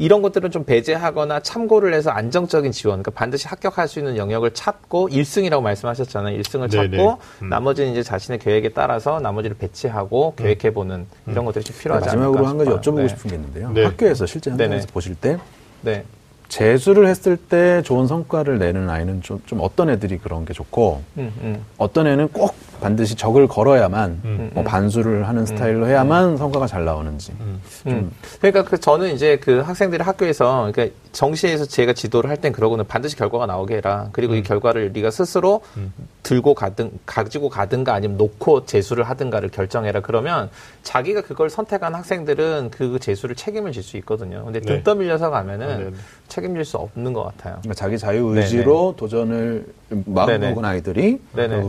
이런 0.00 0.22
것들은 0.22 0.50
좀 0.50 0.64
배제하거나 0.64 1.40
참고를 1.40 1.92
해서 1.92 2.10
안정적인 2.10 2.72
지원, 2.72 3.02
그러니까 3.02 3.10
반드시 3.10 3.46
합격할 3.46 3.86
수 3.86 3.98
있는 3.98 4.16
영역을 4.16 4.52
찾고 4.54 5.10
1승이라고 5.10 5.60
말씀하셨잖아요. 5.60 6.40
1승을 6.40 6.70
네네. 6.70 6.96
찾고 6.96 7.18
나머지는 7.46 7.92
이제 7.92 8.02
자신의 8.02 8.38
계획에 8.38 8.70
따라서 8.70 9.20
나머지를 9.20 9.58
배치하고 9.58 10.36
계획해 10.36 10.72
보는 10.72 11.06
이런 11.26 11.44
것들이 11.44 11.66
좀 11.66 11.76
필요하지 11.78 12.08
않을까 12.08 12.28
마지막으로 12.30 12.46
한 12.46 12.56
가지. 12.56 12.70
여쭤보고 12.70 12.96
네. 13.02 13.08
싶은 13.08 13.30
게 13.30 13.36
있는데요. 13.36 13.72
네. 13.72 13.84
학교에서 13.84 14.24
실제 14.24 14.50
현장에서. 14.50 14.86
보실 14.90 15.14
때 15.16 15.36
네. 15.82 16.02
재수를 16.48 17.06
했을 17.06 17.36
때 17.36 17.82
좋은 17.82 18.06
성과를 18.06 18.58
내는 18.58 18.88
아이는 18.88 19.20
좀, 19.20 19.42
좀 19.44 19.60
어떤 19.60 19.90
애들이 19.90 20.16
그런 20.16 20.46
게 20.46 20.54
좋고 20.54 21.02
음, 21.18 21.32
음. 21.42 21.64
어떤 21.76 22.06
애는 22.06 22.28
꼭 22.28 22.54
반드시 22.80 23.14
적을 23.14 23.46
걸어야만 23.46 24.20
음. 24.24 24.50
뭐 24.54 24.64
반수를 24.64 25.28
하는 25.28 25.46
스타일로 25.46 25.86
해야만 25.86 26.36
성과가 26.36 26.66
잘 26.66 26.84
나오는지 26.84 27.32
음. 27.86 28.10
그러니까 28.40 28.64
그 28.64 28.78
저는 28.78 29.14
이제 29.14 29.36
그 29.38 29.60
학생들이 29.60 30.02
학교에서 30.02 30.70
그러니까 30.72 30.94
정시에서 31.12 31.66
제가 31.66 31.92
지도를 31.92 32.30
할 32.30 32.40
땐 32.40 32.52
그러고는 32.52 32.86
반드시 32.86 33.16
결과가 33.16 33.44
나오게 33.46 33.76
해라. 33.76 34.08
그리고 34.12 34.34
이 34.34 34.42
결과를 34.42 34.92
네가 34.92 35.10
스스로 35.10 35.60
들고 36.22 36.54
가든 36.54 36.92
가지고 37.04 37.50
가든가 37.50 37.92
아니면 37.92 38.16
놓고 38.16 38.64
재수를 38.64 39.04
하든가를 39.04 39.50
결정해라. 39.50 40.00
그러면 40.00 40.48
자기가 40.82 41.20
그걸 41.22 41.50
선택한 41.50 41.94
학생들은 41.94 42.70
그 42.70 42.98
재수를 42.98 43.34
책임을 43.34 43.72
질 43.72 43.82
수 43.82 43.96
있거든요. 43.98 44.44
근데 44.44 44.60
등 44.60 44.76
네. 44.76 44.82
떠밀려서 44.82 45.30
가면은 45.30 45.68
아, 45.68 45.76
네 45.78 45.84
네. 45.84 45.90
책임질 46.28 46.64
수 46.64 46.76
없는 46.76 47.12
것 47.12 47.24
같아요. 47.24 47.56
그러니까 47.60 47.74
자기 47.74 47.98
자유 47.98 48.26
의지로 48.36 48.94
도전을 48.96 49.66
마음. 50.06 50.40
먹은 50.40 50.64
아이들이 50.64 51.18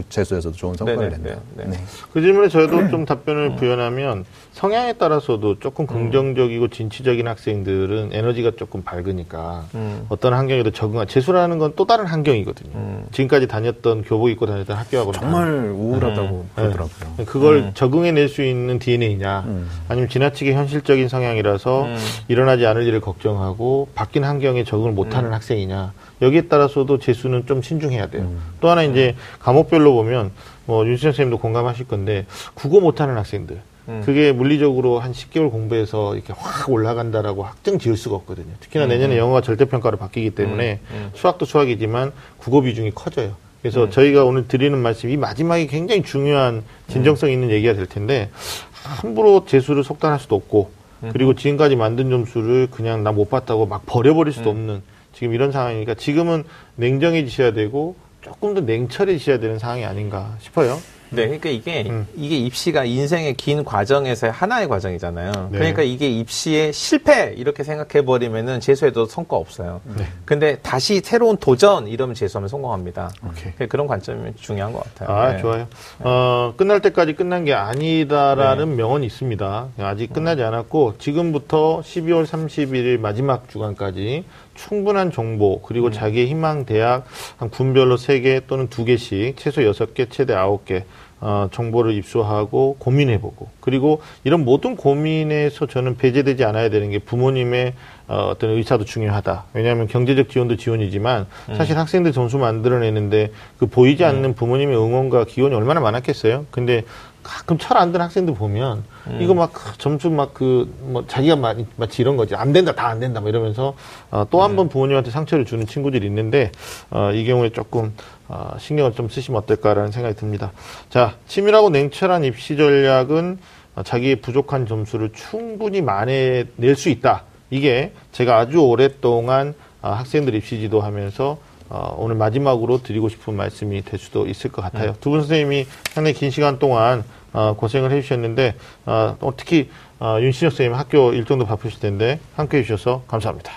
재수에서도 0.10 0.56
좋은 0.56 0.76
성과를 0.76 1.01
네네. 1.10 1.18
낸다. 1.24 1.42
네. 1.56 1.64
네. 1.66 1.78
그 2.14 2.22
질문에 2.22 2.48
저도 2.50 2.90
좀 2.90 3.06
답변을 3.06 3.56
부연하면 3.56 4.26
성향에 4.54 4.94
따라서도 4.94 5.60
조금 5.60 5.88
긍정적이고 5.88 6.68
진취적인 6.68 7.28
학생들은 7.28 8.10
에너지가 8.14 8.52
조금 8.58 8.84
밝으니까 8.84 9.66
음. 9.76 10.06
어떤 10.10 10.34
환경에도 10.34 10.72
적응하 10.72 11.06
재수라는 11.06 11.58
건 11.58 11.72
또 11.76 11.86
다른 11.86 12.06
환경이거든요. 12.06 12.72
음. 12.76 13.06
지금까지 13.12 13.48
다녔던 13.48 14.04
교복 14.04 14.30
입고 14.30 14.46
다녔던 14.46 14.76
학교하고는 14.76 15.20
정말 15.20 15.46
다른. 15.46 15.70
우울하다고 15.72 16.46
그러더라고요. 16.56 17.26
그걸 17.26 17.56
음. 17.56 17.72
적응해낼 17.74 18.28
수 18.28 18.44
있는 18.44 18.78
DNA냐, 18.78 19.46
아니면 19.88 20.10
지나치게 20.10 20.54
현실적인 20.54 21.08
성향이라서 21.08 21.86
음. 21.86 21.98
일어나지 22.28 22.66
않을 22.66 22.84
일을 22.84 23.00
걱정하고 23.00 23.88
바뀐 23.96 24.24
환경에 24.26 24.64
적응을 24.64 24.92
못하는 24.92 25.30
음. 25.30 25.34
학생이냐, 25.34 25.94
여기에 26.22 26.50
따라서도 26.50 27.00
재수는 27.00 27.46
좀 27.46 27.62
신중해야 27.62 28.08
돼요. 28.08 28.24
음. 28.24 28.40
또 28.60 28.70
하나 28.70 28.84
이제 28.84 29.16
과목별로 29.40 29.94
보면 29.94 30.32
뭐 30.72 30.88
윤수 30.88 31.04
선생님도 31.04 31.38
공감하실 31.40 31.86
건데 31.90 32.26
국어 32.54 32.80
못하는 32.80 33.18
학생들. 33.18 33.60
음. 33.90 34.02
그게 34.06 34.32
물리적으로 34.32 35.00
한 35.00 35.12
10개월 35.12 35.52
공부해서 35.52 36.16
이렇게 36.16 36.34
확 36.38 36.70
올라간다라고 36.70 37.44
확정 37.44 37.78
지을 37.78 37.98
수가 37.98 38.16
없거든요. 38.16 38.54
특히나 38.62 38.86
음. 38.86 38.90
내년에 38.90 39.18
영어가 39.18 39.42
절대평가로 39.42 39.98
바뀌기 39.98 40.30
때문에 40.32 40.80
수학도 41.14 41.44
수학이지만 41.46 42.14
국어 42.38 42.62
비중이 42.62 42.92
커져요. 42.96 43.36
그래서 43.62 43.84
음. 43.84 43.90
저희가 43.92 44.24
오늘 44.24 44.48
드리는 44.48 44.78
말씀이 44.78 45.18
마지막에 45.18 45.66
굉장히 45.68 46.04
중요한 46.04 46.64
진정성 46.88 47.30
있는 47.32 47.50
얘기가 47.52 47.74
될 47.74 47.86
텐데 47.86 48.30
함부로 48.72 49.46
재수를 49.46 49.84
속단할 49.84 50.20
수도 50.20 50.36
없고 50.38 50.72
그리고 51.12 51.36
지금까지 51.36 51.76
만든 51.76 52.10
점수를 52.10 52.68
그냥 52.72 53.04
나 53.04 53.12
못 53.12 53.30
봤다고 53.30 53.66
막 53.66 53.84
버려버릴 53.88 54.32
수도 54.32 54.52
없는 54.52 54.82
지금 55.14 55.34
이런 55.34 55.52
상황이니까 55.52 55.96
지금은 55.96 56.46
냉정해지셔야 56.78 57.52
되고 57.52 57.96
조금 58.22 58.54
더 58.54 58.62
냉철해지셔야 58.62 59.40
되는 59.40 59.60
상황이 59.60 59.86
아닌가 59.86 60.36
싶어요. 60.40 60.80
네, 61.14 61.26
그러니까 61.26 61.50
이게 61.50 61.84
음. 61.90 62.08
이게 62.16 62.38
입시가 62.38 62.86
인생의 62.86 63.34
긴 63.34 63.66
과정에서의 63.66 64.32
하나의 64.32 64.70
과정이잖아요. 64.70 65.50
네. 65.52 65.58
그러니까 65.58 65.82
이게 65.82 66.10
입시의 66.10 66.72
실패 66.72 67.34
이렇게 67.36 67.64
생각해 67.66 68.06
버리면은 68.06 68.62
재수해도 68.62 69.06
성과 69.06 69.36
없어요. 69.36 69.82
네. 69.98 70.06
근데 70.24 70.60
다시 70.60 71.02
새로운 71.04 71.36
도전 71.36 71.88
이러면 71.90 72.16
재수하면 72.16 72.48
성공합니다. 72.48 73.12
오케이. 73.28 73.68
그런 73.68 73.88
관점이 73.88 74.32
중요한 74.38 74.72
것 74.72 74.84
같아요. 74.86 75.18
아, 75.18 75.32
네. 75.34 75.42
좋아요. 75.42 75.68
어, 76.00 76.54
끝날 76.56 76.80
때까지 76.80 77.14
끝난 77.14 77.44
게 77.44 77.54
아니다라는 77.54 78.78
명언이 78.78 79.06
있습니다. 79.06 79.68
아직 79.80 80.14
끝나지 80.14 80.44
않았고, 80.44 80.96
지금부터 80.98 81.82
12월 81.84 82.26
31일 82.26 83.00
마지막 83.00 83.50
주간까지 83.50 84.24
충분한 84.56 85.12
정보, 85.12 85.62
그리고 85.62 85.92
자기의 85.92 86.28
희망 86.28 86.66
대학 86.66 87.06
한 87.38 87.50
군별로 87.50 87.96
3개 87.96 88.48
또는 88.48 88.68
2개씩, 88.70 89.38
최소 89.38 89.62
6개, 89.62 90.10
최대 90.10 90.34
9개, 90.34 90.84
어, 91.24 91.50
정보를 91.52 91.94
입수하고 91.94 92.78
고민해보고 92.80 93.48
그리고 93.60 94.02
이런 94.24 94.44
모든 94.44 94.76
고민에서 94.76 95.68
저는 95.68 95.98
배제되지 95.98 96.44
않아야 96.46 96.70
되는 96.70 96.90
게 96.90 96.98
부모님의 96.98 97.74
어, 98.08 98.30
어떤 98.32 98.50
의사도 98.50 98.86
중요하다. 98.86 99.46
왜냐하면 99.54 99.88
경제적 99.88 100.30
지원도 100.30 100.58
지원이지만 100.58 101.28
사실 101.56 101.78
학생들 101.78 102.12
점수 102.12 102.40
만들어내는데 102.40 103.32
그 103.60 103.68
보이지 103.68 104.04
않는 104.04 104.34
부모님의 104.34 104.76
응원과 104.76 105.26
기원이 105.26 105.54
얼마나 105.54 105.80
많았겠어요. 105.80 106.48
근데 106.50 106.84
가끔 107.24 107.58
철 107.58 107.78
안 107.78 107.92
든 107.92 108.02
학생들 108.02 108.34
보면 108.34 108.84
이거 109.20 109.34
막그 109.34 109.78
점수 109.78 110.10
막 110.10 110.34
그 110.34 110.68
뭐 110.82 111.06
자기가 111.08 111.36
마, 111.36 111.54
마치 111.78 112.02
이런 112.02 112.18
거지 112.18 112.36
안 112.36 112.52
된다 112.54 112.74
다 112.74 112.88
안 112.88 113.00
된다 113.00 113.20
뭐 113.22 113.30
이러면서 113.30 113.76
어, 114.10 114.26
또 114.30 114.42
한번 114.44 114.70
부모님한테 114.70 115.12
상처를 115.12 115.46
주는 115.46 115.66
친구들이 115.68 116.06
있는데 116.08 116.52
어, 116.90 117.12
이 117.14 117.26
경우에 117.26 117.50
조금 117.50 117.94
어, 118.28 118.56
신경을 118.60 118.94
좀 118.94 119.10
쓰시면 119.10 119.42
어떨까라는 119.44 119.92
생각이 119.92 120.16
듭니다. 120.16 120.52
자 120.90 121.16
치밀하고 121.28 121.70
냉철한 121.70 122.24
입시 122.24 122.58
전략은 122.58 123.40
어, 123.76 123.84
자기의 123.84 124.18
부족한 124.18 124.66
점수를 124.68 125.12
충분히 125.14 125.82
만회낼 125.82 126.76
수 126.76 126.90
있다. 126.90 127.24
이게 127.50 127.94
제가 128.12 128.38
아주 128.40 128.60
오랫동안 128.60 129.54
어, 129.82 129.90
학생들 129.90 130.34
입시 130.36 130.60
지도하면서 130.60 131.38
어, 131.72 131.96
오늘 131.98 132.18
마지막으로 132.18 132.84
드리고 132.84 133.08
싶은 133.08 133.34
말씀이 133.38 133.82
될 133.84 133.98
수도 133.98 134.28
있을 134.28 134.52
것 134.52 134.62
같아요. 134.62 134.94
두분 135.00 135.22
선생님이 135.22 135.66
상당히 135.94 136.14
긴 136.14 136.30
시간 136.30 136.60
동안 136.60 137.06
어, 137.32 137.56
고생을 137.58 137.92
해주셨는데 137.92 138.56
어, 138.86 139.16
또 139.22 139.34
특히 139.38 139.70
어, 139.98 140.18
윤신혁 140.20 140.52
선생님 140.52 140.78
학교 140.78 141.14
일정도 141.14 141.46
바쁘실 141.46 141.80
텐데 141.80 142.20
함께 142.36 142.58
해 142.58 142.64
주셔서 142.64 143.04
감사합니다. 143.08 143.54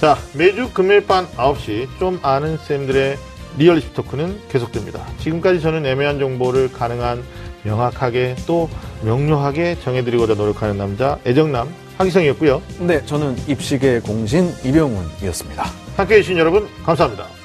자 0.00 0.18
매주 0.34 0.70
금요일 0.74 1.06
밤 1.06 1.28
9시 1.28 1.86
좀 2.00 2.18
아는 2.22 2.56
쌤들의 2.56 3.16
리얼리스트 3.58 3.94
토크는 3.94 4.48
계속됩니다. 4.48 5.06
지금까지 5.18 5.60
저는 5.60 5.86
애매한 5.86 6.18
정보를 6.18 6.72
가능한 6.72 7.22
명확하게 7.62 8.34
또 8.48 8.68
명료하게 9.04 9.78
정해드리고자 9.80 10.34
노력하는 10.34 10.76
남자 10.76 11.20
애정남 11.24 11.72
하기성이었고요. 11.98 12.62
네, 12.80 13.04
저는 13.06 13.36
입시계 13.46 14.00
공신 14.00 14.52
이병훈이었습니다. 14.64 15.89
함께해 16.00 16.22
주신 16.22 16.38
여러분 16.38 16.68
감사합니다. 16.84 17.39